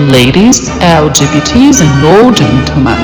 ladies, 0.00 0.68
LGBTs, 0.80 1.80
and 1.82 2.04
all 2.04 2.32
gentlemen. 2.32 2.98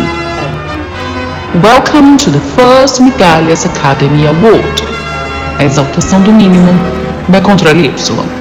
Welcome 1.63 2.17
to 2.19 2.31
the 2.31 2.41
first 2.57 3.01
Migalhas 3.01 3.65
Academy 3.65 4.27
Award. 4.27 4.81
Exaltação 5.61 6.23
do 6.23 6.33
mínimo 6.33 6.73
da 7.29 7.41
Controle 7.41 7.89
Y. 7.89 8.40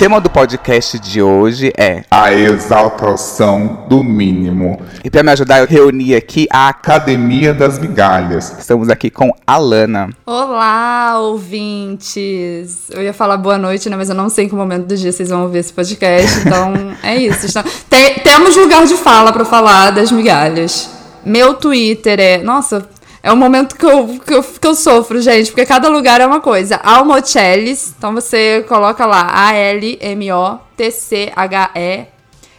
tema 0.00 0.18
do 0.18 0.30
podcast 0.30 0.98
de 0.98 1.20
hoje 1.20 1.70
é 1.76 2.04
a 2.10 2.32
exaltação 2.32 3.84
do 3.86 4.02
mínimo. 4.02 4.80
E 5.04 5.10
para 5.10 5.22
me 5.22 5.30
ajudar, 5.30 5.58
eu 5.58 5.66
reuni 5.66 6.14
aqui 6.14 6.46
a 6.50 6.68
Academia 6.68 7.52
das 7.52 7.78
Migalhas. 7.78 8.56
Estamos 8.58 8.88
aqui 8.88 9.10
com 9.10 9.30
a 9.46 9.58
Lana. 9.58 10.08
Olá, 10.24 11.18
ouvintes! 11.18 12.88
Eu 12.90 13.02
ia 13.02 13.12
falar 13.12 13.36
boa 13.36 13.58
noite, 13.58 13.90
né? 13.90 13.96
Mas 13.96 14.08
eu 14.08 14.14
não 14.14 14.30
sei 14.30 14.46
em 14.46 14.48
que 14.48 14.54
momento 14.54 14.86
do 14.86 14.96
dia 14.96 15.12
vocês 15.12 15.28
vão 15.28 15.42
ouvir 15.42 15.58
esse 15.58 15.72
podcast, 15.74 16.40
então 16.48 16.72
é 17.02 17.16
isso. 17.16 17.46
Então, 17.46 17.62
te- 17.62 18.20
temos 18.20 18.56
lugar 18.56 18.86
de 18.86 18.96
fala 18.96 19.30
pra 19.34 19.44
falar 19.44 19.90
das 19.90 20.10
migalhas. 20.10 20.88
Meu 21.26 21.52
Twitter 21.52 22.18
é. 22.18 22.38
Nossa, 22.38 22.88
é 23.22 23.32
um 23.32 23.36
momento 23.36 23.76
que 23.76 23.84
eu, 23.84 24.18
que, 24.18 24.34
eu, 24.34 24.42
que 24.42 24.66
eu 24.66 24.74
sofro, 24.74 25.20
gente, 25.20 25.50
porque 25.50 25.66
cada 25.66 25.88
lugar 25.88 26.20
é 26.20 26.26
uma 26.26 26.40
coisa. 26.40 26.76
Almocheles, 26.76 27.94
então 27.96 28.14
você 28.14 28.64
coloca 28.68 29.04
lá 29.06 29.30
A-L-M-O-T-C-H-E 29.32 30.60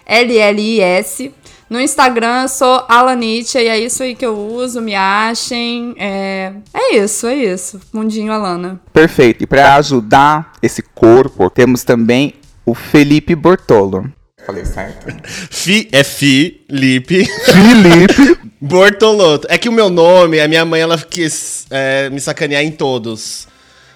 L-L-I-S. 0.06 1.34
No 1.70 1.80
Instagram 1.80 2.42
eu 2.42 2.50
sou 2.50 2.84
Alanite 2.90 3.58
e 3.58 3.68
é 3.68 3.80
isso 3.80 4.04
aí 4.04 4.14
que 4.14 4.26
eu 4.26 4.38
uso, 4.38 4.82
me 4.82 4.94
achem. 4.94 5.96
É, 5.98 6.52
é 6.74 6.98
isso, 6.98 7.26
é 7.28 7.36
isso. 7.36 7.80
Mundinho 7.94 8.34
Alana. 8.34 8.78
Perfeito. 8.92 9.46
E 9.46 9.48
para 9.48 9.76
ajudar 9.76 10.52
esse 10.62 10.82
corpo, 10.82 11.50
temos 11.50 11.86
também 11.86 12.34
o 12.66 12.76
Felipe 12.76 13.34
Bortolo. 13.36 14.12
Falei 14.46 14.66
certo? 14.66 15.08
Fi, 15.24 15.88
é 15.94 16.04
Felipe 16.04 17.26
Felipe. 17.26 18.41
Bortolotto. 18.62 19.48
É 19.50 19.58
que 19.58 19.68
o 19.68 19.72
meu 19.72 19.90
nome, 19.90 20.40
a 20.40 20.48
minha 20.48 20.64
mãe, 20.64 20.82
ela 20.82 20.96
quis 20.96 21.66
é, 21.72 22.12
me 22.12 22.22
sacanear 22.22 22.64
em 22.64 22.72
todos. 22.72 23.48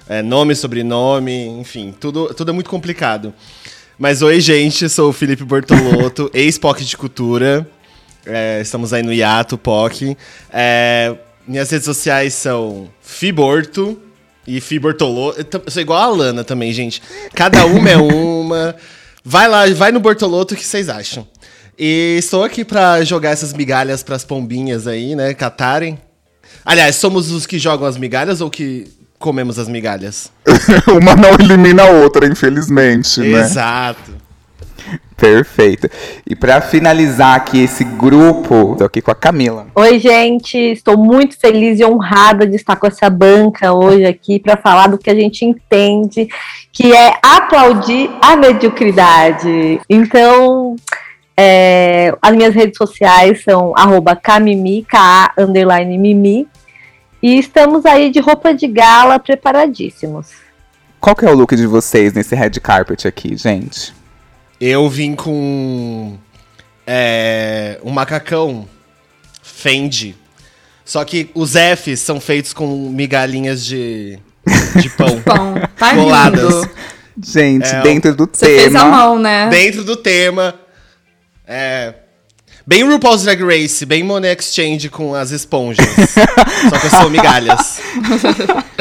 É, 0.10 0.24
nome, 0.24 0.56
sobrenome, 0.56 1.48
enfim, 1.60 1.94
tudo, 2.00 2.34
tudo 2.34 2.50
é 2.50 2.54
muito 2.54 2.70
complicado. 2.70 3.34
Mas 3.98 4.22
oi, 4.24 4.40
gente, 4.42 4.90
sou 4.90 5.10
o 5.10 5.14
Felipe 5.14 5.44
Bortolotto, 5.44 6.30
ex-POC 6.34 6.84
de 6.84 6.98
Cultura. 6.98 7.68
É, 8.26 8.60
estamos 8.62 8.92
aí 8.92 9.04
no 9.04 9.14
hiato, 9.14 9.56
POC. 9.56 10.18
É, 10.52 11.16
minhas 11.48 11.70
redes 11.70 11.86
sociais 11.86 12.34
são 12.34 12.90
Fiborto 13.02 14.00
e 14.48 14.60
Fibortolotto. 14.60 15.62
Eu 15.64 15.72
sou 15.72 15.82
igual 15.82 16.02
a 16.02 16.08
Lana 16.08 16.44
também, 16.44 16.74
gente. 16.74 17.02
Cada 17.36 17.66
uma 17.66 17.90
é 17.90 17.98
uma. 18.02 18.76
Vai 19.24 19.48
lá, 19.48 19.68
vai 19.74 19.92
no 19.92 20.00
Bortolotto, 20.00 20.56
o 20.56 20.58
que 20.58 20.66
vocês 20.66 20.90
acham? 20.90 21.28
E 21.78 22.16
estou 22.18 22.44
aqui 22.44 22.64
pra 22.64 23.04
jogar 23.04 23.32
essas 23.32 23.54
migalhas 23.54 24.02
pras 24.02 24.24
pombinhas 24.24 24.88
aí, 24.88 25.16
né, 25.16 25.34
catarem. 25.34 26.00
Aliás, 26.64 26.96
somos 26.96 27.32
os 27.32 27.46
que 27.46 27.60
jogam 27.60 27.88
as 27.88 27.98
migalhas 27.98 28.42
ou 28.42 28.50
que 28.50 28.88
comemos 29.20 29.60
as 29.60 29.68
migalhas? 29.68 30.32
Uma 30.88 31.16
não 31.16 31.34
elimina 31.34 31.84
a 31.84 31.90
outra, 31.90 32.28
infelizmente, 32.28 33.20
né? 33.20 33.40
Exato. 33.40 34.26
Perfeito. 35.18 35.90
E 36.28 36.36
para 36.36 36.60
finalizar 36.60 37.36
aqui 37.36 37.64
esse 37.64 37.84
grupo, 37.84 38.76
tô 38.78 38.84
aqui 38.84 39.02
com 39.02 39.12
a 39.12 39.16
Camila. 39.16 39.68
Oi, 39.74 39.98
gente, 39.98 40.58
estou 40.58 40.98
muito 40.98 41.40
feliz 41.40 41.80
e 41.80 41.86
honrada 41.86 42.46
de 42.46 42.56
estar 42.56 42.76
com 42.76 42.86
essa 42.86 43.10
banca 43.10 43.74
hoje 43.74 44.06
aqui 44.06 44.40
para 44.40 44.58
falar 44.58 44.88
do 44.88 44.98
que 44.98 45.10
a 45.10 45.16
gente 45.16 45.46
entende, 45.46 46.28
que 46.72 46.94
é 46.94 47.14
aplaudir 47.24 48.10
a 48.22 48.36
mediocridade. 48.36 49.80
Então, 49.90 50.76
é, 51.38 52.16
as 52.22 52.36
minhas 52.36 52.54
redes 52.54 52.78
sociais 52.78 53.44
são 53.44 53.74
arroba 53.76 54.16
camimi, 54.16 54.84
K 54.84 55.34
underline 55.38 55.98
mimi, 55.98 56.48
e 57.22 57.38
estamos 57.38 57.86
aí 57.86 58.10
de 58.10 58.20
roupa 58.20 58.54
de 58.54 58.68
gala 58.68 59.20
preparadíssimos. 59.20 60.28
Qual 61.00 61.16
que 61.16 61.26
é 61.26 61.30
o 61.30 61.36
look 61.36 61.56
de 61.56 61.68
vocês 61.68 62.14
nesse 62.14 62.36
red 62.36 62.52
carpet 62.52 63.08
aqui, 63.08 63.36
gente? 63.36 63.94
Eu 64.60 64.90
vim 64.90 65.16
com 65.16 66.18
é, 66.88 67.80
um 67.84 67.92
macacão 67.92 68.68
Fendi. 69.42 70.16
Só 70.84 71.04
que 71.04 71.30
os 71.34 71.54
Fs 71.54 72.00
são 72.00 72.20
feitos 72.20 72.54
com 72.54 72.68
migalhinhas 72.90 73.66
de, 73.66 74.20
de 74.80 74.90
pão. 74.90 75.20
Pão, 75.26 75.56
tá. 75.78 75.90
Gente, 77.24 77.66
É, 77.68 77.82
dentro 77.82 78.14
do 78.14 78.30
Você 78.32 78.46
fez 78.46 78.76
a 78.76 78.80
tema. 78.80 78.92
mão, 78.92 79.18
né? 79.18 79.48
Dentro 79.50 79.84
do 79.84 79.96
tema. 79.96 80.54
É. 81.48 81.94
Bem 82.66 82.84
RuPaul's 82.84 83.24
Drag 83.24 83.44
Race, 83.44 83.86
bem 83.86 84.04
Monet 84.04 84.42
Exchange 84.42 84.90
com 84.90 85.14
as 85.14 85.32
esponjas. 85.32 85.86
Só 86.70 86.80
que 86.80 86.86
eu 86.86 86.90
sou 86.90 87.10
migalhas. 87.10 87.80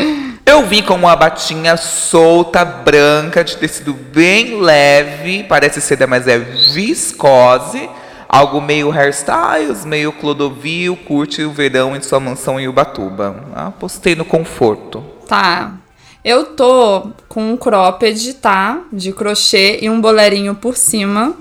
Eu 0.47 0.67
vim 0.67 0.83
com 0.83 0.95
uma 0.95 1.17
batinha 1.17 1.77
solta, 1.77 2.67
branca, 2.67 3.43
de 3.43 3.57
tecido 3.57 3.95
bem 3.95 4.61
leve, 4.61 5.43
parece 5.45 5.81
seda, 5.81 6.07
mas 6.07 6.29
é 6.29 6.39
viscose. 6.39 7.89
Algo 8.29 8.61
meio 8.61 8.91
hairstyles, 8.91 9.87
meio 9.87 10.13
Clodovil, 10.13 10.97
curte 10.97 11.43
o 11.43 11.51
verão 11.51 11.97
em 11.97 12.03
sua 12.03 12.21
mansão 12.21 12.61
em 12.61 12.69
Ubatuba. 12.69 13.43
Apostei 13.55 14.15
no 14.15 14.25
conforto. 14.25 15.03
Tá. 15.27 15.75
Eu 16.23 16.45
tô 16.55 17.11
com 17.29 17.53
um 17.53 17.57
cropped, 17.57 18.35
tá? 18.35 18.83
De 18.93 19.13
crochê 19.13 19.79
e 19.81 19.89
um 19.89 20.01
bolerinho 20.01 20.55
por 20.55 20.77
cima. 20.77 21.35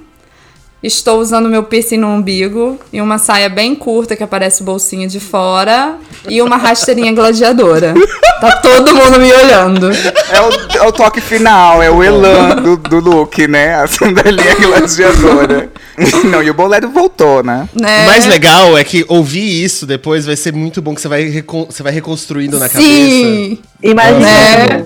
Estou 0.84 1.20
usando 1.22 1.48
meu 1.50 1.64
piercing 1.64 1.96
no 1.98 2.08
umbigo 2.08 2.78
e 2.92 3.00
uma 3.00 3.18
saia 3.18 3.48
bem 3.48 3.74
curta 3.74 4.18
que 4.18 4.24
aparece 4.24 4.62
o 4.62 4.66
bolsinho 4.66 5.08
de 5.08 5.20
fora 5.20 5.96
e 6.28 6.42
uma 6.42 6.58
rasteirinha 6.58 7.14
gladiadora. 7.14 7.94
Tá 8.42 8.58
todo 8.58 8.94
mundo 8.94 9.18
me 9.18 9.32
olhando. 9.32 9.90
É 9.90 10.42
o, 10.42 10.84
é 10.84 10.88
o 10.88 10.92
toque 10.92 11.22
final, 11.22 11.82
é 11.82 11.90
o 11.90 12.04
elan 12.04 12.58
do, 12.58 12.76
do 12.76 13.00
look, 13.00 13.48
né? 13.48 13.76
A 13.76 13.88
sandalinha 13.88 14.56
gladiadora. 14.56 15.72
Não, 16.26 16.44
e 16.44 16.50
o 16.50 16.54
bolero 16.54 16.90
voltou, 16.90 17.42
né? 17.44 17.70
Né? 17.74 18.04
O 18.04 18.06
mais 18.08 18.26
legal 18.26 18.78
é 18.78 18.84
que 18.84 19.06
ouvir 19.08 19.64
isso 19.64 19.86
depois 19.86 20.26
vai 20.26 20.36
ser 20.36 20.52
muito 20.52 20.82
bom, 20.82 20.94
que 20.94 21.00
você 21.02 21.08
vai, 21.08 21.24
recon- 21.30 21.68
você 21.70 21.82
vai 21.84 21.94
reconstruindo 21.94 22.60
na 22.60 22.68
cabeça. 22.68 22.90
Sim! 22.90 23.60
Imagina. 23.82 24.20
Né? 24.20 24.86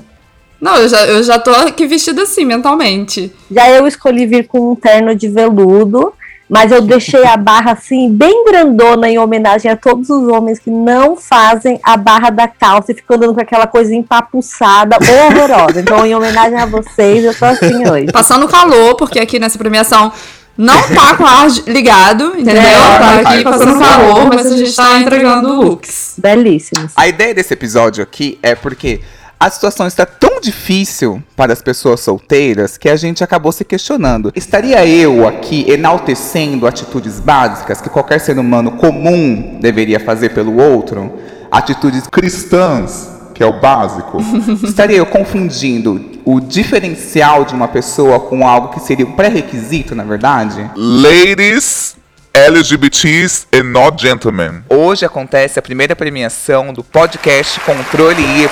Não, 0.59 0.75
eu 0.77 0.89
já, 0.89 1.05
eu 1.05 1.23
já 1.23 1.39
tô 1.39 1.51
aqui 1.51 1.85
vestida 1.85 2.23
assim, 2.23 2.45
mentalmente. 2.45 3.31
Já 3.49 3.69
eu 3.69 3.87
escolhi 3.87 4.25
vir 4.25 4.47
com 4.47 4.71
um 4.71 4.75
terno 4.75 5.13
de 5.13 5.27
veludo, 5.27 6.13
mas 6.49 6.71
eu 6.71 6.81
deixei 6.81 7.25
a 7.25 7.37
barra 7.37 7.73
assim, 7.73 8.11
bem 8.11 8.45
grandona, 8.45 9.09
em 9.09 9.19
homenagem 9.19 9.69
a 9.69 9.75
todos 9.75 10.09
os 10.09 10.27
homens 10.29 10.57
que 10.59 10.71
não 10.71 11.15
fazem 11.15 11.79
a 11.83 11.95
barra 11.97 12.29
da 12.29 12.47
calça 12.47 12.91
e 12.91 12.95
ficam 12.95 13.17
andando 13.17 13.35
com 13.35 13.41
aquela 13.41 13.67
coisa 13.67 13.93
empapuçada, 13.93 14.97
horrorosa. 14.97 15.81
Então, 15.81 16.05
em 16.05 16.15
homenagem 16.15 16.57
a 16.57 16.65
vocês, 16.65 17.23
eu 17.23 17.35
tô 17.35 17.45
assim 17.45 17.87
hoje. 17.89 18.11
Passando 18.11 18.47
calor, 18.47 18.95
porque 18.95 19.19
aqui 19.19 19.39
nessa 19.39 19.57
premiação 19.57 20.11
não 20.57 20.81
tá 20.89 21.15
com 21.15 21.23
o 21.23 21.27
ar 21.27 21.47
ligado, 21.67 22.33
entendeu? 22.35 22.63
É, 22.63 22.97
tá 22.97 23.19
aqui 23.19 23.43
tá 23.43 23.51
passando 23.51 23.77
passando 23.77 23.79
calor, 23.79 24.27
mas 24.33 24.51
a 24.51 24.57
gente 24.57 24.75
tá 24.75 24.99
entregando 24.99 25.53
looks. 25.53 26.15
Belíssimos. 26.17 26.93
A 26.95 27.07
ideia 27.07 27.33
desse 27.33 27.53
episódio 27.53 28.01
aqui 28.01 28.39
é 28.41 28.55
porque 28.55 29.01
a 29.39 29.49
situação 29.49 29.85
está 29.85 30.05
tão 30.05 30.41
difícil 30.41 31.21
para 31.35 31.53
as 31.53 31.61
pessoas 31.61 31.99
solteiras 31.99 32.77
que 32.77 32.89
a 32.89 32.95
gente 32.95 33.23
acabou 33.23 33.51
se 33.51 33.63
questionando. 33.63 34.31
Estaria 34.35 34.85
eu 34.85 35.27
aqui 35.27 35.69
enaltecendo 35.69 36.65
atitudes 36.65 37.19
básicas 37.19 37.79
que 37.79 37.89
qualquer 37.89 38.19
ser 38.19 38.39
humano 38.39 38.71
comum 38.73 39.59
deveria 39.61 39.99
fazer 39.99 40.29
pelo 40.29 40.57
outro? 40.57 41.13
Atitudes 41.51 42.07
Cristãs, 42.07 43.09
que 43.33 43.43
é 43.43 43.45
o 43.45 43.59
básico. 43.59 44.17
Estaria 44.63 44.97
eu 44.97 45.05
confundindo 45.05 46.19
o 46.25 46.39
diferencial 46.39 47.45
de 47.45 47.53
uma 47.53 47.67
pessoa 47.67 48.19
com 48.19 48.47
algo 48.47 48.69
que 48.69 48.79
seria 48.79 49.05
um 49.05 49.11
pré-requisito, 49.11 49.93
na 49.93 50.03
verdade? 50.03 50.69
Ladies, 50.75 51.95
LGBTs 52.37 53.47
and 53.51 53.63
not 53.63 53.99
gentlemen. 53.99 54.63
Hoje 54.69 55.03
acontece 55.03 55.57
a 55.57 55.61
primeira 55.61 55.95
premiação 55.95 56.71
do 56.71 56.83
podcast 56.83 57.59
Controle 57.61 58.21
Y. 58.21 58.47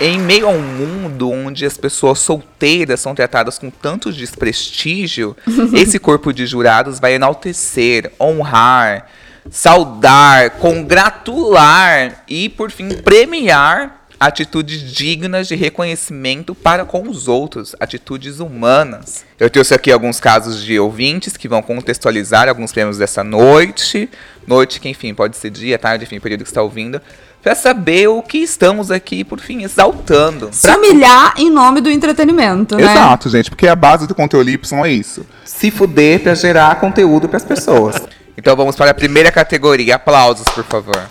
Em 0.00 0.18
meio 0.18 0.46
a 0.46 0.50
um 0.50 0.62
mundo 0.62 1.30
onde 1.30 1.66
as 1.66 1.76
pessoas 1.76 2.20
solteiras 2.20 3.00
são 3.00 3.14
tratadas 3.14 3.58
com 3.58 3.68
tanto 3.68 4.10
desprestígio, 4.10 5.36
esse 5.76 5.98
corpo 5.98 6.32
de 6.32 6.46
jurados 6.46 6.98
vai 6.98 7.12
enaltecer, 7.16 8.10
honrar, 8.18 9.08
saudar, 9.50 10.52
congratular 10.52 12.24
e, 12.26 12.48
por 12.48 12.70
fim, 12.70 12.88
premiar 12.94 14.01
atitudes 14.26 14.80
dignas 14.80 15.48
de 15.48 15.56
reconhecimento 15.56 16.54
para 16.54 16.84
com 16.84 17.08
os 17.08 17.26
outros, 17.26 17.74
atitudes 17.80 18.38
humanas. 18.38 19.24
Eu 19.38 19.50
trouxe 19.50 19.74
aqui 19.74 19.90
alguns 19.90 20.20
casos 20.20 20.62
de 20.62 20.78
ouvintes 20.78 21.36
que 21.36 21.48
vão 21.48 21.60
contextualizar 21.60 22.48
alguns 22.48 22.70
prêmios 22.70 22.98
dessa 22.98 23.24
noite. 23.24 24.08
Noite 24.46 24.80
que, 24.80 24.88
enfim, 24.88 25.12
pode 25.12 25.36
ser 25.36 25.50
dia, 25.50 25.76
tarde, 25.76 26.04
enfim, 26.04 26.20
período 26.20 26.44
que 26.44 26.50
está 26.50 26.62
ouvindo. 26.62 27.00
Pra 27.42 27.56
saber 27.56 28.06
o 28.06 28.22
que 28.22 28.38
estamos 28.38 28.92
aqui, 28.92 29.24
por 29.24 29.40
fim, 29.40 29.64
exaltando. 29.64 30.50
Se 30.52 30.70
humilhar 30.70 31.34
em 31.36 31.50
nome 31.50 31.80
do 31.80 31.90
entretenimento, 31.90 32.76
né? 32.76 32.84
Exato, 32.84 33.28
gente, 33.28 33.50
porque 33.50 33.66
a 33.66 33.74
base 33.74 34.06
do 34.06 34.14
conteúdo 34.14 34.48
Y 34.48 34.58
é 34.84 34.88
isso. 34.88 35.26
Se 35.44 35.68
fuder 35.68 36.20
pra 36.20 36.36
gerar 36.36 36.78
conteúdo 36.78 37.28
pras 37.28 37.44
pessoas. 37.44 37.96
Então 38.38 38.54
vamos 38.54 38.76
para 38.76 38.92
a 38.92 38.94
primeira 38.94 39.32
categoria. 39.32 39.96
Aplausos, 39.96 40.46
por 40.50 40.62
favor. 40.62 41.10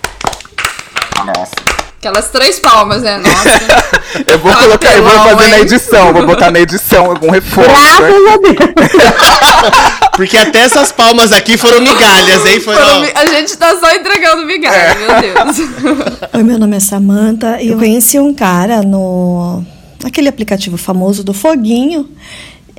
Nossa. 1.25 1.70
Aquelas 2.01 2.30
três 2.30 2.59
palmas, 2.59 3.03
né? 3.03 3.19
Nossa. 3.19 4.01
Eu 4.25 4.39
vou 4.39 4.51
colocar, 4.53 4.94
eu 4.94 5.03
vou 5.03 5.12
fazer 5.12 5.48
na 5.48 5.59
edição, 5.59 6.12
vou 6.12 6.25
botar 6.25 6.51
na 6.51 6.59
edição 6.59 7.06
algum 7.06 7.30
reforço. 7.30 7.69
Graças 7.69 8.27
a 8.27 8.38
Deus. 8.38 10.09
Porque 10.18 10.36
até 10.36 10.59
essas 10.59 10.92
palmas 10.92 11.31
aqui 11.31 11.57
foram 11.57 11.80
migalhas, 11.80 12.45
hein? 12.45 12.59
Foi, 12.59 12.75
Foram 12.75 13.03
A 13.15 13.25
gente 13.27 13.56
tá 13.56 13.80
só 13.80 13.89
entregando 13.92 14.45
migalha, 14.45 14.95
meu 14.95 15.21
Deus. 15.21 15.57
Oi, 16.33 16.44
meu 16.44 16.57
nome 16.59 16.75
é 16.75 16.80
Samantha 16.80 17.62
e 17.62 17.69
eu 17.69 17.77
conheci 17.77 18.19
um 18.19 18.33
cara 18.33 18.81
no 18.81 19.63
aquele 20.04 20.27
aplicativo 20.27 20.77
famoso 20.77 21.24
do 21.24 21.33
Foguinho 21.33 22.09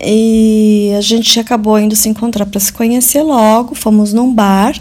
e 0.05 0.93
a 0.99 1.01
gente 1.01 1.39
acabou 1.39 1.79
indo 1.79 1.95
se 1.95 2.09
encontrar 2.09 2.45
para 2.45 2.61
se 2.61 2.73
conhecer 2.73 3.23
logo. 3.23 3.75
Fomos 3.75 4.13
num 4.13 4.35
bar, 4.35 4.75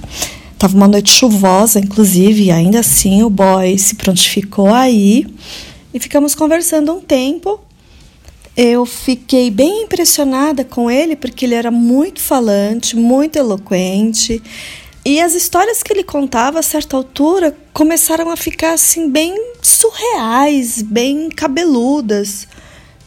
tava 0.62 0.78
uma 0.78 0.88
noite 0.88 1.12
chuvosa, 1.12 1.80
inclusive, 1.80 2.44
e 2.44 2.52
ainda 2.52 2.82
assim 2.82 3.24
o 3.24 3.32
boy 3.32 3.76
se 3.80 3.96
prontificou 3.96 4.72
aí 4.72 5.26
e 5.92 6.00
ficamos 6.00 6.36
conversando 6.36 6.94
um 6.94 7.02
tempo. 7.02 7.60
Eu 8.56 8.86
fiquei 8.86 9.50
bem 9.50 9.86
impressionada 9.86 10.64
com 10.64 10.92
ele 10.92 11.16
porque 11.16 11.46
ele 11.46 11.56
era 11.56 11.72
muito 11.72 12.22
falante, 12.22 12.96
muito 12.96 13.38
eloquente. 13.38 14.40
E 15.04 15.20
as 15.20 15.34
histórias 15.34 15.82
que 15.82 15.92
ele 15.92 16.04
contava 16.04 16.60
a 16.60 16.62
certa 16.64 16.96
altura 16.96 17.58
começaram 17.74 18.30
a 18.30 18.38
ficar 18.38 18.74
assim 18.74 19.10
bem 19.10 19.34
surreais, 19.64 20.84
bem 20.84 21.30
cabeludas, 21.30 22.48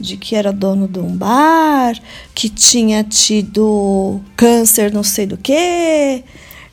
de 0.00 0.16
que 0.16 0.34
era 0.34 0.52
dono 0.52 0.88
de 0.88 0.98
um 0.98 1.16
bar, 1.16 1.96
que 2.34 2.48
tinha 2.48 3.04
tido 3.04 4.20
câncer 4.36 4.92
não 4.92 5.04
sei 5.04 5.24
do 5.24 5.36
que, 5.36 6.24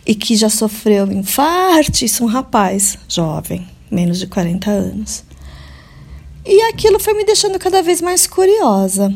e 0.05 0.15
que 0.15 0.35
já 0.35 0.49
sofreu 0.49 1.11
infarto, 1.11 2.03
isso 2.03 2.23
um 2.23 2.27
rapaz 2.27 2.97
jovem, 3.07 3.67
menos 3.89 4.19
de 4.19 4.27
40 4.27 4.69
anos. 4.69 5.23
E 6.45 6.61
aquilo 6.63 6.99
foi 6.99 7.13
me 7.13 7.23
deixando 7.23 7.59
cada 7.59 7.83
vez 7.83 8.01
mais 8.01 8.25
curiosa. 8.25 9.13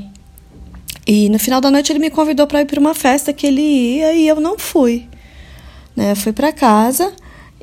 E 1.07 1.29
no 1.29 1.39
final 1.39 1.59
da 1.59 1.71
noite 1.71 1.91
ele 1.91 1.99
me 1.99 2.09
convidou 2.09 2.47
para 2.47 2.61
ir 2.61 2.65
para 2.65 2.79
uma 2.79 2.93
festa 2.93 3.33
que 3.33 3.47
ele 3.47 3.61
ia 3.61 4.13
e 4.13 4.27
eu 4.27 4.39
não 4.39 4.57
fui. 4.57 5.07
Né? 5.95 6.11
Eu 6.11 6.15
fui 6.15 6.33
para 6.33 6.51
casa 6.51 7.13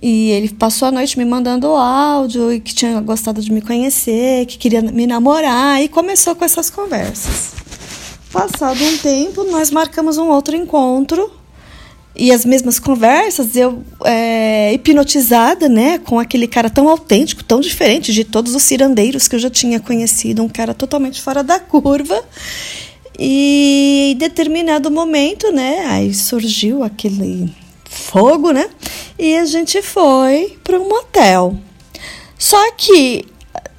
e 0.00 0.30
ele 0.30 0.48
passou 0.48 0.88
a 0.88 0.92
noite 0.92 1.16
me 1.16 1.24
mandando 1.24 1.68
áudio 1.68 2.52
e 2.52 2.60
que 2.60 2.74
tinha 2.74 3.00
gostado 3.00 3.40
de 3.40 3.52
me 3.52 3.60
conhecer, 3.60 4.46
que 4.46 4.58
queria 4.58 4.82
me 4.82 5.06
namorar 5.06 5.80
e 5.80 5.88
começou 5.88 6.34
com 6.34 6.44
essas 6.44 6.70
conversas. 6.70 7.52
Passado 8.32 8.82
um 8.82 8.96
tempo, 8.98 9.44
nós 9.44 9.70
marcamos 9.70 10.18
um 10.18 10.28
outro 10.28 10.56
encontro 10.56 11.41
e 12.14 12.30
as 12.30 12.44
mesmas 12.44 12.78
conversas, 12.78 13.56
eu 13.56 13.82
é, 14.04 14.72
hipnotizada, 14.74 15.68
né, 15.68 15.98
com 15.98 16.18
aquele 16.18 16.46
cara 16.46 16.68
tão 16.68 16.88
autêntico, 16.88 17.42
tão 17.42 17.60
diferente 17.60 18.12
de 18.12 18.22
todos 18.22 18.54
os 18.54 18.62
cirandeiros 18.62 19.28
que 19.28 19.34
eu 19.34 19.40
já 19.40 19.48
tinha 19.48 19.80
conhecido, 19.80 20.42
um 20.42 20.48
cara 20.48 20.74
totalmente 20.74 21.22
fora 21.22 21.42
da 21.42 21.58
curva. 21.58 22.22
E 23.18 24.12
em 24.12 24.16
determinado 24.16 24.90
momento, 24.90 25.50
né, 25.52 25.86
aí 25.86 26.12
surgiu 26.12 26.82
aquele 26.82 27.50
fogo, 27.84 28.52
né, 28.52 28.68
e 29.18 29.36
a 29.36 29.46
gente 29.46 29.80
foi 29.80 30.58
para 30.62 30.78
um 30.78 30.88
motel. 30.88 31.56
Só 32.38 32.72
que 32.72 33.24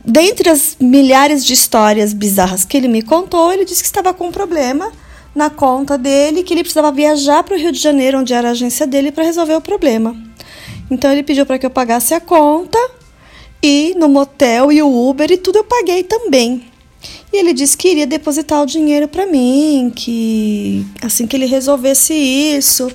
dentre 0.04 0.50
as 0.50 0.76
milhares 0.80 1.46
de 1.46 1.54
histórias 1.54 2.14
bizarras 2.14 2.66
que 2.66 2.78
ele 2.78 2.88
me 2.88 3.04
contou, 3.04 3.54
ele 3.54 3.64
disse 3.64 3.84
que 3.84 3.88
estava 3.88 4.12
com 4.12 4.28
um 4.28 4.32
problema 4.32 4.92
na 5.36 5.50
conta 5.50 5.98
dele, 5.98 6.44
que 6.44 6.54
ele 6.54 6.62
precisava 6.62 6.92
viajar 6.92 7.44
para 7.44 7.56
o 7.56 7.60
Rio 7.60 7.72
de 7.72 7.80
Janeiro, 7.80 8.20
onde 8.20 8.34
era 8.34 8.50
a 8.50 8.52
agência 8.52 8.86
dele, 8.86 9.12
para 9.12 9.24
resolver 9.24 9.56
o 9.56 9.62
problema. 9.62 10.16
Então 10.90 11.12
ele 11.12 11.24
pediu 11.24 11.46
para 11.46 11.58
que 11.58 11.66
eu 11.66 11.70
pagasse 11.70 12.14
a 12.14 12.20
conta 12.20 12.78
e 13.62 13.96
no 13.98 14.08
motel 14.08 14.72
e 14.72 14.82
o 14.82 15.10
Uber 15.10 15.32
e 15.32 15.38
tudo 15.38 15.58
eu 15.58 15.64
paguei 15.64 16.04
também. 16.04 16.66
E 17.32 17.38
ele 17.38 17.54
disse 17.54 17.76
que 17.76 17.90
iria 17.90 18.06
depositar 18.06 18.62
o 18.62 18.66
dinheiro 18.66 19.08
para 19.08 19.26
mim, 19.26 19.92
que 19.96 20.86
assim 21.02 21.26
que 21.26 21.36
ele 21.36 21.46
resolvesse 21.46 22.14
isso, 22.14 22.92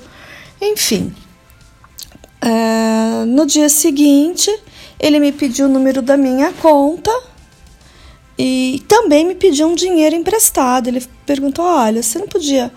enfim. 0.61 1.13
É, 2.41 3.25
no 3.25 3.45
dia 3.45 3.67
seguinte, 3.67 4.49
ele 4.99 5.19
me 5.19 5.31
pediu 5.31 5.65
o 5.65 5.69
número 5.69 6.01
da 6.01 6.15
minha 6.15 6.53
conta 6.53 7.11
e 8.39 8.81
também 8.87 9.25
me 9.25 9.35
pediu 9.35 9.67
um 9.67 9.75
dinheiro 9.75 10.15
emprestado. 10.15 10.87
Ele 10.87 11.03
perguntou: 11.25 11.65
Olha, 11.65 12.01
você 12.01 12.17
não 12.17 12.27
podia. 12.27 12.71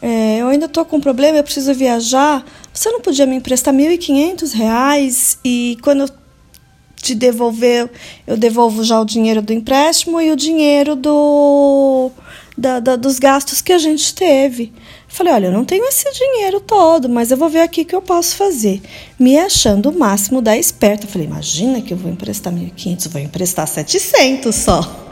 é, 0.00 0.38
eu 0.38 0.46
ainda 0.48 0.66
estou 0.66 0.84
com 0.84 0.96
um 0.98 1.00
problema, 1.00 1.36
eu 1.38 1.42
preciso 1.44 1.74
viajar. 1.74 2.44
Você 2.72 2.88
não 2.90 3.00
podia 3.00 3.26
me 3.26 3.34
emprestar 3.34 3.74
1.500 3.74 4.52
reais 4.52 5.38
e 5.44 5.76
quando 5.82 6.02
eu 6.02 6.08
te 6.94 7.14
devolver, 7.14 7.90
eu 8.26 8.36
devolvo 8.36 8.84
já 8.84 9.00
o 9.00 9.04
dinheiro 9.04 9.42
do 9.42 9.52
empréstimo 9.52 10.20
e 10.20 10.30
o 10.30 10.36
dinheiro 10.36 10.94
do, 10.96 12.10
da, 12.56 12.78
da- 12.80 12.96
dos 12.96 13.18
gastos 13.18 13.60
que 13.60 13.72
a 13.72 13.78
gente 13.78 14.14
teve. 14.14 14.72
Falei, 15.08 15.32
olha, 15.32 15.46
eu 15.46 15.52
não 15.52 15.64
tenho 15.64 15.84
esse 15.86 16.04
dinheiro 16.12 16.60
todo, 16.60 17.08
mas 17.08 17.30
eu 17.30 17.36
vou 17.36 17.48
ver 17.48 17.60
aqui 17.60 17.82
o 17.82 17.84
que 17.84 17.94
eu 17.94 18.02
posso 18.02 18.36
fazer. 18.36 18.80
Me 19.18 19.38
achando 19.38 19.90
o 19.90 19.98
máximo 19.98 20.42
da 20.42 20.56
esperta. 20.56 21.06
Falei, 21.06 21.26
imagina 21.26 21.80
que 21.80 21.92
eu 21.94 21.96
vou 21.96 22.10
emprestar 22.10 22.52
1.500, 22.52 23.06
eu 23.06 23.10
vou 23.12 23.20
emprestar 23.20 23.66
700 23.66 24.54
só. 24.54 25.07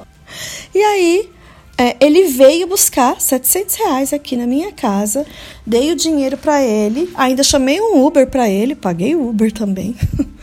E 0.74 0.82
aí, 0.82 1.30
é, 1.78 1.94
ele 2.00 2.28
veio 2.28 2.66
buscar 2.66 3.20
700 3.20 3.74
reais 3.74 4.12
aqui 4.12 4.34
na 4.34 4.46
minha 4.46 4.72
casa, 4.72 5.26
dei 5.66 5.92
o 5.92 5.96
dinheiro 5.96 6.38
para 6.38 6.62
ele, 6.62 7.10
ainda 7.14 7.42
chamei 7.42 7.78
um 7.80 8.02
Uber 8.02 8.26
para 8.26 8.48
ele, 8.48 8.74
paguei 8.74 9.14
o 9.14 9.28
Uber 9.28 9.52
também. 9.52 9.94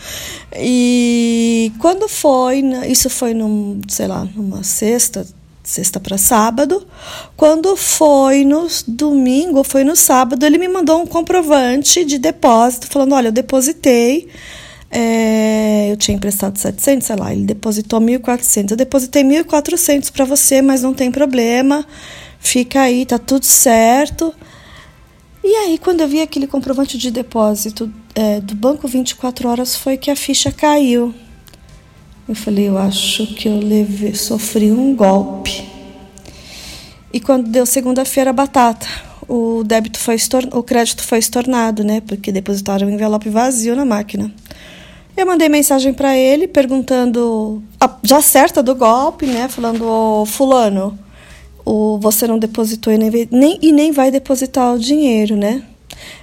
e 0.56 1.72
quando 1.80 2.08
foi, 2.08 2.62
isso 2.88 3.10
foi 3.10 3.34
num, 3.34 3.82
sei 3.88 4.06
lá, 4.06 4.28
numa 4.36 4.64
sexta, 4.64 5.26
sexta 5.64 6.00
para 6.00 6.20
sábado. 6.20 6.86
Quando 7.36 7.76
foi 7.76 8.46
no 8.46 8.68
domingo, 8.88 9.64
foi 9.64 9.84
no 9.84 9.96
sábado, 9.96 10.46
ele 10.46 10.60
me 10.60 10.68
mandou 10.68 11.02
um 11.02 11.08
comprovante 11.08 12.06
de 12.06 12.20
depósito, 12.20 12.86
falando: 12.86 13.16
olha, 13.16 13.30
eu 13.30 13.32
depositei. 13.32 14.30
É, 14.96 15.92
eu 15.92 15.98
tinha 15.98 16.16
emprestado 16.16 16.56
700, 16.56 17.08
sei 17.08 17.16
lá, 17.16 17.34
ele 17.34 17.46
depositou 17.46 18.00
1.400. 18.00 18.72
Eu 18.72 18.78
depositei 18.78 19.24
1.400 19.24 20.12
para 20.12 20.24
você, 20.24 20.62
mas 20.62 20.84
não 20.84 20.94
tem 20.94 21.12
problema. 21.12 21.84
Fica 22.40 22.82
aí, 22.82 23.04
tá 23.04 23.18
tudo 23.18 23.44
certo. 23.44 24.32
E 25.44 25.48
aí, 25.48 25.80
quando 25.80 26.02
eu 26.02 26.08
vi 26.08 26.22
aquele 26.22 26.46
comprovante 26.46 26.96
de 26.96 27.10
depósito 27.10 27.92
é, 28.14 28.40
do 28.40 28.54
banco 28.54 28.88
24 28.88 29.50
horas, 29.50 29.76
foi 29.76 29.98
que 29.98 30.12
a 30.12 30.16
ficha 30.16 30.52
caiu. 30.52 31.12
Eu 32.30 32.36
falei, 32.36 32.70
eu 32.70 32.78
acho 32.78 33.26
que 33.34 33.48
eu 33.48 33.58
levei, 33.58 34.14
sofri 34.14 34.72
um 34.72 34.96
golpe. 34.96 35.68
E 37.12 37.20
quando 37.20 37.50
deu 37.50 37.66
segunda-feira, 37.66 38.32
batata. 38.32 38.88
O 39.28 39.64
débito 39.64 39.98
foi 39.98 40.18
o 40.52 40.62
crédito 40.62 41.04
foi 41.04 41.18
estornado, 41.18 41.84
né? 41.84 42.02
Porque 42.02 42.32
depositaram 42.32 42.88
um 42.88 42.92
envelope 42.92 43.30
vazio 43.30 43.76
na 43.76 43.86
máquina. 43.86 44.32
Eu 45.16 45.28
mandei 45.28 45.48
mensagem 45.48 45.94
para 45.94 46.18
ele 46.18 46.48
perguntando, 46.48 47.62
já 48.02 48.22
certa 48.22 48.64
do 48.64 48.74
golpe, 48.74 49.28
né? 49.28 49.48
Falando, 49.48 49.86
ô 49.88 50.26
fulano, 50.26 50.98
o, 51.64 52.00
você 52.00 52.26
não 52.28 52.40
depositou 52.40 52.92
e 52.92 52.98
nem, 52.98 53.28
nem, 53.32 53.60
e 53.62 53.72
nem 53.72 53.92
vai 53.92 54.10
depositar 54.10 54.74
o 54.74 54.80
dinheiro, 54.80 55.36
né? 55.36 55.64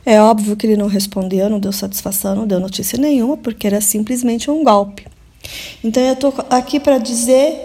É 0.04 0.20
óbvio 0.20 0.56
que 0.56 0.66
ele 0.66 0.76
não 0.76 0.88
respondeu, 0.88 1.48
não 1.48 1.60
deu 1.60 1.72
satisfação, 1.72 2.34
não 2.34 2.46
deu 2.46 2.58
notícia 2.58 2.98
nenhuma, 2.98 3.36
porque 3.36 3.66
era 3.66 3.80
simplesmente 3.80 4.50
um 4.50 4.64
golpe. 4.64 5.06
Então 5.82 6.02
eu 6.02 6.14
estou 6.14 6.34
aqui 6.50 6.80
para 6.80 6.98
dizer 6.98 7.56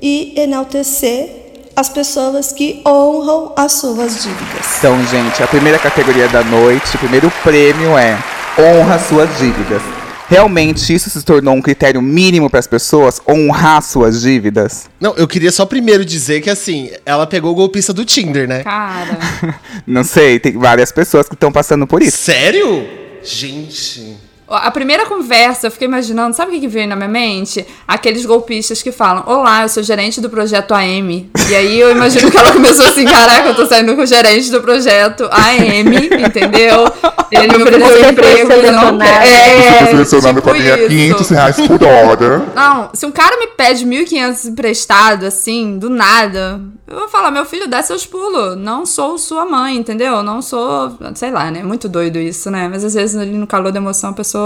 e 0.00 0.34
enaltecer 0.36 1.70
as 1.74 1.88
pessoas 1.88 2.52
que 2.52 2.82
honram 2.86 3.52
as 3.56 3.72
suas 3.72 4.22
dívidas. 4.22 4.78
Então, 4.78 5.02
gente, 5.06 5.42
a 5.42 5.46
primeira 5.46 5.78
categoria 5.78 6.28
da 6.28 6.44
noite, 6.44 6.96
o 6.96 6.98
primeiro 6.98 7.32
prêmio 7.42 7.96
é 7.96 8.18
honra 8.58 8.98
suas 8.98 9.38
dívidas. 9.38 9.97
Realmente 10.28 10.92
isso 10.92 11.08
se 11.08 11.22
tornou 11.22 11.54
um 11.54 11.62
critério 11.62 12.02
mínimo 12.02 12.50
para 12.50 12.60
as 12.60 12.66
pessoas 12.66 13.20
honrar 13.26 13.82
suas 13.82 14.20
dívidas? 14.20 14.86
Não, 15.00 15.14
eu 15.16 15.26
queria 15.26 15.50
só 15.50 15.64
primeiro 15.64 16.04
dizer 16.04 16.42
que 16.42 16.50
assim, 16.50 16.90
ela 17.06 17.26
pegou 17.26 17.52
o 17.52 17.54
golpista 17.54 17.94
do 17.94 18.04
Tinder, 18.04 18.46
né? 18.46 18.62
Cara, 18.62 19.18
Não 19.86 20.04
sei, 20.04 20.38
tem 20.38 20.52
várias 20.52 20.92
pessoas 20.92 21.26
que 21.26 21.34
estão 21.34 21.50
passando 21.50 21.86
por 21.86 22.02
isso. 22.02 22.18
Sério? 22.18 22.86
Gente. 23.22 24.27
A 24.50 24.70
primeira 24.70 25.04
conversa, 25.04 25.66
eu 25.66 25.70
fiquei 25.70 25.86
imaginando, 25.86 26.34
sabe 26.34 26.50
o 26.50 26.54
que, 26.54 26.60
que 26.60 26.68
veio 26.68 26.88
na 26.88 26.96
minha 26.96 27.08
mente? 27.08 27.66
Aqueles 27.86 28.24
golpistas 28.24 28.82
que 28.82 28.90
falam: 28.90 29.22
Olá, 29.26 29.62
eu 29.62 29.68
sou 29.68 29.82
gerente 29.82 30.22
do 30.22 30.30
projeto 30.30 30.72
AM. 30.72 31.30
E 31.50 31.54
aí 31.54 31.78
eu 31.78 31.90
imagino 31.90 32.30
que 32.30 32.36
ela 32.36 32.52
começou 32.52 32.86
assim: 32.86 33.04
Caraca, 33.04 33.48
eu 33.48 33.54
tô 33.54 33.66
saindo 33.66 33.94
com 33.94 34.02
o 34.02 34.06
gerente 34.06 34.50
do 34.50 34.62
projeto 34.62 35.28
AM, 35.30 35.94
entendeu? 36.24 36.90
Ele 37.30 37.58
me 37.58 37.62
ofereceu 37.62 38.10
emprego, 38.10 38.52
ele 38.52 38.70
não 38.70 38.98
quer. 38.98 39.26
É, 39.26 39.86
selecionando 39.86 40.40
tipo 40.40 40.50
pra 40.50 40.58
ganhar 40.58 40.78
isso. 40.78 40.88
500 40.88 41.28
reais 41.28 41.56
por 41.56 41.84
hora. 41.84 42.42
Não, 42.54 42.90
se 42.94 43.04
um 43.04 43.12
cara 43.12 43.36
me 43.36 43.48
pede 43.48 43.84
1.500 43.84 44.46
emprestado, 44.46 45.26
assim, 45.26 45.78
do 45.78 45.90
nada, 45.90 46.58
eu 46.86 47.00
vou 47.00 47.08
falar, 47.08 47.30
meu 47.30 47.44
filho, 47.44 47.68
dá 47.68 47.82
seus 47.82 48.06
pulos. 48.06 48.56
Não 48.56 48.86
sou 48.86 49.18
sua 49.18 49.44
mãe, 49.44 49.76
entendeu? 49.76 50.22
Não 50.22 50.40
sou, 50.40 50.96
sei 51.14 51.30
lá, 51.30 51.50
né? 51.50 51.62
Muito 51.62 51.86
doido 51.86 52.18
isso, 52.18 52.50
né? 52.50 52.66
Mas 52.66 52.82
às 52.82 52.94
vezes 52.94 53.14
ali 53.14 53.36
no 53.36 53.46
calor 53.46 53.70
da 53.70 53.78
emoção 53.78 54.10
a 54.10 54.14
pessoa 54.14 54.37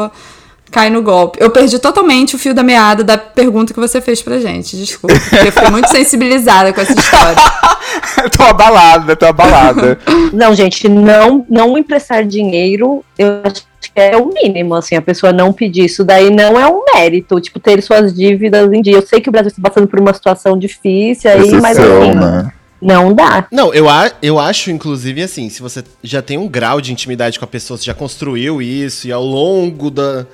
cai 0.73 0.89
no 0.89 1.03
golpe. 1.03 1.39
Eu 1.41 1.51
perdi 1.51 1.79
totalmente 1.79 2.35
o 2.35 2.39
fio 2.39 2.55
da 2.55 2.63
meada 2.63 3.05
da 3.05 3.19
pergunta 3.19 3.75
que 3.75 3.79
você 3.79 4.01
fez 4.01 4.23
pra 4.23 4.41
gente, 4.41 4.77
desculpa. 4.77 5.15
Porque 5.15 5.49
eu 5.49 5.53
fiquei 5.53 5.71
muito 5.71 5.89
sensibilizada 5.93 6.73
com 6.73 6.81
essa 6.81 6.93
história. 6.99 7.37
tô 8.37 8.43
abalada, 8.43 9.15
tô 9.15 9.27
abalada. 9.27 9.99
Não, 10.33 10.55
gente, 10.55 10.89
não, 10.89 11.45
não 11.49 11.77
emprestar 11.77 12.25
dinheiro, 12.25 13.05
eu 13.19 13.43
acho 13.45 13.63
que 13.81 13.91
é 13.95 14.17
o 14.17 14.33
mínimo, 14.33 14.75
assim, 14.75 14.97
a 14.97 15.03
pessoa 15.03 15.33
não 15.33 15.53
pedir 15.53 15.85
isso 15.85 16.03
daí 16.05 16.31
não 16.31 16.59
é 16.59 16.67
um 16.67 16.83
mérito, 16.95 17.39
tipo, 17.41 17.61
ter 17.61 17.83
suas 17.83 18.15
dívidas 18.15 18.73
em 18.73 18.81
dia. 18.81 18.95
Eu 18.95 19.03
sei 19.03 19.21
que 19.21 19.29
o 19.29 19.33
Brasil 19.33 19.49
está 19.49 19.61
passando 19.61 19.87
por 19.87 20.01
uma 20.01 20.15
situação 20.15 20.57
difícil 20.57 21.31
aí, 21.31 21.53
mas 21.61 21.77
Exceção, 21.77 22.03
assim, 22.03 22.15
né? 22.15 22.53
Não 22.83 23.15
dá. 23.15 23.47
Não, 23.51 23.73
eu, 23.73 23.89
a, 23.89 24.11
eu 24.21 24.41
acho, 24.41 24.71
inclusive, 24.71 25.23
assim, 25.23 25.49
se 25.49 25.63
você 25.63 25.85
já 26.03 26.21
tem 26.21 26.37
um 26.37 26.49
grau 26.49 26.81
de 26.81 26.93
intimidade 26.93 27.39
com 27.39 27.45
a 27.45 27.49
pessoa, 27.49 27.79
você 27.79 27.85
já 27.85 27.95
construiu 27.95 28.61
isso, 28.61 29.07
e 29.07 29.13
ao 29.13 29.25
longo 29.25 29.89
da, 29.89 30.27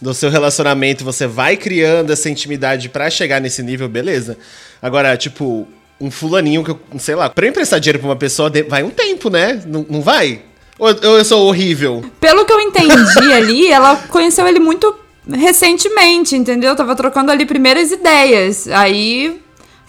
do 0.00 0.14
seu 0.14 0.30
relacionamento 0.30 1.04
você 1.04 1.26
vai 1.26 1.56
criando 1.56 2.10
essa 2.10 2.30
intimidade 2.30 2.88
pra 2.88 3.10
chegar 3.10 3.40
nesse 3.40 3.62
nível, 3.62 3.88
beleza. 3.88 4.38
Agora, 4.80 5.14
tipo, 5.16 5.68
um 6.00 6.10
fulaninho 6.10 6.64
que 6.64 6.70
eu, 6.70 6.80
sei 6.98 7.14
lá, 7.14 7.28
pra 7.28 7.44
eu 7.44 7.50
emprestar 7.50 7.78
dinheiro 7.78 7.98
pra 7.98 8.08
uma 8.08 8.16
pessoa, 8.16 8.50
vai 8.66 8.82
um 8.82 8.90
tempo, 8.90 9.28
né? 9.28 9.62
Não, 9.66 9.84
não 9.88 10.00
vai? 10.00 10.42
Ou, 10.78 10.88
ou 10.88 11.18
eu 11.18 11.24
sou 11.24 11.46
horrível? 11.46 12.02
Pelo 12.18 12.46
que 12.46 12.52
eu 12.52 12.60
entendi 12.60 12.94
ali, 13.30 13.70
ela 13.70 13.96
conheceu 14.08 14.48
ele 14.48 14.58
muito 14.58 14.98
recentemente, 15.30 16.34
entendeu? 16.34 16.74
Tava 16.74 16.96
trocando 16.96 17.30
ali 17.30 17.44
primeiras 17.44 17.92
ideias. 17.92 18.66
Aí 18.68 19.38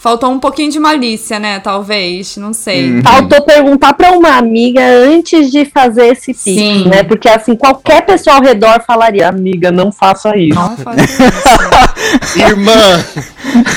faltou 0.01 0.31
um 0.31 0.39
pouquinho 0.39 0.71
de 0.71 0.79
malícia, 0.79 1.37
né? 1.37 1.59
Talvez, 1.59 2.35
não 2.35 2.53
sei. 2.53 3.01
Faltou 3.03 3.43
perguntar 3.43 3.93
pra 3.93 4.11
uma 4.13 4.35
amiga 4.35 4.81
antes 4.83 5.51
de 5.51 5.63
fazer 5.63 6.07
esse 6.07 6.33
Sim. 6.33 6.55
pix, 6.55 6.85
né? 6.89 7.03
Porque 7.03 7.29
assim, 7.29 7.55
qualquer 7.55 8.01
pessoa 8.03 8.37
ao 8.37 8.41
redor 8.41 8.81
falaria, 8.85 9.29
amiga, 9.29 9.71
não 9.71 9.91
faça 9.91 10.35
isso. 10.35 10.55
Não 10.55 10.75
faça 10.75 11.03
isso. 11.03 11.21
Irmã! 12.35 13.05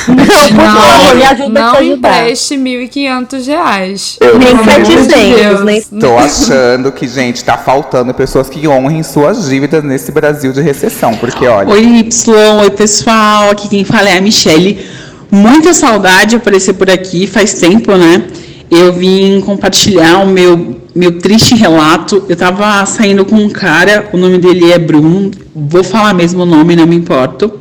Não, 0.08 0.16
por 0.16 0.66
favor, 0.66 1.14
me 1.16 1.22
ajuda 1.24 1.60
a 1.60 1.62
não 1.64 1.72
te 1.72 1.78
ajudar. 1.78 2.08
empreste 2.22 2.56
1.500 2.56 3.46
reais. 3.46 4.16
Eu 4.20 4.38
Nem 4.38 4.48
Pelo 4.48 4.60
amor 4.60 4.82
de 4.82 4.92
700, 4.92 5.10
Deus. 5.36 5.60
nem 5.60 5.82
Tô 6.00 6.16
achando 6.16 6.92
que, 6.92 7.06
gente, 7.06 7.44
tá 7.44 7.58
faltando 7.58 8.14
pessoas 8.14 8.48
que 8.48 8.66
honrem 8.66 9.02
suas 9.02 9.48
dívidas 9.48 9.84
nesse 9.84 10.10
Brasil 10.10 10.52
de 10.52 10.62
recessão. 10.62 11.14
Porque, 11.16 11.46
olha. 11.46 11.68
Oi, 11.68 11.82
Y, 11.98 12.60
oi, 12.60 12.70
pessoal. 12.70 13.50
Aqui 13.50 13.68
quem 13.68 13.84
fala 13.84 14.08
é 14.08 14.16
a 14.16 14.20
Michelle. 14.22 15.03
Muita 15.34 15.74
saudade 15.74 16.30
de 16.30 16.36
aparecer 16.36 16.74
por 16.74 16.88
aqui, 16.88 17.26
faz 17.26 17.54
tempo, 17.54 17.90
né? 17.96 18.22
Eu 18.70 18.92
vim 18.92 19.40
compartilhar 19.40 20.18
o 20.18 20.28
meu, 20.28 20.80
meu 20.94 21.18
triste 21.18 21.56
relato. 21.56 22.24
Eu 22.28 22.36
tava 22.36 22.86
saindo 22.86 23.24
com 23.24 23.34
um 23.34 23.48
cara, 23.50 24.08
o 24.12 24.16
nome 24.16 24.38
dele 24.38 24.70
é 24.70 24.78
Bruno, 24.78 25.32
vou 25.52 25.82
falar 25.82 26.14
mesmo 26.14 26.44
o 26.44 26.46
nome, 26.46 26.76
não 26.76 26.86
me 26.86 26.94
importo. 26.94 27.52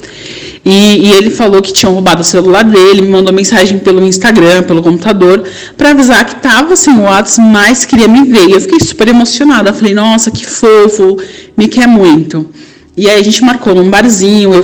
E, 0.63 1.08
e 1.08 1.13
ele 1.13 1.32
falou 1.32 1.63
que 1.63 1.74
tinham 1.74 1.92
roubado 1.96 2.22
o 2.22 2.24
celular 2.24 2.63
dele, 2.63 3.01
me 3.01 3.10
mandou 3.10 3.34
mensagem 3.34 3.80
pelo 3.80 4.06
Instagram, 4.06 4.62
pelo 4.62 4.84
computador, 4.84 5.44
para 5.75 5.89
avisar 5.89 6.25
que 6.25 6.36
tava 6.36 6.75
sem 6.75 6.94
o 6.94 7.01
WhatsApp, 7.01 7.50
mas 7.50 7.86
queria 7.86 8.08
me 8.08 8.24
ver. 8.24 8.50
E 8.50 8.51
eu 8.51 8.62
fiquei 8.62 8.80
super 8.82 9.08
emocionada. 9.08 9.74
Falei, 9.74 9.96
nossa, 9.96 10.30
que 10.30 10.46
fofo, 10.46 11.18
me 11.58 11.68
quer 11.68 11.88
muito. 11.88 12.48
E 12.96 13.10
aí 13.10 13.20
a 13.20 13.24
gente 13.24 13.44
marcou 13.44 13.74
num 13.74 13.89
barzinho, 13.89 14.53
eu 14.53 14.63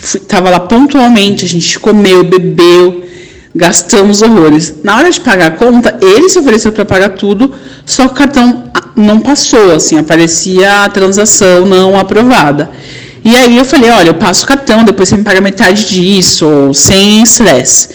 fui, 0.00 0.20
tava 0.20 0.50
lá 0.50 0.60
pontualmente, 0.60 1.44
a 1.44 1.48
gente 1.48 1.78
comeu, 1.78 2.24
bebeu, 2.24 3.04
gastamos 3.54 4.22
horrores. 4.22 4.74
Na 4.82 4.96
hora 4.96 5.10
de 5.10 5.20
pagar 5.20 5.48
a 5.48 5.50
conta, 5.52 5.98
ele 6.00 6.28
se 6.28 6.38
ofereceu 6.38 6.72
para 6.72 6.84
pagar 6.84 7.10
tudo, 7.10 7.52
só 7.84 8.06
que 8.08 8.12
o 8.12 8.16
cartão 8.16 8.70
ah, 8.74 8.88
não 8.96 9.20
passou, 9.20 9.72
assim, 9.72 9.98
aparecia 9.98 10.84
a 10.84 10.88
transação 10.88 11.66
não 11.66 11.98
aprovada. 11.98 12.70
E 13.22 13.36
aí 13.36 13.58
eu 13.58 13.64
falei, 13.64 13.90
olha, 13.90 14.08
eu 14.08 14.14
passo 14.14 14.44
o 14.44 14.48
cartão, 14.48 14.82
depois 14.82 15.08
você 15.08 15.16
me 15.16 15.22
paga 15.22 15.40
metade 15.40 15.86
disso, 15.86 16.72
sem 16.72 17.22
estresse. 17.22 17.88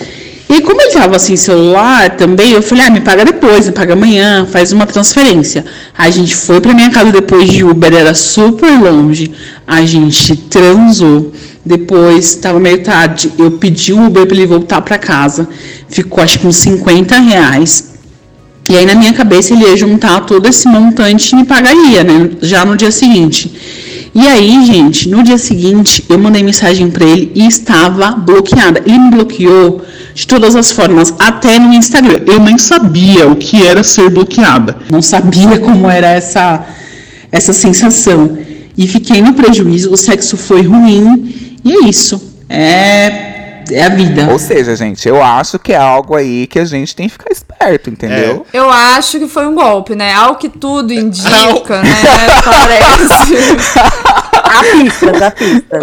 E 0.47 0.61
como 0.61 0.79
ele 0.79 0.89
estava 0.89 1.17
sem 1.17 1.35
celular 1.35 2.15
também, 2.15 2.51
eu 2.51 2.61
falei, 2.61 2.85
ah, 2.85 2.89
me 2.91 3.01
paga 3.01 3.25
depois, 3.25 3.65
me 3.65 3.71
paga 3.71 3.93
amanhã, 3.93 4.45
faz 4.45 4.71
uma 4.71 4.85
transferência. 4.85 5.65
A 5.97 6.09
gente 6.09 6.35
foi 6.35 6.61
para 6.61 6.73
minha 6.73 6.91
casa 6.91 7.11
depois 7.11 7.49
de 7.49 7.63
Uber, 7.63 7.91
era 7.93 8.13
super 8.13 8.79
longe. 8.79 9.31
A 9.65 9.83
gente 9.83 10.35
transou. 10.35 11.31
Depois, 11.65 12.25
estava 12.25 12.59
meio 12.59 12.83
tarde, 12.83 13.31
eu 13.39 13.53
pedi 13.53 13.91
o 13.91 14.05
Uber 14.05 14.27
para 14.27 14.37
ele 14.37 14.45
voltar 14.45 14.81
para 14.81 14.99
casa. 14.99 15.49
Ficou 15.89 16.23
acho 16.23 16.37
que 16.37 16.45
uns 16.45 16.57
50 16.57 17.17
reais. 17.19 17.95
E 18.69 18.77
aí 18.77 18.85
na 18.85 18.93
minha 18.93 19.13
cabeça 19.13 19.53
ele 19.53 19.63
ia 19.63 19.75
juntar 19.75 20.21
todo 20.21 20.47
esse 20.47 20.67
montante 20.67 21.33
e 21.33 21.37
me 21.37 21.45
pagaria, 21.45 22.03
né? 22.03 22.31
Já 22.41 22.63
no 22.65 22.75
dia 22.75 22.91
seguinte. 22.91 23.51
E 24.15 24.25
aí, 24.25 24.65
gente, 24.65 25.09
no 25.09 25.21
dia 25.21 25.37
seguinte 25.37 26.05
eu 26.07 26.17
mandei 26.17 26.41
mensagem 26.41 26.89
para 26.89 27.03
ele 27.03 27.33
e 27.35 27.45
estava 27.45 28.11
bloqueada. 28.11 28.81
Ele 28.85 28.97
me 28.97 29.11
bloqueou 29.11 29.81
de 30.13 30.25
todas 30.25 30.55
as 30.55 30.71
formas, 30.71 31.13
até 31.19 31.59
no 31.59 31.73
Instagram. 31.73 32.21
Eu 32.25 32.39
nem 32.39 32.57
sabia 32.57 33.27
o 33.27 33.35
que 33.35 33.61
era 33.61 33.83
ser 33.83 34.09
bloqueada. 34.09 34.77
Não 34.89 35.01
sabia 35.01 35.59
como 35.59 35.89
era 35.89 36.07
essa 36.07 36.65
essa 37.29 37.51
sensação. 37.51 38.37
E 38.77 38.87
fiquei 38.87 39.21
no 39.21 39.33
prejuízo, 39.33 39.91
o 39.91 39.97
sexo 39.97 40.37
foi 40.37 40.61
ruim. 40.61 41.59
E 41.65 41.73
é 41.73 41.89
isso. 41.89 42.33
É, 42.47 43.24
é 43.71 43.83
a 43.83 43.89
vida. 43.89 44.31
Ou 44.31 44.39
seja, 44.39 44.75
gente, 44.75 45.07
eu 45.07 45.21
acho 45.23 45.57
que 45.59 45.73
é 45.73 45.77
algo 45.77 46.15
aí 46.15 46.47
que 46.47 46.59
a 46.59 46.65
gente 46.65 46.95
tem 46.95 47.07
que 47.07 47.13
ficar 47.13 47.31
esperto, 47.31 47.89
entendeu? 47.89 48.45
Eu 48.53 48.69
acho 48.69 49.19
que 49.19 49.27
foi 49.27 49.47
um 49.47 49.55
golpe, 49.55 49.95
né? 49.95 50.13
Ao 50.13 50.35
que 50.35 50.49
tudo 50.49 50.93
indica, 50.93 51.81
né? 51.81 51.89
Parece. 52.43 53.35
a 54.43 54.63
pista, 54.63 55.11
da 55.11 55.31
pista. 55.31 55.79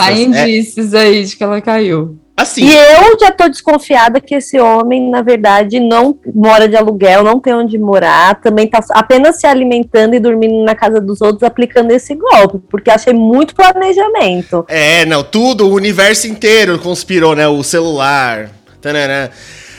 Há 0.00 0.12
É, 0.12 0.20
indícios 0.20 0.94
aí 0.94 1.24
de 1.24 1.36
que 1.36 1.44
ela 1.44 1.60
caiu. 1.60 2.18
Assim, 2.36 2.64
E 2.64 2.76
eu 2.76 3.18
já 3.18 3.30
tô 3.30 3.48
desconfiada 3.48 4.20
que 4.20 4.34
esse 4.34 4.58
homem, 4.58 5.10
na 5.10 5.22
verdade, 5.22 5.78
não 5.80 6.18
mora 6.34 6.68
de 6.68 6.76
aluguel, 6.76 7.22
não 7.22 7.40
tem 7.40 7.54
onde 7.54 7.78
morar, 7.78 8.40
também 8.40 8.66
tá 8.66 8.84
apenas 8.90 9.36
se 9.36 9.46
alimentando 9.46 10.14
e 10.14 10.20
dormindo 10.20 10.64
na 10.64 10.74
casa 10.74 11.00
dos 11.00 11.20
outros, 11.20 11.42
aplicando 11.42 11.90
esse 11.90 12.14
golpe, 12.14 12.58
porque 12.70 12.90
achei 12.90 13.12
muito 13.12 13.54
planejamento. 13.54 14.64
É, 14.68 15.04
não, 15.06 15.22
tudo, 15.22 15.68
o 15.68 15.74
universo 15.74 16.26
inteiro 16.26 16.78
conspirou, 16.78 17.34
né? 17.34 17.46
O 17.48 17.62
celular. 17.62 18.50
Tananã. 18.80 19.30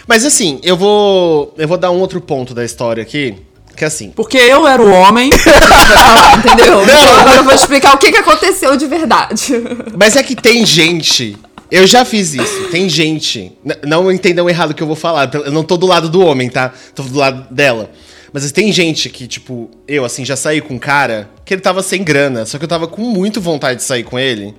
Mas 0.08 0.26
assim, 0.26 0.60
eu 0.64 0.76
vou. 0.78 1.54
Eu 1.58 1.68
vou 1.68 1.78
dar 1.78 1.92
um 1.92 2.00
outro 2.00 2.20
ponto 2.22 2.54
da 2.54 2.64
história 2.64 3.04
aqui. 3.04 3.36
Que 3.76 3.84
é 3.84 3.88
assim. 3.88 4.12
Porque 4.12 4.38
eu 4.38 4.68
era 4.68 4.82
o 4.82 4.92
homem. 4.92 5.30
Entendeu? 6.38 6.84
Então 6.84 7.20
agora 7.20 7.38
eu 7.38 7.44
vou 7.44 7.54
explicar 7.54 7.94
o 7.96 7.98
que, 7.98 8.12
que 8.12 8.18
aconteceu 8.18 8.78
de 8.78 8.86
verdade. 8.86 9.54
Mas 9.98 10.16
é 10.16 10.24
que 10.24 10.36
tem 10.36 10.66
gente. 10.66 11.36
Eu 11.74 11.88
já 11.88 12.06
fiz 12.06 12.36
isso. 12.36 12.70
Tem 12.70 12.88
gente. 12.88 13.52
Não 13.84 14.12
entendam 14.12 14.48
errado 14.48 14.70
o 14.70 14.74
que 14.76 14.84
eu 14.84 14.86
vou 14.86 14.96
falar. 14.96 15.28
Eu 15.34 15.52
não 15.52 15.64
tô 15.64 15.76
do 15.76 15.88
lado 15.88 16.08
do 16.08 16.24
homem, 16.24 16.48
tá? 16.48 16.72
Tô 16.94 17.02
do 17.02 17.18
lado 17.18 17.52
dela. 17.52 17.90
Mas 18.32 18.52
tem 18.52 18.72
gente 18.72 19.10
que, 19.10 19.26
tipo, 19.26 19.72
eu, 19.88 20.06
assim, 20.06 20.24
já 20.24 20.36
saí 20.36 20.62
com 20.62 20.76
um 20.76 20.80
cara 20.80 21.32
que 21.44 21.52
ele 21.52 21.62
tava 21.62 21.82
sem 21.82 22.04
grana. 22.04 22.46
Só 22.46 22.60
que 22.60 22.66
eu 22.66 22.70
tava 22.70 22.88
com 22.88 23.02
muito 23.02 23.42
vontade 23.42 23.78
de 23.78 23.84
sair 23.84 24.04
com 24.04 24.20
ele. 24.20 24.54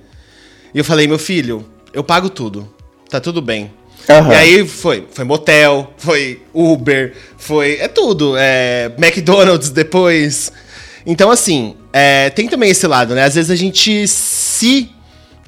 E 0.73 0.77
eu 0.77 0.83
falei, 0.83 1.07
meu 1.07 1.17
filho, 1.17 1.65
eu 1.93 2.03
pago 2.03 2.29
tudo. 2.29 2.69
Tá 3.09 3.21
tudo 3.21 3.41
bem. 3.41 3.71
Aham. 4.09 4.33
E 4.33 4.35
aí 4.35 4.67
foi, 4.67 5.07
foi 5.09 5.23
motel, 5.23 5.93
foi 5.95 6.41
Uber, 6.53 7.15
foi. 7.37 7.77
É 7.79 7.87
tudo. 7.87 8.35
É, 8.37 8.91
McDonald's 8.97 9.69
depois. 9.69 10.51
Então, 11.05 11.31
assim, 11.31 11.77
é, 11.93 12.29
tem 12.29 12.49
também 12.49 12.71
esse 12.71 12.85
lado, 12.85 13.15
né? 13.15 13.23
Às 13.23 13.35
vezes 13.35 13.51
a 13.51 13.55
gente 13.55 14.05
se 14.05 14.89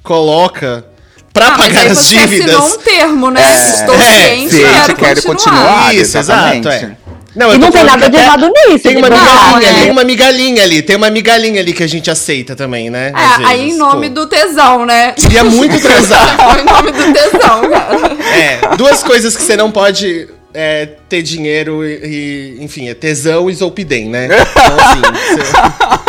coloca 0.01 0.95
pra 1.37 1.47
Ah, 1.47 1.57
pagar 1.57 1.87
as 1.91 1.97
você 1.97 2.15
dívidas. 2.17 2.55
assinou 2.55 2.67
um 2.75 2.77
termo, 2.83 3.31
né? 3.31 3.41
É, 3.41 3.69
Estou 3.69 3.95
é, 3.95 3.99
ciente, 3.99 4.55
sim, 4.55 4.61
quero, 4.63 4.95
quero 4.95 5.21
continuar. 5.23 5.57
continuar. 5.65 5.95
Isso, 5.95 6.17
exatamente. 6.17 6.67
exato, 6.67 6.85
é. 6.85 6.97
Não, 7.35 7.53
E 7.53 7.57
não 7.59 7.69
tem 7.69 7.83
nada 7.83 8.09
de 8.09 8.17
errado 8.17 8.47
nisso, 8.51 8.79
Tem 8.83 8.97
uma 8.97 9.09
migalhinha, 9.11 9.59
né? 9.71 9.79
tem 9.81 9.91
uma 9.91 10.03
migalhinha 10.03 10.63
ali, 10.63 10.81
tem 10.81 10.95
uma 10.95 11.09
migalhinha 11.11 11.61
ali 11.61 11.71
que 11.71 11.83
a 11.83 11.87
gente 11.87 12.09
aceita 12.09 12.55
também, 12.55 12.89
né? 12.89 13.11
É, 13.15 13.45
aí 13.45 13.69
em 13.69 13.77
nome 13.77 14.07
pô. 14.09 14.15
do 14.15 14.27
tesão, 14.27 14.87
né? 14.87 15.11
Queria 15.11 15.43
muito 15.45 15.79
transar. 15.79 16.35
Em 16.59 16.63
nome 16.63 16.91
do 16.91 17.13
tesão, 17.13 17.69
cara. 17.69 18.17
É, 18.35 18.75
duas 18.75 19.03
coisas 19.03 19.35
que 19.37 19.43
você 19.43 19.55
não 19.55 19.69
pode 19.69 20.27
é, 20.51 20.87
ter 21.07 21.21
dinheiro 21.21 21.85
e, 21.85 22.55
e, 22.59 22.63
enfim, 22.63 22.89
é 22.89 22.95
tesão 22.95 23.51
e 23.51 23.53
zolpidem, 23.53 24.09
né? 24.09 24.25
Então, 24.25 24.79
assim, 24.79 25.01
você- 25.35 26.06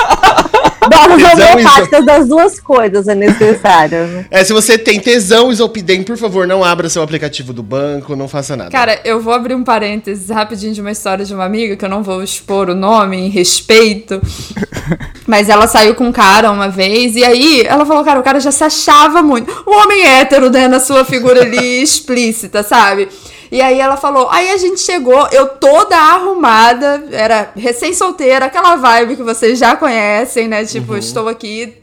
Tesão, 1.06 1.52
homeopáticas 1.52 2.04
das 2.04 2.28
duas 2.28 2.60
coisas 2.60 3.08
é 3.08 3.14
necessário. 3.14 4.06
né? 4.06 4.26
É, 4.30 4.44
se 4.44 4.52
você 4.52 4.76
tem 4.76 5.00
tesão 5.00 5.50
isopidem, 5.50 6.02
por 6.02 6.16
favor, 6.16 6.46
não 6.46 6.62
abra 6.62 6.88
seu 6.88 7.02
aplicativo 7.02 7.52
do 7.52 7.62
banco, 7.62 8.14
não 8.14 8.28
faça 8.28 8.56
nada. 8.56 8.70
Cara, 8.70 9.00
eu 9.04 9.20
vou 9.20 9.32
abrir 9.32 9.54
um 9.54 9.64
parênteses 9.64 10.28
rapidinho 10.28 10.72
de 10.74 10.80
uma 10.80 10.90
história 10.90 11.24
de 11.24 11.34
uma 11.34 11.44
amiga, 11.44 11.76
que 11.76 11.84
eu 11.84 11.88
não 11.88 12.02
vou 12.02 12.22
expor 12.22 12.68
o 12.68 12.74
nome 12.74 13.16
em 13.16 13.28
respeito. 13.28 14.20
Mas 15.26 15.48
ela 15.48 15.66
saiu 15.66 15.94
com 15.94 16.04
um 16.04 16.12
cara 16.12 16.50
uma 16.50 16.68
vez, 16.68 17.16
e 17.16 17.24
aí 17.24 17.62
ela 17.66 17.84
falou, 17.84 18.04
cara, 18.04 18.20
o 18.20 18.22
cara 18.22 18.40
já 18.40 18.50
se 18.50 18.64
achava 18.64 19.22
muito. 19.22 19.50
O 19.66 19.70
homem 19.70 20.04
hétero, 20.06 20.50
né, 20.50 20.68
na 20.68 20.80
sua 20.80 21.04
figura 21.04 21.42
ali 21.42 21.82
explícita, 21.82 22.62
sabe? 22.62 23.08
E 23.50 23.62
aí 23.62 23.80
ela 23.80 23.96
falou, 23.96 24.28
aí 24.30 24.50
a 24.50 24.56
gente 24.56 24.80
chegou, 24.80 25.26
eu 25.32 25.48
toda 25.48 25.96
arrumada, 25.96 27.04
era 27.10 27.50
recém-solteira, 27.56 28.46
aquela 28.46 28.76
vibe 28.76 29.16
que 29.16 29.22
vocês 29.22 29.58
já 29.58 29.74
conhecem, 29.76 30.48
né? 30.48 30.64
Tipo, 30.64 30.96
estou 30.96 31.28
aqui 31.28 31.80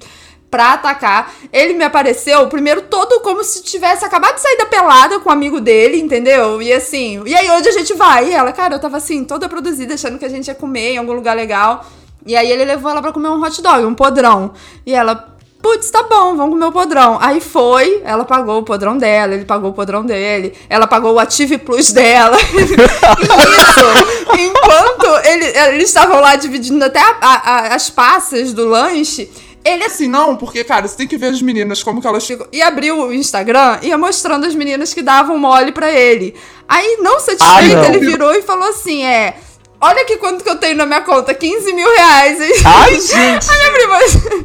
pra 0.50 0.74
atacar. 0.74 1.34
Ele 1.52 1.74
me 1.74 1.84
apareceu, 1.84 2.48
primeiro, 2.48 2.84
todo 2.84 3.20
como 3.20 3.44
se 3.44 3.62
tivesse 3.62 4.06
acabado 4.06 4.36
de 4.36 4.42
sair 4.42 4.58
da 4.58 4.66
pelada 4.66 5.20
com 5.20 5.30
um 5.30 5.34
amigo 5.34 5.60
dele, 5.60 6.00
entendeu? 6.00 6.62
E 6.62 6.72
assim, 6.72 7.22
e 7.26 7.36
aí 7.36 7.50
onde 7.50 7.68
a 7.68 7.72
gente 7.74 7.94
vai? 7.94 8.30
E 8.30 8.34
ela, 8.34 8.54
cara, 8.54 8.76
eu 8.76 8.80
tava 8.80 8.98
assim, 8.98 9.26
toda 9.26 9.50
produzida, 9.50 9.96
achando 9.96 10.18
que 10.18 10.26
a 10.26 10.30
gente 10.30 10.48
ia 10.48 10.56
comer 10.56 10.94
em 10.94 10.98
algum 10.98 11.14
lugar 11.14 11.36
legal. 11.36 11.86
E 12.26 12.36
aí 12.36 12.50
ele 12.50 12.64
levou 12.66 12.90
ela 12.90 13.02
pra 13.02 13.12
comer 13.12 13.28
um 13.30 13.44
hot 13.44 13.62
dog, 13.62 13.86
um 13.86 13.94
podrão. 13.94 14.54
E 14.86 14.94
ela, 14.96 15.35
putz, 15.66 15.90
tá 15.90 16.04
bom, 16.04 16.36
vamos 16.36 16.52
comer 16.52 16.66
o 16.66 16.72
podrão. 16.72 17.18
Aí 17.20 17.42
foi, 17.42 18.04
ela 18.06 18.24
pagou 18.24 18.60
o 18.60 18.64
podrão 18.64 18.96
dela, 19.00 19.34
ele 19.34 19.46
pagou 19.46 19.72
o 19.72 19.74
podrão 19.74 20.06
dele, 20.06 20.54
ela 20.70 20.86
pagou 20.86 21.14
o 21.14 21.20
Active 21.20 21.58
Plus 21.58 21.92
dela. 21.92 22.38
e 22.46 23.62
isso, 23.62 24.40
enquanto 24.40 25.28
ele- 25.28 25.58
eles 25.74 25.88
estavam 25.90 26.20
lá 26.20 26.36
dividindo 26.36 26.86
até 26.86 27.00
a- 27.00 27.16
a- 27.22 27.76
as 27.76 27.90
passas 27.90 28.54
do 28.54 28.68
lanche, 28.68 29.32
ele 29.64 29.84
Assim, 29.86 30.08
não, 30.08 30.36
porque, 30.36 30.64
cara, 30.64 30.88
você 30.88 30.96
tem 30.96 31.08
que 31.08 31.18
ver 31.18 31.28
as 31.34 31.42
meninas 31.42 31.82
como 31.82 32.00
que 32.00 32.06
elas 32.08 32.24
ficam. 32.28 32.46
e 32.54 32.62
abriu 32.62 33.00
o 33.00 33.12
Instagram 33.14 33.80
e 33.82 33.88
ia 33.88 33.98
mostrando 33.98 34.46
as 34.46 34.54
meninas 34.54 34.94
que 34.94 35.02
davam 35.02 35.40
mole 35.40 35.72
pra 35.72 35.92
ele. 35.92 36.36
Aí, 36.70 36.98
não 37.02 37.20
satisfeito, 37.20 37.76
Ah, 37.76 37.82
não. 37.82 37.86
ele 37.86 37.98
virou 38.06 38.32
e 38.36 38.44
falou 38.44 38.70
assim: 38.70 39.04
é. 39.04 39.36
Olha 39.80 40.02
aqui 40.02 40.18
quanto 40.18 40.44
que 40.44 40.50
eu 40.50 40.56
tenho 40.56 40.76
na 40.78 40.86
minha 40.86 41.02
conta, 41.02 41.34
15 41.34 41.74
mil 41.74 41.88
reais. 41.96 42.40
Ai, 42.66 42.94
gente. 43.00 43.50
Aí 43.50 43.58
minha 43.60 43.72
prima, 43.74 44.00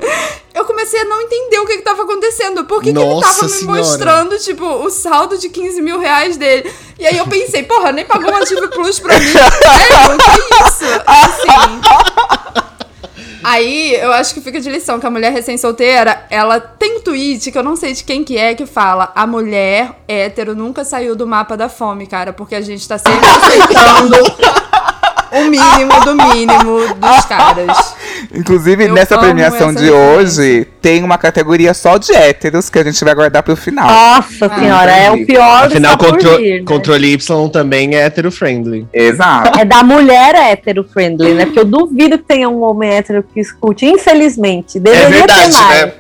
eu 0.54 0.64
comecei 0.64 1.00
a 1.00 1.04
não 1.04 1.20
entender 1.20 1.58
o 1.58 1.66
que 1.66 1.78
que 1.78 1.82
tava 1.82 2.02
acontecendo. 2.02 2.64
Por 2.64 2.82
que, 2.82 2.92
que 2.92 2.98
ele 2.98 3.20
tava 3.20 3.42
me 3.44 3.48
Senhora. 3.48 3.78
mostrando, 3.78 4.38
tipo, 4.38 4.64
o 4.64 4.90
saldo 4.90 5.38
de 5.38 5.48
15 5.48 5.80
mil 5.80 5.98
reais 5.98 6.36
dele? 6.36 6.70
E 6.98 7.06
aí 7.06 7.16
eu 7.16 7.26
pensei, 7.26 7.62
porra, 7.62 7.92
nem 7.92 8.04
pagou 8.04 8.30
um 8.30 8.36
Ativo 8.36 8.68
Plus 8.68 8.98
pra 8.98 9.18
mim. 9.18 9.30
É, 9.30 10.16
que 10.18 10.64
isso? 10.64 10.84
Assim. 11.06 11.80
Aí, 13.42 13.94
eu 13.94 14.12
acho 14.12 14.34
que 14.34 14.40
fica 14.40 14.60
de 14.60 14.70
lição 14.70 15.00
que 15.00 15.06
a 15.06 15.10
mulher 15.10 15.32
recém-solteira, 15.32 16.26
ela 16.28 16.60
tem 16.60 16.98
um 16.98 17.00
tweet 17.00 17.50
que 17.50 17.56
eu 17.56 17.62
não 17.62 17.74
sei 17.74 17.94
de 17.94 18.04
quem 18.04 18.22
que 18.22 18.36
é, 18.36 18.54
que 18.54 18.66
fala 18.66 19.10
a 19.14 19.26
mulher 19.26 19.92
hétero 20.06 20.54
nunca 20.54 20.84
saiu 20.84 21.16
do 21.16 21.26
mapa 21.26 21.56
da 21.56 21.68
fome, 21.68 22.06
cara, 22.06 22.34
porque 22.34 22.54
a 22.54 22.60
gente 22.60 22.86
tá 22.86 22.98
sempre 22.98 23.26
aceitando 23.26 24.16
o 25.32 25.44
mínimo 25.44 26.00
do 26.04 26.14
mínimo 26.14 26.94
dos 26.94 27.24
caras. 27.26 27.94
Inclusive, 28.34 28.84
Eu 28.84 28.92
nessa 28.94 29.18
premiação 29.18 29.72
de 29.74 29.90
hoje, 29.90 30.66
tem 30.80 31.02
uma 31.02 31.16
categoria 31.18 31.72
só 31.74 31.96
de 31.98 32.12
héteros 32.14 32.68
que 32.68 32.78
a 32.78 32.84
gente 32.84 33.02
vai 33.04 33.14
guardar 33.14 33.42
pro 33.42 33.56
final. 33.56 33.86
Nossa 33.86 34.46
Ah, 34.46 34.58
senhora, 34.58 34.92
é 34.92 35.10
o 35.10 35.24
pior 35.26 35.62
do 35.68 35.72
Afinal, 35.74 35.96
contro 35.98 36.36
vir, 36.36 36.60
né? 36.60 36.64
controle 36.66 37.12
Y 37.12 37.48
também 37.50 37.94
é 37.94 38.00
hétero-friendly. 38.06 38.86
Exato. 38.92 39.58
É 39.58 39.64
da 39.64 39.82
mulher 39.82 40.34
hétero-friendly, 40.34 41.34
né? 41.34 41.46
Porque 41.46 41.58
eu 41.60 41.64
duvido 41.64 42.18
que 42.18 42.24
tenha 42.24 42.48
um 42.48 42.62
homem 42.62 42.90
hétero 42.90 43.22
que 43.22 43.40
escute. 43.40 43.86
Infelizmente. 43.86 44.78
Deveria 44.78 45.06
É 45.06 45.10
verdade, 45.10 45.50
ter 45.50 45.52
mais. 45.52 45.82
né? 45.86 45.92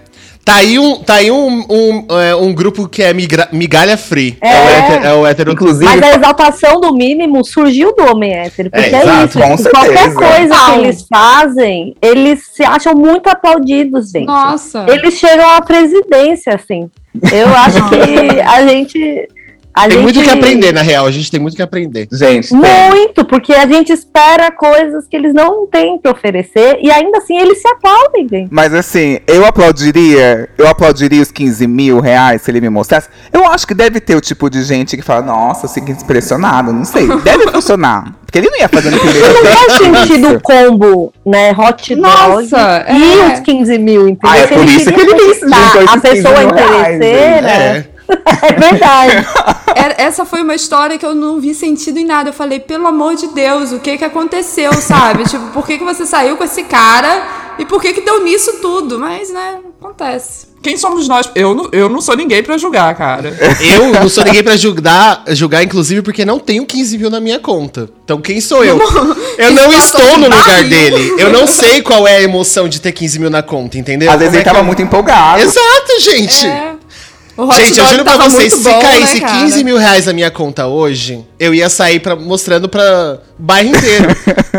Tá 0.44 0.56
aí 0.56 0.78
um, 0.78 0.96
tá 0.96 1.14
aí 1.14 1.30
um, 1.30 1.64
um, 1.70 2.06
é, 2.18 2.34
um 2.34 2.52
grupo 2.52 2.88
que 2.88 3.02
é 3.02 3.12
migra- 3.12 3.48
migalha 3.52 3.96
free. 3.96 4.36
É, 4.40 4.48
É. 4.48 4.58
o 4.64 4.68
hétero, 4.68 5.04
é 5.06 5.14
o 5.14 5.26
hétero 5.26 5.52
Inclusive, 5.52 5.84
Mas 5.84 6.02
a 6.02 6.16
exaltação 6.16 6.80
do 6.80 6.92
mínimo 6.92 7.44
surgiu 7.44 7.94
do 7.94 8.02
homem 8.10 8.32
hétero. 8.34 8.70
Porque 8.70 8.84
É, 8.86 8.92
é, 8.98 9.02
exato, 9.02 9.38
isso. 9.38 9.38
com 9.38 9.56
tipo, 9.56 9.70
qualquer 9.70 10.14
coisa 10.14 10.54
que 10.72 10.78
eles 10.80 11.06
fazem, 11.08 11.94
eles 12.02 12.40
se 12.52 12.64
acham 12.64 12.94
muito 12.94 13.28
aplaudidos, 13.28 14.10
gente. 14.10 14.26
Nossa. 14.26 14.86
Eles 14.88 15.14
chegam 15.14 15.48
à 15.50 15.60
presidência, 15.60 16.54
assim. 16.54 16.90
Eu 17.32 17.48
acho 17.54 17.78
que 17.90 18.40
a 18.40 18.66
gente. 18.66 19.28
A 19.72 19.82
Tem 19.82 19.92
gente... 19.92 20.02
muito 20.02 20.22
que 20.22 20.30
aprender, 20.30 20.72
na 20.72 20.82
real. 20.82 21.06
A 21.06 21.10
gente 21.10 21.30
tem 21.30 21.40
muito 21.40 21.56
que 21.56 21.62
aprender. 21.62 22.08
gente, 22.12 22.48
tem. 22.48 22.58
Muito, 22.58 23.24
porque 23.24 23.52
a 23.52 23.66
gente 23.66 23.92
espera 23.92 24.50
coisas 24.50 25.06
que 25.06 25.16
eles 25.16 25.32
não 25.32 25.66
têm 25.66 25.98
que 25.98 26.08
oferecer 26.08 26.78
e 26.82 26.90
ainda 26.90 27.18
assim 27.18 27.38
eles 27.38 27.60
se 27.62 27.68
aplaudem, 27.68 28.28
gente. 28.28 28.48
Mas 28.50 28.74
assim, 28.74 29.18
eu 29.26 29.46
aplaudiria, 29.46 30.48
eu 30.58 30.68
aplaudiria 30.68 31.22
os 31.22 31.30
15 31.30 31.66
mil 31.66 32.00
reais 32.00 32.42
se 32.42 32.50
ele 32.50 32.60
me 32.60 32.68
mostrasse. 32.68 33.08
Eu 33.32 33.46
acho 33.46 33.66
que 33.66 33.74
deve 33.74 34.00
ter 34.00 34.16
o 34.16 34.20
tipo 34.20 34.50
de 34.50 34.62
gente 34.64 34.96
que 34.96 35.02
fala, 35.02 35.22
nossa, 35.22 35.68
fica 35.68 35.92
impressionado, 35.92 36.72
não 36.72 36.84
sei. 36.84 37.06
Deve 37.22 37.48
funcionar. 37.50 38.14
Porque 38.24 38.38
ele 38.38 38.48
não 38.48 38.58
ia 38.58 38.68
fazer 38.68 38.90
no 38.90 38.98
primeiro 38.98 39.26
Não 39.26 39.44
faz 39.44 39.66
date 39.66 40.06
sentido 40.06 40.36
o 40.36 40.40
combo, 40.40 41.12
né? 41.26 41.50
Hot 41.50 41.94
dog 41.96 42.00
Nossa, 42.00 42.86
e 42.88 43.20
é. 43.20 43.34
os 43.34 43.40
15 43.40 43.78
mil, 43.78 44.08
entendeu? 44.08 44.30
Ah, 44.30 44.38
é 44.38 44.46
por 44.46 44.64
isso 44.64 44.92
que 44.92 45.00
ele 45.00 45.14
disse, 45.14 45.44
a 45.52 45.82
esses 45.82 45.90
15 45.90 46.00
pessoa 46.00 46.38
mil 46.38 46.54
reais, 46.54 46.96
interesseira. 46.96 47.89
É. 48.10 48.30
É 48.50 48.52
verdade. 48.52 49.26
Essa 49.98 50.24
foi 50.24 50.42
uma 50.42 50.54
história 50.54 50.98
que 50.98 51.04
eu 51.06 51.14
não 51.14 51.40
vi 51.40 51.54
sentido 51.54 51.98
em 51.98 52.04
nada. 52.04 52.30
Eu 52.30 52.32
falei, 52.32 52.58
pelo 52.58 52.86
amor 52.86 53.14
de 53.14 53.28
Deus, 53.28 53.70
o 53.72 53.78
que 53.78 53.98
que 53.98 54.04
aconteceu, 54.04 54.72
sabe? 54.74 55.24
tipo, 55.24 55.46
por 55.48 55.66
que 55.66 55.78
que 55.78 55.84
você 55.84 56.06
saiu 56.06 56.36
com 56.36 56.44
esse 56.44 56.64
cara 56.64 57.22
e 57.58 57.64
por 57.64 57.80
que 57.80 57.92
que 57.92 58.00
deu 58.00 58.24
nisso 58.24 58.54
tudo? 58.62 58.98
Mas, 58.98 59.30
né, 59.30 59.58
acontece. 59.80 60.48
Quem 60.62 60.76
somos 60.76 61.08
nós? 61.08 61.30
Eu 61.34 61.54
não, 61.54 61.68
eu 61.72 61.88
não 61.88 62.00
sou 62.02 62.14
ninguém 62.16 62.42
pra 62.42 62.58
julgar, 62.58 62.94
cara. 62.94 63.34
Eu 63.60 63.92
não 63.92 64.08
sou 64.10 64.24
ninguém 64.24 64.42
pra 64.42 64.56
julgar, 64.56 65.22
julgar, 65.28 65.62
inclusive, 65.62 66.02
porque 66.02 66.24
não 66.24 66.38
tenho 66.38 66.66
15 66.66 66.98
mil 66.98 67.08
na 67.10 67.18
minha 67.20 67.38
conta. 67.38 67.88
Então 68.04 68.20
quem 68.20 68.40
sou 68.42 68.62
eu? 68.64 68.78
Eu 69.38 69.52
não 69.52 69.72
estou 69.72 70.18
no 70.18 70.24
lugar 70.28 70.62
dele. 70.64 71.14
Eu 71.18 71.30
não 71.32 71.46
sei 71.46 71.80
qual 71.80 72.06
é 72.06 72.16
a 72.16 72.22
emoção 72.22 72.68
de 72.68 72.78
ter 72.80 72.92
15 72.92 73.18
mil 73.18 73.30
na 73.30 73.42
conta, 73.42 73.78
entendeu? 73.78 74.10
Às 74.10 74.18
vezes 74.18 74.28
Como 74.32 74.36
é 74.36 74.40
ele 74.40 74.44
tava 74.44 74.58
eu- 74.58 74.64
muito 74.64 74.82
empolgado. 74.82 75.40
Exato, 75.42 76.00
gente. 76.00 76.46
É. 76.46 76.74
Gente, 77.54 77.78
eu 77.78 77.86
juro 77.86 78.04
pra 78.04 78.16
vocês, 78.16 78.52
se 78.52 78.62
bom, 78.62 78.80
caísse 78.80 79.14
né, 79.14 79.20
cara? 79.20 79.44
15 79.44 79.64
mil 79.64 79.76
reais 79.78 80.06
na 80.06 80.12
minha 80.12 80.30
conta 80.30 80.66
hoje, 80.66 81.24
eu 81.38 81.54
ia 81.54 81.68
sair 81.70 82.00
pra, 82.00 82.14
mostrando 82.16 82.68
pra 82.68 83.18
bairro 83.38 83.70
inteiro. 83.70 84.08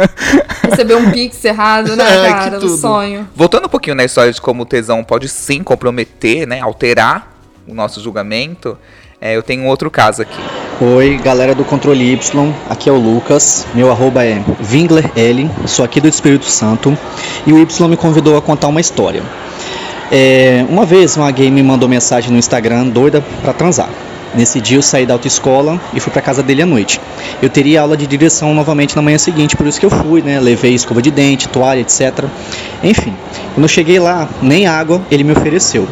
Receber 0.69 0.95
um 0.95 1.11
pix 1.11 1.43
errado, 1.45 1.95
né, 1.95 2.03
Ai, 2.07 2.27
que 2.27 2.33
cara? 2.33 2.57
O 2.57 2.61
tudo. 2.61 2.77
sonho. 2.77 3.27
Voltando 3.35 3.65
um 3.65 3.69
pouquinho 3.69 3.95
na 3.95 4.03
história 4.03 4.31
de 4.31 4.41
como 4.41 4.63
o 4.63 4.65
tesão 4.65 5.03
pode 5.03 5.27
sim 5.29 5.63
comprometer, 5.63 6.47
né? 6.47 6.59
Alterar 6.61 7.31
o 7.67 7.73
nosso 7.73 8.01
julgamento. 8.01 8.77
é, 9.19 9.35
eu 9.35 9.43
tenho 9.43 9.63
um 9.63 9.67
outro 9.67 9.91
caso 9.91 10.21
aqui. 10.23 10.39
Oi, 10.81 11.19
galera 11.23 11.53
do 11.53 11.63
Controle 11.63 12.11
Y, 12.13 12.53
aqui 12.67 12.89
é 12.89 12.91
o 12.91 12.97
Lucas, 12.97 13.67
meu 13.75 13.91
arroba 13.91 14.25
é 14.25 14.41
VinglerL, 14.59 15.47
sou 15.67 15.85
aqui 15.85 16.01
do 16.01 16.07
Espírito 16.07 16.45
Santo 16.45 16.97
e 17.45 17.53
o 17.53 17.59
Y 17.59 17.87
me 17.87 17.95
convidou 17.95 18.35
a 18.35 18.41
contar 18.41 18.67
uma 18.67 18.81
história. 18.81 19.21
É, 20.13 20.65
uma 20.67 20.85
vez 20.85 21.15
uma 21.15 21.31
gay 21.31 21.49
me 21.49 21.63
mandou 21.63 21.87
mensagem 21.87 22.31
no 22.31 22.37
Instagram 22.37 22.87
doida 22.87 23.23
pra 23.41 23.53
transar. 23.53 23.89
Nesse 24.35 24.59
dia 24.59 24.77
eu 24.77 24.81
saí 24.81 25.05
da 25.05 25.13
autoescola 25.13 25.79
e 25.93 25.99
fui 26.01 26.11
pra 26.11 26.21
casa 26.21 26.43
dele 26.43 26.61
à 26.61 26.65
noite. 26.65 26.99
Eu 27.41 27.49
teria 27.49 27.81
aula 27.81 27.95
de 27.95 28.05
direção 28.05 28.53
novamente 28.53 28.93
na 28.93 29.01
manhã 29.01 29.17
seguinte, 29.17 29.55
por 29.55 29.65
isso 29.65 29.79
que 29.79 29.85
eu 29.85 29.89
fui, 29.89 30.21
né? 30.21 30.37
Levei 30.39 30.73
escova 30.73 31.01
de 31.01 31.11
dente, 31.11 31.47
toalha, 31.47 31.79
etc. 31.79 32.25
Enfim, 32.83 33.15
quando 33.53 33.63
eu 33.63 33.69
cheguei 33.69 33.99
lá, 33.99 34.27
nem 34.41 34.67
água 34.67 35.01
ele 35.09 35.23
me 35.23 35.31
ofereceu. 35.31 35.87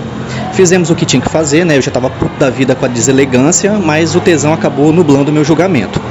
Fizemos 0.52 0.90
o 0.90 0.96
que 0.96 1.06
tinha 1.06 1.22
que 1.22 1.30
fazer, 1.30 1.66
né? 1.66 1.78
Eu 1.78 1.82
já 1.82 1.90
estava 1.90 2.10
puto 2.10 2.38
da 2.38 2.50
vida 2.50 2.76
com 2.76 2.86
a 2.86 2.90
deselegância, 2.90 3.74
mas 3.74 4.16
o 4.16 4.20
tesão 4.20 4.52
acabou 4.52 4.92
nublando 4.92 5.32
meu 5.32 5.46
julgamento. 5.46 6.02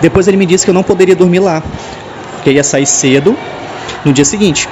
Depois 0.00 0.26
ele 0.28 0.38
me 0.38 0.46
disse 0.46 0.64
que 0.64 0.70
eu 0.70 0.74
não 0.74 0.82
poderia 0.82 1.14
dormir 1.14 1.40
lá, 1.40 1.62
eu 2.44 2.52
ia 2.52 2.64
sair 2.64 2.86
cedo 2.86 3.36
no 4.02 4.14
dia 4.14 4.24
seguinte. 4.24 4.66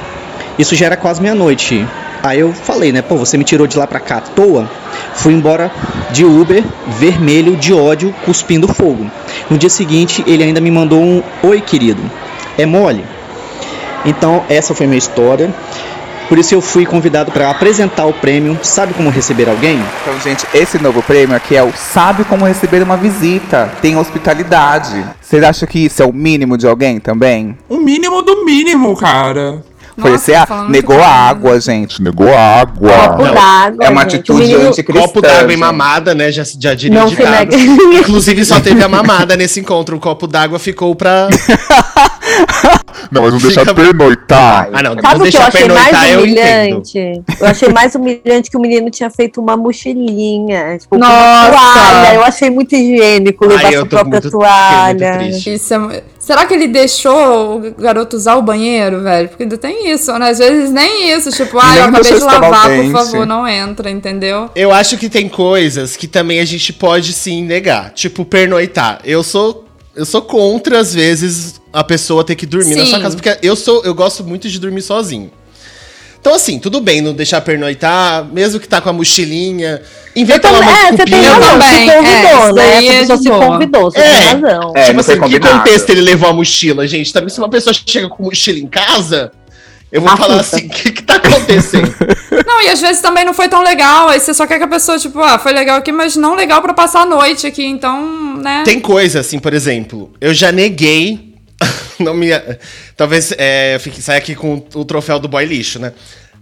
Isso 0.58 0.74
já 0.74 0.86
era 0.86 0.96
quase 0.96 1.20
meia-noite. 1.20 1.86
Aí 2.22 2.40
eu 2.40 2.52
falei, 2.52 2.92
né? 2.92 3.02
Pô, 3.02 3.16
você 3.16 3.36
me 3.36 3.44
tirou 3.44 3.66
de 3.66 3.78
lá 3.78 3.86
pra 3.86 4.00
cá 4.00 4.18
à 4.18 4.20
toa? 4.20 4.68
Fui 5.14 5.32
embora 5.32 5.70
de 6.10 6.24
Uber, 6.24 6.62
vermelho, 6.98 7.56
de 7.56 7.72
ódio, 7.72 8.14
cuspindo 8.24 8.68
fogo. 8.68 9.10
No 9.48 9.58
dia 9.58 9.70
seguinte, 9.70 10.22
ele 10.26 10.42
ainda 10.42 10.60
me 10.60 10.70
mandou 10.70 11.00
um 11.00 11.22
Oi, 11.42 11.60
querido. 11.60 12.02
É 12.56 12.66
mole? 12.66 13.04
Então, 14.04 14.44
essa 14.48 14.74
foi 14.74 14.86
minha 14.86 14.98
história. 14.98 15.52
Por 16.28 16.38
isso 16.38 16.54
eu 16.54 16.60
fui 16.60 16.84
convidado 16.84 17.32
para 17.32 17.50
apresentar 17.50 18.04
o 18.04 18.12
prêmio 18.12 18.58
Sabe 18.62 18.92
Como 18.92 19.08
Receber 19.08 19.48
Alguém? 19.48 19.82
Então, 20.02 20.20
gente, 20.20 20.46
esse 20.52 20.78
novo 20.78 21.02
prêmio 21.02 21.34
aqui 21.34 21.56
é 21.56 21.62
o 21.62 21.72
Sabe 21.72 22.22
Como 22.24 22.44
Receber 22.44 22.82
uma 22.82 22.98
Visita. 22.98 23.72
Tem 23.80 23.96
hospitalidade. 23.96 25.02
Vocês 25.22 25.42
acham 25.42 25.66
que 25.66 25.86
isso 25.86 26.02
é 26.02 26.06
o 26.06 26.12
mínimo 26.12 26.58
de 26.58 26.66
alguém 26.66 27.00
também? 27.00 27.56
O 27.66 27.78
mínimo 27.78 28.20
do 28.20 28.44
mínimo, 28.44 28.94
cara. 28.94 29.62
Foi 30.00 30.12
Nossa, 30.12 30.30
esse 30.30 30.34
a... 30.34 30.46
falando 30.46 30.70
negou 30.70 30.96
a 30.96 30.98
bem. 30.98 31.06
água, 31.06 31.60
gente. 31.60 32.00
Negou 32.02 32.32
água. 32.32 32.92
Copo 32.92 33.24
d'água. 33.24 33.84
É 33.84 33.90
uma 33.90 34.02
gente. 34.02 34.16
atitude 34.16 34.40
menino 34.42 34.68
anticristã. 34.68 35.06
copo 35.06 35.20
d'água 35.20 35.52
e 35.52 35.56
mamada, 35.56 36.14
né? 36.14 36.30
Já, 36.30 36.44
já 36.44 36.74
diria 36.74 37.00
Não 37.00 37.10
nega. 37.10 37.56
Inclusive, 37.98 38.44
só 38.44 38.60
teve 38.60 38.82
a 38.82 38.88
mamada 38.88 39.36
nesse 39.36 39.58
encontro. 39.58 39.96
O 39.96 40.00
copo 40.00 40.26
d'água 40.26 40.58
ficou 40.58 40.94
pra. 40.94 41.28
Não, 43.10 43.22
mas 43.22 43.32
não 43.32 43.40
deixar 43.40 43.60
Fica- 43.60 43.74
pernoitar. 43.74 44.68
Ah, 44.72 44.82
não, 44.82 44.94
Sabe 44.94 45.18
não 45.18 45.26
o 45.26 45.30
que 45.30 45.36
eu 45.36 45.40
achei 45.42 45.60
pernoitar, 45.62 45.92
mais 45.92 46.12
eu 46.12 46.20
humilhante? 46.20 47.22
Eu 47.40 47.46
achei 47.46 47.68
mais 47.70 47.94
humilhante 47.94 48.50
que 48.50 48.56
o 48.56 48.60
menino 48.60 48.90
tinha 48.90 49.08
feito 49.10 49.40
uma 49.40 49.56
mochilinha. 49.56 50.78
Tipo, 50.78 50.98
Nossa! 50.98 51.12
uma 51.12 51.50
toalha. 51.50 52.14
Eu 52.14 52.22
achei 52.24 52.50
muito 52.50 52.74
higiênico 52.74 53.46
levar 53.46 53.66
Ai, 53.66 53.74
eu 53.74 53.80
sua 53.80 53.86
própria 53.88 54.20
muito- 54.20 54.30
toalha. 54.30 55.04
é 55.20 56.02
Será 56.18 56.44
que 56.44 56.52
ele 56.52 56.68
deixou 56.68 57.56
o 57.56 57.74
garoto 57.80 58.14
usar 58.16 58.34
o 58.36 58.42
banheiro, 58.42 59.00
velho? 59.02 59.28
Porque 59.30 59.44
ainda 59.44 59.56
tem 59.56 59.90
isso, 59.90 60.12
né? 60.18 60.28
Às 60.28 60.38
vezes 60.38 60.70
nem 60.70 61.10
isso. 61.12 61.30
Tipo, 61.32 61.58
ah, 61.58 61.64
Nem 61.68 61.76
eu 61.78 61.84
acabei 61.84 62.12
de 62.12 62.18
lavar, 62.20 62.68
por 62.68 62.90
favor, 62.92 63.26
não 63.26 63.48
entra, 63.48 63.90
entendeu? 63.90 64.50
Eu 64.54 64.70
acho 64.70 64.98
que 64.98 65.08
tem 65.08 65.26
coisas 65.28 65.96
que 65.96 66.06
também 66.06 66.40
a 66.40 66.44
gente 66.44 66.72
pode 66.72 67.14
sim 67.14 67.42
negar. 67.44 67.90
Tipo, 67.94 68.24
pernoitar. 68.26 68.98
Eu 69.04 69.22
sou. 69.22 69.64
Eu 69.98 70.06
sou 70.06 70.22
contra, 70.22 70.78
às 70.78 70.94
vezes, 70.94 71.60
a 71.72 71.82
pessoa 71.82 72.22
ter 72.22 72.36
que 72.36 72.46
dormir 72.46 72.76
na 72.76 72.84
Sim. 72.84 72.90
sua 72.90 73.00
casa, 73.00 73.16
porque 73.16 73.36
eu 73.42 73.56
sou. 73.56 73.82
Eu 73.84 73.92
gosto 73.92 74.22
muito 74.22 74.48
de 74.48 74.60
dormir 74.60 74.80
sozinho. 74.80 75.28
Então, 76.20 76.34
assim, 76.34 76.60
tudo 76.60 76.80
bem 76.80 77.00
não 77.00 77.12
deixar 77.12 77.40
pernoitar, 77.40 78.24
mesmo 78.24 78.60
que 78.60 78.68
tá 78.68 78.80
com 78.80 78.88
a 78.90 78.92
mochilinha. 78.92 79.82
Inventa 80.14 80.48
também, 80.48 80.62
uma 80.62 80.70
é, 80.70 80.92
você 80.92 81.04
tem 81.04 81.20
razão, 81.20 81.58
também, 81.58 81.88
se 81.88 81.96
convidou, 81.96 82.48
é, 82.48 82.52
né? 82.52 82.76
Essa 82.76 82.86
é 82.86 83.00
pessoa 83.00 83.18
de 83.18 83.22
se 83.24 83.28
boa. 83.28 83.44
É. 83.44 83.48
convidou, 83.48 83.82
você 83.82 84.02
tem 84.02 84.10
razão. 84.10 84.72
É, 84.76 84.84
tipo 84.84 85.00
assim, 85.00 85.12
que 85.12 85.18
combinado. 85.18 85.58
contexto 85.58 85.90
ele 85.90 86.00
levou 86.00 86.28
a 86.28 86.32
mochila, 86.32 86.86
gente? 86.86 87.12
Também 87.12 87.28
se 87.28 87.38
uma 87.38 87.48
pessoa 87.48 87.74
chega 87.74 88.08
com 88.08 88.22
mochila 88.22 88.58
em 88.58 88.66
casa, 88.68 89.32
eu 89.90 90.02
vou 90.02 90.16
falar 90.16 90.40
assim, 90.40 90.66
o 90.66 90.68
que 90.68 90.92
que 90.92 91.02
tá 91.02 91.16
acontecendo? 91.16 91.94
Não, 92.46 92.62
e 92.62 92.68
às 92.68 92.80
vezes 92.80 93.00
também 93.00 93.24
não 93.24 93.32
foi 93.34 93.48
tão 93.48 93.62
legal. 93.62 94.08
Aí 94.08 94.20
você 94.20 94.34
só 94.34 94.46
quer 94.46 94.58
que 94.58 94.64
a 94.64 94.68
pessoa, 94.68 94.98
tipo, 94.98 95.18
ah, 95.20 95.38
foi 95.38 95.52
legal 95.52 95.78
aqui, 95.78 95.92
mas 95.92 96.16
não 96.16 96.34
legal 96.34 96.62
pra 96.62 96.72
passar 96.72 97.02
a 97.02 97.06
noite 97.06 97.46
aqui. 97.46 97.64
Então, 97.64 98.36
né? 98.36 98.62
Tem 98.64 98.80
coisa, 98.80 99.20
assim, 99.20 99.38
por 99.38 99.52
exemplo, 99.52 100.12
eu 100.20 100.32
já 100.32 100.50
neguei. 100.50 101.34
não 101.98 102.14
me, 102.14 102.28
talvez 102.96 103.32
é, 103.36 103.74
eu 103.74 103.80
fique, 103.80 104.00
saia 104.00 104.18
aqui 104.18 104.34
com 104.34 104.64
o 104.74 104.84
troféu 104.84 105.18
do 105.18 105.28
boy 105.28 105.44
lixo, 105.44 105.78
né? 105.78 105.92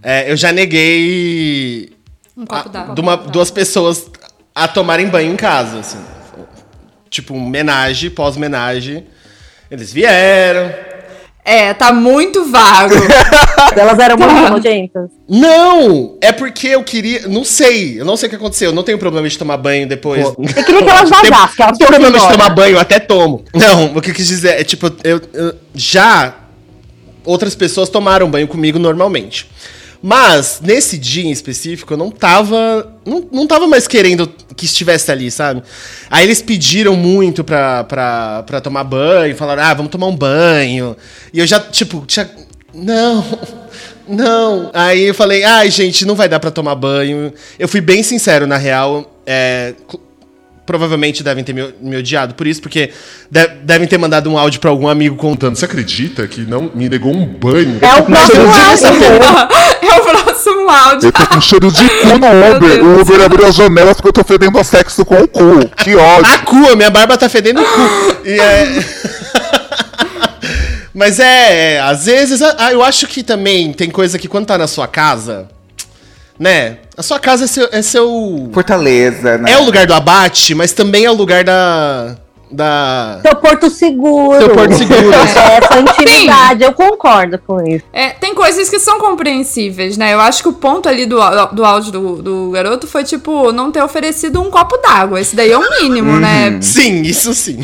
É, 0.01 0.31
eu 0.31 0.37
já 0.37 0.51
neguei 0.51 1.91
Um 2.35 2.45
copo 2.45 2.69
d'água. 2.69 2.95
duas 3.29 3.51
pessoas 3.51 4.09
a 4.53 4.67
tomarem 4.67 5.07
banho 5.07 5.33
em 5.33 5.35
casa, 5.35 5.79
assim. 5.79 5.99
Tipo, 7.09 7.35
homenagem, 7.35 8.09
pós-homenagem. 8.09 9.05
Eles 9.69 9.91
vieram. 9.91 10.86
É, 11.49 11.73
tá 11.73 11.93
muito 11.93 12.43
vago. 12.51 12.93
Elas 13.73 13.97
eram 13.99 14.17
muito 14.17 14.51
nojentas. 14.51 15.09
Não! 15.29 16.17
É 16.19 16.33
porque 16.33 16.67
eu 16.67 16.83
queria. 16.83 17.25
Não 17.29 17.45
sei. 17.45 18.01
Eu 18.01 18.03
não 18.03 18.17
sei 18.17 18.27
o 18.27 18.29
que 18.31 18.35
aconteceu. 18.35 18.71
Eu 18.71 18.75
não 18.75 18.83
tenho 18.83 18.97
problema 18.97 19.29
de 19.29 19.37
tomar 19.37 19.55
banho 19.55 19.87
depois. 19.87 20.25
Eu 20.25 20.35
queria 20.35 20.83
que 20.83 20.89
elas 20.89 21.09
vazassem, 21.09 21.31
elas 21.31 21.57
Não 21.71 21.77
tem 21.77 21.87
problema 21.87 22.11
de 22.11 22.19
fossem 22.19 22.31
tomar 22.37 22.51
embora. 22.51 22.55
banho, 22.55 22.75
eu 22.75 22.79
até 22.81 22.99
tomo. 22.99 23.45
Não, 23.53 23.95
o 23.95 24.01
que 24.01 24.09
eu 24.11 24.13
quis 24.13 24.27
dizer 24.27 24.59
é, 24.59 24.63
tipo, 24.65 24.91
eu, 25.05 25.21
eu- 25.33 25.55
já 25.73 26.35
outras 27.23 27.55
pessoas 27.55 27.87
tomaram 27.87 28.29
banho 28.29 28.47
comigo 28.47 28.77
normalmente. 28.77 29.49
Mas, 30.01 30.59
nesse 30.63 30.97
dia 30.97 31.23
em 31.23 31.31
específico, 31.31 31.93
eu 31.93 31.97
não 31.97 32.11
tava. 32.11 32.93
Não, 33.05 33.27
não 33.31 33.47
tava 33.47 33.67
mais 33.67 33.87
querendo 33.87 34.27
que 34.55 34.65
estivesse 34.65 35.11
ali, 35.11 35.29
sabe? 35.31 35.63
Aí 36.09 36.25
eles 36.25 36.41
pediram 36.41 36.95
muito 36.95 37.43
pra, 37.43 37.83
pra, 37.83 38.43
pra 38.43 38.61
tomar 38.61 38.83
banho, 38.83 39.35
falaram, 39.35 39.63
ah, 39.63 39.73
vamos 39.73 39.91
tomar 39.91 40.07
um 40.07 40.15
banho. 40.15 40.95
E 41.33 41.39
eu 41.39 41.47
já, 41.47 41.59
tipo, 41.59 42.03
tinha. 42.05 42.29
Não, 42.73 43.25
não. 44.07 44.69
Aí 44.73 45.03
eu 45.03 45.13
falei, 45.15 45.43
ai, 45.43 45.71
gente, 45.71 46.05
não 46.05 46.15
vai 46.15 46.29
dar 46.29 46.39
pra 46.39 46.51
tomar 46.51 46.75
banho. 46.75 47.33
Eu 47.57 47.67
fui 47.67 47.81
bem 47.81 48.03
sincero, 48.03 48.45
na 48.45 48.57
real. 48.57 49.19
É, 49.25 49.73
provavelmente 50.65 51.23
devem 51.23 51.43
ter 51.45 51.53
me, 51.53 51.73
me 51.81 51.95
odiado 51.95 52.33
por 52.35 52.45
isso, 52.45 52.61
porque 52.61 52.91
de- 53.31 53.47
devem 53.63 53.87
ter 53.87 53.97
mandado 53.97 54.29
um 54.29 54.37
áudio 54.37 54.59
pra 54.59 54.69
algum 54.69 54.87
amigo 54.87 55.15
contando. 55.15 55.55
Você 55.55 55.65
acredita 55.65 56.27
que 56.27 56.41
não 56.41 56.69
me 56.75 56.89
negou 56.89 57.13
um 57.15 57.25
banho? 57.25 57.79
É 57.81 57.95
o 57.95 58.03
próximo 58.03 58.41
áudio. 58.41 59.76
É 59.87 59.99
o 59.99 60.01
próximo 60.01 60.69
áudio. 60.69 61.07
Eu 61.07 61.11
tô 61.11 61.27
com 61.27 61.41
cheiro 61.41 61.71
de 61.71 61.89
cu 61.89 62.17
no 62.17 62.27
Uber. 62.55 62.83
O 62.83 63.01
Uber 63.01 63.21
abriu 63.21 63.45
as 63.45 63.55
janelas 63.55 63.95
porque 63.95 64.09
eu 64.09 64.13
tô 64.13 64.23
fedendo 64.23 64.57
a 64.59 64.63
sexo 64.63 65.05
com 65.05 65.15
o 65.15 65.27
cu. 65.27 65.67
Que 65.75 65.95
ódio. 65.95 66.33
A 66.33 66.37
cu, 66.39 66.71
a 66.71 66.75
minha 66.75 66.89
barba 66.89 67.17
tá 67.17 67.29
fedendo 67.29 67.61
o 67.61 67.65
cu. 67.65 68.17
E 68.25 68.39
é... 68.39 68.85
Mas 70.97 71.19
é, 71.19 71.75
é, 71.75 71.79
às 71.79 72.05
vezes, 72.05 72.41
ah, 72.41 72.71
eu 72.71 72.83
acho 72.83 73.05
que 73.05 73.21
também 73.21 73.71
tem 73.71 73.87
coisa 73.87 74.17
que 74.17 74.27
quando 74.27 74.47
tá 74.47 74.57
na 74.57 74.65
sua 74.65 74.87
casa, 74.87 75.47
né? 76.39 76.77
A 76.97 77.03
sua 77.03 77.19
casa 77.19 77.43
é 77.43 77.47
seu. 77.47 77.69
É, 77.71 77.81
seu, 77.83 78.49
Fortaleza, 78.51 79.37
né? 79.37 79.51
é 79.51 79.57
o 79.59 79.63
lugar 79.63 79.85
do 79.85 79.93
abate, 79.93 80.55
mas 80.55 80.71
também 80.71 81.05
é 81.05 81.11
o 81.11 81.13
lugar 81.13 81.43
da. 81.43 82.15
Da. 82.49 83.19
Seu 83.21 83.35
porto 83.35 83.69
seguro. 83.69 84.39
Seu 84.39 84.49
porto 84.51 84.73
seguro. 84.75 85.07
É, 85.37 85.57
essa 85.57 85.79
intimidade, 85.79 86.63
eu 86.63 86.73
concordo 86.73 87.37
com 87.45 87.61
isso. 87.67 87.83
É, 87.91 88.09
tem 88.09 88.33
coisas 88.33 88.69
que 88.69 88.79
são 88.79 88.99
compreensíveis, 88.99 89.97
né? 89.97 90.13
Eu 90.13 90.19
acho 90.21 90.41
que 90.41 90.49
o 90.49 90.53
ponto 90.53 90.87
ali 90.87 91.05
do, 91.05 91.17
do 91.53 91.65
áudio 91.65 91.91
do, 91.91 92.21
do 92.21 92.51
garoto 92.51 92.87
foi, 92.87 93.03
tipo, 93.03 93.51
não 93.51 93.71
ter 93.71 93.81
oferecido 93.83 94.41
um 94.41 94.49
copo 94.49 94.77
d'água. 94.77 95.19
Esse 95.19 95.35
daí 95.35 95.51
é 95.51 95.57
o 95.57 95.69
mínimo, 95.81 96.19
né? 96.19 96.57
Sim, 96.61 97.01
isso 97.01 97.33
sim. 97.33 97.59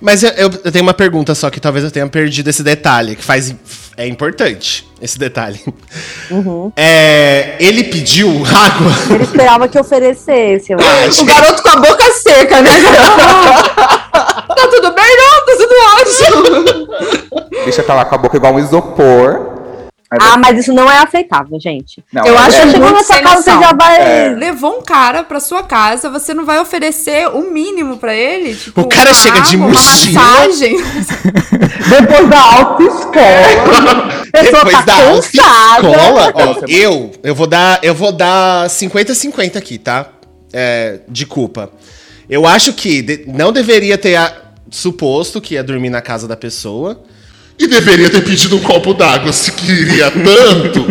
Mas 0.00 0.22
eu, 0.22 0.30
eu- 0.30 0.50
eu 0.64 0.72
tenho 0.72 0.82
uma 0.82 0.94
pergunta 0.94 1.34
só 1.34 1.50
que 1.50 1.60
talvez 1.60 1.84
eu 1.84 1.90
tenha 1.90 2.06
perdido 2.08 2.48
esse 2.48 2.62
detalhe, 2.62 3.14
que 3.16 3.22
faz. 3.24 3.54
É 3.96 4.06
importante 4.06 4.88
esse 5.02 5.18
detalhe. 5.18 5.60
É, 6.74 7.56
ele 7.60 7.84
pediu 7.84 8.30
água. 8.46 9.14
Ele 9.14 9.24
esperava 9.24 9.68
que 9.68 9.78
oferecesse. 9.78 10.72
acho. 10.72 11.22
O 11.22 11.24
garoto 11.26 11.62
com 11.62 11.68
a 11.68 11.76
boca 11.76 12.04
seca, 12.12 12.62
né? 12.62 12.70
tá 14.12 14.68
tudo 14.70 14.92
bem? 14.92 15.16
Não, 15.16 15.46
tá 15.46 15.52
tudo 15.58 15.74
ótimo. 15.96 17.40
Deixa 17.64 17.82
tá 17.82 17.94
lá 17.94 18.04
com 18.04 18.14
a 18.14 18.18
boca 18.18 18.36
igual 18.36 18.54
um 18.54 18.58
isopor. 18.58 19.58
Aí 20.12 20.18
Ah, 20.20 20.36
mas 20.36 20.58
isso 20.58 20.72
não 20.72 20.90
é 20.90 20.98
aceitável, 20.98 21.56
gente. 21.60 22.02
Não, 22.12 22.24
Eu 22.26 22.34
é- 22.34 22.38
acho 22.38 22.58
é- 22.58 22.70
Chegou 22.72 22.90
na 22.90 23.04
sua 23.04 23.20
casa, 23.20 23.42
você 23.42 23.50
já 23.52 23.72
vai. 23.72 23.96
É. 24.00 24.28
Levou 24.36 24.78
um 24.78 24.82
cara 24.82 25.22
pra 25.22 25.38
sua 25.38 25.62
casa, 25.62 26.10
você 26.10 26.34
não 26.34 26.44
vai 26.44 26.58
oferecer 26.58 27.28
o 27.28 27.48
mínimo 27.52 27.96
pra 27.96 28.12
ele? 28.12 28.56
Tipo, 28.56 28.80
O 28.80 28.88
cara 28.88 29.10
uma 29.10 29.14
chega 29.14 29.40
de 29.42 29.56
mochila. 29.56 30.20
Uma 30.20 30.38
massagem. 30.38 30.76
Depois 31.88 32.28
da 32.28 32.40
autoescola. 32.40 34.10
Depois 34.32 34.72
tá 34.78 34.82
da 34.82 34.94
autoescola, 35.10 36.32
ó, 36.34 36.66
eu, 36.68 37.12
eu 37.22 37.34
vou 37.34 37.46
dar, 37.46 37.78
eu 37.82 37.94
vou 37.94 38.10
dar 38.10 38.68
50-50 38.68 39.56
aqui, 39.56 39.78
tá? 39.78 40.06
É, 40.52 40.98
de 41.08 41.24
culpa. 41.24 41.70
Eu 42.30 42.46
acho 42.46 42.72
que 42.72 43.02
de- 43.02 43.24
não 43.26 43.52
deveria 43.52 43.98
ter 43.98 44.14
a- 44.16 44.32
suposto 44.70 45.40
que 45.40 45.54
ia 45.54 45.64
dormir 45.64 45.90
na 45.90 46.00
casa 46.00 46.28
da 46.28 46.36
pessoa. 46.36 47.02
E 47.58 47.66
deveria 47.66 48.08
ter 48.08 48.22
pedido 48.24 48.56
um 48.56 48.60
copo 48.60 48.94
d'água 48.94 49.32
se 49.34 49.52
queria 49.52 50.10
tanto. 50.10 50.86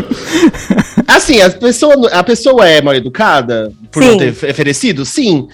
Assim, 1.07 1.41
a 1.41 1.49
pessoa, 1.49 2.09
a 2.11 2.23
pessoa 2.23 2.67
é 2.67 2.79
mal 2.81 2.93
educada 2.93 3.71
por 3.91 4.03
não 4.03 4.11
Sim. 4.19 4.31
ter 4.33 4.49
oferecido? 4.51 5.03
Sim. 5.05 5.47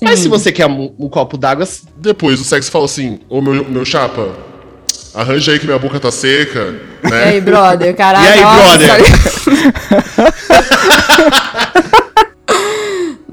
Mas 0.00 0.20
se 0.20 0.28
você 0.28 0.50
quer 0.50 0.66
um, 0.66 0.94
um 0.98 1.08
copo 1.10 1.36
d'água, 1.36 1.68
Depois 1.98 2.40
o 2.40 2.44
sexo 2.44 2.70
fala 2.70 2.86
assim: 2.86 3.20
Ô 3.28 3.42
meu, 3.42 3.64
meu 3.68 3.84
chapa, 3.84 4.30
arranja 5.14 5.52
aí 5.52 5.58
que 5.58 5.66
minha 5.66 5.78
boca 5.78 6.00
tá 6.00 6.10
seca. 6.10 6.74
E 7.04 7.10
Né? 7.10 7.24
aí, 7.24 7.40
brother? 7.40 7.94
Caralho. 7.94 8.26
E 8.26 8.28
aí, 8.32 8.40
nossa, 8.40 8.78
brother? 8.78 9.12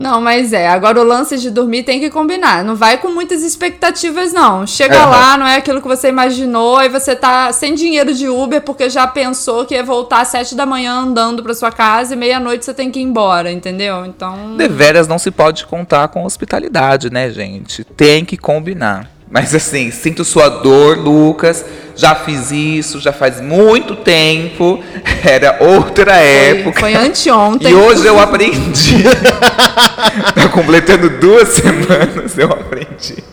Não, 0.10 0.20
mas 0.20 0.54
é. 0.54 0.68
Agora 0.68 1.00
o 1.00 1.04
lance 1.04 1.38
de 1.38 1.52
dormir 1.52 1.84
tem 1.84 2.00
que 2.00 2.10
combinar. 2.10 2.64
Não 2.64 2.76
vai 2.76 2.98
com 2.98 3.10
muitas 3.10 3.44
expectativas, 3.44 4.34
não. 4.34 4.66
Chega 4.66 4.98
Aham. 4.98 5.10
lá, 5.10 5.38
não 5.38 5.46
é 5.46 5.58
aquilo 5.58 5.80
que 5.80 5.88
você 5.88 6.10
imaginou, 6.10 6.78
aí 6.78 6.90
você 6.90 7.16
tá 7.16 7.52
sem 7.52 7.76
dinheiro 7.76 8.12
de 8.12 8.28
Uber 8.28 8.60
porque 8.62 8.90
já 8.90 9.06
pensou 9.06 9.68
que 9.68 9.76
ia 9.76 9.84
voltar 9.84 10.22
às 10.22 10.30
sete 10.30 10.56
da 10.56 10.66
manhã 10.66 10.94
andando 10.94 11.44
pra 11.44 11.54
sua 11.54 11.72
casa 11.72 12.16
e 12.16 12.18
meia-noite 12.18 12.66
você 12.66 12.74
tem 12.74 12.90
que 12.90 13.00
ir 13.00 13.04
embora, 13.04 13.52
entendeu? 13.52 14.04
Então. 14.04 14.58
Deveras 14.58 15.08
não 15.08 15.20
se 15.20 15.30
pode 15.30 15.68
contar 15.68 16.08
com 16.08 16.26
hospitalidade, 16.26 17.12
né, 17.12 17.30
gente? 17.30 17.84
Tem 17.84 18.26
que 18.26 18.36
combinar. 18.36 19.12
Mas 19.30 19.54
assim, 19.54 19.92
sinto 19.92 20.26
sua 20.26 20.50
dor, 20.50 20.98
Lucas. 20.98 21.64
Já 21.96 22.16
fiz 22.16 22.50
isso, 22.52 23.00
já 23.00 23.12
faz 23.12 23.40
muito 23.42 23.96
tempo. 23.96 24.82
Era 25.24 25.58
outra 25.60 26.14
Foi, 26.14 26.24
época. 26.24 26.80
foi 26.80 26.96
anteontem. 26.96 27.72
E 27.72 27.76
hoje 27.76 28.06
eu 28.06 28.20
aprendi. 28.20 29.04
tá 30.34 30.50
completando 30.50 31.10
duas 31.10 31.50
semanas, 31.50 32.38
eu 32.38 32.52
aprendi. 32.52 33.24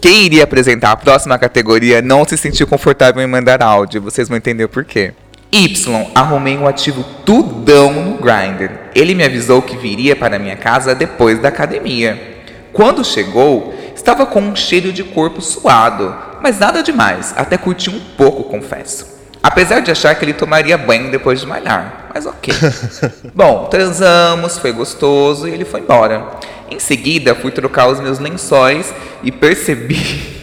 Quem 0.00 0.24
iria 0.24 0.44
apresentar 0.44 0.92
a 0.92 0.96
próxima 0.96 1.38
categoria 1.38 2.02
não 2.02 2.24
se 2.24 2.36
sentiu 2.36 2.66
confortável 2.66 3.22
em 3.22 3.26
mandar 3.26 3.62
áudio. 3.62 4.02
Vocês 4.02 4.28
vão 4.28 4.36
entender 4.36 4.64
o 4.64 4.68
porquê. 4.68 5.12
Y, 5.50 6.10
arrumei 6.14 6.56
um 6.58 6.66
ativo 6.66 7.02
tudão 7.24 7.92
no 7.92 8.18
Grindr. 8.18 8.70
Ele 8.94 9.14
me 9.14 9.24
avisou 9.24 9.62
que 9.62 9.76
viria 9.76 10.14
para 10.14 10.38
minha 10.38 10.56
casa 10.56 10.94
depois 10.94 11.40
da 11.40 11.48
academia. 11.48 12.36
Quando 12.72 13.02
chegou, 13.02 13.74
estava 13.96 14.26
com 14.26 14.40
um 14.40 14.54
cheiro 14.54 14.92
de 14.92 15.02
corpo 15.02 15.40
suado, 15.40 16.14
mas 16.42 16.58
nada 16.58 16.82
demais, 16.82 17.34
até 17.36 17.56
curti 17.56 17.90
um 17.90 17.98
pouco, 18.16 18.44
confesso. 18.44 19.16
Apesar 19.42 19.80
de 19.80 19.90
achar 19.90 20.14
que 20.14 20.24
ele 20.24 20.34
tomaria 20.34 20.76
banho 20.76 21.10
depois 21.10 21.40
de 21.40 21.46
malhar, 21.46 22.10
mas 22.12 22.26
ok. 22.26 22.52
Bom, 23.34 23.66
transamos, 23.70 24.58
foi 24.58 24.72
gostoso 24.72 25.48
e 25.48 25.52
ele 25.52 25.64
foi 25.64 25.80
embora. 25.80 26.26
Em 26.70 26.78
seguida, 26.78 27.34
fui 27.34 27.50
trocar 27.50 27.88
os 27.88 28.00
meus 28.00 28.18
lençóis 28.18 28.92
e 29.22 29.32
percebi. 29.32 30.36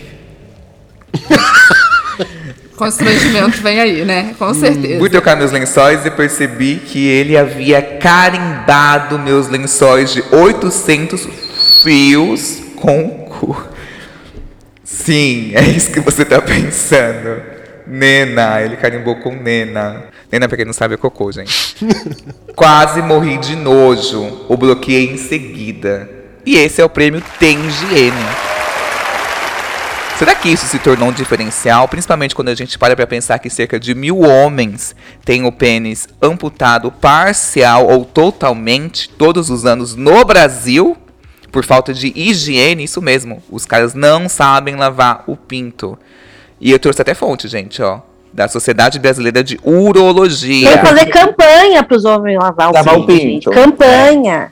Constrangimento 2.76 3.62
vem 3.62 3.80
aí, 3.80 4.04
né? 4.04 4.34
Com 4.39 4.54
certeza. 4.54 5.00
Fui 5.00 5.10
trocar 5.10 5.36
meus 5.36 5.52
lençóis 5.52 6.06
e 6.06 6.10
percebi 6.10 6.78
que 6.78 7.06
ele 7.08 7.38
havia 7.38 7.82
carimbado 7.82 9.20
meus 9.20 9.48
lençóis 9.48 10.12
de 10.12 10.24
800 10.32 11.28
fios 11.84 12.62
com 12.84 13.06
o 13.06 13.10
cu. 13.30 13.67
Sim, 14.84 15.54
é 15.56 15.62
isso 15.62 15.89
que 15.89 16.02
você 16.02 16.26
tá 16.26 16.41
pensando. 16.41 17.41
Nena, 17.88 18.62
ele 18.62 18.76
carimbou 18.76 19.15
com 19.15 19.34
Nena. 19.34 20.04
Nena, 20.30 20.50
pra 20.50 20.58
quem 20.58 20.65
não 20.65 20.74
sabe, 20.74 20.96
é 20.96 20.98
cocô, 20.98 21.32
gente. 21.32 21.78
Quase 22.54 23.02
morri 23.02 23.38
de 23.38 23.56
nojo. 23.56 24.46
O 24.50 24.58
bloqueei 24.58 25.13
em 25.13 25.17
seguida. 25.17 26.10
E 26.46 26.58
esse 26.58 26.82
é 26.82 26.86
o 26.86 26.89
prêmio 26.89 27.24
Tem 27.39 27.58
Higiene. 27.58 28.26
Será 30.17 30.36
que 30.36 30.50
isso 30.50 30.65
se 30.65 30.78
tornou 30.78 31.08
um 31.08 31.13
diferencial, 31.13 31.88
principalmente 31.88 32.36
quando 32.36 32.50
a 32.50 32.56
gente 32.56 32.78
para 32.78 32.98
para 32.98 33.08
pensar 33.08 33.39
que 33.39 33.50
cerca 33.50 33.80
de 33.80 33.96
mil 33.96 34.19
homens 34.19 34.93
têm 35.24 35.46
o 35.46 35.52
pênis 35.54 36.08
amputado 36.22 36.91
parcial 36.91 37.88
ou 37.88 38.04
totalmente 38.04 39.10
todos 39.10 39.50
os 39.50 39.65
anos 39.65 39.96
no 39.96 40.24
Brasil? 40.26 40.98
Por 41.54 41.63
falta 41.63 41.94
de 41.94 42.12
higiene, 42.16 42.84
isso 42.84 43.00
mesmo. 43.00 43.44
Os 43.52 43.63
caras 43.63 43.94
não 43.94 44.28
sabem 44.28 44.76
lavar 44.76 45.24
o 45.28 45.38
pinto. 45.38 45.96
E 46.60 46.72
eu 46.72 46.80
trouxe 46.80 47.00
até 47.04 47.13
fonte, 47.13 47.48
gente, 47.48 47.80
ó. 47.80 48.00
Da 48.34 48.48
Sociedade 48.48 48.98
Brasileira 48.98 49.44
de 49.44 49.60
Urologia. 49.63 50.70
Tem 50.72 50.80
que 50.80 50.86
fazer 50.88 51.06
campanha 51.06 51.84
pros 51.84 52.06
homens 52.06 52.39
lavar 52.42 52.72
o 52.72 52.74
Lavar 52.74 52.98
o 52.98 53.06
pinto, 53.06 53.22
gente. 53.22 53.46
pinto. 53.46 53.52
Campanha. 53.52 54.52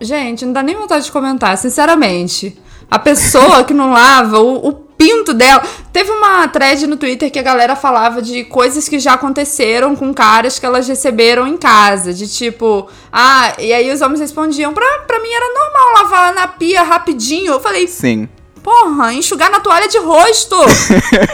Gente, 0.00 0.44
não 0.44 0.52
dá 0.52 0.60
nem 0.60 0.74
vontade 0.74 1.04
de 1.04 1.12
comentar, 1.12 1.56
sinceramente. 1.56 2.58
A 2.90 2.98
pessoa 2.98 3.62
que 3.62 3.72
não 3.72 3.92
lava 3.92 4.40
o, 4.40 4.68
o 4.68 4.72
pinto 4.96 5.32
dela. 5.34 5.62
Teve 5.92 6.10
uma 6.10 6.46
thread 6.48 6.86
no 6.86 6.96
Twitter 6.96 7.30
que 7.30 7.38
a 7.38 7.42
galera 7.42 7.76
falava 7.76 8.20
de 8.22 8.44
coisas 8.44 8.88
que 8.88 8.98
já 8.98 9.14
aconteceram 9.14 9.94
com 9.94 10.12
caras 10.14 10.58
que 10.58 10.66
elas 10.66 10.86
receberam 10.88 11.46
em 11.46 11.56
casa. 11.56 12.12
De 12.12 12.26
tipo, 12.28 12.88
ah, 13.12 13.52
e 13.58 13.72
aí 13.72 13.90
os 13.92 14.00
homens 14.00 14.20
respondiam: 14.20 14.72
pra, 14.72 14.86
pra 15.06 15.20
mim 15.20 15.30
era 15.30 15.54
normal 15.54 16.02
lavar 16.02 16.34
na 16.34 16.46
pia 16.46 16.82
rapidinho. 16.82 17.52
Eu 17.52 17.60
falei, 17.60 17.86
Sim. 17.86 18.28
porra, 18.62 19.12
enxugar 19.12 19.50
na 19.50 19.60
toalha 19.60 19.88
de 19.88 19.98
rosto. 19.98 20.56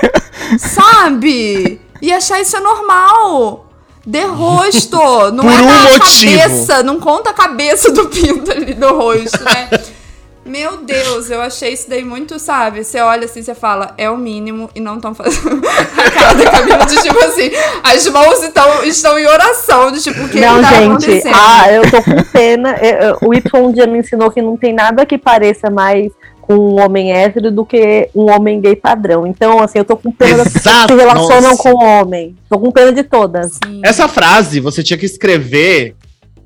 Sabe? 0.59 1.81
E 2.03 2.13
achar 2.13 2.41
isso 2.41 2.57
é 2.57 2.61
normal. 2.61 3.67
De 4.07 4.25
rosto. 4.25 4.97
Não 5.33 5.45
Por 5.45 5.53
é 5.53 5.61
um 5.63 5.67
na 5.67 5.83
motivo. 5.83 6.39
cabeça. 6.39 6.83
Não 6.83 6.99
conta 6.99 7.31
a 7.31 7.35
cabeça 7.35 7.93
do 7.93 8.09
pinto 8.09 8.51
ali 8.51 8.75
do 8.75 8.89
rosto, 8.97 9.43
né? 9.45 9.69
Meu 10.51 10.79
Deus, 10.79 11.31
eu 11.31 11.41
achei 11.41 11.73
isso 11.73 11.89
daí 11.89 12.05
muito, 12.05 12.37
sabe? 12.41 12.83
Você 12.83 12.99
olha 13.01 13.25
assim, 13.25 13.41
você 13.41 13.55
fala, 13.55 13.95
é 13.97 14.11
o 14.11 14.17
mínimo 14.17 14.69
e 14.75 14.81
não 14.81 14.97
estão 14.97 15.15
fazendo. 15.15 15.61
a 15.65 16.11
cara 16.11 16.35
da 16.35 16.51
Camila 16.51 16.85
de 16.87 17.01
tipo 17.01 17.19
assim, 17.21 17.51
as 17.85 18.05
mãos 18.09 18.43
estão, 18.43 18.83
estão 18.85 19.17
em 19.17 19.27
oração, 19.27 19.93
de 19.93 20.03
tipo, 20.03 20.21
o 20.25 20.29
que 20.29 20.41
não, 20.41 20.61
tá 20.61 20.69
gente, 20.73 20.87
acontecendo? 20.89 21.35
ah, 21.37 21.73
eu 21.73 21.89
tô 21.91 22.03
com 22.03 22.23
pena. 22.33 22.77
Eu- 22.83 22.99
eu- 23.11 23.19
o 23.29 23.33
Y 23.35 23.61
um 23.63 23.73
dia 23.73 23.87
me 23.87 23.99
ensinou 24.01 24.29
que 24.31 24.43
não 24.43 24.57
tem 24.57 24.73
nada 24.73 25.07
que 25.07 25.17
pareça 25.17 25.71
mais 25.71 26.11
com 26.43 26.55
um 26.57 26.81
homem 26.81 27.13
hétero 27.13 27.53
do 27.53 27.65
que 27.65 28.09
um 28.13 28.29
homem 28.29 28.61
gay 28.61 28.75
padrão. 28.75 29.25
Então, 29.25 29.61
assim, 29.63 29.79
eu 29.79 29.85
tô 29.85 29.97
com 29.97 30.11
pena 30.11 30.39
das 30.39 30.53
pessoas 30.53 30.63
que 30.65 30.69
Exato, 30.69 30.95
se 30.95 31.01
relacionam 31.01 31.51
nossa. 31.51 31.63
com 31.63 31.71
o 31.75 31.85
homem. 31.85 32.37
Tô 32.49 32.59
com 32.59 32.73
pena 32.73 32.93
de 32.93 33.05
todas. 33.05 33.53
Sim. 33.65 33.81
Essa 33.85 34.09
frase 34.09 34.59
você 34.59 34.83
tinha 34.83 34.99
que 34.99 35.07
escrever 35.07 35.95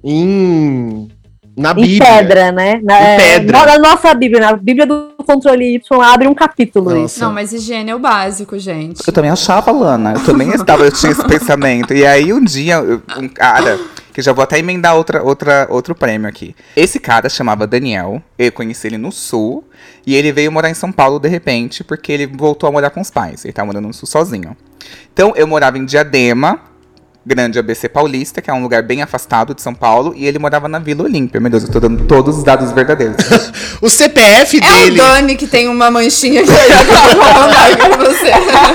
em. 0.05 1.09
Na 1.57 1.71
Em 1.73 1.75
Bíblia. 1.75 2.01
pedra, 2.05 2.53
né? 2.53 2.81
Na, 2.83 3.01
Em 3.01 3.05
é, 3.05 3.17
pedra. 3.17 3.67
Na 3.67 3.79
nossa 3.79 4.12
Bíblia, 4.14 4.40
na 4.40 4.57
Bíblia 4.57 4.87
do 4.87 5.11
controle 5.25 5.75
Y, 5.77 6.01
abre 6.03 6.27
um 6.27 6.35
capítulo. 6.35 6.90
Nossa. 6.90 7.05
isso. 7.17 7.21
Não, 7.25 7.33
mas 7.33 7.53
higiene 7.53 7.90
é 7.90 7.95
o 7.95 7.99
básico, 7.99 8.59
gente. 8.59 9.01
Eu 9.07 9.12
também 9.12 9.31
achava, 9.31 9.71
Lana. 9.71 10.14
Eu 10.14 10.25
também 10.25 10.51
estava, 10.55 10.85
eu 10.85 10.90
tinha 10.93 11.12
esse 11.12 11.25
pensamento. 11.27 11.95
E 11.95 12.05
aí 12.05 12.33
um 12.33 12.43
dia, 12.45 12.81
um 13.17 13.29
cara, 13.29 13.79
que 14.12 14.21
já 14.21 14.33
vou 14.33 14.43
até 14.43 14.59
emendar 14.59 14.97
outra, 14.97 15.23
outra, 15.23 15.67
outro 15.71 15.95
prêmio 15.95 16.29
aqui. 16.29 16.55
Esse 16.77 16.99
cara 16.99 17.29
chamava 17.29 17.67
Daniel. 17.67 18.21
Eu 18.38 18.51
conheci 18.53 18.88
ele 18.88 18.99
no 18.99 19.12
sul. 19.12 19.64
E 20.07 20.14
ele 20.14 20.33
veio 20.33 20.53
morar 20.53 20.69
em 20.71 20.75
São 20.75 20.93
Paulo 20.93 21.19
de 21.19 21.29
repente, 21.29 21.83
porque 21.83 22.12
ele 22.12 22.27
voltou 22.27 22.69
a 22.69 22.73
morar 22.73 22.90
com 22.90 23.01
os 23.01 23.11
pais. 23.11 23.45
Ele 23.45 23.53
tava 23.53 23.67
morando 23.67 23.87
no 23.88 23.95
sul 23.95 24.07
sozinho. 24.09 24.57
Então 25.12 25.33
eu 25.37 25.47
morava 25.47 25.79
em 25.79 25.85
Diadema, 25.85 26.61
Grande 27.27 27.59
ABC 27.59 27.89
Paulista, 27.89 28.43
que 28.43 28.51
é 28.51 28.53
um 28.53 28.63
lugar 28.63 28.83
bem 28.83 29.01
afastado 29.01 29.55
de 29.55 29.63
São 29.63 29.75
Paulo, 29.75 30.13
e 30.15 30.27
ele 30.27 30.39
morava 30.39 30.69
na 30.69 30.79
Vila 30.79 31.05
Olímpia. 31.05 31.41
Meu 31.41 31.51
Deus, 31.51 31.63
eu 31.65 31.71
tô 31.71 31.81
dando 31.81 32.05
todos 32.05 32.37
os 32.37 32.45
dados 32.45 32.71
verdadeiros. 32.73 33.17
O 33.81 33.91
CPF 33.91 34.61
É 34.63 34.67
o 34.67 34.73
dele. 34.85 34.97
Dani 34.97 35.37
que 35.37 35.47
tem 35.47 35.69
uma 35.69 35.91
manchinha 35.91 36.41
aqui. 36.45 36.51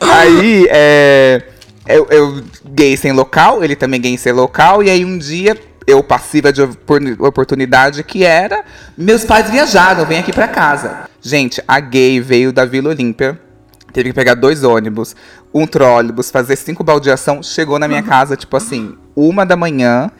Aí, 0.00 0.66
é, 0.70 1.42
eu, 1.86 2.06
eu 2.10 2.42
gay 2.66 2.96
sem 2.96 3.12
local, 3.12 3.62
ele 3.64 3.76
também 3.76 4.00
gay 4.00 4.16
sem 4.18 4.32
local, 4.32 4.82
e 4.82 4.90
aí 4.90 5.04
um 5.04 5.18
dia 5.18 5.56
eu 5.86 6.02
passiva 6.02 6.52
de 6.52 6.62
opor- 6.62 7.00
oportunidade 7.20 8.02
que 8.02 8.24
era, 8.24 8.64
meus 8.96 9.24
pais 9.24 9.50
viajaram, 9.50 10.04
vem 10.06 10.18
aqui 10.18 10.32
pra 10.32 10.48
casa. 10.48 11.08
Gente, 11.20 11.62
a 11.66 11.80
gay 11.80 12.20
veio 12.20 12.52
da 12.52 12.64
Vila 12.64 12.90
Olímpia, 12.90 13.38
teve 13.92 14.10
que 14.10 14.14
pegar 14.14 14.34
dois 14.34 14.64
ônibus, 14.64 15.14
um 15.54 15.66
trólebus, 15.66 16.30
fazer 16.30 16.56
cinco 16.56 16.82
baldeação, 16.82 17.42
chegou 17.42 17.78
na 17.78 17.86
minha 17.86 18.02
casa, 18.02 18.36
tipo 18.36 18.56
assim, 18.56 18.94
uma 19.14 19.46
da 19.46 19.56
manhã, 19.56 20.10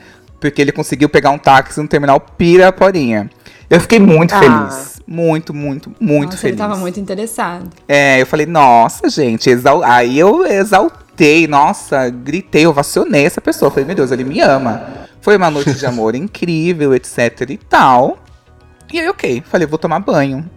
porque 0.40 0.62
ele 0.62 0.70
conseguiu 0.72 1.08
pegar 1.08 1.30
um 1.30 1.38
táxi 1.38 1.80
no 1.80 1.88
terminal 1.88 2.20
Piraporinha. 2.20 3.28
Eu 3.68 3.80
fiquei 3.80 3.98
muito 3.98 4.34
Ah. 4.34 4.38
feliz. 4.38 4.94
Muito, 5.06 5.52
muito, 5.52 5.92
muito 6.00 6.26
Nossa, 6.30 6.38
feliz. 6.38 6.52
ele 6.52 6.56
tava 6.56 6.76
muito 6.76 6.98
interessado. 6.98 7.68
É, 7.86 8.22
eu 8.22 8.26
falei, 8.26 8.46
nossa, 8.46 9.08
gente, 9.10 9.50
exal... 9.50 9.82
aí 9.84 10.18
eu 10.18 10.46
exaltei, 10.46 11.46
nossa, 11.46 12.08
gritei, 12.08 12.66
ovacionei 12.66 13.26
essa 13.26 13.40
pessoa. 13.40 13.70
Falei, 13.70 13.84
meu 13.84 13.94
Deus, 13.96 14.10
ele 14.10 14.24
me 14.24 14.40
ama. 14.40 14.82
Foi 15.20 15.36
uma 15.36 15.50
noite 15.50 15.74
de 15.74 15.84
amor 15.84 16.14
incrível, 16.16 16.94
etc 16.94 17.50
e 17.50 17.56
tal. 17.58 18.18
E 18.92 18.98
aí, 19.00 19.08
ok, 19.08 19.42
falei, 19.46 19.66
vou 19.66 19.78
tomar 19.78 19.98
banho. 19.98 20.48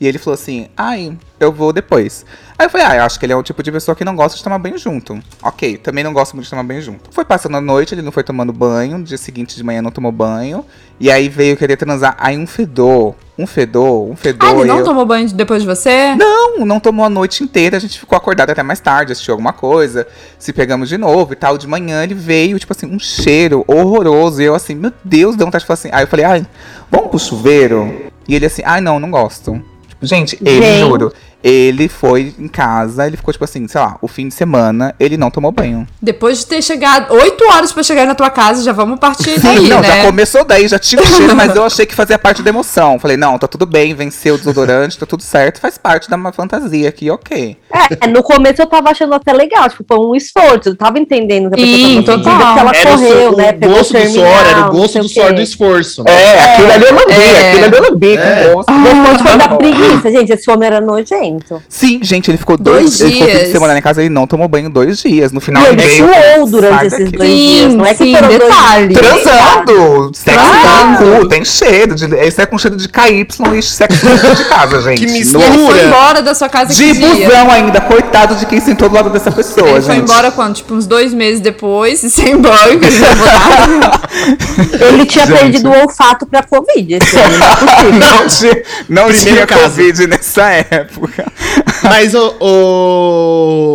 E 0.00 0.06
ele 0.06 0.16
falou 0.18 0.34
assim, 0.34 0.68
ai, 0.76 1.16
eu 1.40 1.50
vou 1.50 1.72
depois. 1.72 2.24
Aí 2.56 2.66
eu 2.66 2.70
falei, 2.70 2.86
ah, 2.86 2.96
eu 2.96 3.02
acho 3.02 3.18
que 3.18 3.26
ele 3.26 3.32
é 3.32 3.36
o 3.36 3.42
tipo 3.42 3.60
de 3.64 3.72
pessoa 3.72 3.96
que 3.96 4.04
não 4.04 4.14
gosta 4.14 4.36
de 4.38 4.44
tomar 4.44 4.58
banho 4.58 4.78
junto. 4.78 5.18
Ok, 5.42 5.76
também 5.78 6.04
não 6.04 6.12
gosto 6.12 6.34
muito 6.34 6.44
de 6.44 6.50
tomar 6.50 6.62
banho 6.62 6.80
junto. 6.80 7.10
Foi 7.10 7.24
passando 7.24 7.56
a 7.56 7.60
noite, 7.60 7.94
ele 7.94 8.02
não 8.02 8.12
foi 8.12 8.22
tomando 8.22 8.52
banho, 8.52 8.98
no 8.98 9.04
dia 9.04 9.18
seguinte 9.18 9.56
de 9.56 9.64
manhã 9.64 9.82
não 9.82 9.90
tomou 9.90 10.12
banho. 10.12 10.64
E 11.00 11.10
aí 11.10 11.28
veio 11.28 11.56
querer 11.56 11.76
transar, 11.76 12.16
aí 12.18 12.38
um 12.38 12.46
fedor, 12.46 13.16
um 13.36 13.44
fedor, 13.46 14.08
um 14.08 14.14
fedor. 14.14 14.48
Ah, 14.48 14.52
ele 14.52 14.64
não 14.66 14.78
eu- 14.78 14.84
tomou 14.84 15.04
banho 15.04 15.28
depois 15.32 15.62
de 15.62 15.68
você? 15.68 16.14
não, 16.14 16.64
não 16.64 16.78
tomou 16.78 17.04
a 17.04 17.08
noite 17.10 17.42
inteira, 17.42 17.76
a 17.76 17.80
gente 17.80 17.98
ficou 17.98 18.16
acordado 18.16 18.50
até 18.50 18.62
mais 18.62 18.78
tarde, 18.78 19.10
assistiu 19.12 19.34
alguma 19.34 19.52
coisa, 19.52 20.06
se 20.38 20.52
pegamos 20.52 20.88
de 20.88 20.96
novo 20.96 21.32
e 21.32 21.36
tal. 21.36 21.58
De 21.58 21.66
manhã 21.66 22.04
ele 22.04 22.14
veio, 22.14 22.56
tipo 22.58 22.72
assim, 22.72 22.86
um 22.86 23.00
cheiro 23.00 23.64
horroroso. 23.66 24.40
E 24.40 24.44
eu 24.44 24.54
assim, 24.54 24.76
meu 24.76 24.92
Deus, 25.02 25.34
deu 25.34 25.44
vontade 25.46 25.62
de 25.62 25.66
falar 25.66 25.74
assim. 25.74 25.90
Aí 25.92 26.04
eu 26.04 26.08
falei, 26.08 26.24
ai, 26.24 26.46
vamos 26.88 27.10
pro 27.10 27.18
chuveiro? 27.18 28.10
E 28.28 28.34
ele 28.34 28.46
assim, 28.46 28.62
ai, 28.64 28.80
não, 28.80 29.00
não 29.00 29.10
gosto. 29.10 29.60
Gente, 30.00 30.38
ele, 30.44 30.62
Gente. 30.62 30.88
juro, 30.88 31.12
ele 31.42 31.88
foi 31.88 32.34
em 32.38 32.48
casa, 32.48 33.06
ele 33.06 33.16
ficou, 33.16 33.32
tipo 33.32 33.44
assim, 33.44 33.66
sei 33.68 33.80
lá, 33.80 33.96
o 34.02 34.08
fim 34.08 34.28
de 34.28 34.34
semana, 34.34 34.94
ele 34.98 35.16
não 35.16 35.30
tomou 35.30 35.52
banho. 35.52 35.86
Depois 36.02 36.38
de 36.38 36.46
ter 36.46 36.60
chegado 36.62 37.12
oito 37.14 37.44
horas 37.48 37.72
pra 37.72 37.82
chegar 37.82 38.06
na 38.06 38.14
tua 38.14 38.28
casa, 38.30 38.62
já 38.64 38.72
vamos 38.72 38.98
partir 38.98 39.38
daí, 39.40 39.68
não, 39.68 39.80
né? 39.80 39.98
já 39.98 40.04
começou 40.06 40.44
daí, 40.44 40.66
já 40.66 40.78
tinha 40.78 41.00
o 41.00 41.06
cheiro, 41.06 41.34
mas 41.36 41.54
eu 41.54 41.64
achei 41.64 41.86
que 41.86 41.94
fazia 41.94 42.18
parte 42.18 42.42
da 42.42 42.50
emoção. 42.50 42.98
Falei, 42.98 43.16
não, 43.16 43.38
tá 43.38 43.46
tudo 43.46 43.66
bem, 43.66 43.94
venceu 43.94 44.34
o 44.34 44.38
desodorante, 44.38 44.98
tá 44.98 45.06
tudo 45.06 45.22
certo, 45.22 45.60
faz 45.60 45.78
parte 45.78 46.10
da 46.10 46.16
uma 46.16 46.32
fantasia 46.32 46.88
aqui, 46.88 47.08
ok. 47.10 47.56
É, 48.00 48.06
no 48.08 48.22
começo 48.22 48.60
eu 48.60 48.66
tava 48.66 48.90
achando 48.90 49.14
até 49.14 49.32
legal, 49.32 49.68
tipo, 49.68 49.84
foi 49.86 49.98
um 49.98 50.14
esforço, 50.16 50.70
eu 50.70 50.76
tava 50.76 50.98
entendendo 50.98 51.50
que 51.50 51.62
a 51.62 51.64
Sim, 51.64 52.02
tava 52.02 52.18
total. 52.18 52.54
que 52.54 52.58
ela 52.60 52.72
Era 52.74 52.90
o, 52.90 52.92
correu, 52.98 53.36
né? 53.36 53.50
o 53.50 53.54
pegou 53.58 53.76
gosto 53.76 53.92
do 53.92 54.08
suor, 54.08 54.26
era 54.26 54.58
o 54.58 54.60
não 54.62 54.70
gosto 54.70 54.98
do 54.98 55.04
o 55.04 55.08
suor 55.08 55.32
do 55.34 55.40
esforço. 55.40 56.02
né? 56.02 56.10
É, 56.12 56.54
aquilo 56.54 56.72
ali 56.72 56.84
eu 56.84 56.94
lambi, 56.94 57.12
É. 57.12 57.48
aquilo 57.50 57.64
ali 57.64 57.76
eu 57.76 57.82
lambi 57.92 58.16
É. 58.16 58.44
Depois 58.48 59.22
foi 59.22 59.38
da 59.38 59.48
preguiça, 59.48 60.10
gente, 60.10 60.32
esse 60.32 60.50
homem 60.50 60.66
era 60.66 60.80
nojento. 60.80 61.27
Sim, 61.68 62.00
gente, 62.02 62.30
ele 62.30 62.38
ficou 62.38 62.56
dois, 62.56 62.98
Dois 62.98 63.00
Ele 63.00 63.12
ficou 63.12 63.26
fim 63.26 63.32
de 63.32 63.38
dias. 63.40 63.52
semana 63.52 63.74
na 63.74 63.82
casa, 63.82 64.00
ele 64.00 64.10
não 64.10 64.26
tomou 64.26 64.48
banho 64.48 64.70
dois 64.70 64.98
dias. 64.98 65.32
No 65.32 65.40
final 65.40 65.62
E 65.62 65.66
ele 65.68 65.76
veio, 65.82 66.08
suou 66.36 66.46
durante 66.50 66.86
esses 66.86 66.98
daqui. 67.04 67.16
dois 67.16 67.30
Sim, 67.30 67.36
dias, 67.36 67.74
não 67.74 67.86
é 67.86 67.94
que 67.94 68.04
sim, 68.04 68.14
foram 68.14 68.28
dois 68.28 68.40
detalhe. 68.40 68.94
Transando! 68.94 70.10
Sexo 70.14 70.46
no 70.46 71.20
cu, 71.20 71.28
tem 71.28 71.44
cheiro. 71.44 71.94
De, 71.94 72.06
isso 72.26 72.40
é 72.40 72.46
com 72.46 72.58
cheiro 72.58 72.76
de 72.76 72.88
KY 72.88 73.26
e 73.58 73.62
sexo 73.62 74.06
dentro 74.06 74.34
de 74.34 74.44
casa, 74.44 74.80
gente. 74.88 75.04
Que 75.06 75.12
mistura. 75.12 75.44
Ele 75.46 75.66
foi 75.66 75.84
embora 75.86 76.22
da 76.22 76.34
sua 76.34 76.48
casa 76.48 76.72
De 76.74 76.82
que 76.84 76.92
dia? 76.94 77.08
busão 77.28 77.50
ainda, 77.50 77.80
coitado 77.80 78.34
de 78.36 78.46
quem 78.46 78.60
sentou 78.60 78.88
do 78.88 78.94
lado 78.94 79.10
dessa 79.10 79.30
pessoa, 79.30 79.66
Ele 79.68 79.76
gente. 79.80 79.86
foi 79.86 79.96
embora 79.96 80.30
quando? 80.30 80.54
Tipo, 80.54 80.74
uns 80.74 80.86
dois 80.86 81.12
meses 81.14 81.40
depois, 81.40 82.00
sem 82.12 82.36
banho, 82.36 82.78
que 82.80 82.86
ele 84.84 84.96
não 84.98 85.06
tinha 85.06 85.26
Gente. 85.26 85.38
perdido 85.38 85.68
o 85.70 85.80
olfato 85.82 86.26
pra 86.26 86.42
Covid, 86.42 86.94
esse 86.94 87.16
homem, 87.16 87.38
não 87.38 87.46
é 87.46 87.56
possível. 87.56 87.92
Não, 87.92 88.28
tinha, 88.28 88.62
não 88.88 89.12
tinha. 89.12 89.46
Covid 89.46 90.06
nessa 90.06 90.48
época. 90.50 91.17
Mas 91.82 92.14
o, 92.14 92.34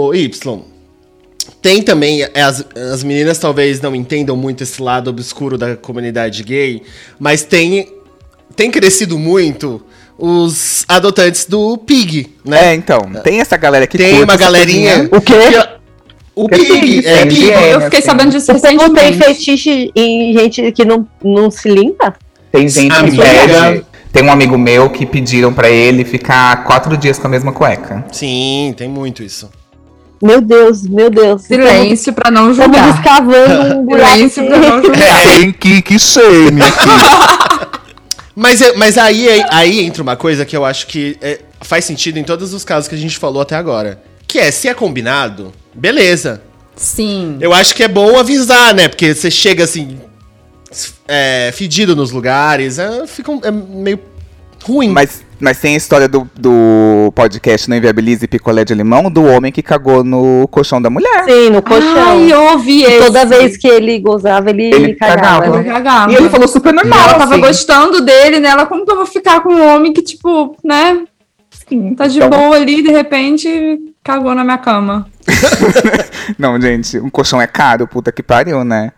o 0.10 0.14
Y. 0.16 0.62
Tem 1.62 1.82
também, 1.82 2.24
as, 2.36 2.66
as 2.76 3.04
meninas 3.04 3.38
talvez 3.38 3.80
não 3.80 3.96
entendam 3.96 4.36
muito 4.36 4.64
esse 4.64 4.82
lado 4.82 5.10
obscuro 5.10 5.58
da 5.58 5.78
comunidade 5.78 6.44
gay, 6.44 6.82
mas 7.18 7.44
tem, 7.44 7.88
tem 8.54 8.70
crescido 8.70 9.18
muito 9.18 9.82
os 10.18 10.84
adotantes 10.90 11.46
do 11.46 11.78
Pig, 11.78 12.36
né? 12.44 12.72
É, 12.72 12.74
então, 12.74 13.00
tem 13.24 13.40
essa 13.40 13.56
galera 13.56 13.88
que 13.88 13.98
Tem 13.98 14.22
uma 14.22 14.36
galerinha. 14.36 15.08
O 15.10 15.22
quê? 15.22 15.34
O 16.36 16.48
É 16.52 16.58
Pig, 16.58 16.80
Pig, 16.80 17.08
é 17.08 17.26
Pig. 17.26 17.52
é. 17.52 17.76
Eu 17.76 17.82
fiquei 17.82 18.00
assim. 18.00 18.08
sabendo 18.08 18.32
disso 18.32 18.52
O 18.52 18.60
povo 18.60 18.90
tem 18.90 19.14
fetiche 19.14 19.92
em 19.96 20.34
gente 20.34 20.72
que 20.72 20.84
não, 20.84 21.08
não 21.24 21.52
se 21.52 21.70
limpa? 21.70 22.16
Tem 22.52 22.68
gente 22.68 22.94
que. 22.94 23.93
Tem 24.14 24.24
um 24.24 24.32
amigo 24.32 24.58
meu 24.58 24.90
que 24.92 25.06
pediram 25.06 25.52
pra 25.52 25.70
ele 25.70 26.06
ficar 26.06 26.64
quatro 26.64 26.96
dias 26.96 27.18
com 27.20 27.28
a 27.28 27.30
mesma 27.30 27.52
cueca. 27.52 28.06
Sim, 28.12 28.74
tem 28.78 28.88
muito 28.88 29.22
isso. 29.24 29.50
Meu 30.22 30.40
Deus, 30.40 30.84
meu 30.84 31.10
Deus. 31.10 31.42
Silêncio 31.42 32.14
pra 32.14 32.32
não 32.32 32.52
Estamos 32.52 32.78
julgar. 32.78 32.96
escavando 32.96 33.76
um 33.80 33.84
buraco. 33.88 34.14
Silêncio 34.14 34.46
pra 34.46 34.58
não 34.58 34.82
julgar. 34.84 35.22
Tem 35.36 35.52
que 35.82 36.00
shame 36.00 36.62
aqui. 36.62 37.74
Mas, 38.36 38.62
é- 38.62 38.74
mas 38.76 38.98
aí, 38.98 39.30
aí- 39.30 39.46
aí 39.52 39.80
entra 39.86 40.02
uma 40.02 40.16
coisa 40.16 40.44
que 40.44 40.58
eu 40.58 40.66
acho 40.66 40.88
que 40.88 41.16
é, 41.22 41.40
faz 41.62 41.86
sentido 41.86 42.18
em 42.18 42.24
todos 42.24 42.52
os 42.52 42.66
casos 42.66 42.88
que 42.88 42.96
a 42.96 42.98
gente 42.98 43.16
falou 43.20 43.44
até 43.44 43.56
agora. 43.56 44.02
Que 44.28 44.40
é, 44.40 44.50
se 44.50 44.68
é 44.68 44.74
combinado, 44.74 45.54
beleza. 45.72 46.42
Sim. 46.76 47.38
Eu 47.40 47.54
acho 47.54 47.76
que 47.76 47.84
é 47.84 47.88
bom 47.88 48.18
avisar, 48.18 48.74
né? 48.74 48.88
Porque 48.88 49.14
você 49.14 49.30
chega 49.30 49.64
assim, 49.66 50.00
é, 51.08 51.52
fedido 51.54 51.96
nos 51.96 52.12
lugares, 52.12 52.80
é, 52.80 53.06
fica 53.08 53.32
um- 53.32 53.42
é 53.44 53.52
meio 53.52 54.00
ruim. 54.64 54.90
Mas, 54.90 55.24
mas 55.40 55.60
tem 55.60 55.74
a 55.74 55.78
história 55.78 56.08
do, 56.08 56.30
do 56.36 57.12
podcast 57.14 57.70
Não 57.70 57.76
Inviabilize 57.76 58.26
Picolé 58.28 58.64
de 58.64 58.74
Limão, 58.74 59.12
do 59.12 59.24
homem 59.26 59.52
que 59.52 59.62
cagou 59.62 60.04
no 60.04 60.48
colchão 60.50 60.82
da 60.82 60.90
mulher. 60.90 61.26
Sim, 61.26 61.50
no 61.50 61.62
colchão. 61.62 62.10
Ai, 62.12 62.32
eu 62.32 62.42
ouvi 62.54 62.80
E 62.82 62.86
esse. 62.86 63.06
toda 63.06 63.26
vez 63.26 63.58
que 63.58 63.68
ele 63.68 64.00
gozava, 64.00 64.50
ele, 64.52 64.74
Ele 64.74 64.96
cagava. 64.96 65.22
cagava. 65.42 65.46
Ela 65.58 65.64
cagava. 65.64 66.12
E 66.12 66.16
ele 66.16 66.30
falou 66.30 66.48
super 66.48 66.74
normal. 66.74 67.00
ela 67.10 67.14
tava 67.20 67.34
assim. 67.34 67.42
gostando 67.42 68.02
dele, 68.02 68.40
né? 68.40 68.50
Ela, 68.50 68.66
como 68.66 68.86
que 68.86 68.92
eu 68.92 68.96
vou 68.96 69.06
ficar 69.06 69.42
com 69.42 69.50
um 69.54 69.76
homem 69.76 69.92
que, 69.92 70.02
tipo, 70.02 70.56
né? 70.64 71.04
Tá 71.98 72.08
de 72.08 72.18
Então- 72.18 72.30
boa 72.30 72.56
ali, 72.56 72.82
de 72.82 72.92
repente 72.92 73.80
cagou 74.04 74.34
na 74.36 74.44
minha 74.44 74.58
cama. 74.58 75.08
Não, 76.38 76.60
gente, 76.60 77.00
um 77.00 77.10
colchão 77.10 77.42
é 77.42 77.48
caro, 77.48 77.88
puta 77.88 78.12
que 78.12 78.22
pariu, 78.24 78.64
né? 78.64 78.92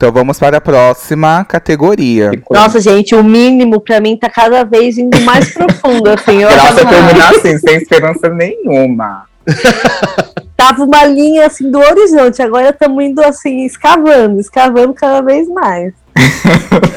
Então 0.00 0.10
vamos 0.10 0.38
para 0.38 0.56
a 0.56 0.60
próxima 0.62 1.44
categoria. 1.44 2.30
Nossa, 2.50 2.80
gente, 2.80 3.14
o 3.14 3.22
mínimo 3.22 3.78
pra 3.82 4.00
mim 4.00 4.16
tá 4.16 4.30
cada 4.30 4.64
vez 4.64 4.96
indo 4.96 5.20
mais 5.20 5.52
profundo, 5.52 6.08
assim. 6.08 6.40
Eu 6.40 6.48
você 6.48 6.86
terminar 6.86 7.28
assim, 7.34 7.58
sem 7.58 7.76
esperança 7.76 8.30
nenhuma. 8.30 9.26
tava 10.56 10.84
uma 10.84 11.04
linha, 11.04 11.44
assim, 11.44 11.70
do 11.70 11.78
horizonte. 11.78 12.40
Agora 12.40 12.70
estamos 12.70 13.04
indo, 13.04 13.22
assim, 13.22 13.66
escavando, 13.66 14.40
escavando 14.40 14.94
cada 14.94 15.20
vez 15.20 15.46
mais. 15.48 15.92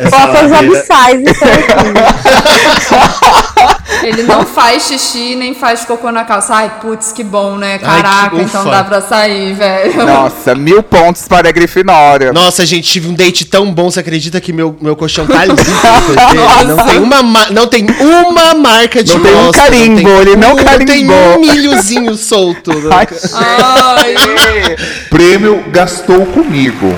Fotos 0.09 0.51
abissais, 0.51 1.21
então. 1.21 1.33
Ele 4.03 4.23
não 4.23 4.45
faz 4.45 4.83
xixi 4.88 5.36
nem 5.36 5.53
faz 5.55 5.86
cocô 5.86 6.12
na 6.12 6.25
calça. 6.25 6.53
Ai, 6.55 6.71
putz, 6.81 7.12
que 7.13 7.23
bom, 7.23 7.55
né? 7.57 7.79
Ai, 7.81 8.01
Caraca, 8.01 8.36
que 8.36 8.41
então 8.41 8.65
dá 8.65 8.83
pra 8.83 8.99
sair, 9.01 9.53
velho. 9.53 10.05
Nossa, 10.05 10.53
mil 10.55 10.83
pontos 10.83 11.25
para 11.27 11.47
a 11.47 11.51
Grifinória. 11.51 12.33
Nossa, 12.33 12.65
gente, 12.65 12.89
tive 12.91 13.07
um 13.07 13.13
date 13.13 13.45
tão 13.45 13.71
bom, 13.71 13.89
você 13.89 14.01
acredita 14.01 14.41
que 14.41 14.51
meu, 14.51 14.75
meu 14.81 14.95
colchão 14.95 15.25
tá 15.25 15.45
limpo? 15.45 15.55
dele? 15.63 16.67
não 16.67 16.86
tem 16.86 16.97
uma 16.99 17.23
ma- 17.23 17.49
não 17.51 17.67
tem 17.67 17.86
uma 17.99 18.53
marca 18.55 19.01
de 19.03 19.13
Não 19.13 19.21
tem 19.21 19.36
um 19.36 19.51
carimbo, 19.51 20.01
não 20.01 20.03
tem 20.03 20.17
ele 20.21 20.36
não 20.36 20.53
um, 20.53 20.55
Tem 20.57 20.65
carimbou. 20.65 21.38
um 21.38 21.41
milhozinho 21.41 22.15
solto. 22.15 22.71
Ai, 22.91 23.07
Ai, 23.33 24.75
Prêmio 25.09 25.63
gastou 25.71 26.25
comigo. 26.25 26.93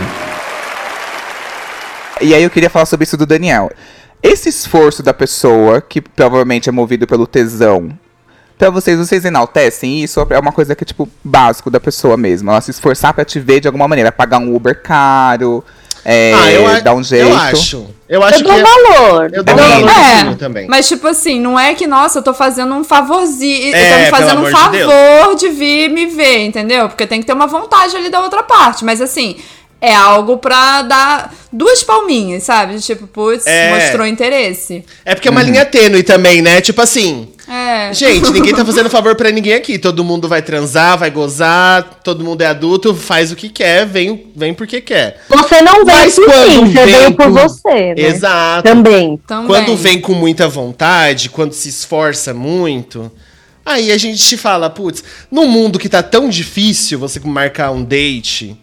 E 2.21 2.34
aí 2.34 2.43
eu 2.43 2.49
queria 2.49 2.69
falar 2.69 2.86
sobre 2.86 3.04
isso 3.04 3.17
do 3.17 3.25
Daniel. 3.25 3.71
Esse 4.23 4.49
esforço 4.49 5.04
da 5.04 5.13
pessoa, 5.13 5.82
que 5.82 6.01
provavelmente 6.01 6.69
é 6.69 6.71
movido 6.71 7.06
pelo 7.06 7.28
tesão, 7.28 7.89
pra 8.58 8.69
vocês, 8.69 8.97
vocês 8.97 9.23
enaltecem 9.25 10.01
isso? 10.04 10.25
É 10.30 10.39
uma 10.39 10.51
coisa 10.51 10.73
que 10.75 10.84
é, 10.84 10.88
tipo, 10.88 11.08
básico 11.23 11.69
da 11.69 11.80
pessoa 11.80 12.17
mesmo. 12.17 12.49
Ela 12.49 12.62
se 12.62 12.71
esforçar 12.71 13.13
pra 13.13 13.25
te 13.25 13.39
ver 13.39 13.60
de 13.60 13.67
alguma 13.67 13.88
maneira. 13.88 14.12
Pagar 14.12 14.39
um 14.39 14.56
Uber 14.56 14.82
caro, 14.82 15.63
é, 16.04 16.34
Ah, 16.34 16.80
dar 16.80 16.95
um 16.95 17.04
jeito. 17.04 17.28
eu 17.30 17.36
acho. 17.38 17.86
Eu 18.08 18.23
acho 18.23 18.36
Eu 18.36 18.45
que 18.45 18.51
dou 18.51 18.54
é- 18.54 18.63
valor. 18.63 19.23
eu 19.34 19.43
dou 19.43 19.56
Também. 19.56 19.84
valorzinho 19.84 20.32
É, 20.32 20.36
também. 20.36 20.67
mas 20.67 20.88
tipo 20.88 21.08
assim, 21.08 21.39
não 21.41 21.60
é 21.60 21.73
que, 21.73 21.86
nossa, 21.88 22.19
eu 22.19 22.23
tô 22.23 22.34
fazendo 22.34 22.73
um 22.75 22.84
favorzinho, 22.84 23.75
É, 23.75 23.80
eu 23.89 23.93
tô 23.97 23.99
me 24.04 24.10
fazendo 24.10 24.41
um 24.43 24.45
amor 24.47 24.71
de 24.71 24.84
favor 24.84 25.36
de 25.36 25.49
vir 25.49 25.89
me 25.89 26.06
ver, 26.06 26.45
entendeu? 26.45 26.88
Porque 26.88 27.06
tem 27.08 27.19
que 27.19 27.25
ter 27.28 27.34
uma 27.34 27.47
vontade 27.47 27.95
ali 27.97 28.10
da 28.10 28.21
outra 28.21 28.41
parte, 28.43 28.86
mas 28.86 29.01
assim, 29.01 29.38
é 29.86 29.93
algo 29.95 30.38
pra 30.38 30.82
dar 30.82 31.34
duas 31.52 31.84
palminhas, 31.84 32.43
sabe? 32.43 32.80
Tipo, 32.80 33.08
putz, 33.08 33.45
É. 33.45 33.74
mostrou 33.74 34.06
interesse. 34.08 34.84
É 35.06 35.13
porque 35.15 35.28
é 35.28 35.32
uma 35.32 35.43
linha 35.43 35.65
tênue 35.65 36.04
também, 36.04 36.41
né? 36.41 36.60
Tipo 36.62 36.82
assim, 36.82 37.30
É. 37.48 37.93
gente, 37.93 38.32
ninguém 38.32 38.54
tá 38.54 38.63
fazendo 38.65 38.89
favor 38.89 39.15
pra 39.15 39.32
ninguém 39.32 39.54
aqui. 39.54 39.78
Todo 39.78 40.04
mundo 40.04 40.28
vai 40.28 40.41
transar, 40.41 40.98
vai 40.98 41.10
gozar, 41.12 42.00
todo 42.04 42.24
mundo 42.24 42.41
é 42.41 42.48
adulto, 42.48 42.93
faz 42.95 43.32
o 43.32 43.36
que 43.36 43.48
quer, 43.50 43.86
vem, 43.86 44.28
vem 44.36 44.54
porque 44.54 44.82
quer. 44.82 45.21
Você 45.30 45.62
não 45.62 45.86
veio 45.86 45.98
Mas 45.98 46.15
por 46.15 46.26
quando 46.26 46.50
mim, 46.63 46.74
você 46.74 46.86
vem 46.86 46.95
veio 46.95 47.13
por 47.13 47.30
você, 47.30 47.69
né? 47.74 47.93
Exato. 47.98 48.63
Também. 48.67 49.19
Também. 49.28 49.48
Quando 49.48 49.76
vem 49.78 50.02
com 50.02 50.13
muita 50.13 50.48
vontade, 50.48 51.30
quando 51.30 51.54
se 51.54 51.69
esforça 51.69 52.34
muito, 52.34 53.12
aí 53.65 53.91
a 53.91 53.98
gente 53.98 54.36
fala, 54.38 54.69
putz, 54.69 55.04
num 55.32 55.48
mundo 55.48 55.80
que 55.80 55.88
tá 55.89 56.04
tão 56.04 56.28
difícil 56.30 57.00
você 57.00 57.19
marcar 57.24 57.71
um 57.71 57.84
date. 57.84 58.58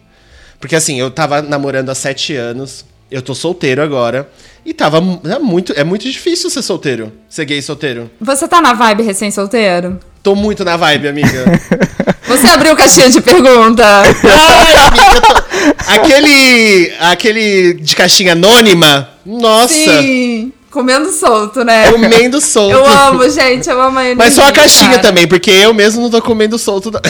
Porque 0.63 0.77
assim, 0.77 0.97
eu 0.97 1.11
tava 1.11 1.41
namorando 1.41 1.89
há 1.89 1.95
sete 1.95 2.37
anos, 2.37 2.85
eu 3.11 3.21
tô 3.21 3.35
solteiro 3.35 3.83
agora. 3.83 4.29
E 4.65 4.73
tava 4.73 4.99
é 5.29 5.37
muito, 5.37 5.73
é 5.75 5.83
muito 5.83 6.09
difícil 6.09 6.49
ser 6.49 6.61
solteiro, 6.61 7.11
ser 7.27 7.43
gay 7.43 7.61
solteiro. 7.61 8.09
Você 8.21 8.47
tá 8.47 8.61
na 8.61 8.71
vibe 8.71 9.03
recém-solteiro? 9.03 9.99
Tô 10.23 10.35
muito 10.35 10.63
na 10.63 10.77
vibe, 10.77 11.09
amiga. 11.09 11.43
Você 12.29 12.47
abriu 12.47 12.77
caixinha 12.77 13.09
de 13.09 13.19
pergunta? 13.19 13.83
Ai, 13.83 14.75
amiga, 14.87 15.15
eu 15.15 15.21
tô- 15.21 15.43
Aquele, 15.85 16.93
aquele 17.01 17.73
de 17.73 17.93
caixinha 17.93 18.31
anônima, 18.31 19.09
nossa, 19.25 19.73
Sim. 19.73 20.53
Comendo 20.71 21.11
solto, 21.11 21.65
né? 21.65 21.91
comendo 21.91 22.39
solto. 22.39 22.71
Eu 22.77 22.85
amo, 22.87 23.29
gente, 23.29 23.69
eu 23.69 23.81
amo 23.81 23.99
a 23.99 24.03
energia, 24.05 24.23
Mas 24.23 24.33
só 24.33 24.47
a 24.47 24.51
caixinha 24.53 24.91
cara. 24.91 25.01
também, 25.01 25.27
porque 25.27 25.51
eu 25.51 25.73
mesmo 25.73 26.01
não 26.03 26.09
tô 26.09 26.21
comendo 26.21 26.57
solto. 26.57 26.89
não. 26.89 27.01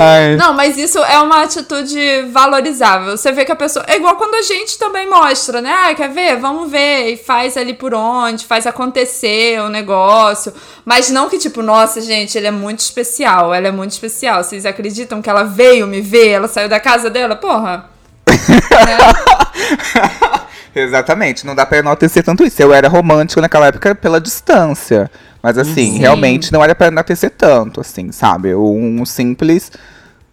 Ai. 0.00 0.36
Não, 0.36 0.54
mas 0.54 0.78
isso 0.78 1.00
é 1.00 1.18
uma 1.18 1.42
atitude 1.42 2.22
valorizável. 2.30 3.16
Você 3.16 3.32
vê 3.32 3.44
que 3.44 3.50
a 3.50 3.56
pessoa. 3.56 3.84
É 3.88 3.96
igual 3.96 4.14
quando 4.14 4.36
a 4.36 4.42
gente 4.42 4.78
também 4.78 5.10
mostra, 5.10 5.60
né? 5.60 5.72
Ah, 5.72 5.92
quer 5.92 6.08
ver? 6.08 6.36
Vamos 6.36 6.70
ver. 6.70 7.08
E 7.08 7.16
faz 7.16 7.56
ali 7.56 7.74
por 7.74 7.92
onde, 7.92 8.46
faz 8.46 8.64
acontecer 8.64 9.60
o 9.60 9.68
negócio. 9.68 10.54
Mas 10.84 11.10
não 11.10 11.28
que, 11.28 11.36
tipo, 11.36 11.62
nossa, 11.62 12.00
gente, 12.00 12.38
ele 12.38 12.46
é 12.46 12.52
muito 12.52 12.78
especial. 12.78 13.52
Ela 13.52 13.68
é 13.68 13.72
muito 13.72 13.90
especial. 13.90 14.44
Vocês 14.44 14.64
acreditam 14.64 15.20
que 15.20 15.28
ela 15.28 15.42
veio 15.42 15.84
me 15.86 16.00
ver? 16.00 16.28
Ela 16.28 16.46
saiu 16.46 16.68
da 16.68 16.78
casa 16.78 17.10
dela? 17.10 17.34
Porra. 17.34 17.90
Exatamente, 20.74 21.44
não 21.44 21.56
dá 21.56 21.66
pra 21.66 21.78
enaltecer 21.78 22.22
tanto 22.22 22.44
isso. 22.44 22.62
Eu 22.62 22.72
era 22.72 22.88
romântico 22.88 23.40
naquela 23.40 23.66
época 23.66 23.96
pela 23.96 24.20
distância. 24.20 25.10
Mas 25.42 25.56
assim, 25.56 25.92
Sim. 25.92 25.98
realmente 25.98 26.52
não 26.52 26.62
era 26.62 26.74
pra 26.74 26.88
enaltecer 26.88 27.30
tanto, 27.30 27.80
assim, 27.80 28.10
sabe? 28.12 28.54
Um 28.54 29.04
simples. 29.04 29.70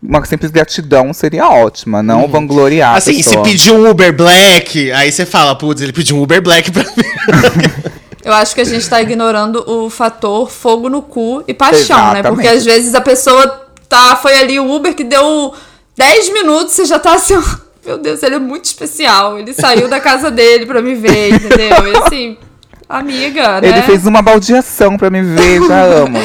Uma 0.02 0.24
simples 0.24 0.52
gratidão 0.52 1.14
seria 1.14 1.48
ótima, 1.48 2.04
não 2.04 2.28
vangloriar 2.28 2.94
a 2.94 2.98
Assim, 2.98 3.24
se 3.24 3.38
pedir 3.40 3.72
um 3.72 3.90
Uber 3.90 4.16
Black, 4.16 4.92
aí 4.92 5.12
você 5.12 5.26
fala, 5.26 5.56
putz, 5.56 5.82
ele 5.82 5.94
pediu 5.94 6.18
um 6.18 6.22
Uber 6.22 6.42
Black 6.42 6.72
pra 6.72 6.84
mim. 6.84 6.90
Eu 8.26 8.34
acho 8.34 8.56
que 8.56 8.62
a 8.62 8.66
gente 8.66 8.90
tá 8.90 9.00
ignorando 9.00 9.64
o 9.70 9.88
fator 9.88 10.50
fogo 10.50 10.90
no 10.90 11.04
cu 11.04 11.44
e 11.48 11.54
paixão, 11.54 11.96
né? 12.12 12.20
Exatamente. 12.20 12.34
Porque 12.34 12.48
às 12.48 12.66
vezes 12.66 12.96
a 12.96 13.02
pessoa 13.02 13.68
tá. 13.88 14.16
Foi 14.16 14.34
ali 14.34 14.60
o 14.60 14.68
Uber 14.72 14.96
que 14.96 15.04
deu 15.04 15.54
10 15.96 16.34
minutos, 16.34 16.74
você 16.74 16.86
já 16.86 16.98
tá 16.98 17.14
assim, 17.14 17.36
ó, 17.36 17.44
meu 17.86 18.00
Deus, 18.00 18.24
ele 18.24 18.36
é 18.36 18.40
muito 18.40 18.66
especial. 18.66 19.38
Ele 19.38 19.54
saiu 19.54 19.88
da 19.88 20.00
casa 20.00 20.32
dele 20.32 20.66
pra 20.66 20.82
me 20.82 20.96
ver, 20.96 21.36
entendeu? 21.36 21.88
E 21.88 21.98
assim, 21.98 22.38
amiga, 22.88 23.62
né? 23.62 23.68
Ele 23.70 23.82
fez 23.84 24.06
uma 24.06 24.22
baldeação 24.22 24.98
pra 24.98 25.10
me 25.10 25.22
ver, 25.22 25.62
já 25.68 25.82
amo. 26.04 26.18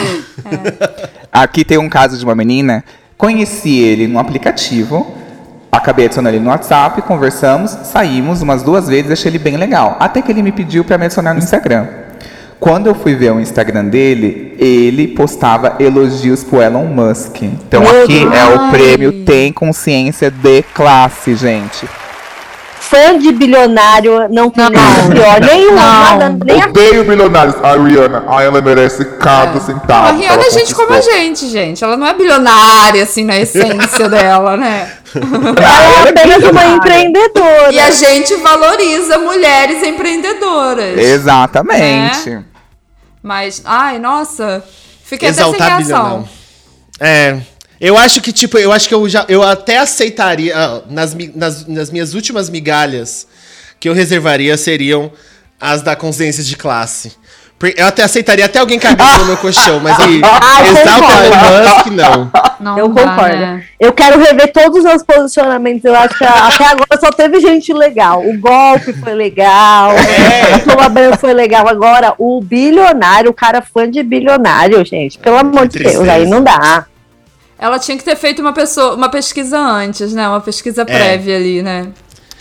Aqui 1.33 1.65
tem 1.65 1.79
um 1.79 1.89
caso 1.89 2.19
de 2.19 2.25
uma 2.25 2.35
menina. 2.35 2.85
Conheci 3.17 3.79
ele 3.79 4.07
no 4.07 4.19
aplicativo. 4.19 5.15
Acabei 5.73 6.07
adicionando 6.07 6.35
ele 6.37 6.43
no 6.45 6.51
WhatsApp, 6.51 7.01
conversamos, 7.03 7.71
saímos 7.85 8.43
umas 8.43 8.63
duas 8.63 8.89
vezes, 8.89 9.13
achei 9.13 9.31
ele 9.31 9.39
bem 9.39 9.57
legal. 9.57 9.97
Até 10.01 10.21
que 10.21 10.33
ele 10.33 10.43
me 10.43 10.51
pediu 10.51 10.85
pra 10.85 10.99
me 10.99 11.05
adicionar 11.05 11.33
no 11.33 11.39
Instagram. 11.39 11.87
Quando 12.59 12.89
eu 12.89 12.95
fui 12.95 13.15
ver 13.15 13.33
o 13.33 13.41
Instagram 13.41 13.85
dele, 13.87 14.55
ele 14.59 15.09
postava 15.09 15.77
elogios 15.79 16.43
pro 16.45 16.61
Elon 16.61 16.85
Musk. 16.87 17.43
Então 17.43 17.83
Meu 17.83 18.03
aqui 18.03 18.21
é 18.23 18.45
o 18.55 18.59
Deus. 18.59 18.71
prêmio 18.71 19.25
Tem 19.25 19.53
Consciência 19.53 20.31
de 20.31 20.63
Classe, 20.75 21.35
gente. 21.37 21.89
Fã 22.91 23.17
de 23.17 23.31
bilionário 23.31 24.29
não 24.31 24.51
tem 24.51 24.69
nada 24.69 25.09
pior. 25.09 25.41
Nenhum, 25.41 25.77
nada, 25.77 26.37
nem 26.45 26.61
a 26.61 26.67
Odeio 26.67 27.05
milionários. 27.05 27.55
A 27.63 27.77
Rihanna, 27.77 28.25
ah, 28.27 28.43
ela 28.43 28.61
merece 28.61 29.05
cada 29.05 29.61
centavo. 29.61 30.09
A 30.09 30.11
Rihanna 30.11 30.43
é 30.45 30.51
gente 30.51 30.75
como 30.75 30.93
a 30.93 31.01
gente, 31.01 31.49
gente. 31.49 31.85
Ela 31.85 31.97
não 31.97 32.05
é 32.05 32.13
bilionária, 32.13 33.05
assim, 33.05 33.25
na 33.25 33.39
essência 33.39 34.09
dela, 34.11 34.57
né? 34.57 34.91
Ela 35.15 35.85
é 35.85 36.09
apenas 36.09 36.51
uma 36.51 36.67
empreendedora. 36.67 37.73
E 37.73 37.79
a 37.79 37.93
gente 37.93 38.35
valoriza 38.39 39.19
mulheres 39.19 39.85
empreendedoras. 39.85 40.99
Exatamente. 40.99 42.29
Né? 42.29 42.45
Mas, 43.23 43.63
ai, 43.65 44.01
nossa, 44.01 44.65
fiquei 45.05 45.29
até 45.29 45.45
sem 45.45 45.55
Exaltar 45.55 45.77
reação. 45.79 46.29
É. 46.99 47.39
Eu 47.81 47.97
acho 47.97 48.21
que, 48.21 48.31
tipo, 48.33 48.59
eu 48.59 48.71
acho 48.73 48.87
que 48.87 48.95
eu 48.95 49.09
já. 49.09 49.25
Eu 49.29 49.43
até 49.43 49.79
aceitaria. 49.79 50.55
ah, 50.57 50.83
nas, 50.91 51.17
nas, 51.35 51.67
nas 51.67 51.91
minhas 51.91 52.13
últimas 52.15 52.51
migalhas 52.51 53.27
que 53.79 53.89
eu 53.89 53.95
reservaria 53.95 54.57
seriam 54.59 55.11
as 55.59 55.81
da 55.83 55.97
consciência 55.97 56.45
de 56.45 56.57
classe. 56.57 57.13
Eu 57.77 57.87
até 57.87 58.03
aceitaria 58.03 58.47
até 58.47 58.59
alguém 58.59 58.79
cagar 58.79 59.19
no 59.19 59.27
meu 59.27 59.37
colchão, 59.37 59.81
mas 59.81 59.99
aí. 60.01 60.21
Ah, 60.25 60.67
Exalta. 60.67 61.27
Elon 61.27 61.75
Musk, 61.75 61.87
não. 61.89 62.33
Não 62.59 62.79
Eu 62.79 62.89
dá, 62.89 63.03
concordo. 63.03 63.37
né? 63.37 63.65
Eu 63.79 63.93
quero 63.93 64.19
rever 64.19 64.51
todos 64.53 64.79
os 64.79 64.85
meus 64.85 65.03
posicionamentos. 65.03 65.85
Eu 65.85 65.95
acho 65.95 66.17
que 66.17 66.25
até 66.25 66.65
agora 66.65 66.99
só 67.01 67.11
teve 67.13 67.39
gente 67.41 67.73
legal. 67.73 68.27
O 68.27 68.39
golpe 68.39 68.93
foi 68.95 69.13
legal. 69.15 69.93
É. 69.93 70.55
A 70.55 70.59
Toma 70.61 70.89
Branco 70.89 71.19
foi 71.19 71.35
legal. 71.35 71.69
Agora, 71.69 72.15
o 72.19 72.41
bilionário, 72.43 73.31
o 73.31 73.35
cara 73.35 73.61
fã 73.63 73.91
de 73.91 74.03
bilionário, 74.03 74.83
gente. 74.85 75.19
Pelo 75.19 75.37
amor 75.39 75.69
de 75.69 75.79
Deus, 75.81 76.09
aí 76.09 76.27
não 76.27 76.43
dá. 76.43 76.87
Ela 77.61 77.79
tinha 77.79 77.97
que 77.97 78.03
ter 78.05 78.17
feito 78.17 78.41
uma 78.41 78.53
pessoa, 78.53 78.95
uma 78.95 79.09
pesquisa 79.11 79.59
antes, 79.59 80.13
né? 80.15 80.27
Uma 80.29 80.41
pesquisa 80.41 80.85
prévia 80.85 81.37
ali, 81.37 81.63
né? 81.63 81.89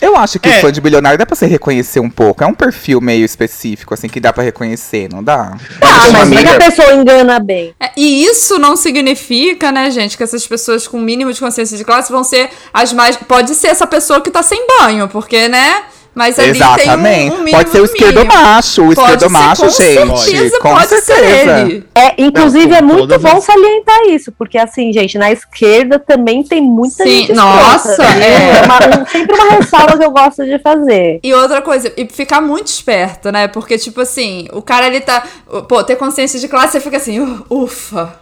Eu 0.01 0.15
acho 0.15 0.39
que 0.39 0.47
É. 0.47 0.61
fã 0.61 0.71
de 0.71 0.79
bilionário 0.79 1.19
dá 1.19 1.25
pra 1.25 1.35
você 1.35 1.45
reconhecer 1.45 1.99
um 1.99 2.09
pouco. 2.09 2.41
É 2.41 2.47
um 2.47 2.53
perfil 2.53 3.01
meio 3.01 3.25
específico, 3.25 3.93
assim, 3.93 4.07
que 4.07 4.17
dá 4.21 4.31
pra 4.31 4.41
reconhecer, 4.41 5.09
não 5.11 5.21
dá? 5.21 5.57
Ah, 5.81 6.07
mas 6.13 6.31
é 6.31 6.35
que 6.35 6.37
amiga- 6.47 6.51
a 6.55 6.57
pessoa 6.71 6.93
engana 6.93 7.37
bem. 7.37 7.75
É, 7.77 7.89
E 7.97 8.23
isso 8.23 8.57
não 8.57 8.77
significa, 8.77 9.73
né, 9.73 9.91
gente, 9.91 10.15
que 10.15 10.23
essas 10.23 10.47
pessoas 10.47 10.87
com 10.87 10.97
mínimo 11.01 11.33
de 11.33 11.39
consciência 11.41 11.77
de 11.77 11.83
classe 11.83 12.09
vão 12.13 12.23
ser 12.23 12.49
as 12.73 12.93
mais. 12.93 13.17
Pode 13.17 13.53
ser 13.55 13.67
essa 13.67 13.85
pessoa 13.85 14.21
que 14.21 14.31
tá 14.31 14.41
sem 14.41 14.65
banho, 14.79 15.09
porque, 15.09 15.49
né? 15.49 15.83
Mas 16.15 16.37
ali 16.39 16.49
Exatamente. 16.49 16.89
tem 17.15 17.29
um, 17.29 17.33
um 17.33 17.37
mínimo 17.43 17.57
pode 17.57 17.69
ser 17.69 17.77
o 17.77 17.81
do 17.81 17.85
esquerdo 17.85 18.19
mínimo. 18.21 18.33
macho, 18.41 18.81
o 18.81 18.95
Pode 18.95 18.99
esquerdo 18.99 19.19
ser, 19.21 19.29
macho, 19.29 19.61
com 19.61 19.69
gente. 19.69 19.75
certeza 19.95 20.59
com 20.59 20.69
pode 20.73 20.87
ser 20.87 21.01
certeza. 21.01 21.59
ele. 21.61 21.85
É, 21.95 22.21
inclusive, 22.21 22.67
Não, 22.67 22.75
é 22.77 22.81
muito 22.81 23.19
bom 23.19 23.37
as- 23.37 23.43
salientar 23.43 24.01
isso, 24.09 24.31
porque 24.37 24.57
assim, 24.57 24.91
gente, 24.91 25.17
na 25.17 25.31
esquerda 25.31 25.97
também 25.99 26.43
tem 26.43 26.61
muita 26.61 27.03
Sim, 27.03 27.09
gente 27.09 27.33
nossa, 27.33 27.91
escrota, 27.91 28.11
viu? 28.11 28.23
é. 28.23 28.57
É 28.59 28.61
uma- 28.65 29.01
um- 29.01 29.05
sempre 29.05 29.35
uma 29.35 29.49
ressalva 29.55 29.97
que 29.97 30.03
eu 30.03 30.11
gosto 30.11 30.43
de 30.45 30.59
fazer. 30.59 31.19
E 31.23 31.33
outra 31.33 31.61
coisa, 31.61 31.91
e 31.95 32.07
ficar 32.11 32.41
muito 32.41 32.67
esperto, 32.67 33.31
né? 33.31 33.47
Porque, 33.47 33.77
tipo 33.77 34.01
assim, 34.01 34.47
o 34.51 34.61
cara 34.61 34.87
ele 34.87 34.99
tá. 35.01 35.23
Pô, 35.69 35.83
ter 35.83 35.95
consciência 35.95 36.39
de 36.39 36.47
classe, 36.47 36.73
você 36.73 36.79
fica 36.81 36.97
assim, 36.97 37.19
"Uh, 37.21 37.45
ufa. 37.49 38.13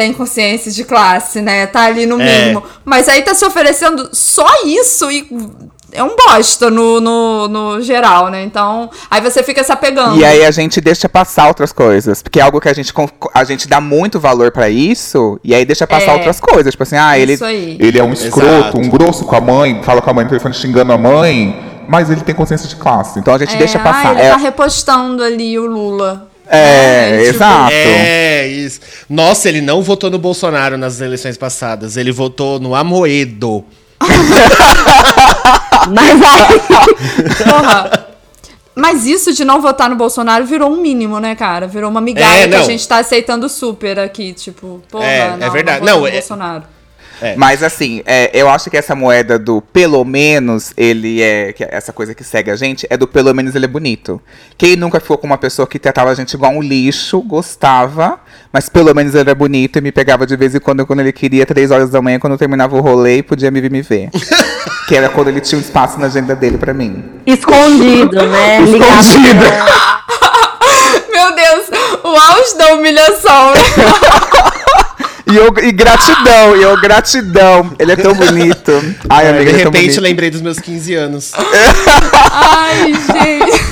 Tem 0.00 0.14
consciência 0.14 0.72
de 0.72 0.82
classe, 0.82 1.42
né? 1.42 1.66
Tá 1.66 1.82
ali 1.82 2.06
no 2.06 2.18
É. 2.18 2.24
mínimo. 2.44 2.62
Mas 2.86 3.06
aí 3.06 3.20
tá 3.20 3.34
se 3.34 3.44
oferecendo 3.44 4.08
só 4.14 4.46
isso 4.64 5.10
e 5.10 5.28
é 5.92 6.02
um 6.02 6.16
bosta 6.16 6.70
no, 6.70 7.02
no, 7.02 7.48
no 7.48 7.82
geral, 7.82 8.30
né? 8.30 8.42
Então, 8.42 8.88
aí 9.10 9.20
você 9.20 9.42
fica 9.42 9.62
se 9.62 9.70
apegando. 9.70 10.16
E 10.18 10.24
aí 10.24 10.42
a 10.46 10.50
gente 10.50 10.80
deixa 10.80 11.06
passar 11.06 11.48
outras 11.48 11.70
coisas. 11.70 12.22
Porque 12.22 12.40
é 12.40 12.42
algo 12.42 12.58
que 12.62 12.68
a 12.70 12.72
gente, 12.72 12.94
a 13.34 13.44
gente 13.44 13.68
dá 13.68 13.78
muito 13.78 14.18
valor 14.18 14.50
pra 14.50 14.70
isso, 14.70 15.38
e 15.44 15.54
aí 15.54 15.66
deixa 15.66 15.86
passar 15.86 16.12
É. 16.12 16.14
outras 16.14 16.40
coisas. 16.40 16.72
Tipo 16.72 16.84
assim, 16.84 16.96
ah, 16.96 17.18
ele. 17.18 17.34
Isso 17.34 17.44
aí. 17.44 17.76
Ele 17.78 17.98
é 17.98 18.02
um 18.02 18.14
escroto, 18.14 18.46
Exato. 18.48 18.78
um 18.78 18.88
grosso 18.88 19.26
com 19.26 19.36
a 19.36 19.40
mãe, 19.42 19.82
fala 19.82 20.00
com 20.00 20.08
a 20.08 20.14
mãe 20.14 20.24
no 20.24 20.30
telefone 20.30 20.54
xingando 20.54 20.94
a 20.94 20.96
mãe, 20.96 21.60
mas 21.86 22.08
ele 22.08 22.22
tem 22.22 22.34
consciência 22.34 22.66
de 22.66 22.76
classe. 22.76 23.18
Então 23.18 23.34
a 23.34 23.38
gente 23.38 23.54
É, 23.54 23.58
deixa 23.58 23.76
ah, 23.76 23.82
passar. 23.82 24.12
ele 24.12 24.22
É, 24.22 24.30
tá 24.30 24.36
repostando 24.38 25.22
ali 25.22 25.58
o 25.58 25.66
Lula. 25.66 26.26
é, 26.52 27.10
É, 27.10 27.16
tipo, 27.18 27.28
exato. 27.36 27.72
É, 27.72 28.46
isso. 28.48 28.80
Nossa, 29.10 29.48
ele 29.48 29.60
não 29.60 29.82
votou 29.82 30.08
no 30.08 30.20
Bolsonaro 30.20 30.78
nas 30.78 31.00
eleições 31.00 31.36
passadas. 31.36 31.96
Ele 31.96 32.12
votou 32.12 32.60
no 32.60 32.76
Amoedo. 32.76 33.64
Mas 35.90 36.22
aí. 36.22 36.60
Porra. 37.44 38.06
Mas 38.72 39.04
isso 39.06 39.32
de 39.34 39.44
não 39.44 39.60
votar 39.60 39.90
no 39.90 39.96
Bolsonaro 39.96 40.46
virou 40.46 40.70
um 40.72 40.80
mínimo, 40.80 41.18
né, 41.18 41.34
cara? 41.34 41.66
Virou 41.66 41.90
uma 41.90 42.00
migalha 42.00 42.44
É, 42.44 42.48
que 42.48 42.54
a 42.54 42.62
gente 42.62 42.86
tá 42.86 42.98
aceitando 42.98 43.48
super 43.48 43.98
aqui, 43.98 44.32
tipo, 44.32 44.80
porra, 44.88 45.04
É, 45.04 45.18
é 45.26 45.36
não, 45.36 45.50
verdade. 45.50 45.84
Não, 45.84 45.86
Não, 45.86 46.00
votar 46.00 46.12
no 46.12 46.79
é-. 47.20 47.36
Mas 47.36 47.62
assim, 47.62 48.02
é, 48.06 48.30
eu 48.32 48.48
acho 48.48 48.70
que 48.70 48.76
essa 48.76 48.94
moeda 48.94 49.38
do 49.38 49.60
pelo 49.60 50.04
menos 50.04 50.72
ele 50.76 51.22
é. 51.22 51.52
que 51.52 51.64
essa 51.64 51.92
coisa 51.92 52.14
que 52.14 52.24
segue 52.24 52.50
a 52.50 52.56
gente 52.56 52.86
é 52.90 52.96
do 52.96 53.06
pelo 53.06 53.34
menos 53.34 53.54
ele 53.54 53.64
é 53.64 53.68
bonito. 53.68 54.20
Quem 54.56 54.76
nunca 54.76 55.00
ficou 55.00 55.18
com 55.18 55.26
uma 55.26 55.38
pessoa 55.38 55.66
que 55.66 55.78
tratava 55.78 56.10
a 56.10 56.14
gente 56.14 56.34
igual 56.34 56.52
um 56.52 56.62
lixo, 56.62 57.20
gostava, 57.20 58.20
mas 58.52 58.68
pelo 58.68 58.94
menos 58.94 59.14
ele 59.14 59.22
era 59.22 59.34
bonito 59.34 59.78
e 59.78 59.80
me 59.80 59.92
pegava 59.92 60.26
de 60.26 60.36
vez 60.36 60.54
em 60.54 60.60
quando 60.60 60.86
quando 60.86 61.00
ele 61.00 61.12
queria, 61.12 61.44
três 61.46 61.70
horas 61.70 61.90
da 61.90 62.00
manhã, 62.00 62.18
quando 62.18 62.32
eu 62.32 62.38
terminava 62.38 62.76
o 62.76 62.80
rolê 62.80 63.18
e 63.18 63.22
podia 63.22 63.50
me 63.50 63.60
vir 63.60 63.70
me 63.70 63.82
ver. 63.82 64.10
que 64.88 64.96
era 64.96 65.08
quando 65.08 65.28
ele 65.28 65.40
tinha 65.40 65.58
um 65.58 65.62
espaço 65.62 65.98
na 66.00 66.06
agenda 66.06 66.34
dele 66.34 66.58
pra 66.58 66.74
mim. 66.74 67.04
Escondido, 67.26 68.26
né? 68.26 68.60
Escondido. 68.62 69.44
Meu 71.12 71.34
Deus, 71.34 71.70
o 72.02 72.08
auge 72.08 72.56
da 72.58 72.74
humilhação. 72.74 73.52
E, 75.32 75.36
eu, 75.36 75.54
e 75.68 75.72
gratidão, 75.72 76.56
e 76.56 76.62
eu 76.62 76.80
gratidão. 76.80 77.72
Ele 77.78 77.92
é 77.92 77.96
tão 77.96 78.14
bonito. 78.14 78.72
Ai, 79.08 79.26
É, 79.26 79.30
amiga, 79.30 79.44
de 79.44 79.50
ele 79.50 79.60
é 79.60 79.62
tão 79.62 79.72
repente, 79.72 79.84
bonito. 79.86 80.00
lembrei 80.00 80.30
dos 80.30 80.40
meus 80.40 80.58
15 80.58 80.94
anos. 80.94 81.32
Ai, 82.32 82.92
gente. 82.94 83.70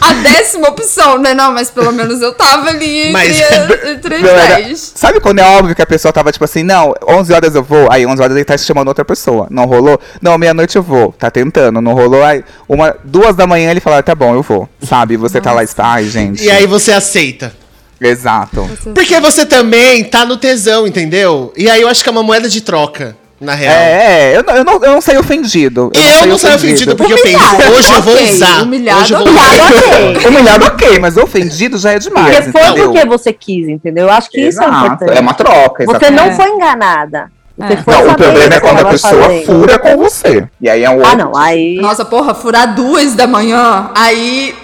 A 0.00 0.12
décima 0.14 0.68
opção, 0.70 1.18
né? 1.18 1.32
Não, 1.34 1.52
mas 1.52 1.70
pelo 1.70 1.92
menos 1.92 2.20
eu 2.20 2.34
tava 2.34 2.68
ali 2.70 3.12
Mas- 3.12 3.40
entre 3.86 4.16
as 4.16 4.22
Não, 4.22 4.28
era- 4.30 4.56
10. 4.56 4.92
Sabe 4.96 5.20
quando 5.20 5.38
é 5.38 5.44
óbvio 5.44 5.74
que 5.74 5.80
a 5.82 5.86
pessoa 5.86 6.12
tava 6.12 6.32
tipo 6.32 6.44
assim, 6.44 6.64
não, 6.64 6.92
11 7.08 7.32
horas 7.32 7.54
eu 7.54 7.62
vou, 7.62 7.90
aí 7.90 8.04
11 8.04 8.20
horas 8.20 8.34
ele 8.36 8.44
tá 8.44 8.58
chamando 8.58 8.88
outra 8.88 9.04
pessoa. 9.04 9.46
Não 9.50 9.64
rolou? 9.64 10.00
Não, 10.20 10.36
meia-noite 10.36 10.74
eu 10.76 10.82
vou. 10.82 11.12
Tá 11.12 11.30
tentando, 11.30 11.80
não 11.80 11.92
rolou. 11.94 12.24
Aí, 12.24 12.42
uma, 12.68 12.96
duas 13.04 13.36
da 13.36 13.46
manhã 13.46 13.70
ele 13.70 13.78
fala, 13.80 14.02
tá 14.02 14.14
bom, 14.16 14.34
eu 14.34 14.42
vou. 14.42 14.68
Sabe? 14.82 15.16
Você 15.16 15.40
tá 15.40 15.52
lá 15.52 15.62
e 15.62 15.64
está, 15.64 15.86
ai, 15.86 16.04
gente. 16.08 16.42
E 16.44 16.50
aí 16.50 16.66
você 16.66 16.90
aceita. 16.92 17.54
Exato. 18.02 18.68
Porque 18.94 19.18
você 19.20 19.46
também 19.46 20.02
tá 20.04 20.24
no 20.26 20.36
tesão, 20.36 20.86
entendeu? 20.86 21.52
E 21.56 21.68
aí 21.70 21.80
eu 21.80 21.88
acho 21.88 22.02
que 22.02 22.08
é 22.08 22.12
uma 22.12 22.22
moeda 22.22 22.48
de 22.48 22.60
troca, 22.60 23.16
na 23.40 23.54
real. 23.54 23.72
É, 23.74 24.32
é, 24.32 24.36
eu 24.36 24.42
não, 24.44 24.54
eu, 24.56 24.64
não, 24.64 24.72
eu 24.84 24.92
não 24.92 25.00
saí 25.00 25.16
ofendido. 25.18 25.90
Eu 26.20 26.26
não 26.26 26.38
saio 26.38 26.56
ofendido 26.56 26.96
porque 26.96 27.12
eu 27.12 27.22
penso, 27.22 27.38
hoje 27.76 27.92
eu 27.92 28.02
vou 28.02 28.22
usar. 28.22 28.62
humilhado, 28.62 29.00
hoje 29.02 29.14
eu 29.14 29.18
vou 29.18 29.28
ok. 29.28 29.42
usar. 29.42 29.52
Humilhado, 29.62 29.76
ok. 30.16 30.26
Humilhado, 30.30 30.64
ok, 30.66 30.98
mas 30.98 31.16
ofendido 31.16 31.78
já 31.78 31.92
é 31.92 31.98
demais. 31.98 32.36
Porque 32.36 32.52
foi 32.52 32.62
entendeu? 32.62 32.92
porque 32.92 33.06
você 33.06 33.32
quis, 33.32 33.68
entendeu? 33.68 34.06
Eu 34.06 34.12
acho 34.12 34.30
que 34.30 34.40
isso 34.40 34.60
é 34.62 34.64
Exato, 34.66 34.86
importante. 34.86 35.18
É 35.18 35.20
uma 35.20 35.34
troca, 35.34 35.84
Você 35.84 35.90
exatamente. 36.06 36.14
não 36.28 36.36
foi 36.36 36.48
enganada. 36.50 37.30
Você 37.58 37.72
É. 37.74 37.76
foi 37.76 37.94
Não, 37.94 38.08
o 38.10 38.14
problema 38.14 38.54
é 38.54 38.60
quando 38.60 38.80
a 38.80 38.84
pessoa 38.86 39.22
fazendo. 39.24 39.44
fura 39.44 39.78
com 39.78 39.96
você. 39.98 40.48
E 40.60 40.70
aí 40.70 40.82
é 40.82 40.88
um 40.90 40.94
Ah, 40.94 41.08
outro. 41.10 41.18
não, 41.18 41.36
aí. 41.36 41.76
Nossa, 41.80 42.04
porra, 42.04 42.34
furar 42.34 42.74
duas 42.74 43.14
da 43.14 43.26
manhã, 43.26 43.90
aí. 43.94 44.54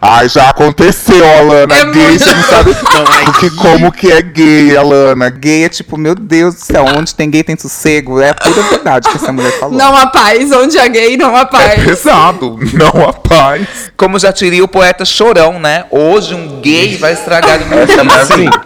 Ai, 0.00 0.28
já 0.28 0.50
aconteceu, 0.50 1.24
Alana. 1.38 1.74
É 1.74 1.84
gay, 1.86 2.08
muito- 2.08 2.22
você 2.24 2.34
não 2.34 2.42
sabe 2.44 2.70
Não, 2.94 3.24
do 3.24 3.32
que, 3.38 3.50
como 3.56 3.92
que 3.92 4.12
é 4.12 4.22
gay, 4.22 4.76
Alana. 4.76 5.28
Gay 5.30 5.64
é 5.64 5.68
tipo, 5.68 5.96
meu 5.96 6.14
Deus 6.14 6.54
do 6.54 6.60
céu, 6.60 6.84
onde 6.96 7.14
tem 7.14 7.30
gay 7.30 7.42
tem 7.42 7.56
sossego. 7.58 8.20
É 8.20 8.30
a 8.30 8.34
pura 8.34 8.62
verdade 8.62 9.08
que 9.08 9.16
essa 9.16 9.32
mulher 9.32 9.52
falou. 9.58 9.76
Não 9.76 9.96
há 9.96 10.06
paz, 10.06 10.52
onde 10.52 10.78
há 10.78 10.86
gay, 10.88 11.16
não 11.16 11.34
há 11.34 11.40
É 11.40 11.44
paz. 11.46 11.84
pesado, 11.84 12.58
não 12.74 13.08
a 13.08 13.12
paz. 13.12 13.66
Como 13.96 14.18
já 14.18 14.30
diria 14.30 14.62
o 14.64 14.68
poeta 14.68 15.04
Chorão, 15.04 15.58
né? 15.58 15.84
Hoje 15.90 16.34
um 16.34 16.60
gay 16.60 16.96
vai 16.96 17.12
estragar 17.14 17.58
o 17.60 17.74
Essa 17.74 17.92
é 17.94 18.00
a 18.00 18.04
minha 18.04 18.50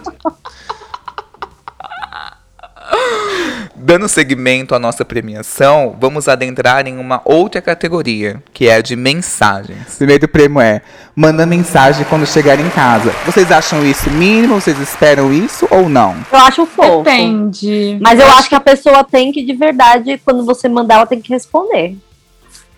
Dando 3.77 4.07
seguimento 4.07 4.73
à 4.73 4.79
nossa 4.79 5.03
premiação, 5.03 5.95
vamos 5.99 6.27
adentrar 6.27 6.87
em 6.87 6.97
uma 6.97 7.21
outra 7.25 7.61
categoria, 7.61 8.41
que 8.53 8.67
é 8.67 8.75
a 8.75 8.81
de 8.81 8.95
mensagens. 8.95 9.95
O 9.95 9.97
primeiro 9.97 10.27
prêmio 10.27 10.61
é 10.61 10.81
manda 11.15 11.45
mensagem 11.45 12.05
quando 12.09 12.25
chegar 12.25 12.59
em 12.59 12.69
casa. 12.69 13.13
Vocês 13.25 13.51
acham 13.51 13.85
isso 13.85 14.09
mínimo? 14.09 14.55
Vocês 14.55 14.79
esperam 14.79 15.33
isso 15.33 15.67
ou 15.69 15.89
não? 15.89 16.15
Eu 16.31 16.39
acho 16.39 16.65
fofo. 16.65 17.03
Depende. 17.03 17.97
Mas 18.01 18.19
eu 18.19 18.27
acho 18.27 18.47
que 18.47 18.55
a 18.55 18.61
pessoa 18.61 19.03
tem 19.03 19.31
que, 19.31 19.43
de 19.43 19.53
verdade, 19.53 20.19
quando 20.23 20.45
você 20.45 20.69
mandar, 20.69 20.95
ela 20.95 21.05
tem 21.05 21.19
que 21.19 21.33
responder. 21.33 21.97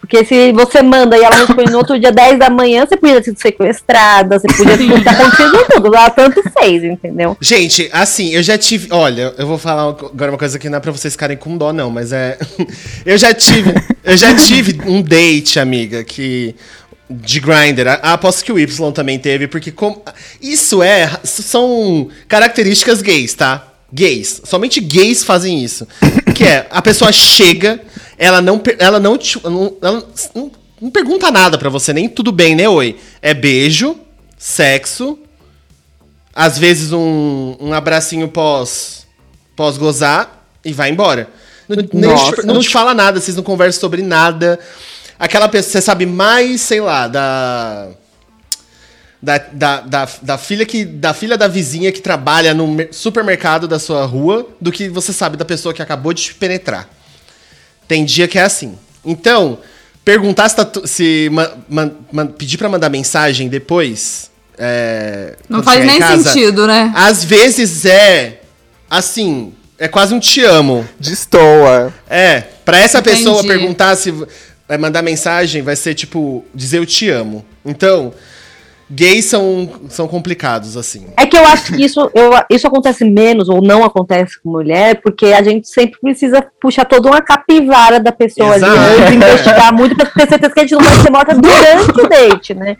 Porque 0.10 0.24
se 0.24 0.54
você 0.54 0.82
manda 0.82 1.18
e 1.18 1.22
ela 1.22 1.36
responde 1.36 1.70
no 1.70 1.80
outro 1.80 2.00
dia, 2.00 2.14
10 2.14 2.40
da 2.40 2.50
manhã, 2.50 2.86
você 2.88 2.96
podia 2.96 3.18
ter 3.18 3.26
sido 3.26 3.40
sequestrada, 3.42 4.40
você 4.40 4.48
podia 4.48 4.78
ter 4.78 5.10
acontecido 5.10 5.66
tudo. 5.70 5.88
Ela 5.94 6.10
tanto 6.10 6.42
fez, 6.58 6.82
entendeu? 6.84 7.36
Gente, 7.42 7.90
assim, 7.92 8.30
eu 8.34 8.42
já 8.42 8.58
tive. 8.58 8.88
Olha, 8.92 9.34
eu 9.38 9.46
vou 9.46 9.58
falar 9.58 9.82
agora 9.84 10.32
uma 10.32 10.38
coisa 10.38 10.58
que 10.58 10.70
não 10.70 10.78
é 10.78 10.80
pra 10.80 10.92
vocês 10.94 11.14
ficarem 11.14 11.36
com 11.36 11.58
dó, 11.58 11.74
não, 11.74 11.90
mas 11.92 12.14
é. 12.14 12.38
eu 13.06 13.18
já 13.18 13.34
tive. 13.34 13.74
Eu 14.02 14.16
já 14.16 14.34
tive 14.34 14.80
um 14.90 15.02
date, 15.02 15.60
amiga, 15.60 16.04
que. 16.06 16.56
De 17.10 17.40
Grindr. 17.42 17.88
A- 17.88 18.14
Aposto 18.14 18.44
que 18.46 18.52
o 18.52 18.58
Y 18.60 18.92
também 18.94 19.20
teve, 19.20 19.48
porque. 19.48 19.74
Isso 20.42 20.82
é. 20.82 21.10
São 21.24 22.08
características 22.30 23.02
gays, 23.02 23.34
tá? 23.34 23.68
Gays. 23.92 24.42
Somente 24.46 24.80
gays 24.80 25.24
fazem 25.24 25.64
isso. 25.64 25.86
Que 26.36 26.44
é, 26.44 26.68
a 26.70 26.82
pessoa 26.82 27.12
chega, 27.12 27.80
ela 28.18 28.42
não. 28.42 28.62
Ela 28.80 29.00
não. 29.00 29.18
te- 29.18 29.40
não- 29.44 29.76
ela 29.82 30.04
não, 30.36 30.52
não 30.82 30.92
pergunta 30.92 31.32
nada 31.32 31.58
pra 31.58 31.70
você, 31.70 31.94
nem 31.94 32.08
tudo 32.10 32.32
bem, 32.32 32.56
né, 32.56 32.68
oi? 32.70 32.98
É 33.22 33.34
beijo, 33.34 33.96
sexo, 34.38 35.18
às 36.36 36.58
vezes 36.58 36.92
um, 36.94 37.56
um 37.60 37.74
abracinho 37.74 38.28
pós 38.28 39.06
pós 39.56 39.78
gozar 39.78 40.48
e 40.64 40.72
vai 40.74 40.90
embora. 40.92 41.28
Não, 41.94 42.32
te- 42.32 42.46
não 42.46 42.60
te 42.62 42.70
fala 42.70 42.94
nada, 42.94 43.20
vocês 43.20 43.36
não 43.36 43.44
conversam 43.44 43.82
sobre 43.82 44.02
nada. 44.02 44.60
Aquela 45.20 45.50
pessoa, 45.50 45.72
você 45.72 45.82
sabe 45.82 46.06
mais, 46.06 46.62
sei 46.62 46.80
lá, 46.80 47.08
da. 47.08 47.88
Da, 49.20 49.40
da, 49.52 49.82
da, 49.82 50.08
da 50.22 50.38
filha 50.38 50.64
que 50.64 50.86
da 50.86 51.12
filha 51.12 51.36
da 51.36 51.48
vizinha 51.48 51.92
que 51.92 52.00
trabalha 52.02 52.54
no 52.54 52.68
mer- 52.68 52.90
supermercado 52.92 53.68
da 53.68 53.80
sua 53.80 54.06
rua 54.06 54.48
do 54.62 54.72
que 54.72 54.88
você 54.90 55.12
sabe 55.12 55.36
da 55.36 55.44
pessoa 55.44 55.74
que 55.74 55.82
acabou 55.82 56.14
de 56.14 56.22
te 56.22 56.36
penetrar. 56.36 56.88
Tem 57.88 58.04
dia 58.06 58.28
que 58.28 58.38
é 58.38 58.44
assim. 58.44 58.78
Então, 59.06 59.60
perguntar 60.04 60.50
se, 60.50 60.56
tá 60.56 60.66
tu- 60.66 60.88
se 60.88 61.30
ma- 61.32 61.52
man- 61.70 61.92
man- 62.12 62.28
pedir 62.28 62.58
pra 62.58 62.68
mandar 62.70 62.90
mensagem 62.90 63.48
depois. 63.48 64.30
é, 64.58 65.36
Não 65.48 65.62
faz 65.64 65.86
nem 65.86 66.00
casa, 66.00 66.24
sentido, 66.32 66.66
né? 66.68 66.92
Às 66.96 67.24
vezes 67.24 67.86
é 67.86 68.42
assim, 68.90 69.54
é 69.78 69.88
quase 69.88 70.14
um 70.14 70.20
te 70.20 70.42
amo. 70.44 70.88
Destoa. 71.00 71.94
É, 72.10 72.42
pra 72.66 72.80
essa 72.80 73.00
Entendi. 73.00 73.18
pessoa 73.18 73.44
perguntar 73.44 73.96
se 73.96 74.12
vai 74.68 74.78
mandar 74.78 75.02
mensagem, 75.02 75.62
vai 75.62 75.76
ser 75.76 75.94
tipo 75.94 76.44
dizer 76.54 76.80
eu 76.80 76.86
te 76.86 77.10
amo. 77.10 77.46
Então, 77.66 78.14
gays 78.90 79.26
são, 79.26 79.70
são 79.90 80.08
complicados 80.08 80.78
assim. 80.78 81.08
É 81.18 81.26
que 81.26 81.38
eu 81.38 81.46
acho 81.46 81.74
que 81.74 81.84
isso, 81.84 82.10
eu, 82.14 82.32
isso 82.50 82.68
acontece 82.68 83.04
menos 83.04 83.50
ou 83.50 83.62
não 83.62 83.84
acontece 83.84 84.40
com 84.42 84.50
mulher, 84.50 85.02
porque 85.02 85.28
a 85.28 85.44
gente 85.44 85.68
sempre 85.68 86.00
precisa 86.00 86.46
puxar 86.62 86.86
toda 86.86 87.10
uma 87.10 87.22
capivara 87.22 88.00
da 88.00 88.12
pessoa 88.12 88.56
Exato. 88.56 88.78
ali, 88.78 89.02
antes, 89.02 89.14
investigar 89.16 89.74
muito, 89.74 89.96
pra 89.96 90.06
ter 90.06 90.30
certeza 90.30 90.54
que 90.54 90.60
a 90.60 90.64
gente 90.64 90.76
não 90.76 90.82
vai 90.82 90.96
ser 90.96 91.12
morta 91.12 91.36
durante 91.36 92.02
o 92.02 92.10
date, 92.10 92.54
né? 92.54 92.78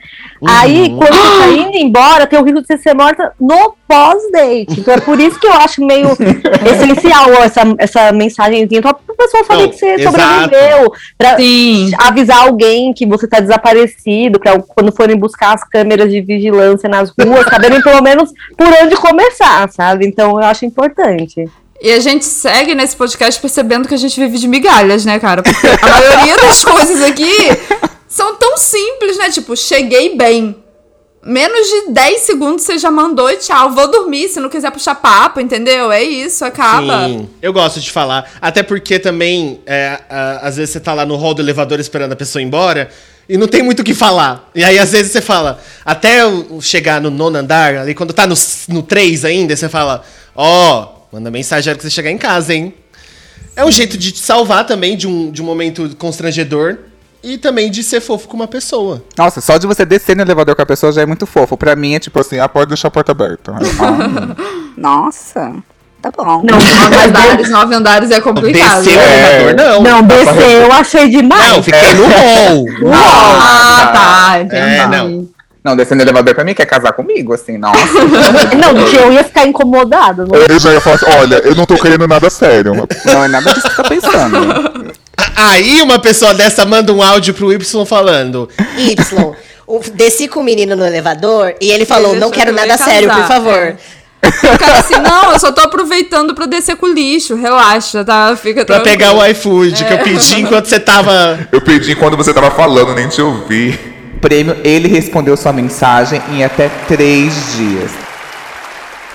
Aí, 0.48 0.90
quando 0.90 1.14
você 1.14 1.40
tá 1.40 1.50
indo 1.50 1.78
embora, 1.78 2.28
tem 2.28 2.40
o 2.40 2.44
risco 2.44 2.62
de 2.62 2.68
você 2.68 2.78
ser 2.78 2.94
morta 2.94 3.34
no 3.40 3.77
pós-date. 3.88 4.80
Então 4.80 4.94
é 4.94 5.00
por 5.00 5.20
isso 5.20 5.40
que 5.40 5.48
eu 5.48 5.54
acho 5.54 5.84
meio 5.86 6.10
essencial 6.66 7.30
essa, 7.44 7.62
essa 7.78 8.12
mensagenzinha, 8.12 8.82
pra 8.82 8.94
pessoa 8.94 9.44
saber 9.46 9.64
Não, 9.64 9.70
que 9.70 9.78
você 9.78 9.86
exato. 9.94 10.18
sobreviveu, 10.18 10.94
pra 11.18 11.38
Sim. 11.38 11.92
avisar 11.98 12.40
alguém 12.44 12.94
que 12.94 13.06
você 13.06 13.28
tá 13.28 13.40
desaparecido, 13.40 14.40
pra 14.40 14.60
quando 14.60 14.92
forem 14.92 15.18
buscar 15.18 15.56
as 15.56 15.64
câmeras 15.64 16.12
de 16.12 16.22
vigilância 16.22 16.90
nas 16.90 17.10
ruas, 17.12 17.46
saberem 17.50 17.82
pelo 17.82 18.02
menos 18.02 18.32
por 18.58 18.68
onde 18.84 18.96
começar, 18.96 19.70
sabe? 19.72 20.06
Então 20.06 20.32
eu 20.32 20.46
acho 20.46 20.66
importante. 20.66 21.46
E 21.82 21.92
a 21.92 22.00
gente 22.00 22.26
segue 22.26 22.74
nesse 22.74 22.96
podcast 22.96 23.40
percebendo 23.40 23.88
que 23.88 23.94
a 23.94 23.98
gente 23.98 24.20
vive 24.20 24.38
de 24.40 24.48
migalhas, 24.48 25.06
né, 25.06 25.20
cara? 25.20 25.44
Porque 25.44 25.68
a 25.68 25.88
maioria 25.90 26.36
das 26.38 26.66
coisas 26.66 27.02
aqui 27.04 27.32
são 28.08 28.36
tão 28.36 28.58
simples, 28.58 29.18
né? 29.18 29.30
Tipo, 29.30 29.56
cheguei 29.56 30.16
bem. 30.18 30.56
Menos 31.28 31.68
de 31.68 31.92
10 31.92 32.22
segundos 32.22 32.64
você 32.64 32.78
já 32.78 32.90
mandou 32.90 33.30
e 33.30 33.36
tchau. 33.36 33.72
Vou 33.72 33.92
dormir 33.92 34.30
se 34.30 34.40
não 34.40 34.48
quiser 34.48 34.72
puxar 34.72 34.96
papo, 34.96 35.42
entendeu? 35.42 35.92
É 35.92 36.02
isso, 36.02 36.46
acaba. 36.46 37.06
Sim, 37.06 37.28
eu 37.42 37.52
gosto 37.52 37.82
de 37.82 37.92
falar. 37.92 38.32
Até 38.42 38.64
porque 38.64 38.98
também, 38.98 39.60
é, 39.66 40.00
às 40.42 40.56
vezes 40.56 40.72
você 40.72 40.80
tá 40.80 40.94
lá 40.94 41.06
no 41.06 41.18
hall 41.18 41.34
do 41.34 41.42
elevador 41.42 41.82
esperando 41.82 42.14
a 42.14 42.16
pessoa 42.16 42.42
ir 42.42 42.46
embora 42.46 42.90
e 43.28 43.38
não 43.38 43.46
tem 43.46 43.62
muito 43.62 43.82
o 43.82 43.84
que 43.84 43.94
falar. 43.94 44.50
E 44.56 44.64
aí, 44.64 44.80
às 44.80 44.94
vezes, 44.94 45.12
você 45.12 45.20
fala, 45.20 45.62
até 45.84 46.22
eu 46.22 46.62
chegar 46.62 47.02
no 47.02 47.10
nono 47.10 47.38
andar, 47.38 47.76
ali 47.76 47.94
quando 47.94 48.14
tá 48.14 48.26
no, 48.26 48.36
no 48.70 48.82
3 48.82 49.26
ainda, 49.26 49.54
você 49.54 49.68
fala, 49.68 50.06
ó, 50.34 50.94
manda 51.12 51.30
mensagem 51.30 51.76
que 51.76 51.84
você 51.84 51.90
chegar 51.90 52.10
em 52.10 52.18
casa, 52.18 52.54
hein? 52.54 52.74
É 53.54 53.66
um 53.66 53.72
jeito 53.72 53.98
de 53.98 54.14
te 54.14 54.20
salvar 54.20 54.66
também 54.66 54.96
de 54.96 55.08
um, 55.08 55.30
de 55.30 55.42
um 55.42 55.46
momento 55.46 55.94
constrangedor 55.98 56.78
e 57.28 57.38
também 57.38 57.70
de 57.70 57.84
ser 57.84 58.00
fofo 58.00 58.26
com 58.26 58.38
uma 58.38 58.48
pessoa. 58.48 59.04
Nossa, 59.18 59.42
só 59.42 59.58
de 59.58 59.68
você 59.68 59.86
descer 59.86 60.16
no 60.16 60.22
elevador 60.22 60.56
com 60.56 60.62
a 60.62 60.66
pessoa 60.66 60.94
já 60.94 61.02
é 61.02 61.06
muito 61.06 61.28
fofo. 61.28 61.58
Pra 61.58 61.76
mim 61.76 61.94
é 61.94 62.00
tipo 62.00 62.18
assim, 62.20 62.40
a 62.40 62.48
porta 62.48 62.70
deixa 62.70 62.88
a 62.88 62.92
porta 62.92 63.12
aberta. 63.12 63.54
Nossa, 64.78 65.54
tá 66.02 66.10
bom. 66.16 66.42
Não, 66.44 66.58
Nove 66.58 66.96
andares, 67.04 67.50
nove 67.50 67.76
andares 67.76 68.12
é 68.12 68.22
complicado. 68.22 68.82
Descer 68.82 68.98
o 68.98 69.02
elevador, 69.02 69.56
não. 69.56 69.84
não, 69.84 70.04
descer 70.04 70.62
eu 70.62 70.72
achei 70.72 71.10
demais. 71.10 71.52
Não, 71.52 71.64
fiquei 71.64 71.94
no 71.96 72.06
hall. 72.86 72.94
Ah, 72.94 73.92
tá, 73.94 74.42
entendi. 74.42 74.62
É, 74.62 74.88
não. 74.88 75.28
Não, 75.62 75.76
descer 75.76 75.96
no 75.96 76.04
elevador 76.04 76.34
pra 76.34 76.46
mim 76.46 76.54
quer 76.54 76.66
casar 76.66 76.94
comigo, 76.94 77.34
assim, 77.34 77.58
nossa. 77.58 77.78
Não, 78.56 78.86
que 78.86 78.96
eu 78.96 79.12
ia 79.12 79.24
ficar 79.26 79.46
incomodada. 79.46 80.26
Não 80.26 80.34
Eu 80.34 80.58
já 80.58 80.72
ia 80.72 80.80
falar 80.80 80.96
assim, 80.96 81.06
olha, 81.20 81.36
eu 81.44 81.56
não 81.56 81.66
tô 81.66 81.76
querendo 81.76 82.08
nada 82.08 82.30
sério. 82.30 82.88
Não 83.04 83.24
é 83.26 83.28
nada 83.28 83.54
disso 83.54 83.68
que 83.68 83.76
você 83.76 83.84
tá 83.84 83.90
pensando. 83.90 84.94
Aí 85.36 85.82
uma 85.82 86.00
pessoa 86.00 86.34
dessa 86.34 86.66
manda 86.66 86.92
um 86.94 87.02
áudio 87.02 87.34
pro 87.34 87.52
Y 87.54 87.86
falando. 87.86 88.50
Y. 88.78 88.96
o- 89.66 89.82
Desci 89.94 90.28
com 90.28 90.40
o 90.40 90.44
menino 90.44 90.76
no 90.76 90.86
elevador 90.86 91.54
e 91.62 91.70
ele 91.72 91.86
falou: 91.86 92.12
Ele 92.12 92.20
Não 92.20 92.32
quero 92.32 92.52
nada 92.54 92.78
sério, 92.78 93.10
por 93.10 93.24
favor. 93.28 93.76
O 94.24 94.58
cara 94.58 94.80
assim, 94.80 94.96
não, 94.96 95.32
eu 95.34 95.40
só 95.40 95.52
tô 95.52 95.62
aproveitando 95.62 96.34
pra 96.34 96.46
descer 96.48 96.76
com 96.76 96.88
o 96.88 96.94
lixo, 96.94 97.36
relaxa, 97.36 98.04
tá? 98.04 98.36
Fica 98.36 98.66
Pra 98.66 98.80
tranquilo. 98.80 98.98
pegar 98.98 99.14
o 99.14 99.26
iFood 99.28 99.86
que 99.86 99.94
eu 99.94 100.00
pedi 100.00 100.42
enquanto 100.42 100.66
você 100.66 100.80
tava. 100.80 101.48
Eu 101.52 101.62
pedi 101.62 101.96
quando 101.96 102.18
você 102.18 102.34
tava 102.34 102.50
falando, 102.52 102.94
nem 102.96 103.08
te 103.08 103.22
ouvi. 103.22 103.80
Prêmio, 104.20 104.58
ele 104.64 104.88
respondeu 104.88 105.38
sua 105.38 105.54
mensagem 105.54 106.22
em 106.32 106.44
até 106.44 106.68
três 106.88 107.54
dias. 107.56 107.92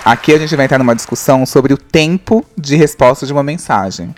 Aqui 0.05 0.33
a 0.33 0.37
gente 0.37 0.55
vai 0.55 0.65
entrar 0.65 0.77
numa 0.79 0.95
discussão 0.95 1.45
sobre 1.45 1.73
o 1.73 1.77
tempo 1.77 2.43
de 2.57 2.75
resposta 2.75 3.25
de 3.25 3.31
uma 3.33 3.43
mensagem. 3.43 4.13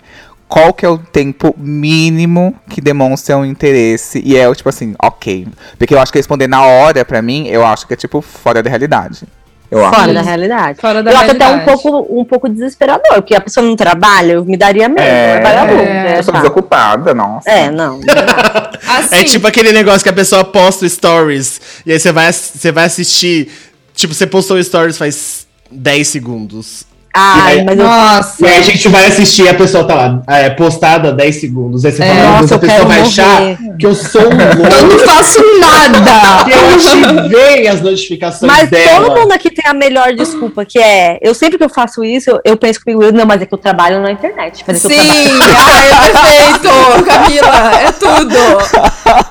Qual 0.48 0.72
que 0.72 0.86
é 0.86 0.88
o 0.88 0.96
tempo 0.96 1.54
mínimo 1.58 2.54
que 2.70 2.80
demonstra 2.80 3.36
um 3.36 3.44
interesse? 3.44 4.22
E 4.24 4.36
é 4.36 4.48
o 4.48 4.54
tipo 4.54 4.68
assim, 4.68 4.94
ok. 5.02 5.48
Porque 5.78 5.92
eu 5.92 5.98
acho 6.00 6.12
que 6.12 6.18
responder 6.18 6.46
na 6.46 6.62
hora, 6.62 7.04
pra 7.04 7.20
mim, 7.20 7.48
eu 7.48 7.66
acho 7.66 7.86
que 7.86 7.94
é 7.94 7.96
tipo 7.96 8.20
fora 8.20 8.62
da 8.62 8.70
realidade. 8.70 9.24
Eu 9.68 9.84
acho. 9.84 9.96
Fora 9.98 10.14
da 10.14 10.22
realidade. 10.22 10.80
Fora 10.80 11.02
da 11.02 11.10
eu 11.10 11.16
acho 11.18 11.30
até 11.32 11.44
um 11.44 11.48
realidade. 11.56 11.82
pouco, 11.82 12.20
um 12.20 12.24
pouco 12.24 12.48
desesperador, 12.48 13.14
porque 13.16 13.34
a 13.34 13.40
pessoa 13.40 13.66
não 13.66 13.74
trabalha, 13.74 14.34
eu 14.34 14.44
me 14.44 14.56
daria 14.56 14.88
medo. 14.88 15.00
É, 15.00 15.40
vagabundo. 15.40 15.82
É, 15.82 16.18
Eu 16.18 16.22
sou 16.22 16.32
desocupada, 16.34 17.12
nossa. 17.12 17.50
é 17.50 17.68
não. 17.68 17.98
não 17.98 18.06
dá. 18.06 18.70
Assim, 18.86 19.16
É 19.16 19.24
tipo 19.24 19.44
aquele 19.48 19.72
negócio 19.72 20.04
que 20.04 20.08
a 20.08 20.12
pessoa 20.12 20.44
posta 20.44 20.88
stories 20.88 21.60
e 21.84 21.90
aí 21.90 21.98
você 21.98 22.12
vai, 22.12 22.32
você 22.32 22.70
vai 22.70 22.84
assistir. 22.84 23.50
Tipo, 23.92 24.14
você 24.14 24.26
postou 24.28 24.62
stories 24.62 24.96
faz 24.96 25.48
10 25.72 26.06
segundos. 26.06 26.84
Ai, 27.18 27.62
mas 27.64 27.78
eu. 27.78 27.84
Nossa. 27.84 28.44
E 28.46 28.48
aí 28.48 28.58
a 28.58 28.62
gente 28.62 28.88
vai 28.88 29.06
assistir, 29.06 29.48
a 29.48 29.54
pessoa 29.54 29.84
tá 29.84 29.94
lá, 29.94 30.22
é, 30.28 30.50
postada 30.50 31.12
10 31.12 31.36
segundos. 31.40 31.84
Aí 31.84 31.92
você 31.92 31.98
fala, 32.06 32.14
meu 32.14 32.28
Nossa, 32.42 32.54
a 32.54 32.56
eu 32.56 32.60
pessoa 32.60 32.84
vai 32.84 32.98
morrer. 32.98 33.08
achar 33.08 33.40
que 33.78 33.86
eu 33.86 33.94
sou 33.94 34.20
um 34.22 34.24
Eu 34.40 34.56
louco. 34.56 34.86
não 34.92 34.98
faço 35.00 35.40
nada. 35.60 36.50
eu 36.50 36.74
ativei 37.22 37.68
as 37.68 37.80
notificações 37.80 38.52
Mas 38.52 38.68
dela. 38.70 39.06
todo 39.06 39.18
mundo 39.20 39.32
aqui 39.32 39.50
tem 39.50 39.64
a 39.70 39.74
melhor 39.74 40.12
desculpa, 40.14 40.64
que 40.64 40.78
é. 40.78 41.18
Eu 41.22 41.34
sempre 41.34 41.56
que 41.58 41.64
eu 41.64 41.68
faço 41.70 42.04
isso, 42.04 42.30
eu, 42.30 42.40
eu 42.44 42.56
penso 42.56 42.80
comigo, 42.84 43.10
não, 43.12 43.24
mas 43.24 43.40
é 43.42 43.46
que 43.46 43.54
eu 43.54 43.58
trabalho 43.58 44.00
na 44.00 44.10
internet. 44.12 44.62
Mas 44.66 44.84
é 44.84 44.86
eu 44.86 44.90
Sim, 44.90 45.38
ai, 45.42 45.90
é 45.90 46.10
perfeito, 46.10 47.04
Camila, 47.04 47.80
é 47.80 47.92
tudo. 47.92 48.36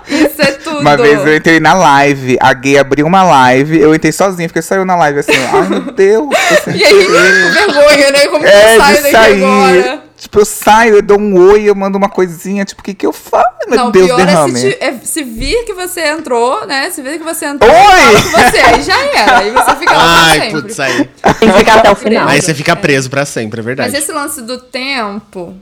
Isso 0.09 0.41
é 0.41 0.51
tudo. 0.77 0.81
Uma 0.87 0.97
vez 0.97 1.25
eu 1.25 1.35
entrei 1.35 1.59
na 1.59 1.73
live, 1.73 2.37
a 2.39 2.53
gay 2.53 2.77
abriu 2.77 3.05
uma 3.05 3.23
live, 3.23 3.79
eu 3.79 3.93
entrei 3.93 4.11
sozinha, 4.11 4.47
fiquei 4.49 4.61
saiu 4.61 4.85
na 4.85 4.95
live 4.95 5.19
assim, 5.19 5.31
ai 5.53 5.67
meu 5.69 5.81
Deus, 5.81 6.29
E 6.73 6.83
aí, 6.83 7.05
com 7.05 7.51
vergonha, 7.73 8.11
né? 8.11 8.27
Como 8.27 8.43
que 8.43 8.49
É, 8.49 8.75
eu 8.75 8.79
saio 8.81 8.95
de 8.97 9.01
daqui 9.03 9.11
sair. 9.15 9.43
agora? 9.43 10.05
Tipo, 10.17 10.39
eu 10.39 10.45
saio, 10.45 10.95
eu 10.95 11.01
dou 11.01 11.19
um 11.19 11.37
oi, 11.51 11.63
eu 11.65 11.75
mando 11.75 11.97
uma 11.97 12.07
coisinha, 12.09 12.63
tipo, 12.63 12.81
o 12.81 12.83
que 12.83 12.93
que 12.93 13.05
eu 13.05 13.11
faço? 13.11 13.45
Meu 13.67 13.77
Não, 13.77 13.91
Deus, 13.91 14.05
pior 14.07 14.15
derrame. 14.17 14.53
é 14.53 14.61
se, 14.61 14.69
ti- 14.71 14.77
é 14.79 14.93
se 15.03 15.23
vir 15.23 15.65
que 15.65 15.73
você 15.73 16.01
entrou, 16.07 16.65
né? 16.65 16.89
Se 16.89 17.01
vir 17.01 17.17
que 17.17 17.23
você 17.23 17.45
entrou, 17.45 17.69
Oi! 17.69 18.21
você, 18.31 18.57
aí 18.59 18.81
já 18.81 18.97
era. 19.07 19.37
Aí 19.39 19.51
você 19.51 19.75
fica 19.75 19.91
lá 19.93 20.03
pra 20.03 20.23
Ai, 20.31 20.39
sempre. 20.39 20.61
putz, 20.61 20.79
aí. 20.79 21.09
Tem 21.39 21.51
que 21.51 21.57
ficar 21.59 21.75
até 21.79 21.91
o 21.91 21.95
final. 21.95 22.27
Aí 22.29 22.41
você 22.41 22.53
fica 22.53 22.75
preso 22.77 23.09
pra 23.09 23.25
sempre, 23.25 23.59
é 23.59 23.63
verdade. 23.63 23.91
Mas 23.91 24.01
esse 24.01 24.11
lance 24.13 24.41
do 24.41 24.57
tempo. 24.57 25.53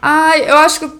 Ai, 0.00 0.44
eu 0.48 0.56
acho 0.58 0.80
que. 0.80 0.90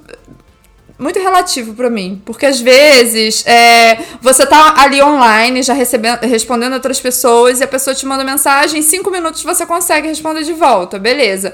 Muito 1.03 1.18
relativo 1.18 1.74
pra 1.74 1.90
mim. 1.90 2.22
Porque 2.24 2.46
às 2.46 2.61
vezes 2.61 3.44
é, 3.46 3.98
você 4.20 4.46
tá 4.46 4.74
ali 4.78 5.03
online, 5.03 5.62
já 5.62 5.74
recebendo, 5.74 6.20
respondendo 6.20 6.74
outras 6.74 7.00
pessoas, 7.00 7.61
e 7.61 7.64
a 7.64 7.68
pessoa 7.68 7.94
te 7.94 8.07
manda 8.07 8.22
mensagem, 8.22 8.78
em 8.80 8.82
cinco 8.82 9.11
minutos 9.11 9.42
você 9.42 9.66
consegue 9.66 10.07
responder 10.07 10.44
de 10.44 10.53
volta, 10.53 10.98
beleza. 10.98 11.53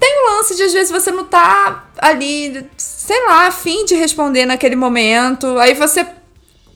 Tem 0.00 0.10
o 0.10 0.36
lance 0.36 0.56
de 0.56 0.62
às 0.62 0.72
vezes 0.72 0.90
você 0.90 1.10
não 1.12 1.24
tá 1.24 1.84
ali, 1.98 2.66
sei 2.76 3.24
lá, 3.26 3.46
afim 3.46 3.84
de 3.84 3.94
responder 3.94 4.46
naquele 4.46 4.74
momento. 4.74 5.58
Aí 5.58 5.74
você 5.74 6.04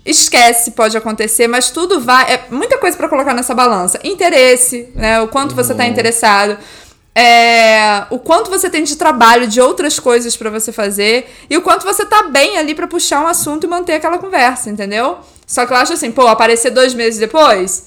esquece, 0.04 0.70
pode 0.70 0.96
acontecer, 0.96 1.48
mas 1.48 1.70
tudo 1.70 2.00
vai. 2.00 2.32
É 2.32 2.44
muita 2.50 2.78
coisa 2.78 2.96
pra 2.96 3.08
colocar 3.08 3.34
nessa 3.34 3.54
balança. 3.54 3.98
Interesse, 4.04 4.92
né? 4.94 5.20
O 5.20 5.28
quanto 5.28 5.56
você 5.56 5.74
tá 5.74 5.86
interessado. 5.86 6.56
É, 7.18 8.04
o 8.10 8.18
quanto 8.18 8.50
você 8.50 8.68
tem 8.68 8.84
de 8.84 8.94
trabalho, 8.94 9.46
de 9.46 9.58
outras 9.58 9.98
coisas 9.98 10.36
pra 10.36 10.50
você 10.50 10.70
fazer. 10.70 11.34
E 11.48 11.56
o 11.56 11.62
quanto 11.62 11.84
você 11.84 12.04
tá 12.04 12.24
bem 12.24 12.58
ali 12.58 12.74
pra 12.74 12.86
puxar 12.86 13.20
um 13.22 13.26
assunto 13.26 13.64
e 13.64 13.66
manter 13.66 13.94
aquela 13.94 14.18
conversa, 14.18 14.68
entendeu? 14.68 15.18
Só 15.46 15.64
que 15.64 15.72
eu 15.72 15.76
acho 15.78 15.94
assim, 15.94 16.10
pô, 16.12 16.26
aparecer 16.26 16.70
dois 16.70 16.92
meses 16.92 17.18
depois. 17.18 17.86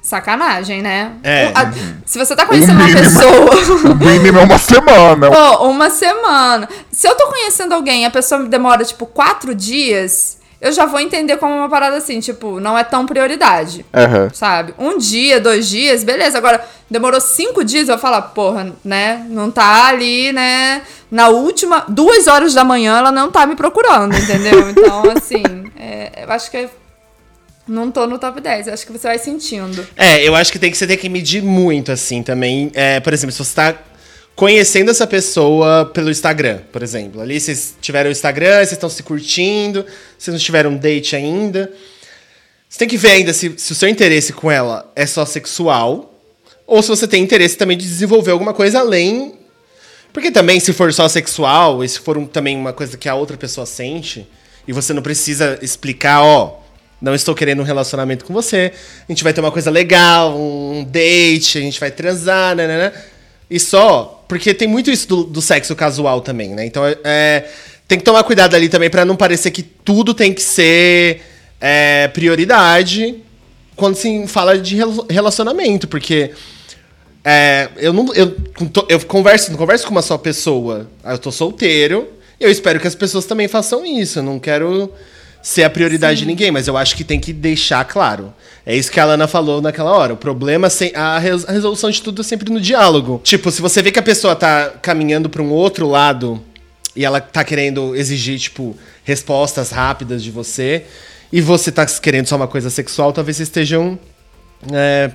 Sacanagem, 0.00 0.80
né? 0.80 1.12
É. 1.24 1.46
A- 1.54 1.72
se 2.06 2.16
você 2.16 2.34
tá 2.36 2.46
conhecendo 2.46 2.76
uma 2.78 2.86
mínimo. 2.86 3.02
pessoa. 3.02 3.90
O 3.92 3.94
mínimo 3.96 4.38
é 4.38 4.44
uma 4.44 4.58
semana. 4.58 5.30
Pô, 5.30 5.68
uma 5.68 5.90
semana. 5.90 6.68
Se 6.92 7.06
eu 7.08 7.14
tô 7.16 7.26
conhecendo 7.26 7.74
alguém 7.74 8.02
e 8.02 8.06
a 8.06 8.10
pessoa 8.10 8.40
me 8.40 8.48
demora, 8.48 8.84
tipo, 8.84 9.04
quatro 9.04 9.54
dias, 9.54 10.37
eu 10.60 10.72
já 10.72 10.86
vou 10.86 10.98
entender 10.98 11.36
como 11.36 11.54
uma 11.54 11.68
parada 11.68 11.96
assim, 11.96 12.18
tipo, 12.18 12.58
não 12.58 12.76
é 12.76 12.82
tão 12.82 13.06
prioridade. 13.06 13.86
Aham. 13.94 14.30
Sabe? 14.32 14.74
Um 14.78 14.98
dia, 14.98 15.40
dois 15.40 15.68
dias, 15.68 16.02
beleza. 16.02 16.36
Agora, 16.36 16.64
demorou 16.90 17.20
cinco 17.20 17.64
dias, 17.64 17.88
eu 17.88 17.94
vou 17.94 18.02
falar, 18.02 18.22
porra, 18.22 18.72
né? 18.84 19.24
Não 19.28 19.50
tá 19.50 19.86
ali, 19.86 20.32
né? 20.32 20.82
Na 21.10 21.28
última, 21.28 21.84
duas 21.88 22.26
horas 22.26 22.54
da 22.54 22.64
manhã, 22.64 22.98
ela 22.98 23.12
não 23.12 23.30
tá 23.30 23.46
me 23.46 23.54
procurando, 23.54 24.16
entendeu? 24.16 24.68
Então, 24.70 25.02
assim, 25.16 25.42
é, 25.76 26.24
eu 26.24 26.32
acho 26.32 26.50
que 26.50 26.68
não 27.66 27.90
tô 27.90 28.06
no 28.06 28.18
top 28.18 28.40
10. 28.40 28.66
eu 28.66 28.74
Acho 28.74 28.86
que 28.86 28.92
você 28.92 29.06
vai 29.06 29.18
sentindo. 29.18 29.86
É, 29.96 30.26
eu 30.26 30.34
acho 30.34 30.50
que 30.50 30.58
tem 30.58 30.70
que 30.70 30.76
você 30.76 30.86
tem 30.86 30.96
que 30.96 31.08
medir 31.08 31.42
muito, 31.42 31.92
assim, 31.92 32.22
também. 32.22 32.70
É, 32.74 32.98
por 32.98 33.12
exemplo, 33.12 33.32
se 33.32 33.44
você 33.44 33.54
tá 33.54 33.74
conhecendo 34.38 34.88
essa 34.92 35.04
pessoa 35.04 35.90
pelo 35.92 36.08
Instagram, 36.08 36.60
por 36.70 36.80
exemplo. 36.80 37.20
Ali 37.20 37.40
vocês 37.40 37.74
tiveram 37.80 38.08
o 38.08 38.12
Instagram, 38.12 38.58
vocês 38.58 38.70
estão 38.70 38.88
se 38.88 39.02
curtindo, 39.02 39.84
vocês 40.16 40.32
não 40.32 40.38
tiveram 40.38 40.70
um 40.70 40.76
date 40.76 41.16
ainda. 41.16 41.72
Você 42.68 42.78
tem 42.78 42.86
que 42.86 42.96
ver 42.96 43.10
ainda 43.10 43.32
se, 43.32 43.54
se 43.56 43.72
o 43.72 43.74
seu 43.74 43.88
interesse 43.88 44.32
com 44.32 44.48
ela 44.48 44.88
é 44.94 45.04
só 45.06 45.26
sexual, 45.26 46.14
ou 46.68 46.80
se 46.80 46.88
você 46.88 47.08
tem 47.08 47.20
interesse 47.20 47.56
também 47.56 47.76
de 47.76 47.84
desenvolver 47.84 48.30
alguma 48.30 48.54
coisa 48.54 48.78
além. 48.78 49.34
Porque 50.12 50.30
também, 50.30 50.60
se 50.60 50.72
for 50.72 50.92
só 50.94 51.08
sexual, 51.08 51.82
e 51.82 51.88
se 51.88 51.98
for 51.98 52.16
um- 52.16 52.24
também 52.24 52.56
uma 52.56 52.72
coisa 52.72 52.96
que 52.96 53.08
a 53.08 53.16
outra 53.16 53.36
pessoa 53.36 53.66
sente, 53.66 54.24
e 54.68 54.72
você 54.72 54.92
não 54.92 55.02
precisa 55.02 55.58
explicar, 55.60 56.22
ó, 56.22 56.60
não 57.02 57.12
estou 57.12 57.34
querendo 57.34 57.58
um 57.58 57.64
relacionamento 57.64 58.24
com 58.24 58.32
você, 58.32 58.72
a 59.08 59.10
gente 59.10 59.24
vai 59.24 59.32
ter 59.32 59.40
uma 59.40 59.50
coisa 59.50 59.68
legal, 59.68 60.38
um 60.38 60.84
date, 60.84 61.58
a 61.58 61.60
gente 61.60 61.80
vai 61.80 61.90
transar, 61.90 62.54
né, 62.54 62.68
né, 62.68 62.78
né. 62.78 62.92
E 63.50 63.58
só, 63.58 64.24
porque 64.28 64.52
tem 64.52 64.68
muito 64.68 64.90
isso 64.90 65.08
do, 65.08 65.24
do 65.24 65.40
sexo 65.40 65.74
casual 65.74 66.20
também, 66.20 66.50
né? 66.50 66.66
Então, 66.66 66.82
é, 67.04 67.48
tem 67.86 67.98
que 67.98 68.04
tomar 68.04 68.22
cuidado 68.24 68.54
ali 68.54 68.68
também 68.68 68.90
pra 68.90 69.04
não 69.04 69.16
parecer 69.16 69.50
que 69.50 69.62
tudo 69.62 70.12
tem 70.12 70.34
que 70.34 70.42
ser 70.42 71.22
é, 71.60 72.08
prioridade 72.08 73.22
quando 73.74 73.94
se 73.94 74.26
fala 74.26 74.58
de 74.58 74.76
relacionamento, 75.08 75.88
porque 75.88 76.32
é, 77.24 77.68
eu 77.76 77.92
não 77.92 78.12
eu, 78.14 78.36
eu 78.88 79.00
converso, 79.00 79.50
não 79.50 79.58
converso 79.58 79.86
com 79.86 79.92
uma 79.92 80.02
só 80.02 80.18
pessoa. 80.18 80.88
Eu 81.04 81.18
tô 81.18 81.30
solteiro. 81.30 82.08
Eu 82.40 82.50
espero 82.50 82.78
que 82.80 82.86
as 82.86 82.94
pessoas 82.94 83.24
também 83.24 83.48
façam 83.48 83.84
isso. 83.84 84.18
Eu 84.18 84.22
não 84.22 84.38
quero 84.38 84.92
ser 85.42 85.64
a 85.64 85.70
prioridade 85.70 86.20
de 86.20 86.26
ninguém, 86.26 86.50
mas 86.50 86.66
eu 86.68 86.76
acho 86.76 86.96
que 86.96 87.04
tem 87.04 87.18
que 87.20 87.32
deixar 87.32 87.84
claro. 87.84 88.32
É 88.66 88.76
isso 88.76 88.90
que 88.90 89.00
a 89.00 89.02
Alana 89.04 89.26
falou 89.26 89.62
naquela 89.62 89.92
hora. 89.92 90.12
O 90.14 90.16
problema, 90.16 90.68
sem, 90.68 90.92
a, 90.94 91.18
res- 91.18 91.48
a 91.48 91.52
resolução 91.52 91.90
de 91.90 92.02
tudo 92.02 92.20
é 92.20 92.24
sempre 92.24 92.52
no 92.52 92.60
diálogo. 92.60 93.20
Tipo, 93.24 93.50
se 93.50 93.62
você 93.62 93.80
vê 93.80 93.90
que 93.90 93.98
a 93.98 94.02
pessoa 94.02 94.36
tá 94.36 94.72
caminhando 94.82 95.30
pra 95.30 95.42
um 95.42 95.50
outro 95.50 95.88
lado 95.88 96.42
e 96.94 97.04
ela 97.04 97.20
tá 97.20 97.44
querendo 97.44 97.94
exigir, 97.96 98.38
tipo, 98.38 98.76
respostas 99.04 99.70
rápidas 99.70 100.22
de 100.22 100.30
você, 100.30 100.84
e 101.32 101.40
você 101.40 101.70
tá 101.72 101.86
querendo 101.86 102.26
só 102.26 102.36
uma 102.36 102.48
coisa 102.48 102.68
sexual, 102.68 103.12
talvez 103.12 103.36
vocês 103.36 103.48
estejam 103.48 103.98
é, 104.72 105.10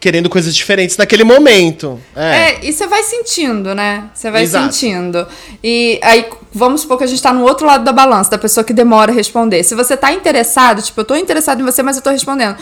querendo 0.00 0.30
coisas 0.30 0.54
diferentes 0.54 0.96
naquele 0.96 1.24
momento. 1.24 2.00
É. 2.14 2.52
É, 2.52 2.58
e 2.62 2.72
você 2.72 2.86
vai 2.86 3.02
sentindo, 3.02 3.74
né? 3.74 4.04
Você 4.14 4.30
vai 4.30 4.42
Exato. 4.42 4.72
sentindo. 4.72 5.26
E 5.62 5.98
aí, 6.02 6.26
vamos 6.52 6.82
supor 6.82 6.98
que 6.98 7.04
a 7.04 7.06
gente 7.06 7.20
tá 7.20 7.32
no 7.32 7.42
outro 7.42 7.66
lado 7.66 7.84
da 7.84 7.92
balança, 7.92 8.30
da 8.30 8.38
pessoa 8.38 8.62
que 8.62 8.72
demora 8.72 9.10
a 9.10 9.14
responder. 9.14 9.62
Se 9.64 9.74
você 9.74 9.96
tá 9.96 10.12
interessado, 10.12 10.80
tipo, 10.82 11.00
eu 11.00 11.04
tô 11.04 11.16
interessado 11.16 11.60
em 11.60 11.64
você, 11.64 11.82
mas 11.82 11.96
eu 11.96 12.02
tô 12.02 12.10
respondendo. 12.10 12.56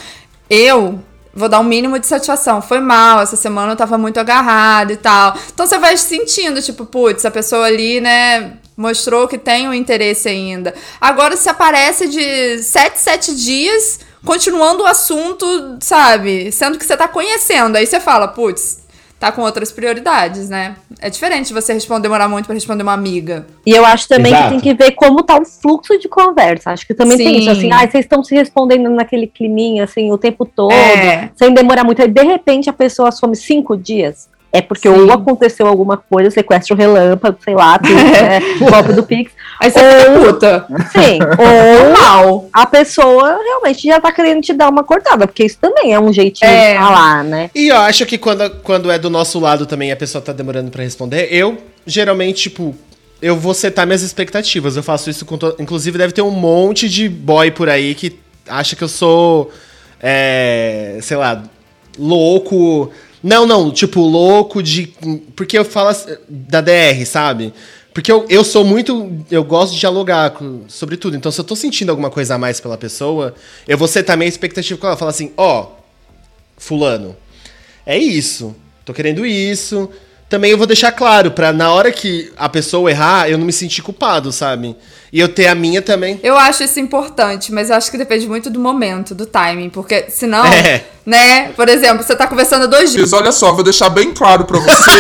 Eu 0.49 1.01
vou 1.35 1.51
dar 1.51 1.61
um 1.61 1.65
mínimo 1.65 1.99
de 1.99 2.07
satisfação. 2.07 2.63
Foi 2.63 2.81
mal, 2.81 3.21
essa 3.21 3.37
semana 3.37 3.73
eu 3.73 3.77
tava 3.77 3.99
muito 3.99 4.19
agarrada 4.19 4.93
e 4.93 4.97
tal. 4.97 5.37
Então 5.53 5.67
você 5.67 5.79
vai 5.79 5.95
sentindo, 5.99 6.63
tipo, 6.63 6.87
putz, 6.87 7.27
a 7.27 7.31
pessoa 7.31 7.67
ali, 7.67 8.01
né, 8.01 8.55
mostrou 8.75 9.29
que 9.29 9.37
tem 9.37 9.69
um 9.69 9.75
interesse 9.75 10.29
ainda. 10.29 10.75
Agora, 10.99 11.37
se 11.37 11.51
aparece 11.51 12.09
de 12.09 12.63
7, 12.63 12.99
7 12.99 13.35
dias, 13.35 14.01
continuando 14.27 14.83
o 14.83 14.87
assunto, 14.87 15.47
sabe? 15.81 16.51
Sendo 16.53 16.77
que 16.79 16.85
você 16.85 16.97
tá 16.97 17.09
conhecendo. 17.09 17.77
Aí 17.77 17.87
você 17.87 18.01
fala, 18.01 18.27
putz, 18.29 18.85
tá 19.19 19.31
com 19.33 19.41
outras 19.41 19.71
prioridades, 19.73 20.49
né? 20.51 20.75
É 21.01 21.09
diferente 21.09 21.53
você 21.55 21.73
responder, 21.73 22.03
demorar 22.03 22.29
muito 22.29 22.47
pra 22.47 22.55
responder 22.55 22.83
uma 22.83 22.93
amiga. 22.93 23.47
E 23.65 23.71
eu 23.71 23.85
acho 23.87 24.09
também 24.09 24.33
Exato. 24.33 24.45
que 24.45 24.51
tem 24.51 24.61
que 24.61 24.75
ver 24.85 24.91
como 24.93 25.23
tá 25.23 25.39
o 25.39 25.45
fluxo 25.45 25.97
de 25.99 26.09
conversa. 26.09 26.73
Acho 26.73 26.87
que 26.87 26.93
também 26.93 27.17
tem 27.17 27.29
Sim. 27.29 27.39
isso, 27.39 27.51
assim, 27.51 27.73
ah, 27.73 27.89
vocês 27.89 28.05
estão 28.05 28.23
se 28.23 28.35
respondendo 28.35 28.91
naquele 28.91 29.27
climinha, 29.27 29.85
assim, 29.85 30.11
o 30.11 30.19
tempo 30.19 30.45
todo, 30.45 30.73
É. 30.73 31.31
sem 31.37 31.55
demorar 31.55 31.85
muito. 31.85 32.03
Aí, 32.03 32.09
de 32.09 32.23
repente, 32.23 32.69
a 32.69 32.73
pessoa 32.75 33.13
some 33.13 33.37
cinco 33.37 33.77
dias. 33.77 34.29
É 34.57 34.63
porque 34.63 34.89
Sim. 34.89 34.95
ou 34.95 35.13
aconteceu 35.13 35.67
alguma 35.67 35.97
coisa, 35.97 36.31
sequestro 36.31 36.77
relâmpago, 36.77 37.39
sei 37.45 37.55
lá, 37.55 37.79
tudo, 37.79 37.95
né, 37.95 38.41
golpe 38.71 38.93
do 38.93 39.03
Pix. 39.03 39.33
Aí 39.61 39.71
você 39.71 39.79
fica 39.81 40.21
puta. 40.21 40.67
Sim, 40.93 41.19
ou 41.39 41.93
Mal. 41.93 42.49
a 42.53 42.67
pessoa 42.67 43.39
realmente 43.43 43.87
já 43.87 44.01
tá 44.01 44.13
querendo 44.13 44.41
te 44.43 44.53
dar 44.53 44.69
uma 44.69 44.83
cortada, 44.85 45.27
porque 45.27 45.45
isso 45.45 45.59
também 45.61 45.93
é 45.93 46.01
um 46.01 46.13
jeitinho 46.13 46.51
É. 46.51 46.73
de 46.75 46.79
falar, 46.79 47.25
né? 47.25 47.51
E 47.55 47.69
eu 47.69 47.77
acho 47.79 48.05
que 48.07 48.19
quando, 48.19 48.49
quando 48.63 48.91
é 48.91 48.99
do 48.99 49.11
nosso 49.11 49.39
lado 49.39 49.67
também 49.67 49.93
a 49.93 49.97
pessoa 49.97 50.23
tá 50.23 50.33
demorando 50.33 50.71
pra 50.71 50.83
responder, 50.83 51.29
eu 51.31 51.59
geralmente, 51.87 52.43
tipo, 52.51 52.75
eu 53.23 53.37
vou 53.37 53.55
setar 53.55 53.87
minhas 53.87 54.03
expectativas. 54.03 54.77
Eu 54.77 54.83
faço 54.83 55.09
isso 55.09 55.25
com. 55.25 55.39
To... 55.39 55.55
Inclusive, 55.59 55.97
deve 55.97 56.13
ter 56.13 56.23
um 56.23 56.31
monte 56.31 56.89
de 56.89 57.09
boy 57.09 57.51
por 57.51 57.69
aí 57.69 57.95
que 57.95 58.19
acha 58.49 58.77
que 58.77 58.85
eu 58.85 58.89
sou. 58.89 59.51
É, 60.01 60.99
sei 61.03 61.17
lá, 61.17 61.43
louco. 61.99 62.91
Não, 63.27 63.45
não, 63.45 63.73
tipo, 63.73 64.01
louco 64.03 64.63
de. 64.63 64.87
Porque 65.35 65.59
eu 65.59 65.65
falo 65.65 65.91
da 66.29 66.61
DR, 66.61 67.05
sabe? 67.05 67.53
Porque 67.93 68.13
eu, 68.13 68.25
eu 68.29 68.45
sou 68.45 68.65
muito. 68.65 69.11
Eu 69.29 69.43
gosto 69.43 69.73
de 69.73 69.81
dialogar 69.81 70.31
com- 70.31 70.61
sobre 70.69 70.97
tudo. 70.97 71.17
Então, 71.17 71.33
se 71.33 71.41
eu 71.41 71.45
tô 71.45 71.57
sentindo 71.57 71.91
alguma 71.91 72.09
coisa 72.09 72.37
a 72.37 72.39
mais 72.39 72.61
pela 72.61 72.79
pessoa, 72.79 73.35
eu 73.67 73.77
vou 73.77 73.89
setar 73.89 74.17
minha 74.17 74.29
expectativa 74.29 74.79
com 74.79 74.87
ela. 74.87 74.97
Falar 74.97 75.11
assim, 75.11 75.33
ó, 75.37 75.67
fulano, 76.57 77.17
é 77.85 77.99
isso. 77.99 78.55
Tô 78.85 78.95
querendo 78.95 79.27
isso. 79.27 79.91
Também 80.29 80.53
eu 80.53 80.59
vou 80.59 80.67
deixar 80.67 80.93
claro, 80.93 81.33
pra 81.33 81.53
na 81.53 81.73
hora 81.73 81.91
que 81.91 82.33
a 82.37 82.49
pessoa 82.49 82.91
errar, 82.91 83.29
eu 83.29 83.39
não 83.39 83.45
me 83.47 83.53
sentir 83.53 83.83
culpado, 83.83 84.31
sabe? 84.31 84.77
E 85.17 85.21
eu 85.21 85.31
ter 85.31 85.47
a 85.47 85.55
minha 85.55 85.81
também. 85.81 86.21
Eu 86.23 86.37
acho 86.37 86.63
isso 86.63 86.79
importante, 86.79 87.51
mas 87.51 87.71
eu 87.71 87.77
acho 87.77 87.91
que 87.91 87.97
depende 87.97 88.29
muito 88.29 88.51
do 88.51 88.61
momento, 88.61 89.15
do 89.15 89.25
timing, 89.25 89.71
porque 89.71 90.11
senão, 90.11 90.45
É. 90.45 90.85
né? 91.07 91.53
Por 91.57 91.71
exemplo, 91.71 92.05
você 92.05 92.15
tá 92.15 92.27
conversando 92.27 92.65
há 92.65 92.67
dois 92.67 92.93
dias. 92.93 93.15
Olha 93.15 93.33
só, 93.33 93.51
vou 93.55 93.65
deixar 93.65 93.89
bem 93.89 94.13
claro 94.13 94.45
pra 94.45 94.59
você 94.59 94.91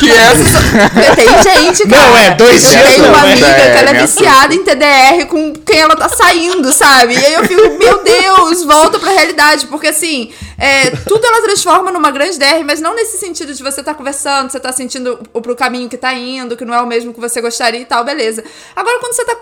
que 0.00 0.10
essa. 0.10 1.14
Tem 1.14 1.42
gente, 1.44 1.86
cara. 1.88 2.02
Não, 2.02 2.18
é, 2.18 2.34
dois 2.34 2.64
eu 2.64 2.70
dias 2.70 2.82
tenho 2.94 3.02
não, 3.04 3.10
uma 3.10 3.22
né? 3.22 3.32
amiga 3.32 3.46
É, 3.46 3.70
que 3.70 3.78
ela 3.78 3.90
é 3.90 3.92
minha 3.92 4.06
viciada 4.08 4.52
em 4.52 4.64
TDR 4.64 5.26
com 5.28 5.52
quem 5.64 5.78
ela 5.78 5.94
tá 5.94 6.08
saindo, 6.08 6.72
sabe? 6.72 7.14
E 7.14 7.24
aí 7.24 7.34
eu 7.34 7.44
fico, 7.44 7.78
meu 7.78 8.02
Deus, 8.02 8.64
volta 8.64 8.98
pra 8.98 9.12
realidade. 9.12 9.68
Porque 9.68 9.86
assim, 9.86 10.32
é, 10.58 10.90
tudo 11.06 11.24
ela 11.24 11.42
transforma 11.42 11.92
numa 11.92 12.10
grande 12.10 12.36
DR, 12.40 12.64
mas 12.66 12.80
não 12.80 12.92
nesse 12.96 13.18
sentido 13.18 13.54
de 13.54 13.62
você 13.62 13.84
tá 13.84 13.94
conversando, 13.94 14.50
você 14.50 14.58
tá 14.58 14.72
sentindo 14.72 15.20
o 15.32 15.40
pro 15.40 15.54
caminho 15.54 15.88
que 15.88 15.96
tá 15.96 16.12
indo, 16.12 16.56
que 16.56 16.64
não 16.64 16.74
é 16.74 16.82
o 16.82 16.86
mesmo 16.88 17.14
que 17.14 17.20
você 17.20 17.40
gostaria 17.40 17.78
e 17.80 17.84
tal, 17.84 18.02
beleza. 18.02 18.42
Agora, 18.74 18.98
quando 18.98 19.12
você 19.14 19.24
tá 19.24 19.36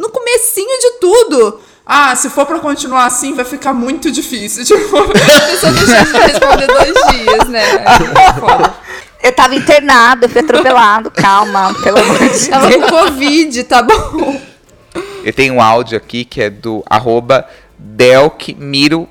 no 0.00 0.08
comecinho 0.10 0.78
de 0.80 0.90
tudo. 1.00 1.60
Ah, 1.84 2.14
se 2.14 2.30
for 2.30 2.46
pra 2.46 2.58
continuar 2.60 3.06
assim, 3.06 3.34
vai 3.34 3.44
ficar 3.44 3.72
muito 3.72 4.10
difícil. 4.10 4.64
Tipo, 4.66 4.96
A 4.98 5.08
pessoa 5.08 5.72
deixa 5.72 6.04
de 6.04 6.18
responder 6.18 6.66
dois 6.66 6.94
dias, 7.12 7.48
né? 7.48 7.62
É 7.84 8.32
foda. 8.38 8.74
Eu 9.22 9.32
tava 9.32 9.54
internado, 9.54 10.24
eu 10.24 10.28
fui 10.30 10.40
atropelado. 10.40 11.10
Calma, 11.10 11.74
pelo 11.82 11.98
amor 11.98 12.18
de 12.18 12.48
Tava 12.48 12.68
Deus. 12.68 12.84
com 12.84 12.88
Covid, 12.90 13.64
tá 13.64 13.82
bom? 13.82 14.40
Eu 15.22 15.32
tenho 15.32 15.54
um 15.54 15.60
áudio 15.60 15.98
aqui 15.98 16.24
que 16.24 16.40
é 16.40 16.48
do 16.48 16.82
arroba 16.88 17.46
DelkMiroPH. 17.78 19.08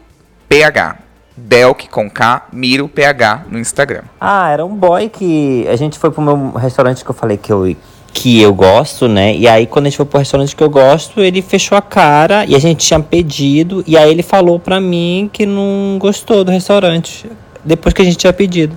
Delk 1.42 1.88
com 1.88 2.10
K, 2.10 2.48
Miro 2.52 2.90
PH 2.90 3.46
no 3.50 3.58
Instagram. 3.58 4.04
Ah, 4.20 4.50
era 4.50 4.66
um 4.66 4.76
boy 4.76 5.08
que 5.08 5.66
a 5.70 5.76
gente 5.78 5.98
foi 5.98 6.12
pro 6.12 6.22
meu 6.22 6.52
restaurante 6.52 7.04
que 7.04 7.10
eu 7.10 7.16
falei 7.16 7.38
que 7.38 7.52
eu, 7.52 7.66
que 8.14 8.42
eu 8.42 8.54
gosto, 8.54 9.08
né? 9.08 9.36
E 9.36 9.48
aí, 9.48 9.66
quando 9.66 9.86
a 9.86 9.90
gente 9.90 9.98
foi 9.98 10.06
pro 10.06 10.20
restaurante 10.20 10.56
que 10.56 10.64
eu 10.64 10.70
gosto, 10.70 11.22
ele 11.22 11.42
fechou 11.42 11.78
a 11.78 11.82
cara 11.82 12.46
e 12.46 12.56
a 12.56 12.60
gente 12.60 12.86
tinha 12.86 13.00
pedido. 13.00 13.84
E 13.88 13.98
aí, 13.98 14.12
ele 14.12 14.24
falou 14.24 14.60
pra 14.60 14.80
mim 14.80 15.30
que 15.32 15.46
não 15.46 15.98
gostou 16.00 16.44
do 16.44 16.52
restaurante 16.52 17.30
depois 17.64 17.94
que 17.94 18.02
a 18.02 18.06
gente 18.06 18.18
tinha 18.18 18.34
pedido. 18.34 18.76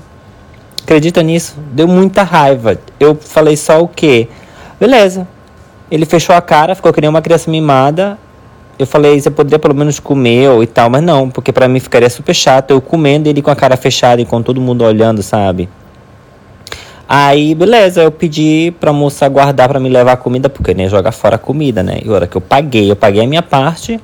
Acredita 0.83 1.23
nisso? 1.23 1.55
Deu 1.73 1.87
muita 1.87 2.23
raiva. 2.23 2.79
Eu 2.99 3.15
falei 3.15 3.57
só 3.57 3.81
o 3.81 3.89
quê? 3.89 4.29
Beleza. 4.79 5.27
Ele 5.91 6.05
fechou 6.05 6.35
a 6.35 6.41
cara, 6.41 6.75
ficou 6.75 6.93
que 6.93 7.01
nem 7.01 7.09
uma 7.09 7.23
criança 7.23 7.51
mimada. 7.51 8.19
Eu 8.79 8.87
falei, 8.87 9.21
você 9.21 9.31
poderia 9.31 9.59
pelo 9.59 9.75
menos 9.75 10.01
comer 10.01 10.49
ou 10.49 10.63
e 10.63 10.67
tal, 10.67 10.91
mas 10.91 11.03
não, 11.03 11.31
porque 11.31 11.53
pra 11.53 11.69
mim 11.69 11.79
ficaria 11.79 12.11
super 12.11 12.35
chato 12.35 12.71
eu 12.71 12.81
comendo 12.81 13.29
ele 13.29 13.43
com 13.43 13.51
a 13.51 13.55
cara 13.55 13.77
fechada 13.77 14.21
e 14.21 14.25
com 14.25 14.43
todo 14.43 14.61
mundo 14.61 14.83
olhando, 14.83 15.23
sabe? 15.23 15.69
Aí, 17.15 17.55
beleza, 17.55 18.01
eu 18.01 18.11
pedi 18.11 18.73
pra 18.81 18.91
moça 18.91 19.29
guardar 19.29 19.69
pra 19.69 19.79
me 19.79 19.91
levar 19.91 20.13
a 20.13 20.17
comida, 20.17 20.49
porque 20.49 20.71
eu 20.71 20.75
nem 20.75 20.87
ia 20.87 20.91
jogar 20.91 21.13
fora 21.13 21.37
a 21.37 21.39
comida, 21.39 21.83
né? 21.83 21.99
E 22.03 22.09
a 22.09 22.13
hora 22.13 22.27
que 22.27 22.35
eu 22.35 22.41
paguei, 22.41 22.91
eu 22.91 22.97
paguei 22.97 23.23
a 23.23 23.27
minha 23.27 23.43
parte. 23.43 24.01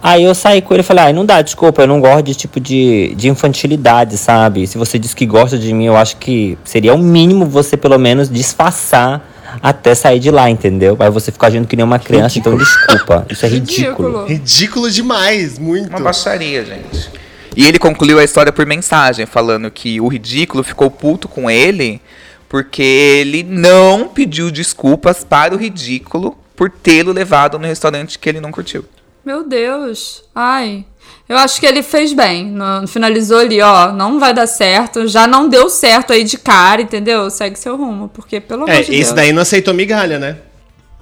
Aí 0.00 0.22
eu 0.22 0.32
saí 0.32 0.62
com 0.62 0.72
ele 0.74 0.82
e 0.82 0.84
falei, 0.84 1.06
ai, 1.06 1.12
não 1.12 1.26
dá, 1.26 1.42
desculpa, 1.42 1.82
eu 1.82 1.88
não 1.88 2.00
gosto 2.00 2.22
de 2.22 2.36
tipo 2.36 2.60
de, 2.60 3.12
de 3.16 3.28
infantilidade, 3.28 4.16
sabe? 4.16 4.64
Se 4.64 4.78
você 4.78 4.96
diz 4.96 5.12
que 5.12 5.26
gosta 5.26 5.58
de 5.58 5.74
mim, 5.74 5.86
eu 5.86 5.96
acho 5.96 6.16
que 6.18 6.56
seria 6.62 6.94
o 6.94 6.98
mínimo 6.98 7.46
você 7.46 7.76
pelo 7.76 7.98
menos 7.98 8.30
disfarçar 8.30 9.28
até 9.60 9.92
sair 9.92 10.20
de 10.20 10.30
lá, 10.30 10.48
entendeu? 10.48 10.96
Aí 11.00 11.10
você 11.10 11.32
fica 11.32 11.48
agindo 11.48 11.66
que 11.66 11.74
nem 11.74 11.84
uma 11.84 11.98
criança, 11.98 12.38
então 12.38 12.56
desculpa. 12.56 13.26
Isso 13.28 13.44
é 13.44 13.48
ridículo. 13.48 14.26
Ridículo 14.26 14.88
demais, 14.88 15.58
muito. 15.58 15.88
Uma 15.88 15.98
baixaria, 15.98 16.64
gente. 16.64 17.23
E 17.56 17.64
ele 17.66 17.78
concluiu 17.78 18.18
a 18.18 18.24
história 18.24 18.52
por 18.52 18.66
mensagem, 18.66 19.26
falando 19.26 19.70
que 19.70 20.00
o 20.00 20.08
ridículo 20.08 20.62
ficou 20.64 20.90
puto 20.90 21.28
com 21.28 21.50
ele 21.50 22.00
porque 22.48 22.82
ele 22.82 23.42
não 23.42 24.08
pediu 24.08 24.50
desculpas 24.50 25.24
para 25.24 25.54
o 25.54 25.58
ridículo 25.58 26.36
por 26.54 26.70
tê-lo 26.70 27.10
levado 27.12 27.58
no 27.58 27.66
restaurante 27.66 28.18
que 28.18 28.28
ele 28.28 28.40
não 28.40 28.52
curtiu. 28.52 28.84
Meu 29.24 29.42
Deus. 29.42 30.22
Ai. 30.34 30.84
Eu 31.28 31.38
acho 31.38 31.58
que 31.58 31.66
ele 31.66 31.82
fez 31.82 32.12
bem. 32.12 32.44
No- 32.46 32.86
finalizou 32.86 33.38
ali, 33.38 33.60
ó. 33.60 33.90
Não 33.90 34.20
vai 34.20 34.32
dar 34.34 34.46
certo. 34.46 35.08
Já 35.08 35.26
não 35.26 35.48
deu 35.48 35.68
certo 35.70 36.12
aí 36.12 36.22
de 36.22 36.36
cara, 36.38 36.82
entendeu? 36.82 37.28
Segue 37.30 37.58
seu 37.58 37.76
rumo. 37.76 38.08
Porque, 38.08 38.40
pelo 38.40 38.68
É, 38.68 38.72
amor 38.72 38.84
de 38.84 38.90
Deus. 38.90 39.02
esse 39.06 39.14
daí 39.14 39.32
não 39.32 39.42
aceitou 39.42 39.72
migalha, 39.74 40.18
né? 40.18 40.36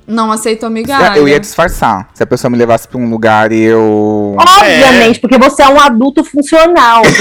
Não 0.07 0.33
aceitou 0.33 0.69
migalha. 0.69 1.17
Eu 1.17 1.29
ia 1.29 1.39
disfarçar. 1.39 2.09
Se 2.15 2.23
a 2.23 2.27
pessoa 2.27 2.51
me 2.51 2.57
levasse 2.59 2.89
pra 2.89 2.99
um 2.99 3.09
lugar 3.09 3.53
e 3.53 3.63
eu. 3.63 4.37
Obviamente, 4.39 5.21
porque 5.21 5.39
você 5.39 5.63
é 5.63 5.69
um 5.69 5.81
adulto 5.81 6.25
funcional. 6.25 7.03
A 7.05 7.09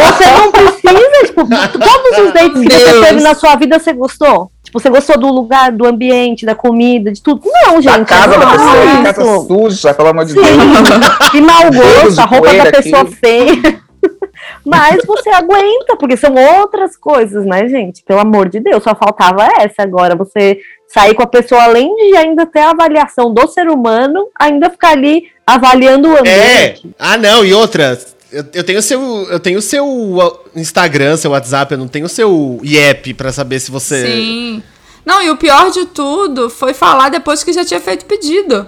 é- 0.00 0.12
você 0.12 0.24
não 0.32 0.50
precisa, 0.52 1.26
tipo, 1.26 1.46
todos 1.46 2.18
os 2.26 2.32
dates 2.32 2.60
que 2.60 2.72
você 2.72 3.00
teve 3.00 3.20
na 3.22 3.34
sua 3.34 3.56
vida, 3.56 3.78
você 3.78 3.92
gostou? 3.92 4.50
Tipo, 4.62 4.80
você 4.80 4.88
gostou 4.88 5.18
do 5.18 5.28
lugar, 5.28 5.72
do 5.72 5.86
ambiente, 5.86 6.46
da 6.46 6.54
comida, 6.54 7.12
de 7.12 7.20
tudo? 7.22 7.42
Não, 7.44 7.80
gente. 7.82 7.98
Da 7.98 8.04
casa 8.04 8.38
não 8.38 8.40
da 8.40 8.46
é 8.46 8.50
pessoa, 8.56 8.84
isso. 8.84 9.02
casa 9.02 9.46
suja, 9.46 9.94
pelo 9.94 10.08
amor 10.08 10.24
de 10.24 10.32
Sim. 10.32 10.40
Deus. 10.40 11.30
Que 11.30 11.40
mau 11.40 11.62
gosto, 11.72 12.18
a 12.20 12.24
roupa 12.24 12.54
da 12.54 12.70
pessoa 12.70 13.02
aqui. 13.02 13.16
feia. 13.16 13.83
Mas 14.64 15.04
você 15.06 15.30
aguenta, 15.30 15.96
porque 15.96 16.16
são 16.16 16.34
outras 16.34 16.96
coisas, 16.96 17.44
né, 17.44 17.68
gente? 17.68 18.02
Pelo 18.02 18.20
amor 18.20 18.48
de 18.48 18.60
Deus, 18.60 18.82
só 18.82 18.94
faltava 18.94 19.46
essa 19.58 19.82
agora. 19.82 20.16
Você 20.16 20.58
sair 20.88 21.14
com 21.14 21.22
a 21.22 21.26
pessoa, 21.26 21.62
além 21.62 21.94
de 21.96 22.16
ainda 22.16 22.46
ter 22.46 22.60
a 22.60 22.70
avaliação 22.70 23.32
do 23.32 23.46
ser 23.48 23.68
humano, 23.68 24.28
ainda 24.38 24.70
ficar 24.70 24.90
ali 24.90 25.24
avaliando 25.46 26.08
o 26.08 26.16
É. 26.16 26.20
ambiente. 26.20 26.94
Ah, 26.98 27.16
não, 27.16 27.44
e 27.44 27.52
outra. 27.52 27.98
Eu, 28.32 28.44
eu 28.52 28.64
tenho 28.64 28.82
seu, 28.82 29.00
eu 29.30 29.38
tenho 29.38 29.62
seu 29.62 29.86
uh, 29.86 30.38
Instagram, 30.56 31.16
seu 31.16 31.30
WhatsApp, 31.30 31.72
eu 31.72 31.78
não 31.78 31.86
tenho 31.86 32.08
seu 32.08 32.58
IEP 32.62 33.14
pra 33.14 33.30
saber 33.32 33.60
se 33.60 33.70
você. 33.70 34.06
Sim. 34.06 34.62
Não, 35.04 35.22
e 35.22 35.30
o 35.30 35.36
pior 35.36 35.70
de 35.70 35.84
tudo 35.86 36.48
foi 36.48 36.72
falar 36.74 37.10
depois 37.10 37.44
que 37.44 37.52
já 37.52 37.64
tinha 37.64 37.80
feito 37.80 38.06
pedido. 38.06 38.66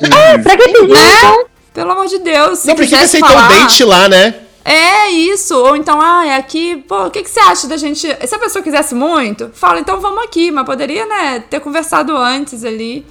É, 0.00 0.38
pra 0.38 0.56
que 0.56 0.68
pedir? 0.68 0.88
Né? 0.88 1.44
Pelo 1.74 1.92
amor 1.92 2.06
de 2.06 2.18
Deus. 2.18 2.64
Não, 2.64 2.74
por 2.74 2.82
que 2.82 2.88
que 2.88 2.96
quisesse 2.96 3.18
aceitou 3.18 3.28
falar... 3.28 3.46
o 3.46 3.60
date 3.60 3.84
lá, 3.84 4.08
né? 4.08 4.34
É 4.64 5.08
isso. 5.10 5.56
Ou 5.56 5.74
então, 5.76 6.00
ah, 6.00 6.26
é 6.26 6.36
aqui. 6.36 6.84
Pô, 6.88 7.06
o 7.06 7.10
que, 7.10 7.22
que 7.22 7.30
você 7.30 7.40
acha 7.40 7.66
da 7.66 7.76
gente. 7.76 8.00
Se 8.26 8.34
a 8.34 8.38
pessoa 8.38 8.62
quisesse 8.62 8.94
muito, 8.94 9.50
fala, 9.54 9.80
então 9.80 10.00
vamos 10.00 10.22
aqui. 10.24 10.50
Mas 10.50 10.64
poderia, 10.66 11.06
né, 11.06 11.40
ter 11.48 11.60
conversado 11.60 12.16
antes 12.16 12.64
ali. 12.64 13.04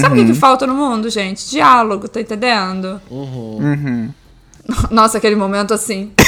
Sabe 0.00 0.14
o 0.14 0.18
que, 0.18 0.24
que 0.26 0.30
Uhum. 0.32 0.38
falta 0.38 0.64
no 0.64 0.74
mundo, 0.74 1.10
gente? 1.10 1.50
Diálogo, 1.50 2.06
tá 2.08 2.20
entendendo? 2.20 3.00
Uhum. 3.10 4.10
Nossa, 4.92 5.18
aquele 5.18 5.34
momento 5.34 5.74
assim. 5.74 6.12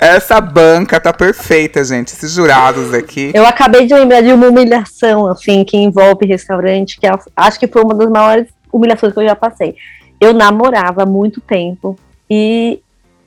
Essa 0.00 0.40
banca 0.40 0.98
tá 1.00 1.12
perfeita, 1.12 1.82
gente. 1.84 2.12
Esses 2.12 2.32
jurados 2.32 2.92
aqui. 2.92 3.30
Eu 3.34 3.46
acabei 3.46 3.86
de 3.86 3.94
lembrar 3.94 4.20
de 4.20 4.32
uma 4.32 4.48
humilhação, 4.48 5.28
assim, 5.28 5.64
que 5.64 5.76
envolve 5.76 6.26
restaurante, 6.26 6.98
que 6.98 7.06
eu 7.06 7.18
acho 7.36 7.58
que 7.58 7.68
foi 7.68 7.82
uma 7.82 7.94
das 7.94 8.10
maiores 8.10 8.48
humilhações 8.72 9.12
que 9.12 9.20
eu 9.20 9.24
já 9.24 9.36
passei. 9.36 9.76
Eu 10.22 10.32
namorava 10.32 11.02
há 11.02 11.06
muito 11.06 11.40
tempo 11.40 11.98
e 12.30 12.80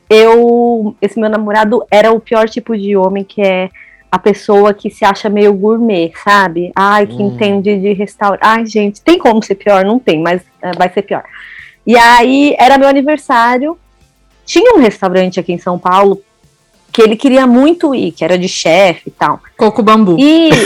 eu. 0.09 0.95
Esse 1.01 1.19
meu 1.19 1.29
namorado 1.29 1.85
era 1.91 2.13
o 2.13 2.21
pior 2.21 2.47
tipo 2.47 2.77
de 2.77 2.95
homem, 2.95 3.21
que 3.25 3.41
é 3.41 3.69
a 4.09 4.17
pessoa 4.17 4.73
que 4.73 4.89
se 4.89 5.03
acha 5.03 5.27
meio 5.27 5.53
gourmet, 5.53 6.13
sabe? 6.23 6.71
Ai, 6.73 7.05
que 7.05 7.21
Hum. 7.21 7.27
entende 7.27 7.77
de 7.77 7.91
restaurante. 7.91 8.39
Ai, 8.41 8.65
gente, 8.65 9.01
tem 9.01 9.19
como 9.19 9.43
ser 9.43 9.55
pior? 9.55 9.83
Não 9.83 9.99
tem, 9.99 10.21
mas 10.21 10.41
eh, 10.61 10.71
vai 10.77 10.89
ser 10.89 11.01
pior. 11.01 11.25
E 11.85 11.97
aí, 11.97 12.55
era 12.57 12.77
meu 12.77 12.87
aniversário. 12.87 13.77
Tinha 14.45 14.73
um 14.75 14.79
restaurante 14.79 15.37
aqui 15.37 15.51
em 15.51 15.57
São 15.57 15.77
Paulo 15.77 16.21
que 16.95 17.01
ele 17.01 17.17
queria 17.17 17.45
muito 17.45 17.93
ir, 17.93 18.13
que 18.13 18.23
era 18.23 18.37
de 18.37 18.47
chefe 18.47 19.01
e 19.07 19.11
tal. 19.11 19.41
Coco 19.57 19.83
Bambu. 19.83 20.15
E. 20.17 20.49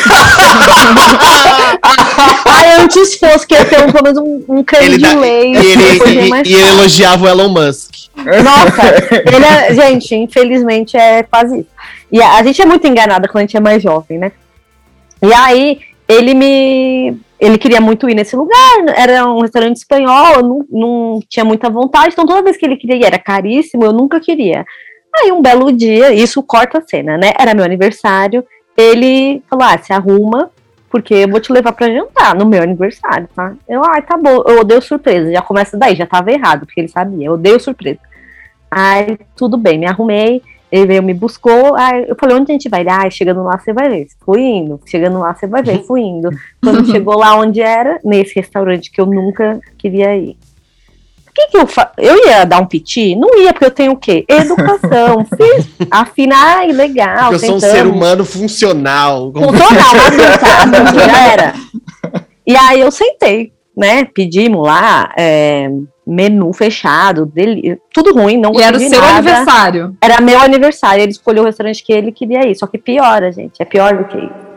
Ai, 2.45 2.75
antes 2.81 3.17
fosse 3.17 3.47
que 3.47 3.55
ia 3.55 3.65
ter 3.65 3.79
um, 3.83 3.91
pelo 3.91 4.03
menos 4.03 4.19
um, 4.19 4.43
um 4.59 4.63
creme 4.63 4.85
Ele 4.85 4.97
de 4.97 5.01
dá- 5.03 5.19
leite. 5.19 5.59
e 5.59 5.71
ele, 5.71 5.83
e- 5.83 6.51
e 6.51 6.55
ele 6.55 6.69
elogiava 6.69 7.25
o 7.25 7.27
Elon 7.27 7.49
Musk. 7.49 7.91
Nossa, 8.15 8.81
ele 9.33 9.45
é, 9.45 9.73
gente, 9.73 10.13
infelizmente 10.15 10.95
é 10.95 11.23
quase 11.23 11.59
isso. 11.61 11.69
E 12.11 12.21
a, 12.21 12.35
a 12.35 12.43
gente 12.43 12.61
é 12.61 12.65
muito 12.65 12.85
enganada 12.87 13.27
quando 13.27 13.37
a 13.37 13.41
gente 13.41 13.57
é 13.57 13.59
mais 13.59 13.81
jovem, 13.81 14.19
né? 14.19 14.31
E 15.21 15.33
aí, 15.33 15.79
ele 16.07 16.33
me. 16.35 17.17
Ele 17.39 17.57
queria 17.57 17.79
muito 17.81 18.07
ir 18.09 18.13
nesse 18.15 18.35
lugar, 18.35 18.57
era 18.97 19.25
um 19.25 19.39
restaurante 19.39 19.77
espanhol, 19.77 20.33
eu 20.35 20.43
não, 20.43 20.65
não 20.69 21.19
tinha 21.29 21.45
muita 21.45 21.69
vontade, 21.69 22.09
então 22.11 22.25
toda 22.25 22.43
vez 22.43 22.57
que 22.57 22.65
ele 22.65 22.75
queria 22.75 22.97
ir, 22.97 23.05
era 23.05 23.17
caríssimo, 23.17 23.85
eu 23.85 23.93
nunca 23.93 24.19
queria. 24.19 24.65
Aí 25.15 25.31
um 25.31 25.41
belo 25.41 25.71
dia, 25.71 26.13
isso 26.13 26.41
corta 26.43 26.77
a 26.77 26.81
cena, 26.81 27.17
né? 27.17 27.33
Era 27.37 27.53
meu 27.53 27.65
aniversário, 27.65 28.45
ele 28.77 29.43
falou: 29.49 29.65
ah, 29.65 29.77
se 29.77 29.91
arruma, 29.91 30.49
porque 30.89 31.13
eu 31.13 31.29
vou 31.29 31.39
te 31.39 31.51
levar 31.51 31.71
pra 31.73 31.89
jantar 31.89 32.35
no 32.35 32.45
meu 32.45 32.61
aniversário, 32.61 33.27
tá? 33.35 33.53
Eu, 33.67 33.81
ai, 33.83 34.01
tá 34.01 34.17
bom, 34.17 34.43
eu 34.47 34.61
odeio 34.61 34.81
surpresa, 34.81 35.31
já 35.31 35.41
começa 35.41 35.77
daí, 35.77 35.95
já 35.95 36.05
tava 36.05 36.31
errado, 36.31 36.65
porque 36.65 36.81
ele 36.81 36.87
sabia, 36.87 37.27
eu 37.27 37.33
odeio 37.33 37.59
surpresa. 37.59 37.99
Aí, 38.71 39.17
tudo 39.35 39.57
bem, 39.57 39.79
me 39.79 39.87
arrumei, 39.87 40.41
ele 40.71 40.85
veio, 40.85 41.03
me 41.03 41.13
buscou, 41.13 41.75
aí 41.75 42.05
eu 42.07 42.15
falei, 42.19 42.37
onde 42.37 42.51
a 42.51 42.53
gente 42.53 42.69
vai? 42.69 42.81
Ele, 42.81 42.89
ai, 42.89 43.11
chegando 43.11 43.43
lá 43.43 43.57
você 43.57 43.73
vai 43.73 43.89
ver, 43.89 44.07
fui 44.23 44.41
indo, 44.41 44.79
chegando 44.85 45.19
lá 45.19 45.33
você 45.33 45.47
vai 45.47 45.63
ver, 45.63 45.83
fui 45.83 46.01
indo. 46.01 46.29
Quando 46.61 46.85
chegou 46.91 47.17
lá 47.17 47.35
onde 47.35 47.61
era, 47.61 47.99
nesse 48.03 48.35
restaurante 48.35 48.91
que 48.91 49.01
eu 49.01 49.05
nunca 49.05 49.59
queria 49.77 50.15
ir. 50.15 50.37
O 51.39 51.41
que 51.41 51.51
que 51.51 51.57
eu 51.57 51.67
fa... 51.67 51.91
Eu 51.97 52.27
ia 52.27 52.43
dar 52.43 52.59
um 52.59 52.65
piti? 52.65 53.15
Não 53.15 53.39
ia, 53.39 53.53
porque 53.53 53.65
eu 53.65 53.71
tenho 53.71 53.93
o 53.93 53.97
quê? 53.97 54.25
Educação, 54.27 55.25
fiz, 55.37 55.69
afinar, 55.89 56.57
ai, 56.57 56.71
legal, 56.73 57.29
Porque 57.31 57.45
eu 57.45 57.49
sou 57.49 57.55
um 57.55 57.59
ser 57.59 57.87
humano 57.87 58.25
funcional. 58.25 59.31
Funcional, 59.31 59.95
adulto, 60.05 60.99
já 60.99 61.31
era. 61.31 61.53
E 62.45 62.55
aí 62.57 62.81
eu 62.81 62.91
sentei, 62.91 63.53
né? 63.77 64.03
Pedimos 64.03 64.67
lá 64.67 65.13
é, 65.17 65.69
menu 66.05 66.51
fechado, 66.51 67.25
dele, 67.25 67.79
tudo 67.93 68.13
ruim, 68.13 68.37
não 68.37 68.51
E 68.55 68.61
era 68.61 68.75
o 68.75 68.79
seu 68.79 68.99
nada. 68.99 69.13
aniversário. 69.13 69.97
Era 70.01 70.19
meu 70.19 70.41
aniversário, 70.41 71.03
ele 71.03 71.11
escolheu 71.11 71.43
o 71.43 71.45
restaurante 71.45 71.83
que 71.83 71.93
ele 71.93 72.11
queria 72.11 72.45
ir, 72.45 72.55
só 72.55 72.67
que 72.67 72.77
piora, 72.77 73.31
gente, 73.31 73.61
é 73.61 73.65
pior 73.65 73.95
do 73.95 74.03
que 74.05 74.17
isso. 74.17 74.48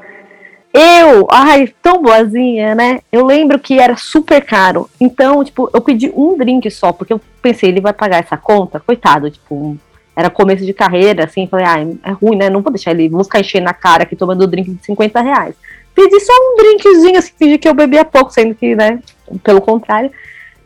Eu, 0.72 1.28
ai, 1.30 1.68
tão 1.82 2.00
boazinha, 2.00 2.74
né? 2.74 3.00
Eu 3.12 3.26
lembro 3.26 3.58
que 3.58 3.78
era 3.78 3.94
super 3.94 4.42
caro. 4.42 4.88
Então, 4.98 5.44
tipo, 5.44 5.68
eu 5.72 5.82
pedi 5.82 6.10
um 6.16 6.36
drink 6.36 6.70
só, 6.70 6.92
porque 6.92 7.12
eu 7.12 7.20
pensei, 7.42 7.68
ele 7.68 7.80
vai 7.80 7.92
pagar 7.92 8.20
essa 8.20 8.38
conta? 8.38 8.80
Coitado, 8.80 9.30
tipo, 9.30 9.76
era 10.16 10.30
começo 10.30 10.64
de 10.64 10.72
carreira, 10.72 11.24
assim, 11.24 11.46
falei, 11.46 11.66
ai, 11.66 11.98
é 12.02 12.12
ruim, 12.12 12.36
né? 12.36 12.48
Não 12.48 12.62
vou 12.62 12.72
deixar 12.72 12.92
ele, 12.92 13.08
vou 13.10 13.22
ficar 13.22 13.40
enchendo 13.40 13.72
cara 13.74 14.04
aqui 14.04 14.16
tomando 14.16 14.46
drink 14.46 14.70
de 14.70 14.84
50 14.84 15.20
reais. 15.20 15.54
Pedi 15.94 16.18
só 16.20 16.32
um 16.32 16.56
drinkzinho, 16.56 17.18
assim, 17.18 17.32
fingi 17.38 17.58
que 17.58 17.68
eu 17.68 17.74
bebia 17.74 18.04
pouco, 18.04 18.32
sendo 18.32 18.54
que, 18.54 18.74
né, 18.74 18.98
pelo 19.42 19.60
contrário. 19.60 20.10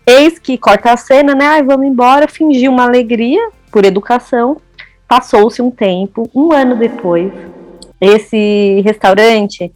Eis 0.07 0.39
que 0.39 0.57
corta 0.57 0.93
a 0.93 0.97
cena, 0.97 1.35
né? 1.35 1.47
Ai, 1.47 1.63
vamos 1.65 1.85
embora, 1.85 2.29
fingi 2.29 2.69
uma 2.69 2.85
alegria 2.85 3.51
por 3.73 3.85
educação. 3.85 4.57
Passou-se 5.09 5.61
um 5.61 5.71
tempo, 5.71 6.31
um 6.33 6.53
ano 6.53 6.77
depois, 6.77 7.33
esse 8.01 8.81
restaurante 8.85 9.73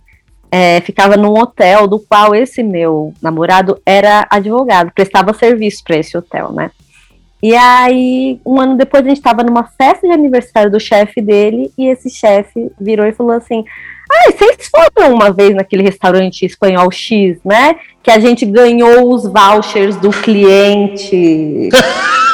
é, 0.51 0.81
ficava 0.81 1.17
num 1.17 1.39
hotel 1.39 1.87
do 1.87 1.99
qual 1.99 2.35
esse 2.35 2.63
meu 2.63 3.15
namorado 3.23 3.81
era 3.87 4.27
advogado, 4.31 4.93
prestava 4.93 5.33
serviço 5.33 5.83
para 5.85 5.99
esse 5.99 6.17
hotel, 6.17 6.53
né? 6.53 6.71
E 7.43 7.55
aí, 7.55 8.39
um 8.45 8.61
ano 8.61 8.77
depois, 8.77 9.03
a 9.03 9.09
gente 9.09 9.17
estava 9.17 9.43
numa 9.43 9.65
festa 9.65 10.07
de 10.07 10.13
aniversário 10.13 10.71
do 10.71 10.79
chefe 10.79 11.23
dele, 11.23 11.73
e 11.79 11.87
esse 11.87 12.11
chefe 12.11 12.71
virou 12.79 13.07
e 13.07 13.13
falou 13.13 13.33
assim: 13.33 13.65
Ah, 14.13 14.31
vocês 14.31 14.69
foram 14.69 15.15
uma 15.15 15.33
vez 15.33 15.55
naquele 15.55 15.83
restaurante 15.83 16.45
espanhol 16.45 16.91
X, 16.91 17.39
né? 17.43 17.77
Que 18.03 18.11
a 18.11 18.21
gente 18.21 18.45
ganhou 18.45 19.15
os 19.15 19.25
vouchers 19.25 19.97
do 19.97 20.11
cliente. 20.11 21.71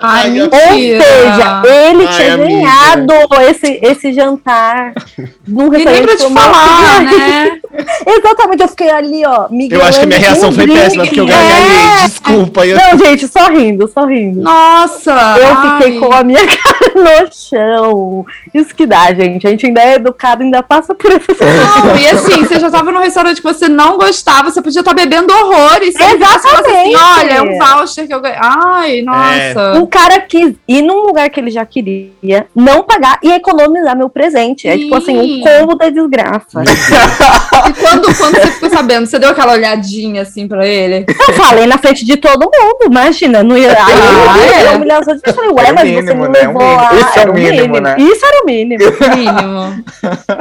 Ai, 0.00 0.40
Ou 0.40 0.50
seja, 0.50 1.62
ele 1.64 2.06
Ai, 2.06 2.14
tinha 2.16 2.34
amiga. 2.34 2.48
ganhado 2.48 3.12
esse, 3.48 3.80
esse 3.82 4.12
jantar 4.12 4.92
num 5.46 5.66
E 5.74 5.84
nem 5.84 5.84
pra 5.84 5.92
restaurante 5.92 6.26
te 6.26 6.32
falar, 6.32 7.02
né? 7.02 7.60
Exatamente, 8.06 8.62
eu 8.62 8.68
fiquei 8.68 8.90
ali, 8.90 9.24
ó. 9.26 9.48
Eu 9.70 9.84
acho 9.84 10.00
que 10.00 10.06
minha 10.06 10.18
reação 10.18 10.52
foi 10.52 10.66
péssima, 10.66 11.04
porque 11.04 11.20
eu 11.20 11.26
gargalhei. 11.26 12.06
Desculpa. 12.06 12.66
Eu... 12.66 12.76
Não, 12.76 12.98
gente, 12.98 13.28
só 13.28 13.48
rindo, 13.48 13.88
só 13.88 14.04
rindo. 14.04 14.40
Nossa! 14.40 15.10
Eu 15.10 15.56
ai. 15.56 15.78
fiquei 15.78 15.98
com 15.98 16.12
a 16.12 16.22
minha 16.22 16.40
cara 16.46 16.92
no 16.94 17.32
chão. 17.32 18.26
Isso 18.54 18.74
que 18.74 18.86
dá, 18.86 19.12
gente. 19.12 19.46
A 19.46 19.50
gente 19.50 19.66
ainda 19.66 19.82
é 19.82 19.94
educado, 19.94 20.42
ainda 20.42 20.62
passa 20.62 20.94
por 20.94 21.10
essas 21.10 21.36
Não, 21.38 21.96
e 21.96 22.06
assim, 22.06 22.44
você 22.44 22.58
já 22.58 22.70
tava 22.70 22.90
num 22.90 23.00
restaurante 23.00 23.36
que 23.36 23.42
você 23.42 23.68
não 23.68 23.98
gostava, 23.98 24.50
você 24.50 24.62
podia 24.62 24.80
estar 24.80 24.94
bebendo 24.94 25.32
horrores. 25.32 25.94
Fosse 25.96 26.14
Exatamente. 26.14 26.70
assim, 26.70 26.96
olha, 26.96 27.32
é 27.32 27.42
um 27.42 27.58
voucher 27.58 28.06
que 28.06 28.14
eu 28.14 28.20
ganhei. 28.20 28.38
Ai, 28.40 29.02
nossa. 29.02 29.78
Um 29.78 29.86
cara 29.88 30.20
quis 30.20 30.54
ir 30.68 30.82
num 30.82 31.06
lugar 31.06 31.28
que 31.30 31.40
ele 31.40 31.50
já 31.50 31.64
queria, 31.66 32.46
não 32.54 32.82
pagar 32.82 33.18
e 33.22 33.32
economizar 33.32 33.96
meu 33.96 34.08
presente. 34.08 34.68
É 34.68 34.76
tipo 34.78 34.94
assim, 34.94 35.18
um 35.18 35.40
combo 35.42 35.74
da 35.74 35.88
desgraça. 35.90 36.62
E 36.62 37.72
quando, 37.80 38.02
quando 38.16 38.34
você 38.36 38.50
ficou 38.52 38.70
sabendo, 38.70 39.06
você 39.06 39.18
deu 39.18 39.30
aquela 39.30 39.52
olhadinha 39.52 40.22
assim 40.22 40.46
pra 40.46 40.66
ele? 40.66 41.04
Eu 41.28 41.34
falei 41.34 41.66
na 41.66 41.78
frente 41.78 42.04
de 42.04 42.16
todo 42.16 42.42
mundo, 42.42 42.78
imagina. 42.90 43.42
Não 43.42 43.56
ia. 43.56 43.70
Aí 43.70 43.76
Ah, 43.78 44.36
eu 44.38 44.42
é? 44.54 44.62
ia 44.64 44.76
humilhação 44.76 45.14
de- 45.16 45.22
Eu 45.24 45.34
falei, 45.34 45.50
ué, 45.50 45.66
É 45.68 45.72
o 45.72 45.74
mas 45.74 45.84
mínimo, 45.84 46.02
você 46.06 46.14
me 46.14 46.20
né? 46.20 46.26
É 46.26 46.48
o 46.48 46.52
levou 46.52 46.62
mínimo. 46.62 46.76
lá. 46.82 46.94
Isso 46.94 47.18
é 47.18 47.20
Era 47.22 47.30
o 47.30 47.34
mínimo, 47.34 47.80
né? 47.80 47.96
Isso 47.98 48.26
era 48.26 48.42
o 48.42 48.46
mínimo. 48.46 48.84
Mínimo. 49.16 49.84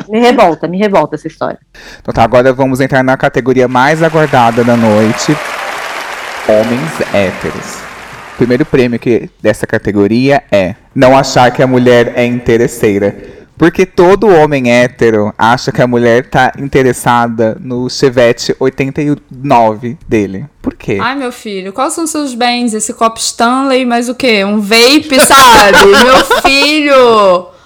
me 0.10 0.20
revolta, 0.20 0.68
me 0.68 0.78
revolta 0.78 1.16
essa 1.16 1.28
história. 1.28 1.58
Então 2.02 2.14
tá, 2.14 2.24
agora 2.24 2.52
vamos 2.54 2.80
entrar 2.82 3.04
na 3.04 3.16
categoria 3.18 3.68
mais 3.68 4.02
aguardada 4.04 4.64
da 4.64 4.76
noite. 4.76 5.36
Homens 6.48 7.14
héteros. 7.14 7.87
O 8.38 8.46
primeiro 8.46 8.64
prêmio 8.68 9.00
que, 9.00 9.32
dessa 9.42 9.66
categoria 9.66 10.44
é 10.52 10.76
não 10.94 11.18
achar 11.18 11.50
que 11.50 11.64
a 11.64 11.66
mulher 11.66 12.14
é 12.16 12.24
interesseira. 12.24 13.18
Porque 13.58 13.84
todo 13.84 14.28
homem 14.28 14.72
hétero 14.72 15.34
acha 15.36 15.72
que 15.72 15.82
a 15.82 15.88
mulher 15.88 16.30
tá 16.30 16.52
interessada 16.60 17.58
no 17.60 17.90
Chevette 17.90 18.56
89 18.60 19.98
dele. 20.08 20.46
Por 20.62 20.76
quê? 20.76 21.00
Ai, 21.02 21.16
meu 21.16 21.32
filho, 21.32 21.74
quais 21.74 21.94
são 21.94 22.06
seus 22.06 22.36
bens? 22.36 22.76
Esse 22.76 22.94
copo 22.94 23.20
Stanley, 23.20 23.84
mais 23.88 24.08
o 24.08 24.14
quê? 24.14 24.46
Um 24.46 24.62
vape, 24.62 25.20
sabe? 25.26 25.88
meu 25.90 26.24
filho! 26.44 27.57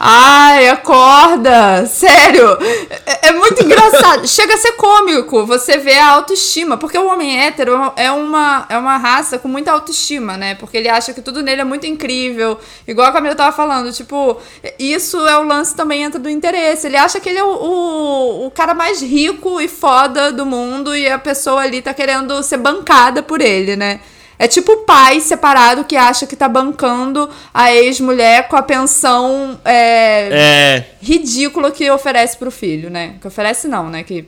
Ai, 0.00 0.68
acorda! 0.68 1.84
Sério! 1.86 2.56
É, 3.04 3.28
é 3.28 3.32
muito 3.32 3.64
engraçado. 3.64 4.26
Chega 4.28 4.54
a 4.54 4.56
ser 4.56 4.72
cômico 4.72 5.44
você 5.44 5.76
vê 5.78 5.98
a 5.98 6.10
autoestima. 6.10 6.76
Porque 6.76 6.96
o 6.96 7.08
homem 7.08 7.40
hétero 7.40 7.92
é 7.96 8.12
uma, 8.12 8.64
é 8.68 8.78
uma 8.78 8.96
raça 8.96 9.40
com 9.40 9.48
muita 9.48 9.72
autoestima, 9.72 10.36
né? 10.36 10.54
Porque 10.54 10.76
ele 10.76 10.88
acha 10.88 11.12
que 11.12 11.20
tudo 11.20 11.42
nele 11.42 11.62
é 11.62 11.64
muito 11.64 11.84
incrível. 11.84 12.60
Igual 12.86 13.08
a 13.08 13.12
Camila 13.12 13.34
tava 13.34 13.50
falando, 13.50 13.92
tipo, 13.92 14.40
isso 14.78 15.26
é 15.26 15.36
o 15.36 15.42
lance 15.42 15.74
também 15.74 16.04
entra 16.04 16.20
do 16.20 16.30
interesse. 16.30 16.86
Ele 16.86 16.96
acha 16.96 17.18
que 17.18 17.28
ele 17.28 17.40
é 17.40 17.44
o, 17.44 17.48
o, 17.48 18.46
o 18.46 18.50
cara 18.52 18.74
mais 18.74 19.02
rico 19.02 19.60
e 19.60 19.66
foda 19.66 20.30
do 20.30 20.46
mundo 20.46 20.94
e 20.94 21.08
a 21.08 21.18
pessoa 21.18 21.62
ali 21.62 21.82
tá 21.82 21.92
querendo 21.92 22.40
ser 22.44 22.58
bancada 22.58 23.20
por 23.20 23.40
ele, 23.40 23.74
né? 23.74 23.98
É 24.38 24.46
tipo 24.46 24.70
o 24.72 24.76
pai 24.78 25.20
separado 25.20 25.84
que 25.84 25.96
acha 25.96 26.26
que 26.26 26.36
tá 26.36 26.48
bancando 26.48 27.28
a 27.52 27.74
ex-mulher 27.74 28.46
com 28.46 28.54
a 28.56 28.62
pensão 28.62 29.58
é, 29.64 30.28
É. 30.30 30.84
ridícula 31.00 31.72
que 31.72 31.90
oferece 31.90 32.36
pro 32.36 32.50
filho, 32.50 32.88
né? 32.88 33.16
Que 33.20 33.26
oferece 33.26 33.66
não, 33.66 33.90
né? 33.90 34.04
Que 34.04 34.26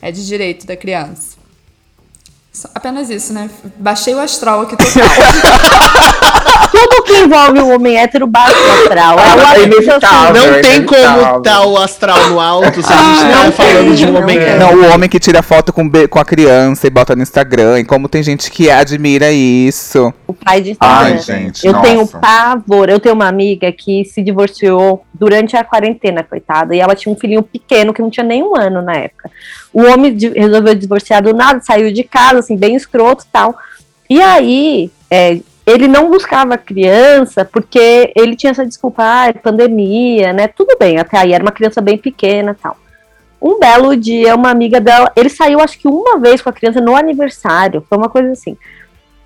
é 0.00 0.10
de 0.10 0.26
direito 0.26 0.66
da 0.66 0.76
criança. 0.76 1.39
Só- 2.52 2.68
Apenas 2.74 3.08
isso, 3.10 3.32
né? 3.32 3.48
Baixei 3.78 4.12
o 4.14 4.18
astral 4.20 4.62
aqui 4.62 4.76
total. 4.76 5.08
Tudo 6.70 7.02
que 7.04 7.12
envolve 7.18 7.58
o 7.60 7.68
homem 7.74 7.96
hétero 7.96 8.26
bate 8.26 8.52
o 8.54 8.72
astral. 8.82 9.18
É 9.18 9.22
o 9.22 9.40
É 9.40 9.44
assim, 9.52 9.62
inevitável. 9.64 10.34
Não 10.52 10.60
tem 10.62 10.84
como 10.84 10.98
inevitável. 11.00 11.42
tá 11.42 11.66
o 11.66 11.76
astral 11.78 12.28
no 12.28 12.40
alto 12.40 12.82
se 12.82 12.92
a 12.92 12.96
gente 12.96 13.32
tá 13.32 13.52
falando 13.52 13.94
de 13.96 14.06
um 14.06 14.16
homem 14.16 14.38
hétero. 14.38 14.58
Não, 14.58 14.74
o 14.74 14.92
homem 14.94 15.08
que 15.08 15.18
tira 15.18 15.42
foto 15.42 15.72
com, 15.72 15.88
com 16.08 16.18
a 16.18 16.24
criança 16.24 16.86
e 16.86 16.90
bota 16.90 17.14
no 17.16 17.22
Instagram. 17.22 17.80
E 17.80 17.84
como 17.84 18.08
tem 18.08 18.22
gente 18.22 18.50
que 18.50 18.70
admira 18.70 19.30
isso. 19.32 20.12
O 20.26 20.32
pai 20.32 20.60
de 20.60 20.70
Instagram. 20.72 20.96
Ai, 20.96 21.18
gente, 21.18 21.66
eu 21.66 21.72
nossa. 21.72 21.84
tenho 21.86 22.06
pavor. 22.06 22.88
Eu 22.88 23.00
tenho 23.00 23.14
uma 23.14 23.26
amiga 23.28 23.70
que 23.72 24.04
se 24.04 24.22
divorciou 24.22 25.04
durante 25.12 25.56
a 25.56 25.64
quarentena, 25.64 26.22
coitada. 26.22 26.74
E 26.74 26.80
ela 26.80 26.94
tinha 26.94 27.12
um 27.12 27.18
filhinho 27.18 27.42
pequeno 27.42 27.92
que 27.92 28.02
não 28.02 28.10
tinha 28.10 28.24
nem 28.24 28.42
um 28.42 28.56
ano 28.56 28.80
na 28.82 28.94
época. 28.94 29.30
O 29.72 29.82
homem 29.82 30.16
resolveu 30.34 30.74
divorciar 30.74 31.22
do 31.22 31.32
nada, 31.32 31.60
saiu 31.60 31.92
de 31.92 32.02
casa, 32.02 32.40
assim, 32.40 32.56
bem 32.56 32.74
escroto 32.74 33.24
e 33.24 33.28
tal. 33.30 33.56
E 34.08 34.20
aí, 34.20 34.90
é, 35.10 35.40
ele 35.66 35.86
não 35.86 36.10
buscava 36.10 36.58
criança 36.58 37.44
porque 37.44 38.12
ele 38.16 38.34
tinha 38.34 38.50
essa 38.50 38.66
desculpa, 38.66 39.02
ah, 39.04 39.28
é 39.28 39.32
pandemia, 39.32 40.32
né? 40.32 40.48
Tudo 40.48 40.76
bem, 40.78 40.98
até 40.98 41.18
aí 41.18 41.32
era 41.32 41.44
uma 41.44 41.52
criança 41.52 41.80
bem 41.80 41.96
pequena 41.96 42.56
tal. 42.60 42.76
Um 43.40 43.58
belo 43.58 43.96
dia, 43.96 44.34
uma 44.34 44.50
amiga 44.50 44.80
dela, 44.80 45.10
ele 45.16 45.28
saiu 45.28 45.60
acho 45.60 45.78
que 45.78 45.88
uma 45.88 46.18
vez 46.18 46.42
com 46.42 46.50
a 46.50 46.52
criança 46.52 46.80
no 46.80 46.94
aniversário, 46.94 47.84
foi 47.88 47.96
uma 47.96 48.08
coisa 48.08 48.32
assim. 48.32 48.56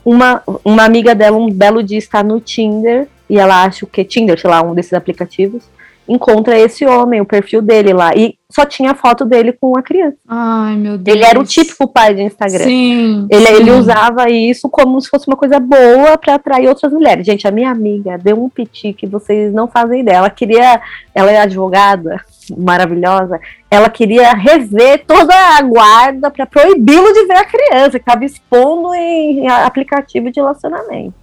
Uma, 0.05 0.43
uma 0.65 0.85
amiga 0.85 1.15
dela, 1.15 1.37
um 1.37 1.51
belo 1.51 1.83
dia, 1.83 1.99
está 1.99 2.23
no 2.23 2.39
Tinder, 2.39 3.09
e 3.29 3.39
ela 3.39 3.65
acha 3.65 3.85
o 3.85 3.89
que? 3.89 4.05
Tinder, 4.05 4.39
sei 4.39 4.51
lá, 4.51 4.63
um 4.63 4.75
desses 4.75 4.93
aplicativos, 4.93 5.65
encontra 6.09 6.59
esse 6.59 6.85
homem, 6.85 7.21
o 7.21 7.25
perfil 7.25 7.63
dele 7.63 7.93
lá, 7.93 8.15
e 8.15 8.37
só 8.51 8.65
tinha 8.65 8.95
foto 8.95 9.25
dele 9.25 9.53
com 9.53 9.77
a 9.77 9.83
criança. 9.83 10.17
Ai, 10.29 10.77
meu 10.77 10.97
Deus. 10.97 11.17
Ele 11.17 11.25
era 11.25 11.41
o 11.41 11.45
típico 11.45 11.89
pai 11.89 12.15
de 12.15 12.23
Instagram. 12.23 12.65
Sim. 12.65 13.27
Ele, 13.31 13.47
sim. 13.47 13.53
ele 13.53 13.71
usava 13.73 14.31
isso 14.31 14.69
como 14.69 15.01
se 15.01 15.09
fosse 15.09 15.27
uma 15.27 15.37
coisa 15.37 15.59
boa 15.59 16.17
para 16.17 16.35
atrair 16.35 16.69
outras 16.69 16.93
mulheres. 16.93 17.27
Gente, 17.27 17.49
a 17.49 17.51
minha 17.51 17.71
amiga 17.71 18.17
deu 18.19 18.43
um 18.43 18.49
piti 18.49 18.93
que 18.93 19.07
vocês 19.07 19.53
não 19.53 19.67
fazem 19.67 20.01
ideia. 20.01 20.19
Ela 20.19 20.31
queria, 20.31 20.81
ela 21.15 21.31
é 21.31 21.41
advogada, 21.41 22.21
maravilhosa. 22.57 23.41
Ela 23.71 23.89
queria 23.89 24.33
rever 24.35 25.05
toda 25.07 25.35
a 25.35 25.63
guarda 25.63 26.31
para 26.31 26.47
proibi-lo 26.47 27.13
de 27.13 27.27
ver 27.27 27.37
a 27.37 27.45
criança 27.45 27.99
que 27.99 28.09
estava 28.09 28.25
expondo 28.25 28.95
em 28.95 29.49
aplicativo 29.49 30.31
de 30.31 30.39
relacionamento. 30.39 31.15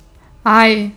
Ai. 0.44 0.92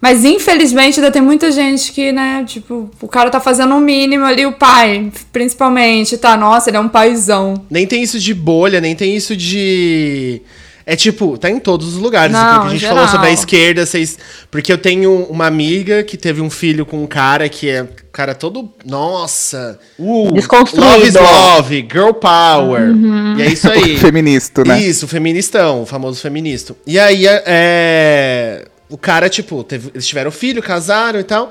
Mas 0.00 0.24
infelizmente 0.24 1.00
ainda 1.00 1.10
tem 1.10 1.22
muita 1.22 1.50
gente 1.50 1.92
que, 1.92 2.12
né, 2.12 2.44
tipo, 2.46 2.90
o 3.00 3.08
cara 3.08 3.30
tá 3.30 3.40
fazendo 3.40 3.74
o 3.74 3.80
mínimo 3.80 4.24
ali, 4.24 4.44
o 4.44 4.52
pai, 4.52 5.10
principalmente, 5.32 6.18
tá? 6.18 6.36
Nossa, 6.36 6.70
ele 6.70 6.76
é 6.76 6.80
um 6.80 6.88
paizão. 6.88 7.64
Nem 7.70 7.86
tem 7.86 8.02
isso 8.02 8.18
de 8.18 8.34
bolha, 8.34 8.80
nem 8.80 8.94
tem 8.94 9.16
isso 9.16 9.36
de. 9.36 10.42
É 10.86 10.94
tipo, 10.94 11.38
tá 11.38 11.50
em 11.50 11.58
todos 11.58 11.94
os 11.94 11.94
lugares. 11.94 12.32
Não, 12.32 12.40
aquilo 12.40 12.60
que 12.60 12.66
a 12.66 12.70
gente 12.72 12.80
geral. 12.80 12.96
falou 12.96 13.10
sobre 13.10 13.28
a 13.28 13.32
esquerda, 13.32 13.86
vocês. 13.86 14.18
Porque 14.50 14.70
eu 14.70 14.76
tenho 14.76 15.24
uma 15.30 15.46
amiga 15.46 16.02
que 16.02 16.18
teve 16.18 16.42
um 16.42 16.50
filho 16.50 16.84
com 16.84 17.02
um 17.02 17.06
cara 17.06 17.48
que 17.48 17.70
é. 17.70 17.88
Cara, 18.12 18.34
todo. 18.34 18.70
Nossa! 18.84 19.78
Uh, 19.98 20.30
Desconstruído. 20.32 20.86
Love 20.86 21.08
is 21.08 21.14
love, 21.14 21.88
girl 21.90 22.12
power. 22.12 22.90
Uhum. 22.90 23.38
E 23.38 23.42
é 23.42 23.46
isso 23.46 23.68
aí. 23.72 23.96
Feminista, 23.96 24.62
né? 24.62 24.78
Isso, 24.78 25.08
feministão, 25.08 25.82
o 25.82 25.86
famoso 25.86 26.20
feminista. 26.20 26.76
E 26.86 26.98
aí, 26.98 27.24
é. 27.26 28.66
O 28.88 28.98
cara, 28.98 29.28
tipo, 29.28 29.64
teve- 29.64 29.90
eles 29.94 30.06
tiveram 30.06 30.30
filho, 30.30 30.62
casaram 30.62 31.18
e 31.18 31.24
tal. 31.24 31.50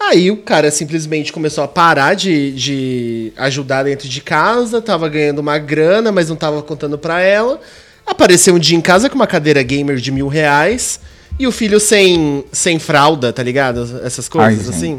Aí 0.00 0.30
o 0.30 0.38
cara 0.38 0.70
simplesmente 0.70 1.32
começou 1.32 1.62
a 1.62 1.68
parar 1.68 2.14
de, 2.14 2.52
de 2.52 3.32
ajudar 3.36 3.84
dentro 3.84 4.08
de 4.08 4.20
casa, 4.20 4.82
tava 4.82 5.08
ganhando 5.08 5.38
uma 5.38 5.58
grana, 5.58 6.10
mas 6.10 6.28
não 6.28 6.34
tava 6.36 6.60
contando 6.62 6.98
pra 6.98 7.20
ela. 7.20 7.60
Apareceu 8.04 8.54
um 8.54 8.58
dia 8.58 8.76
em 8.76 8.80
casa 8.80 9.08
com 9.08 9.14
uma 9.14 9.28
cadeira 9.28 9.62
gamer 9.62 9.96
de 9.96 10.10
mil 10.10 10.26
reais 10.26 10.98
e 11.38 11.46
o 11.46 11.52
filho 11.52 11.78
sem, 11.78 12.44
sem 12.50 12.78
fralda, 12.80 13.32
tá 13.32 13.42
ligado? 13.42 14.00
Essas 14.02 14.28
coisas 14.28 14.68
Ai, 14.68 14.74
assim. 14.74 14.98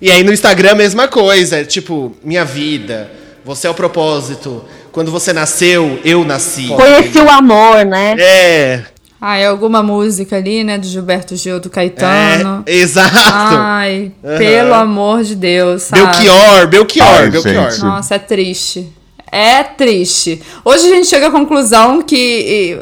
E 0.00 0.10
aí 0.10 0.22
no 0.22 0.32
Instagram 0.32 0.72
a 0.72 0.74
mesma 0.74 1.06
coisa, 1.06 1.58
é 1.58 1.64
tipo, 1.64 2.16
minha 2.24 2.44
vida, 2.46 3.10
você 3.44 3.66
é 3.66 3.70
o 3.70 3.74
propósito. 3.74 4.64
Quando 4.90 5.10
você 5.10 5.32
nasceu, 5.32 6.00
eu 6.04 6.24
nasci. 6.24 6.68
Conheci 6.68 7.18
o 7.18 7.28
amor, 7.28 7.84
né? 7.84 8.16
É, 8.18 8.82
Ah, 9.26 9.38
é 9.38 9.46
alguma 9.46 9.82
música 9.82 10.36
ali, 10.36 10.62
né, 10.62 10.76
do 10.76 10.86
Gilberto 10.86 11.34
Gil, 11.34 11.58
do 11.58 11.70
Caetano. 11.70 12.62
é, 12.66 12.74
exato. 12.74 13.10
Ai, 13.16 14.12
Aham. 14.22 14.36
pelo 14.36 14.74
amor 14.74 15.22
de 15.22 15.34
Deus, 15.34 15.84
sabe? 15.84 16.02
Belchior, 16.02 16.66
Belchior, 16.68 17.06
Ai, 17.08 17.30
Belchior. 17.30 17.70
gente. 17.70 17.82
Nossa, 17.82 18.16
é 18.16 18.18
triste. 18.18 18.92
É 19.32 19.62
triste. 19.62 20.42
Hoje 20.62 20.86
a 20.86 20.94
gente 20.96 21.06
chega 21.06 21.28
à 21.28 21.30
conclusão 21.30 22.02
que 22.02 22.78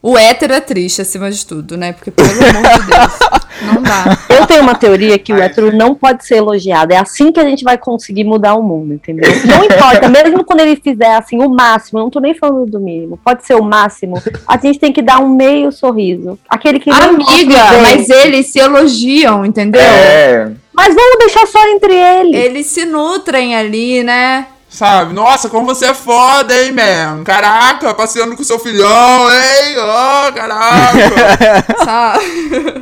o 0.00 0.16
hétero 0.16 0.54
é 0.54 0.60
triste 0.60 1.02
acima 1.02 1.30
de 1.30 1.44
tudo, 1.44 1.76
né? 1.76 1.92
Porque, 1.92 2.10
pelo 2.10 2.28
amor 2.28 2.80
de 2.80 2.86
Deus, 2.86 3.18
não 3.62 3.82
dá. 3.82 4.16
Eu 4.28 4.46
tenho 4.46 4.62
uma 4.62 4.74
teoria 4.74 5.18
que 5.18 5.32
o 5.32 5.42
hétero 5.42 5.76
não 5.76 5.94
pode 5.94 6.24
ser 6.24 6.36
elogiado. 6.36 6.92
É 6.92 6.98
assim 6.98 7.32
que 7.32 7.40
a 7.40 7.44
gente 7.44 7.64
vai 7.64 7.76
conseguir 7.76 8.22
mudar 8.22 8.54
o 8.54 8.62
mundo, 8.62 8.94
entendeu? 8.94 9.28
Não 9.44 9.64
importa, 9.64 10.06
mesmo 10.08 10.44
quando 10.44 10.60
ele 10.60 10.76
fizer 10.76 11.14
assim 11.14 11.42
o 11.42 11.48
máximo, 11.48 11.98
eu 11.98 12.04
não 12.04 12.10
tô 12.10 12.20
nem 12.20 12.32
falando 12.32 12.70
do 12.70 12.80
mínimo, 12.80 13.18
pode 13.24 13.44
ser 13.44 13.54
o 13.54 13.64
máximo, 13.64 14.22
a 14.46 14.56
gente 14.56 14.78
tem 14.78 14.92
que 14.92 15.02
dar 15.02 15.18
um 15.18 15.28
meio 15.28 15.72
sorriso. 15.72 16.38
Aquele 16.48 16.78
que 16.78 16.90
não 16.90 16.96
Amiga, 16.96 17.80
mas 17.82 18.08
eles 18.08 18.46
se 18.46 18.60
elogiam, 18.60 19.44
entendeu? 19.44 19.80
É. 19.80 20.52
Mas 20.72 20.94
vamos 20.94 21.18
deixar 21.18 21.46
só 21.46 21.58
entre 21.68 21.92
eles. 21.92 22.34
Eles 22.34 22.66
se 22.66 22.84
nutrem 22.84 23.56
ali, 23.56 24.04
né? 24.04 24.46
Sabe? 24.78 25.12
Nossa, 25.12 25.48
como 25.48 25.66
você 25.66 25.86
é 25.86 25.94
foda, 25.94 26.54
hein, 26.56 26.70
man? 26.70 27.24
Caraca, 27.24 27.92
passeando 27.94 28.36
com 28.36 28.44
seu 28.44 28.60
filhão, 28.60 29.28
hein? 29.28 29.74
Ó, 29.76 30.30
caraca. 30.30 31.64
Sabe? 31.84 32.24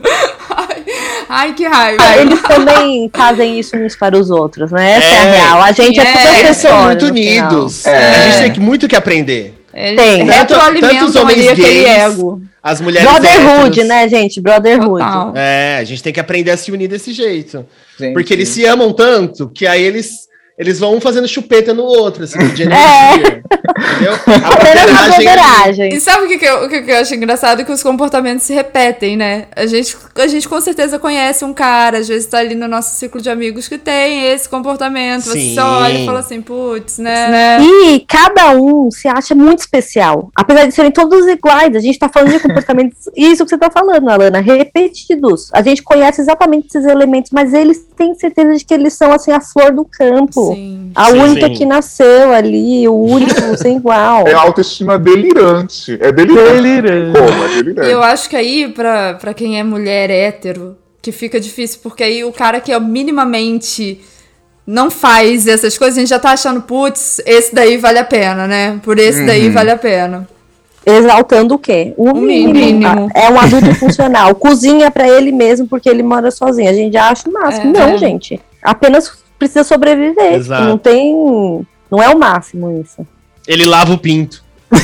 Ai, 0.59 0.85
ai, 1.29 1.53
que 1.55 1.67
raiva. 1.67 2.03
Ah, 2.03 2.17
Eles 2.19 2.41
também 2.43 3.11
fazem 3.15 3.59
isso 3.59 3.77
uns 3.77 3.95
para 3.97 4.17
os 4.17 4.31
outros, 4.31 4.71
né? 4.73 4.93
Essa 4.93 5.07
é, 5.07 5.19
a 5.19 5.25
É. 5.25 5.37
real. 5.39 5.63
A 5.63 5.73
gente 5.73 6.01
é, 6.01 6.03
É, 6.03 6.13
tudo 6.13 6.19
Eles 6.19 6.57
são 6.57 6.71
acessório 6.71 6.87
muito 6.87 7.07
unidos. 7.07 7.87
É. 7.87 8.09
A 8.15 8.31
gente 8.43 8.55
tem 8.55 8.63
muito 8.63 8.89
que 8.89 8.97
aprender. 8.97 9.55
Eles 9.75 9.97
Tem. 10.01 10.27
Tanto- 10.27 11.05
os 11.05 11.17
homens 11.17 11.53
gays, 11.53 11.87
ego. 11.87 12.41
As 12.63 12.81
mulheres 12.81 13.07
Brotherhood, 13.11 13.69
héteros. 13.81 13.89
né, 13.89 14.09
gente? 14.09 14.41
Brotherhood. 14.41 15.05
Total. 15.05 15.33
É, 15.37 15.79
a 15.81 15.85
gente 15.85 16.03
tem 16.03 16.13
que 16.13 16.21
aprender 16.21 16.51
a 16.53 16.57
se 16.57 16.71
unir 16.73 16.89
desse 16.89 17.13
jeito. 17.13 17.67
Gente. 17.99 18.15
Porque 18.15 18.33
eles 18.33 18.49
se 18.49 18.65
amam 18.65 18.93
tanto 18.93 19.49
que 19.49 19.67
aí 19.67 19.83
eles 19.83 20.27
eles 20.59 20.79
vão 20.79 20.97
um 20.97 21.01
fazendo 21.01 21.29
chupeta 21.29 21.75
no 21.75 21.85
outro, 21.85 22.25
assim, 22.25 22.39
de 22.49 22.63
É. 22.73 23.15
energia. 23.15 23.43
Entendeu? 23.77 24.15
A 24.27 24.57
broderagem 24.57 25.09
broderagem. 25.11 25.95
E 25.95 26.01
sabe 26.01 26.25
o 26.25 26.29
que, 26.29 26.39
que, 26.39 26.45
eu, 26.47 26.65
o 26.65 26.69
que 26.69 26.83
que 26.83 26.91
eu 26.91 26.97
acho 26.97 27.15
engraçado? 27.15 27.65
Que 27.65 27.73
os 27.73 27.83
comportamentos 27.83 28.45
se 28.45 28.55
repetem, 28.55 29.17
né? 29.17 29.47
A 29.55 29.67
gente, 29.67 29.97
a 30.15 30.27
gente 30.27 30.49
com 30.49 30.61
certeza 30.61 30.99
conhece 30.99 31.45
um 31.45 31.53
cara, 31.53 31.99
às 31.99 32.09
vezes 32.09 32.27
tá 32.27 32.39
ali 32.39 32.55
no 32.55 32.67
nosso 32.67 32.97
ciclo 32.97 33.21
de 33.21 33.29
amigos 33.29 33.69
que 33.69 33.77
tem 33.77 34.27
esse 34.33 34.49
comportamento. 34.49 35.25
Você 35.25 35.41
Sim. 35.41 35.55
só 35.55 35.81
olha 35.83 35.99
e 36.01 36.07
fala 36.07 36.21
assim, 36.21 36.41
putz, 36.41 36.99
né? 36.99 37.59
E 37.61 38.01
cada 38.01 38.53
um 38.53 38.91
se 38.91 39.09
acha 39.09 39.35
muito 39.35 39.59
especial. 39.61 40.31
Apesar 40.35 40.67
de 40.67 40.75
serem 40.75 40.91
todos 40.91 41.27
iguais, 41.27 41.77
a 41.77 41.81
gente 41.81 41.99
tá 41.99 42.09
falando 42.09 42.33
de 42.33 42.41
comportamentos. 42.41 42.99
Isso 43.15 43.45
que 43.45 43.51
você 43.51 43.59
tá 43.59 43.71
falando, 43.71 44.09
Alana, 44.09 44.41
repetidos. 44.41 45.51
A 45.53 45.61
gente 45.63 45.83
conhece 45.83 46.21
exatamente 46.21 46.69
esses 46.69 46.85
elementos, 46.87 47.31
mas 47.31 47.53
eles 47.53 47.87
têm 47.97 48.15
certeza 48.15 48.55
de 48.57 48.65
que 48.65 48.73
eles 48.73 48.95
são 48.95 49.13
assim 49.13 49.33
a 49.33 49.41
flor 49.41 49.73
do 49.73 49.85
campo. 49.85 50.46
A 50.95 51.11
Sim. 51.11 51.19
única 51.21 51.47
Sim. 51.49 51.55
que 51.55 51.67
nasceu 51.67 52.33
ali, 52.33 52.89
o 52.89 52.95
único, 52.95 53.35
sem 53.59 53.77
igual. 53.77 54.27
É 54.27 54.33
autoestima 54.33 54.99
delirante. 54.99 55.99
É 56.01 56.11
delirante. 56.11 57.19
Como? 57.19 57.45
É 57.45 57.49
delirante. 57.49 57.91
eu 57.91 58.03
acho 58.03 58.29
que 58.31 58.37
aí, 58.37 58.69
pra, 58.69 59.15
pra 59.15 59.35
quem 59.35 59.59
é 59.59 59.63
mulher 59.63 60.11
hétero, 60.11 60.77
que 61.03 61.13
fica 61.13 61.39
difícil, 61.39 61.81
porque 61.83 62.03
aí 62.03 62.25
o 62.25 62.33
cara 62.33 62.61
que 62.61 62.73
é 62.73 62.81
minimamente 62.81 64.01
não 64.67 64.91
faz 64.91 65.47
essas 65.47 65.77
coisas, 65.79 65.97
a 65.97 66.01
gente 66.01 66.09
já 66.11 66.19
tá 66.19 66.31
achando, 66.33 66.63
putz, 66.63 67.21
esse 67.25 67.55
daí 67.55 67.77
vale 67.77 67.99
a 67.99 68.05
pena, 68.05 68.47
né? 68.47 68.81
Por 68.83 68.99
esse 68.99 69.25
daí 69.25 69.47
Uhum. 69.49 69.53
vale 69.53 69.71
a 69.71 69.77
pena. 69.77 70.29
Exaltando 70.85 71.55
o 71.55 71.59
quê? 71.59 71.93
O 71.97 72.15
mínimo. 72.15 72.53
mínimo. 72.55 73.09
É 73.15 73.29
um 73.29 73.39
adulto 73.41 73.75
funcional. 73.75 74.35
Cozinha 74.37 74.89
pra 74.91 75.09
ele 75.09 75.33
mesmo 75.33 75.67
porque 75.67 75.89
ele 75.89 76.03
mora 76.03 76.31
sozinho. 76.31 76.71
A 76.71 76.73
gente 76.73 76.93
já 76.93 77.09
acha 77.11 77.29
o 77.29 77.33
máximo. 77.33 77.77
É. 77.77 77.81
Não, 77.91 77.99
gente. 77.99 78.41
Apenas 78.63 79.13
precisa 79.39 79.65
sobreviver. 79.65 80.35
Exato. 80.35 80.65
Não 80.65 80.79
tem. 80.79 81.15
Não 81.91 82.03
é 82.03 82.09
o 82.09 82.19
máximo 82.19 82.81
isso. 82.81 83.07
Ele 83.47 83.65
lava 83.65 83.93
o 83.93 83.99
pinto. 83.99 84.45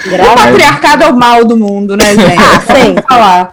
O 0.00 0.34
patriarcado 0.36 1.02
é 1.04 1.08
o 1.08 1.16
mal 1.16 1.44
do 1.44 1.56
mundo, 1.56 1.96
né, 1.96 2.14
gente? 2.14 2.38
Ah, 2.38 2.60
sem 2.60 2.94
falar. 3.08 3.52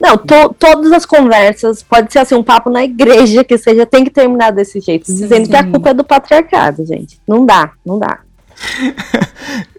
Não, 0.00 0.16
to- 0.16 0.54
todas 0.58 0.92
as 0.92 1.04
conversas, 1.04 1.82
pode 1.82 2.12
ser 2.12 2.20
assim, 2.20 2.34
um 2.34 2.42
papo 2.42 2.70
na 2.70 2.82
igreja 2.84 3.44
que 3.44 3.58
seja, 3.58 3.84
tem 3.84 4.04
que 4.04 4.10
terminar 4.10 4.50
desse 4.50 4.80
jeito, 4.80 5.06
dizendo 5.06 5.48
que 5.48 5.56
a 5.56 5.64
culpa 5.64 5.90
é 5.90 5.94
do 5.94 6.04
patriarcado, 6.04 6.86
gente. 6.86 7.20
Não 7.28 7.44
dá, 7.44 7.70
não 7.84 7.98
dá. 7.98 8.18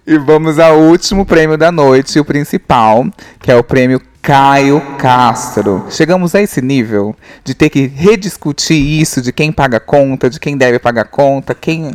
E 0.05 0.17
vamos 0.17 0.57
ao 0.57 0.79
último 0.79 1.25
prêmio 1.27 1.57
da 1.59 1.71
noite, 1.71 2.19
o 2.19 2.25
principal, 2.25 3.05
que 3.39 3.51
é 3.51 3.55
o 3.55 3.63
prêmio 3.63 4.01
Caio 4.21 4.79
Castro. 4.99 5.87
Chegamos 5.89 6.35
a 6.35 6.41
esse 6.41 6.61
nível 6.61 7.15
de 7.43 7.55
ter 7.55 7.69
que 7.69 7.87
rediscutir 7.87 8.77
isso 8.77 9.19
de 9.19 9.33
quem 9.33 9.51
paga 9.51 9.79
conta, 9.79 10.29
de 10.29 10.39
quem 10.39 10.55
deve 10.55 10.77
pagar 10.77 11.05
conta, 11.05 11.55
quem. 11.55 11.91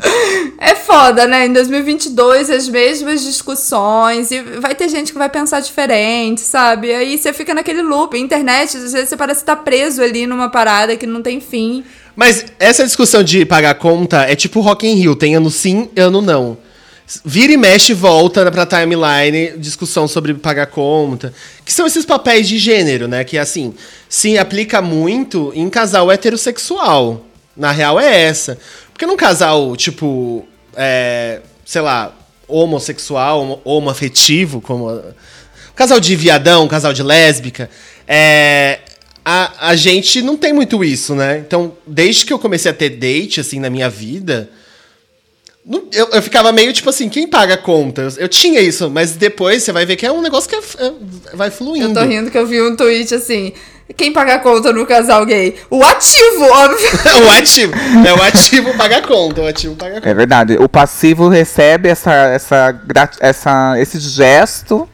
É 0.58 0.74
foda, 0.74 1.26
né? 1.26 1.46
Em 1.46 1.52
2022, 1.52 2.50
as 2.50 2.68
mesmas 2.68 3.22
discussões. 3.22 4.30
E 4.30 4.40
vai 4.40 4.74
ter 4.74 4.88
gente 4.88 5.12
que 5.12 5.18
vai 5.18 5.28
pensar 5.28 5.60
diferente, 5.60 6.40
sabe? 6.40 6.92
Aí 6.92 7.16
você 7.16 7.32
fica 7.32 7.54
naquele 7.54 7.82
loop. 7.82 8.18
Internet, 8.18 8.76
às 8.76 8.92
vezes 8.92 9.08
você 9.08 9.16
parece 9.16 9.40
estar 9.40 9.56
preso 9.56 10.02
ali 10.02 10.26
numa 10.26 10.48
parada 10.48 10.96
que 10.96 11.06
não 11.06 11.22
tem 11.22 11.40
fim. 11.40 11.84
Mas 12.16 12.46
essa 12.58 12.82
discussão 12.82 13.22
de 13.22 13.44
pagar 13.44 13.74
conta 13.74 14.22
é 14.22 14.34
tipo 14.34 14.60
Rock 14.60 14.86
in 14.86 14.94
Rio, 14.94 15.14
tem 15.14 15.34
ano 15.36 15.50
sim, 15.50 15.90
ano 15.94 16.22
não. 16.22 16.56
Vira 17.24 17.52
e 17.52 17.56
mexe 17.56 17.92
volta 17.94 18.50
pra 18.50 18.66
timeline, 18.66 19.56
discussão 19.58 20.08
sobre 20.08 20.34
pagar 20.34 20.66
conta. 20.66 21.32
Que 21.64 21.72
são 21.72 21.86
esses 21.86 22.04
papéis 22.04 22.48
de 22.48 22.58
gênero, 22.58 23.06
né? 23.06 23.22
Que 23.22 23.38
assim, 23.38 23.74
se 24.08 24.36
aplica 24.36 24.82
muito 24.82 25.52
em 25.54 25.70
casal 25.70 26.10
heterossexual. 26.10 27.24
Na 27.56 27.70
real 27.70 27.98
é 28.00 28.22
essa. 28.22 28.58
Porque 28.92 29.06
num 29.06 29.16
casal, 29.16 29.76
tipo, 29.76 30.46
é, 30.76 31.40
sei 31.64 31.80
lá, 31.80 32.12
homossexual, 32.48 33.40
homo- 33.40 33.60
homoafetivo, 33.64 34.60
como. 34.60 35.00
Casal 35.76 36.00
de 36.00 36.16
viadão, 36.16 36.66
casal 36.66 36.92
de 36.92 37.02
lésbica, 37.02 37.68
é, 38.08 38.80
a, 39.24 39.68
a 39.68 39.76
gente 39.76 40.22
não 40.22 40.36
tem 40.36 40.52
muito 40.52 40.82
isso, 40.82 41.14
né? 41.14 41.38
Então, 41.46 41.74
desde 41.86 42.24
que 42.24 42.32
eu 42.32 42.38
comecei 42.38 42.70
a 42.70 42.74
ter 42.74 42.90
date, 42.90 43.40
assim, 43.40 43.60
na 43.60 43.68
minha 43.68 43.88
vida, 43.90 44.50
eu, 45.92 46.08
eu 46.12 46.22
ficava 46.22 46.52
meio 46.52 46.72
tipo 46.72 46.88
assim, 46.90 47.08
quem 47.08 47.26
paga 47.26 47.54
a 47.54 47.58
conta? 47.58 48.08
Eu, 48.18 48.28
tinha 48.28 48.60
isso, 48.60 48.88
mas 48.90 49.12
depois 49.12 49.62
você 49.62 49.72
vai 49.72 49.84
ver 49.84 49.96
que 49.96 50.06
é 50.06 50.12
um 50.12 50.22
negócio 50.22 50.48
que 50.48 50.54
é- 50.54 50.86
é- 50.86 50.92
vai 51.34 51.50
fluindo. 51.50 51.88
Eu 51.88 51.94
tô 51.94 52.02
rindo 52.08 52.30
que 52.30 52.38
eu 52.38 52.46
vi 52.46 52.62
um 52.62 52.76
tweet 52.76 53.14
assim. 53.14 53.52
Quem 53.96 54.12
paga 54.12 54.34
a 54.34 54.38
conta 54.40 54.72
no 54.72 54.84
casal 54.84 55.24
gay? 55.24 55.54
O 55.70 55.82
ativo, 55.82 56.44
óbvio. 56.44 56.88
o 57.24 57.30
ativo. 57.30 57.72
É 58.06 58.12
o 58.12 58.22
ativo 58.22 58.74
paga 58.74 58.96
a 58.98 59.02
conta, 59.02 59.40
o 59.42 59.46
ativo 59.46 59.76
paga 59.76 59.92
a 59.92 59.94
conta. 59.96 60.08
É 60.08 60.14
verdade. 60.14 60.56
O 60.58 60.68
passivo 60.68 61.28
recebe 61.28 61.88
essa, 61.88 62.12
essa, 62.12 62.80
essa, 63.20 63.74
esse 63.80 63.98
gesto. 64.00 64.88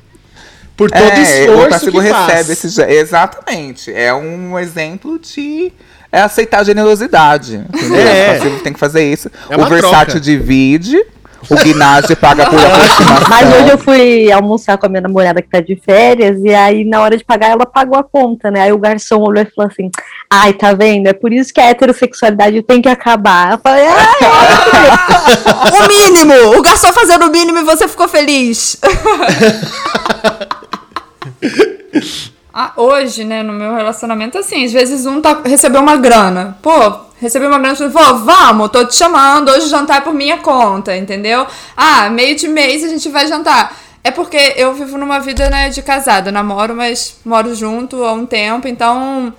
Por 0.76 0.90
todo 0.90 1.02
é, 1.02 1.22
esforço 1.22 1.66
O 1.66 1.68
passivo 1.68 2.02
que 2.02 2.08
faz. 2.08 2.26
recebe 2.32 2.52
esse 2.52 2.68
gesto. 2.68 2.90
Exatamente. 2.90 3.92
É 3.92 4.12
um 4.12 4.58
exemplo 4.58 5.18
de. 5.18 5.72
É 6.12 6.20
aceitar 6.20 6.60
a 6.60 6.64
generosidade. 6.64 7.64
entendeu? 7.72 7.98
É. 7.98 8.30
O 8.30 8.34
passivo 8.38 8.60
tem 8.60 8.72
que 8.72 8.78
fazer 8.78 9.10
isso. 9.10 9.30
É 9.48 9.56
o 9.56 9.64
versátil 9.66 10.06
troca. 10.06 10.20
divide. 10.20 11.02
O 11.50 11.56
Gnage 11.56 12.14
paga 12.14 12.48
por 12.48 12.54
aproximação. 12.64 13.28
Mas 13.28 13.52
hoje 13.52 13.68
eu 13.70 13.78
fui 13.78 14.30
almoçar 14.30 14.78
com 14.78 14.86
a 14.86 14.88
minha 14.88 15.00
namorada 15.00 15.42
que 15.42 15.48
tá 15.48 15.60
de 15.60 15.74
férias, 15.74 16.38
e 16.40 16.54
aí 16.54 16.84
na 16.84 17.00
hora 17.00 17.16
de 17.16 17.24
pagar, 17.24 17.50
ela 17.50 17.66
pagou 17.66 17.98
a 17.98 18.04
conta, 18.04 18.48
né? 18.50 18.60
Aí 18.60 18.72
o 18.72 18.78
garçom 18.78 19.18
olhou 19.18 19.42
e 19.42 19.50
falou 19.52 19.68
assim: 19.68 19.90
Ai, 20.30 20.52
tá 20.52 20.72
vendo? 20.72 21.08
É 21.08 21.12
por 21.12 21.32
isso 21.32 21.52
que 21.52 21.60
a 21.60 21.64
heterossexualidade 21.70 22.62
tem 22.62 22.80
que 22.80 22.88
acabar. 22.88 23.52
Eu 23.52 23.58
falei, 23.58 23.86
ai, 23.86 24.20
O 25.82 25.88
mínimo! 25.88 26.58
O 26.58 26.62
garçom 26.62 26.92
fazendo 26.92 27.26
o 27.26 27.30
mínimo 27.30 27.58
e 27.58 27.64
você 27.64 27.88
ficou 27.88 28.06
feliz. 28.06 28.78
Ah, 32.55 32.72
hoje, 32.76 33.24
né, 33.24 33.42
no 33.42 33.53
meu 33.53 33.74
relacionamento, 33.74 34.36
assim, 34.36 34.64
às 34.64 34.72
vezes 34.72 35.07
um 35.07 35.22
tá, 35.22 35.40
recebeu 35.44 35.80
uma 35.80 35.96
grana. 35.96 36.59
Pô, 36.61 36.72
recebeu 37.18 37.48
uma 37.48 37.59
grana, 37.59 37.90
pô, 37.90 38.14
vamos, 38.16 38.70
tô 38.70 38.84
te 38.84 38.94
chamando, 38.94 39.50
hoje 39.50 39.66
o 39.66 39.70
jantar 39.70 39.98
é 39.98 40.00
por 40.03 40.12
minha 40.12 40.36
conta, 40.38 40.94
entendeu? 40.94 41.46
Ah, 41.74 42.11
meio 42.11 42.36
de 42.36 42.48
mês 42.48 42.84
a 42.84 42.88
gente 42.88 43.09
vai 43.09 43.26
jantar. 43.26 43.74
É 44.05 44.11
porque 44.11 44.55
eu 44.57 44.74
vivo 44.74 44.98
numa 44.98 45.18
vida, 45.18 45.48
né, 45.48 45.70
de 45.70 45.80
casada, 45.80 46.30
namoro, 46.30 46.74
mas 46.74 47.16
moro 47.24 47.55
junto 47.55 48.05
há 48.05 48.12
um 48.12 48.26
tempo, 48.26 48.68
então 48.68 49.32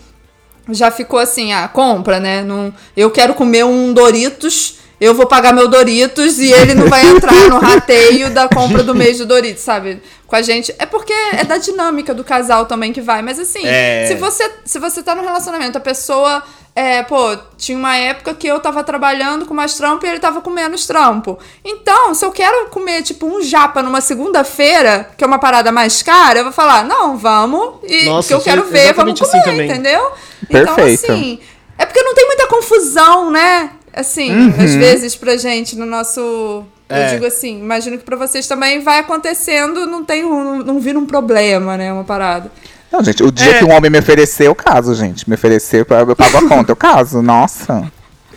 já 0.70 0.90
ficou 0.90 1.20
assim, 1.20 1.54
ah, 1.54 1.68
compra, 1.68 2.20
né? 2.20 2.42
Não, 2.42 2.74
eu 2.96 3.12
quero 3.12 3.34
comer 3.34 3.66
um 3.66 3.94
Doritos, 3.94 4.80
eu 5.04 5.14
vou 5.14 5.26
pagar 5.26 5.54
meu 5.54 5.68
Doritos 5.68 6.40
e 6.40 6.52
ele 6.52 6.74
não 6.74 6.88
vai 6.88 7.06
entrar 7.08 7.50
no 7.50 7.60
rateio 7.60 8.30
da 8.30 8.48
compra 8.48 8.84
do 8.84 8.94
mês 8.96 9.18
do 9.18 9.26
Doritos, 9.26 9.64
sabe? 9.64 10.02
Com 10.28 10.36
a 10.36 10.42
gente. 10.42 10.74
É 10.80 10.86
porque 10.86 11.14
é 11.34 11.44
da 11.44 11.58
dinâmica 11.58 12.14
do 12.14 12.24
casal 12.24 12.66
também 12.66 12.92
que 12.94 13.02
vai. 13.02 13.22
Mas 13.22 13.40
assim, 13.40 13.66
É. 13.66 14.06
se 14.08 14.16
você 14.16 14.50
se 14.66 14.80
você 14.80 15.04
tá 15.04 15.14
no 15.16 15.22
relacionamento, 15.24 15.78
a 15.78 15.82
pessoa. 15.82 16.42
É, 16.76 17.04
pô, 17.04 17.38
tinha 17.56 17.78
uma 17.78 17.96
época 17.96 18.34
que 18.34 18.48
eu 18.48 18.60
tava 18.60 18.84
trabalhando 18.84 19.46
com 19.46 19.54
mais 19.54 19.76
trampo 19.76 20.08
e 20.08 20.10
ele 20.10 20.18
tava 20.20 20.42
com 20.42 20.50
menos 20.50 20.88
trampo. 20.88 21.38
Então, 21.64 22.16
se 22.16 22.26
eu 22.26 22.32
quero 22.32 22.66
comer, 22.72 23.04
tipo, 23.04 23.28
um 23.28 23.44
japa 23.44 23.84
numa 23.84 24.02
segunda-feira, 24.02 25.08
que 25.16 25.24
é 25.24 25.28
uma 25.28 25.38
parada 25.38 25.72
mais 25.72 26.02
cara, 26.02 26.40
eu 26.40 26.46
vou 26.46 26.52
falar, 26.52 26.84
não, 26.84 27.16
vamos, 27.16 27.76
e 27.84 28.06
Nossa, 28.06 28.28
que 28.28 28.34
eu 28.34 28.42
quero 28.42 28.64
ver, 28.64 28.92
vamos 28.94 29.22
assim 29.22 29.32
comer, 29.32 29.44
também. 29.44 29.70
entendeu? 29.70 30.12
Perfeito. 30.50 31.04
Então, 31.04 31.14
assim, 31.16 31.40
é 31.78 31.86
porque 31.86 32.02
não 32.02 32.16
tem 32.16 32.26
muita 32.26 32.48
confusão, 32.48 33.30
né? 33.30 33.70
Assim, 33.94 34.32
Uhum. 34.36 34.54
às 34.64 34.74
vezes 34.76 35.16
pra 35.16 35.38
gente 35.38 35.76
no 35.78 35.86
nosso. 35.86 36.64
É. 36.90 37.06
Eu 37.08 37.10
digo 37.12 37.26
assim, 37.26 37.60
imagino 37.60 37.98
que 37.98 38.04
pra 38.04 38.16
vocês 38.18 38.48
também 38.48 38.82
vai 38.82 39.00
acontecendo, 39.00 39.86
não 39.86 40.04
tem 40.04 40.24
um, 40.26 40.58
não 40.64 40.80
vira 40.80 40.98
um 41.00 41.06
problema, 41.06 41.78
né? 41.78 41.92
Uma 41.94 42.04
parada. 42.04 42.52
Não, 42.92 43.04
gente, 43.04 43.24
o 43.24 43.32
dia 43.32 43.52
É. 43.52 43.60
que 43.60 43.66
um 43.66 43.72
homem 43.72 43.90
me 43.90 43.98
ofereceu, 44.00 44.48
eu 44.48 44.56
caso, 44.56 44.94
gente. 44.94 45.28
Me 45.28 45.36
ofereceu, 45.36 45.80
eu 45.80 45.86
pago 45.86 46.12
a 46.12 46.16
conta, 46.48 46.72
eu 46.72 46.76
caso. 46.76 47.22
Nossa. 47.22 47.92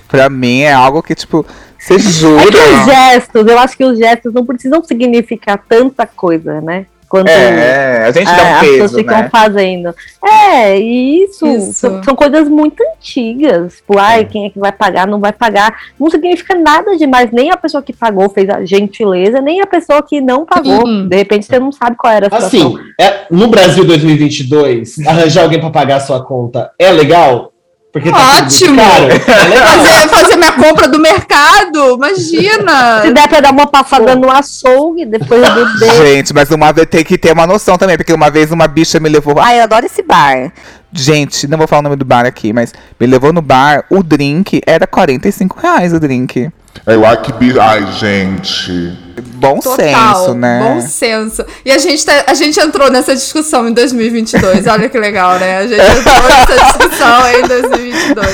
Pra 0.08 0.30
mim 0.30 0.60
é 0.60 0.72
algo 0.72 1.02
que, 1.02 1.14
tipo, 1.14 1.44
você 1.78 1.98
jura. 1.98 2.42
É 2.42 2.50
que 2.50 2.58
os 2.58 2.84
gestos, 2.86 3.46
eu 3.46 3.58
acho 3.58 3.76
que 3.76 3.84
os 3.84 3.98
gestos 3.98 4.32
não 4.32 4.46
precisam 4.46 4.82
significar 4.84 5.62
tanta 5.68 6.06
coisa, 6.06 6.60
né? 6.60 6.86
Quanto 7.08 7.28
É, 7.28 8.06
a 8.06 8.10
gente 8.10 8.26
dá 8.26 8.32
um 8.32 8.54
as 8.54 8.60
peso, 8.60 8.72
pessoas 8.72 8.94
ficam 8.94 9.18
né? 9.18 9.28
fazendo. 9.30 9.94
É, 10.24 10.78
e 10.78 11.24
isso, 11.24 11.46
Isso. 11.46 11.72
São, 11.74 12.02
são 12.02 12.16
coisas 12.16 12.48
muito 12.48 12.82
antigas. 12.82 13.76
Tipo, 13.76 13.98
ai, 13.98 14.24
quem 14.24 14.46
é 14.46 14.50
que 14.50 14.58
vai 14.58 14.72
pagar, 14.72 15.06
não 15.06 15.20
vai 15.20 15.32
pagar. 15.32 15.74
Não 15.98 16.10
significa 16.10 16.54
nada 16.54 16.96
demais. 16.96 17.30
Nem 17.30 17.50
a 17.50 17.56
pessoa 17.56 17.82
que 17.82 17.92
pagou 17.92 18.28
fez 18.28 18.48
a 18.50 18.64
gentileza, 18.64 19.40
nem 19.40 19.60
a 19.60 19.66
pessoa 19.66 20.02
que 20.02 20.20
não 20.20 20.44
pagou. 20.44 20.84
Uhum. 20.86 21.08
De 21.08 21.16
repente 21.16 21.46
você 21.46 21.58
não 21.58 21.70
sabe 21.70 21.96
qual 21.96 22.12
era 22.12 22.26
a 22.26 22.30
situação. 22.30 22.74
Assim, 22.74 22.78
é, 23.00 23.26
no 23.30 23.48
Brasil 23.48 23.84
2022, 23.84 25.06
arranjar 25.06 25.44
alguém 25.44 25.60
pra 25.60 25.70
pagar 25.70 25.96
a 25.96 26.00
sua 26.00 26.24
conta 26.24 26.72
é 26.78 26.90
legal? 26.90 27.52
Porque 27.96 28.10
tá 28.10 28.42
Ótimo! 28.42 28.78
É 28.78 29.48
legal. 29.48 29.66
fazer, 29.68 30.08
fazer 30.14 30.36
minha 30.36 30.52
compra 30.52 30.86
do 30.86 31.00
mercado, 31.00 31.94
imagina! 31.94 33.00
Se 33.00 33.10
der 33.10 33.26
pra 33.26 33.40
dar 33.40 33.52
uma 33.52 33.66
passada 33.66 34.14
no 34.14 34.30
açougue 34.30 35.06
depois 35.06 35.40
do 35.54 35.64
beijo. 35.80 36.04
Gente, 36.04 36.34
mas 36.34 36.50
uma 36.50 36.72
vez 36.72 36.86
tem 36.90 37.02
que 37.02 37.16
ter 37.16 37.32
uma 37.32 37.46
noção 37.46 37.78
também, 37.78 37.96
porque 37.96 38.12
uma 38.12 38.28
vez 38.28 38.52
uma 38.52 38.68
bicha 38.68 39.00
me 39.00 39.08
levou. 39.08 39.38
Ai, 39.38 39.60
eu 39.60 39.62
adoro 39.62 39.86
esse 39.86 40.02
bar. 40.02 40.52
Gente, 40.92 41.48
não 41.48 41.56
vou 41.56 41.66
falar 41.66 41.80
o 41.80 41.82
nome 41.84 41.96
do 41.96 42.04
bar 42.04 42.26
aqui, 42.26 42.52
mas 42.52 42.74
me 43.00 43.06
levou 43.06 43.32
no 43.32 43.40
bar, 43.40 43.86
o 43.88 44.02
drink 44.02 44.60
era 44.66 44.86
45 44.86 45.58
reais 45.58 45.94
o 45.94 45.98
drink. 45.98 46.50
Acho 46.84 47.22
que. 47.22 47.32
bi- 47.32 47.58
Ai, 47.58 47.86
gente. 47.92 48.92
Bom 49.38 49.60
senso, 49.60 50.34
né? 50.34 50.60
Bom 50.62 50.80
senso. 50.80 51.44
E 51.64 51.70
a 51.70 51.78
gente, 51.78 52.04
tá- 52.04 52.24
a 52.26 52.34
gente 52.34 52.58
entrou 52.58 52.90
nessa 52.90 53.14
discussão 53.14 53.68
em 53.68 53.72
2022. 53.72 54.66
Olha 54.66 54.88
que 54.88 54.98
legal, 54.98 55.38
né? 55.38 55.58
A 55.58 55.66
gente 55.66 55.80
entrou 55.80 56.28
nessa 56.28 56.64
discussão 56.64 57.28
em 57.38 57.42
2022. 57.46 58.26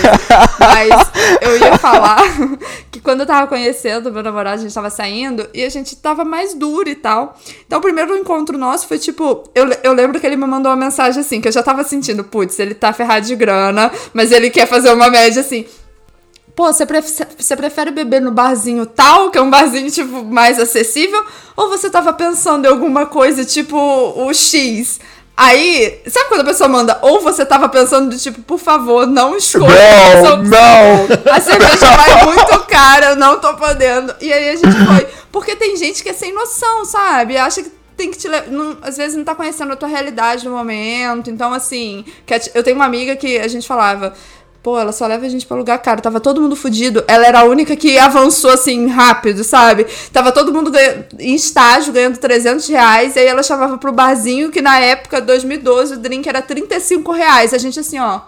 Mas 0.59 0.91
eu 1.41 1.59
ia 1.59 1.77
falar 1.79 2.19
que 2.91 3.01
quando 3.01 3.21
eu 3.21 3.27
tava 3.27 3.47
conhecendo 3.47 4.13
meu 4.13 4.23
namorado, 4.23 4.57
a 4.61 4.63
gente 4.63 4.75
tava 4.75 4.91
saindo 4.91 5.47
e 5.55 5.65
a 5.65 5.69
gente 5.69 5.95
tava 5.97 6.25
mais 6.25 6.55
duro 6.55 6.89
e 6.89 6.95
tal. 6.95 7.37
Então 7.67 7.79
o 7.79 7.83
primeiro 7.83 8.17
encontro 8.17 8.57
nosso 8.59 8.87
foi 8.89 8.99
tipo. 8.99 9.45
Eu, 9.55 9.69
eu 9.83 9.93
lembro 9.93 10.19
que 10.21 10.27
ele 10.27 10.37
me 10.37 10.47
mandou 10.47 10.71
uma 10.71 10.77
mensagem 10.85 11.21
assim, 11.21 11.41
que 11.41 11.49
eu 11.49 11.53
já 11.53 11.63
tava 11.63 11.83
sentindo, 11.85 12.23
putz, 12.25 12.59
ele 12.59 12.75
tá 12.75 12.93
ferrado 12.93 13.27
de 13.27 13.35
grana, 13.37 13.91
mas 14.15 14.31
ele 14.33 14.51
quer 14.51 14.67
fazer 14.67 14.93
uma 14.93 15.11
média 15.11 15.41
assim. 15.41 15.65
Pô, 16.55 16.71
você 16.71 16.85
prefere, 16.85 17.31
você 17.39 17.57
prefere 17.57 17.91
beber 17.91 18.21
no 18.21 18.31
barzinho 18.31 18.85
tal, 18.85 19.31
que 19.31 19.39
é 19.39 19.41
um 19.41 19.49
barzinho, 19.51 19.91
tipo, 19.91 20.23
mais 20.23 20.59
acessível? 20.59 21.25
Ou 21.57 21.69
você 21.71 21.89
tava 21.89 22.13
pensando 22.13 22.67
em 22.67 22.69
alguma 22.69 23.07
coisa, 23.07 23.45
tipo, 23.45 23.77
o 23.77 24.33
X? 24.35 25.01
Aí, 25.35 26.01
sabe 26.07 26.29
quando 26.29 26.43
a 26.43 26.45
pessoa 26.45 26.69
manda, 26.69 26.99
ou 27.01 27.21
você 27.21 27.45
tava 27.45 27.69
pensando 27.69 28.11
de 28.11 28.21
tipo, 28.21 28.43
por 28.43 28.59
favor, 28.59 29.07
não 29.07 29.35
escolha 29.35 29.73
essa 29.73 30.35
opção. 30.35 30.51
não. 30.51 31.33
A 31.35 31.41
cerveja 31.41 31.87
vai 31.97 32.25
muito 32.27 32.61
cara, 32.67 33.07
eu 33.11 33.17
não 33.17 33.41
tô 33.41 33.55
podendo. 33.55 34.15
E 34.21 34.31
aí 34.31 34.51
a 34.51 34.57
gente 34.57 34.77
foi. 34.87 35.09
Porque 35.33 35.57
tem 35.57 35.75
gente 35.77 36.03
que 36.03 36.11
é 36.11 36.13
sem 36.13 36.35
noção, 36.35 36.85
sabe? 36.85 37.39
Acha 37.39 37.63
que 37.63 37.73
tem 37.97 38.11
que 38.11 38.19
te 38.19 38.29
levar. 38.29 38.47
Às 38.83 38.99
vezes 38.99 39.17
não 39.17 39.25
tá 39.25 39.35
conhecendo 39.35 39.73
a 39.73 39.77
tua 39.77 39.89
realidade 39.89 40.45
no 40.45 40.55
momento. 40.55 41.31
Então, 41.31 41.53
assim, 41.53 42.05
eu 42.55 42.63
tenho 42.63 42.77
uma 42.77 42.85
amiga 42.85 43.17
que 43.17 43.39
a 43.39 43.49
gente 43.49 43.67
falava. 43.67 44.13
Pô, 44.63 44.79
ela 44.79 44.93
só 44.93 45.07
leva 45.09 45.27
a 45.27 45.29
gente 45.29 45.45
pra 45.45 45.57
lugar 45.57 45.77
caro. 45.79 46.01
Tava 46.01 46.21
todo 46.21 46.41
mundo 46.41 46.55
fudido. 46.55 47.03
Ela 47.09 47.27
era 47.27 47.41
a 47.41 47.45
única 47.45 47.75
que 47.75 47.99
avançou 47.99 48.51
assim 48.53 48.87
rápido, 48.87 49.43
sabe? 49.43 49.87
Tava 50.13 50.31
todo 50.31 50.53
mundo 50.53 50.71
ganha- 50.71 51.05
em 51.19 51.35
estágio 51.35 51.93
ganhando 51.93 52.19
300 52.19 52.69
reais. 52.69 53.17
E 53.17 53.19
aí 53.19 53.27
ela 53.27 53.43
chamava 53.43 53.77
pro 53.77 53.93
barzinho, 53.93 54.51
que 54.53 54.63
na 54.63 54.79
época, 54.79 55.21
2012, 55.21 55.95
o 55.95 55.99
drink 55.99 56.29
era 56.29 56.41
35 56.41 57.11
reais. 57.11 57.53
A 57.53 57.59
gente 57.59 57.81
assim, 57.81 57.99
ó. 57.99 58.21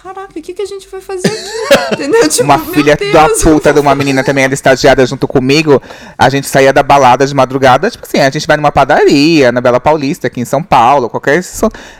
Caraca, 0.00 0.38
o 0.38 0.42
que, 0.42 0.54
que 0.54 0.62
a 0.62 0.66
gente 0.66 0.88
vai 0.88 1.00
fazer 1.00 1.26
aqui? 1.26 1.94
Entendeu? 1.94 2.28
Tipo, 2.28 2.44
uma 2.44 2.58
filha 2.58 2.94
Deus. 2.94 3.12
da 3.12 3.28
puta 3.28 3.72
de 3.72 3.80
uma 3.80 3.94
menina 3.96 4.22
também 4.22 4.44
era 4.44 4.54
estagiária 4.54 5.04
junto 5.04 5.26
comigo. 5.26 5.82
A 6.16 6.28
gente 6.28 6.46
saía 6.46 6.72
da 6.72 6.84
balada 6.84 7.26
de 7.26 7.34
madrugada, 7.34 7.90
tipo 7.90 8.06
assim, 8.06 8.18
a 8.20 8.30
gente 8.30 8.46
vai 8.46 8.56
numa 8.56 8.70
padaria, 8.70 9.50
na 9.50 9.60
Bela 9.60 9.80
Paulista, 9.80 10.28
aqui 10.28 10.40
em 10.40 10.44
São 10.44 10.62
Paulo, 10.62 11.10
qualquer. 11.10 11.42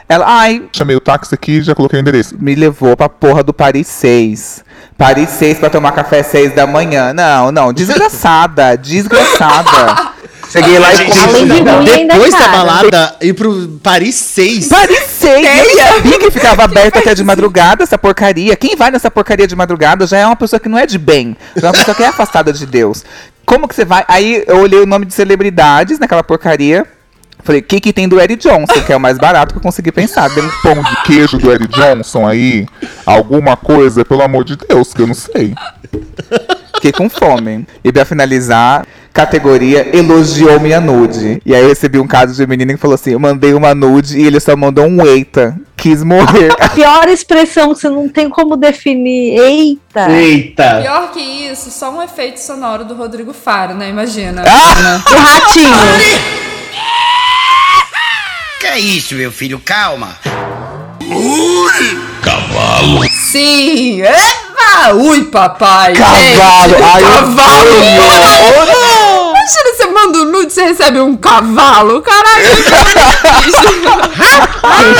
Ela, 0.07 0.25
ai. 0.27 0.63
Chamei 0.71 0.95
o 0.95 1.01
táxi 1.01 1.35
aqui 1.35 1.57
e 1.57 1.61
já 1.61 1.75
coloquei 1.75 1.99
o 1.99 2.01
endereço. 2.01 2.37
Me 2.39 2.55
levou 2.55 2.95
pra 2.95 3.09
porra 3.09 3.43
do 3.43 3.53
Paris 3.53 3.87
6. 3.87 4.63
Paris 4.97 5.29
6 5.31 5.59
pra 5.59 5.69
tomar 5.69 5.91
café 5.91 6.23
6 6.23 6.55
da 6.55 6.65
manhã. 6.65 7.13
Não, 7.13 7.51
não, 7.51 7.73
desgraçada, 7.73 8.77
desgraçada. 8.77 10.08
Cheguei 10.51 10.79
lá 10.79 10.91
e 10.93 10.97
Gente, 10.97 11.15
comi. 11.27 12.07
depois 12.07 12.31
da 12.33 12.47
balada, 12.47 13.15
ir 13.21 13.33
pro 13.33 13.67
Paris 13.83 14.15
6. 14.15 14.67
Paris 14.67 15.03
6! 15.19 15.45
Eu 15.45 15.77
sabia 15.93 16.19
que 16.19 16.31
ficava 16.31 16.63
aberto 16.63 16.97
até 16.97 17.13
de 17.13 17.23
madrugada 17.23 17.83
essa 17.83 17.97
porcaria. 17.99 18.55
Quem 18.55 18.75
vai 18.75 18.89
nessa 18.89 19.11
porcaria 19.11 19.45
de 19.45 19.55
madrugada 19.55 20.07
já 20.07 20.17
é 20.17 20.25
uma 20.25 20.35
pessoa 20.35 20.59
que 20.59 20.67
não 20.67 20.77
é 20.77 20.87
de 20.87 20.97
bem. 20.97 21.37
Já 21.55 21.67
é 21.67 21.69
uma 21.69 21.77
pessoa 21.77 21.93
que 21.93 22.03
é 22.03 22.07
afastada 22.07 22.51
de 22.51 22.65
Deus. 22.65 23.03
Como 23.45 23.67
que 23.67 23.75
você 23.75 23.85
vai? 23.85 24.03
Aí 24.07 24.43
eu 24.47 24.57
olhei 24.57 24.79
o 24.79 24.87
nome 24.87 25.05
de 25.05 25.13
celebridades 25.13 25.99
naquela 25.99 26.23
porcaria. 26.23 26.85
Falei, 27.43 27.61
o 27.61 27.63
que, 27.63 27.79
que 27.79 27.93
tem 27.93 28.07
do 28.07 28.19
Eric 28.19 28.47
Johnson, 28.47 28.81
que 28.85 28.91
é 28.91 28.95
o 28.95 28.99
mais 28.99 29.17
barato 29.17 29.53
que 29.53 29.59
eu 29.59 29.63
consegui 29.63 29.91
pensar. 29.91 30.29
Deu 30.29 30.43
um 30.43 30.49
Pão 30.61 30.83
de 30.83 31.03
queijo 31.03 31.37
do 31.37 31.51
Eric 31.51 31.73
Johnson 31.73 32.27
aí. 32.27 32.67
Alguma 33.05 33.55
coisa, 33.55 34.03
pelo 34.03 34.21
amor 34.23 34.43
de 34.43 34.55
Deus, 34.57 34.93
que 34.93 35.01
eu 35.01 35.07
não 35.07 35.13
sei. 35.13 35.55
Fiquei 36.79 36.93
com 36.93 37.09
fome. 37.09 37.67
E 37.83 37.91
pra 37.91 38.05
finalizar, 38.05 38.87
categoria 39.11 39.89
elogiou 39.93 40.61
minha 40.61 40.79
nude. 40.79 41.41
E 41.45 41.53
aí 41.53 41.61
eu 41.61 41.67
recebi 41.67 41.99
um 41.99 42.07
caso 42.07 42.33
de 42.33 42.47
menina 42.47 42.73
que 42.73 42.79
falou 42.79 42.95
assim: 42.95 43.11
eu 43.11 43.19
mandei 43.19 43.53
uma 43.53 43.75
nude 43.75 44.17
e 44.17 44.25
ele 44.25 44.39
só 44.39 44.55
mandou 44.55 44.85
um 44.85 45.05
eita. 45.05 45.59
Quis 45.75 46.01
morrer. 46.03 46.53
A 46.57 46.69
pior 46.71 47.09
expressão 47.09 47.73
que 47.73 47.81
você 47.81 47.89
não 47.89 48.07
tem 48.07 48.29
como 48.29 48.55
definir. 48.55 49.37
Eita! 49.37 50.07
Pior 50.81 51.11
que 51.11 51.19
isso, 51.19 51.69
só 51.69 51.91
um 51.91 52.01
efeito 52.01 52.39
sonoro 52.39 52.85
do 52.85 52.93
Rodrigo 52.93 53.33
Faro, 53.33 53.73
né? 53.73 53.89
Imagina. 53.89 54.43
Ah! 54.47 55.01
O 55.05 55.15
ratinho. 55.15 55.73
Que 58.61 58.67
é 58.67 58.79
isso, 58.79 59.15
meu 59.15 59.31
filho? 59.31 59.59
Calma. 59.59 60.17
Cavalo. 62.21 63.03
Sim! 63.09 64.01
Ui, 64.95 65.25
papai! 65.25 65.93
Cavalo! 65.93 66.17
Gente, 66.17 66.83
Ai, 66.83 67.01
eu 67.01 67.07
cavalo! 67.07 67.69
Imagina, 69.29 69.75
você 69.75 69.85
manda 69.87 70.17
um 70.19 70.25
nude, 70.25 70.53
você 70.53 70.63
recebe 70.63 70.99
um 70.99 71.15
cavalo. 71.15 72.01
Caralho, 72.01 72.45
Gente, 72.45 72.63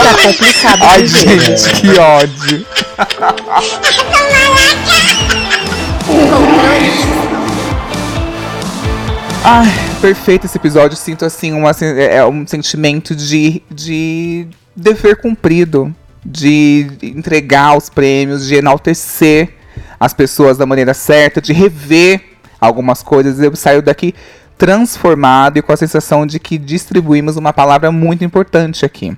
tá 0.04 0.16
complicado. 0.22 0.84
Ai, 0.84 1.08
gente, 1.08 1.74
que 1.82 1.98
ódio. 1.98 2.66
Ai, 9.44 9.68
perfeito 10.02 10.46
esse 10.46 10.58
episódio. 10.58 10.98
Sinto 10.98 11.26
assim 11.26 11.52
uma, 11.52 11.72
é 11.82 12.18
é 12.18 12.26
um 12.26 12.46
sentimento 12.46 13.16
de, 13.16 13.62
de 13.72 14.48
dever 14.76 15.20
cumprido, 15.22 15.94
de 16.26 16.88
entregar 17.02 17.78
os 17.78 17.90
prêmios, 17.90 18.48
de 18.48 18.56
enaltecer 18.56 19.59
as 20.00 20.14
pessoas 20.14 20.58
da 20.58 20.66
maneira 20.66 20.94
certa, 20.94 21.42
de 21.42 21.54
rever 21.54 22.22
algumas 22.60 23.04
coisas. 23.04 23.40
Eu 23.40 23.56
saio 23.56 23.82
daqui 23.82 24.14
transformado 24.58 25.58
e 25.58 25.62
com 25.62 25.72
a 25.72 25.78
sensação 25.78 26.26
de 26.26 26.40
que 26.40 26.58
distribuímos 26.58 27.38
uma 27.38 27.54
palavra 27.54 27.92
muito 27.92 28.24
importante 28.24 28.86
aqui. 28.86 29.16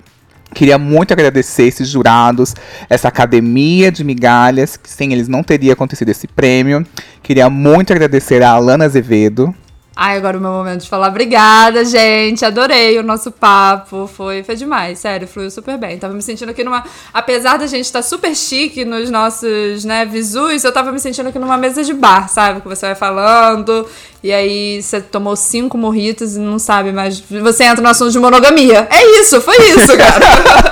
Queria 0.54 0.78
muito 0.78 1.14
agradecer 1.14 1.64
esses 1.64 1.88
jurados, 1.88 2.54
essa 2.90 3.08
academia 3.08 3.92
de 3.92 4.04
migalhas, 4.04 4.76
que 4.76 4.90
sem 4.90 5.14
eles 5.14 5.28
não 5.28 5.44
teria 5.44 5.74
acontecido 5.74 6.10
esse 6.10 6.28
prêmio. 6.28 6.86
Queria 7.24 7.50
muito 7.50 7.92
agradecer 7.92 8.44
a 8.44 8.52
Alana 8.52 8.86
Azevedo. 8.86 9.56
Ai, 9.94 10.16
agora 10.16 10.38
o 10.38 10.42
meu 10.42 10.52
momento 10.52 10.84
de 10.84 10.90
falar 10.90 11.10
obrigada, 11.10 11.84
gente. 11.84 12.46
Adorei 12.46 12.98
o 12.98 13.04
nosso 13.04 13.30
papo. 13.30 14.08
Foi, 14.08 14.42
foi 14.42 14.56
demais, 14.56 15.00
sério, 15.00 15.28
fluiu 15.28 15.52
super 15.52 15.78
bem. 15.78 15.98
Tava 15.98 16.14
me 16.14 16.22
sentindo 16.22 16.50
aqui 16.50 16.64
numa. 16.64 16.84
Apesar 17.14 17.58
da 17.58 17.68
gente 17.68 17.86
estar 17.86 18.02
super 18.02 18.34
chique 18.34 18.86
nos 18.86 19.10
nossos, 19.10 19.84
né, 19.84 20.06
visus, 20.06 20.64
eu 20.64 20.72
tava 20.72 20.94
me 20.94 21.00
sentindo 21.00 21.28
aqui 21.28 21.38
numa 21.38 21.58
mesa 21.58 21.84
de 21.84 21.94
bar, 21.94 22.30
sabe? 22.30 22.62
Que 22.62 22.70
você 22.70 22.86
vai 22.86 22.96
falando. 22.96 23.86
E 24.24 24.32
aí 24.32 24.82
você 24.82 25.02
tomou 25.02 25.36
cinco 25.36 25.78
morritos 25.78 26.38
e 26.38 26.40
não 26.40 26.58
sabe 26.58 26.94
mais. 26.94 27.20
Você 27.20 27.66
entra 27.66 27.82
no 27.82 27.90
assunto 27.90 28.12
de 28.12 28.20
monogamia. 28.20 28.88
É 28.90 29.20
isso, 29.20 29.42
foi 29.42 29.58
isso, 29.58 29.98
cara. 29.98 30.72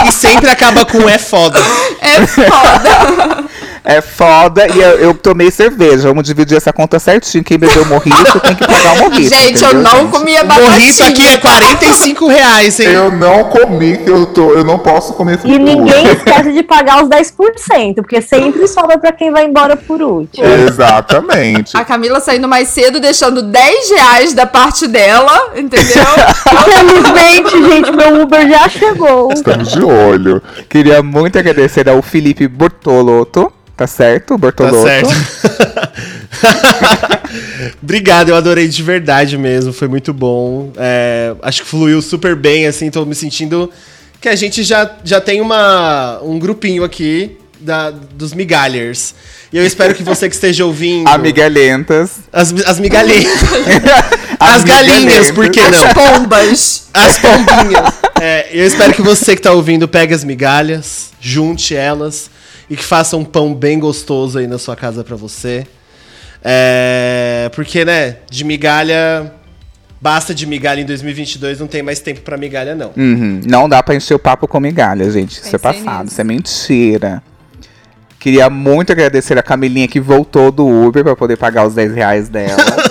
E 0.06 0.12
sempre 0.12 0.48
acaba 0.48 0.84
com 0.86 1.08
é 1.08 1.18
foda. 1.18 1.58
É 2.00 2.26
foda. 2.26 3.44
É 3.84 4.00
foda 4.00 4.66
e 4.68 4.78
eu, 4.78 4.98
eu 4.98 5.14
tomei 5.14 5.50
cerveja. 5.50 6.08
Vamos 6.08 6.24
dividir 6.24 6.56
essa 6.56 6.72
conta 6.72 6.98
certinho. 6.98 7.42
Quem 7.42 7.58
bebeu 7.58 7.84
morrito 7.86 8.40
tem 8.40 8.54
que 8.54 8.66
pagar 8.66 8.92
o 8.94 8.98
morrito. 8.98 9.28
Gente, 9.34 9.62
eu 9.62 9.70
entendeu, 9.70 9.82
não 9.82 10.00
gente? 10.00 10.10
comia 10.10 10.44
Morrito 10.44 11.02
aqui 11.02 11.26
é 11.26 11.36
45 11.38 12.26
reais, 12.28 12.80
hein? 12.80 12.88
Eu 12.88 13.10
não 13.10 13.44
comi, 13.44 14.00
eu, 14.06 14.26
tô, 14.26 14.52
eu 14.52 14.64
não 14.64 14.78
posso 14.78 15.14
comer 15.14 15.38
E 15.44 15.58
ninguém 15.58 16.06
esquece 16.12 16.52
de 16.52 16.62
pagar 16.62 17.02
os 17.02 17.08
10%, 17.08 17.96
porque 17.96 18.20
sempre 18.20 18.66
sobra 18.66 18.98
pra 18.98 19.12
quem 19.12 19.30
vai 19.30 19.44
embora 19.44 19.76
por 19.76 20.02
último. 20.02 20.46
Exatamente. 20.46 21.76
A 21.76 21.84
Camila 21.84 22.20
saindo 22.20 22.48
mais 22.48 22.68
cedo, 22.68 23.00
deixando 23.00 23.42
10 23.42 23.90
reais 23.90 24.34
da 24.34 24.46
parte 24.46 24.86
dela, 24.86 25.52
entendeu? 25.56 26.04
Infelizmente, 26.52 27.70
gente, 27.70 27.92
meu 27.92 28.22
Uber 28.22 28.48
já 28.48 28.68
chegou. 28.68 29.32
Estamos 29.32 29.70
de 29.70 29.82
olho. 29.82 30.42
Queria 30.68 31.02
muito 31.02 31.38
agradecer 31.38 31.88
ao 31.88 32.02
Felipe 32.02 32.46
Bortolotto. 32.48 33.52
Tá 33.80 33.86
certo, 33.86 34.34
Tá 34.34 34.36
Bortolotto? 34.36 34.82
certo. 34.82 35.08
Obrigado, 37.82 38.28
eu 38.28 38.36
adorei 38.36 38.68
de 38.68 38.82
verdade 38.82 39.38
mesmo, 39.38 39.72
foi 39.72 39.88
muito 39.88 40.12
bom. 40.12 40.70
É, 40.76 41.34
acho 41.40 41.62
que 41.62 41.68
fluiu 41.68 42.02
super 42.02 42.36
bem, 42.36 42.66
assim, 42.66 42.90
tô 42.90 43.06
me 43.06 43.14
sentindo 43.14 43.70
que 44.20 44.28
a 44.28 44.36
gente 44.36 44.62
já, 44.64 44.98
já 45.02 45.18
tem 45.18 45.40
uma, 45.40 46.20
um 46.22 46.38
grupinho 46.38 46.84
aqui 46.84 47.38
da, 47.58 47.88
dos 47.88 48.34
migalhers. 48.34 49.14
E 49.50 49.56
eu 49.56 49.64
espero 49.64 49.94
que 49.94 50.02
você 50.02 50.28
que 50.28 50.34
esteja 50.34 50.66
ouvindo. 50.66 51.08
Amigalhentas. 51.08 52.18
As, 52.30 52.52
as 52.66 52.78
migalhinhas. 52.78 53.40
as 54.38 54.62
galinhas, 54.62 55.30
por 55.30 55.48
que 55.48 55.62
não? 55.70 55.86
As 55.86 55.94
pombas. 55.94 56.88
As 56.92 57.18
pombinhas. 57.18 57.94
É, 58.20 58.46
eu 58.52 58.66
espero 58.66 58.92
que 58.92 59.00
você 59.00 59.34
que 59.34 59.40
tá 59.40 59.52
ouvindo 59.52 59.88
pegue 59.88 60.12
as 60.12 60.22
migalhas, 60.22 61.12
junte 61.18 61.74
elas 61.74 62.28
e 62.70 62.76
que 62.76 62.84
faça 62.84 63.16
um 63.16 63.24
pão 63.24 63.52
bem 63.52 63.80
gostoso 63.80 64.38
aí 64.38 64.46
na 64.46 64.56
sua 64.56 64.76
casa 64.76 65.02
pra 65.02 65.16
você. 65.16 65.66
É, 66.42 67.50
porque, 67.54 67.84
né, 67.84 68.18
de 68.30 68.44
migalha. 68.44 69.34
Basta 70.02 70.34
de 70.34 70.46
migalha 70.46 70.80
em 70.80 70.86
2022, 70.86 71.60
não 71.60 71.66
tem 71.66 71.82
mais 71.82 72.00
tempo 72.00 72.22
pra 72.22 72.38
migalha, 72.38 72.74
não. 72.74 72.90
Uhum. 72.96 73.42
Não 73.44 73.68
dá 73.68 73.82
pra 73.82 73.94
encher 73.94 74.14
o 74.14 74.18
papo 74.18 74.48
com 74.48 74.58
migalha, 74.58 75.10
gente. 75.10 75.32
Isso 75.32 75.54
é 75.54 75.58
passado, 75.58 76.08
isso 76.08 76.18
é 76.18 76.24
mentira. 76.24 77.22
Queria 78.18 78.48
muito 78.48 78.92
agradecer 78.92 79.36
a 79.36 79.42
Camilinha 79.42 79.86
que 79.86 80.00
voltou 80.00 80.50
do 80.50 80.66
Uber 80.66 81.04
pra 81.04 81.14
poder 81.14 81.36
pagar 81.36 81.66
os 81.66 81.74
10 81.74 81.94
reais 81.94 82.28
dela. 82.30 82.56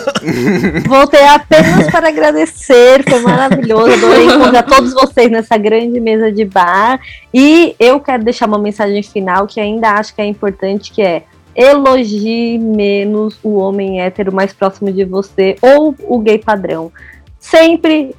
Voltei 0.88 1.24
apenas 1.26 1.90
para 1.92 2.10
agradecer, 2.10 3.04
foi 3.08 3.20
maravilhoso. 3.20 3.94
Adorei 3.94 4.26
encontrar 4.26 4.64
todos 4.64 4.94
vocês 4.94 5.30
nessa 5.32 5.58
grande 5.58 6.00
mesa 6.00 6.32
de 6.32 6.46
bar. 6.46 7.00
E 7.34 7.76
eu 7.80 8.00
quero 8.00 8.24
deixar 8.24 8.48
uma 8.48 8.60
mensagem 8.60 9.02
final 9.04 9.48
que 9.48 9.60
ainda 9.60 9.92
acho 9.92 10.14
que 10.16 10.22
é 10.22 10.26
importante, 10.26 10.92
que 10.92 11.02
é 11.02 11.24
elogie 11.56 12.58
menos 12.58 13.38
o 13.44 13.58
homem 13.58 14.02
hétero 14.02 14.34
mais 14.34 14.54
próximo 14.54 14.92
de 14.92 15.04
você 15.04 15.56
ou 15.62 15.96
o 16.08 16.20
gay 16.20 16.38
padrão. 16.38 16.92
Sempre, 17.40 18.16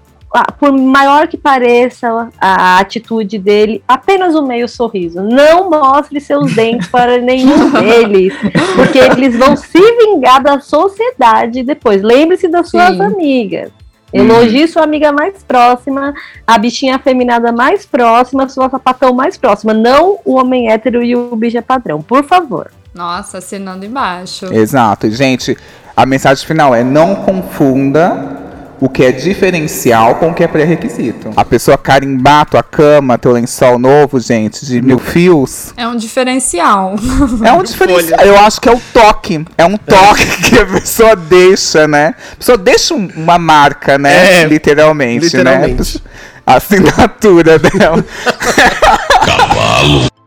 por 0.59 0.73
maior 0.73 1.27
que 1.27 1.37
pareça 1.37 2.29
a 2.41 2.79
atitude 2.79 3.39
dele, 3.39 3.83
apenas 3.87 4.35
o 4.35 4.43
meio 4.43 4.69
sorriso. 4.69 5.23
Não 5.23 5.69
mostre 5.69 6.21
seus 6.21 6.55
dentes 6.55 6.87
para 6.89 7.19
nenhum 7.19 7.71
deles, 7.71 8.33
porque 8.77 8.99
eles 8.99 9.37
vão 9.37 9.57
se 9.57 9.81
vingar 9.97 10.43
da 10.43 10.61
sociedade 10.61 11.63
depois. 11.63 12.03
Lembre-se 12.03 12.49
das 12.49 12.69
suas 12.69 12.97
Sim. 12.97 13.03
amigas. 13.03 13.71
Elogie 14.13 14.67
sua 14.67 14.83
amiga 14.83 15.13
mais 15.13 15.43
próxima, 15.45 16.13
a 16.45 16.59
bichinha 16.59 16.97
afeminada 16.97 17.53
mais 17.53 17.87
próxima, 17.87 18.49
sua 18.49 18.69
sapatão 18.69 19.15
mais 19.15 19.37
próxima, 19.37 19.73
não 19.73 20.19
o 20.25 20.35
homem 20.35 20.69
hétero 20.69 21.03
e 21.03 21.15
o 21.15 21.37
bicho 21.37 21.63
padrão, 21.63 22.03
por 22.03 22.25
favor. 22.25 22.73
Nossa, 22.93 23.39
assinando 23.39 23.85
embaixo. 23.85 24.53
Exato. 24.53 25.09
Gente, 25.11 25.57
a 25.97 26.05
mensagem 26.05 26.45
final 26.45 26.75
é 26.75 26.83
não 26.83 27.15
confunda 27.15 28.50
o 28.81 28.89
que 28.89 29.05
é 29.05 29.13
diferencial 29.13 30.15
com 30.15 30.31
o 30.31 30.35
que 30.35 30.43
é 30.43 30.49
pré-requisito. 30.49 31.31
A 31.37 31.45
pessoa 31.45 31.77
carimbar 31.77 32.47
tua 32.47 32.63
cama, 32.63 33.19
teu 33.19 33.33
lençol 33.33 33.79
novo, 33.79 34.19
gente, 34.19 34.65
de 34.65 34.81
mil 34.81 34.99
fios. 34.99 35.73
É 35.77 35.87
um 35.87 35.97
diferencial. 35.97 36.95
É 37.45 37.53
um 37.53 37.63
diferencial. 37.63 38.21
Eu 38.21 38.39
acho 38.39 38.61
que 38.61 38.69
é 38.69 38.73
o 38.73 38.81
toque. 38.93 39.45
É 39.59 39.65
um 39.65 39.77
toque 39.77 40.27
que 40.49 40.59
a 40.59 40.67
pessoa 40.67 41.15
deixa, 41.15 41.87
né? 41.87 42.15
A 42.33 42.37
pessoa 42.37 42.59
deixa 42.59 42.95
um- 42.95 43.09
uma 43.17 43.39
marca, 43.39 43.99
né? 43.99 44.43
É, 44.43 44.45
literalmente, 44.45 45.25
literalmente. 45.27 45.99
né? 45.99 46.11
A 46.47 46.55
assinatura 46.55 47.59
dela. 47.59 48.05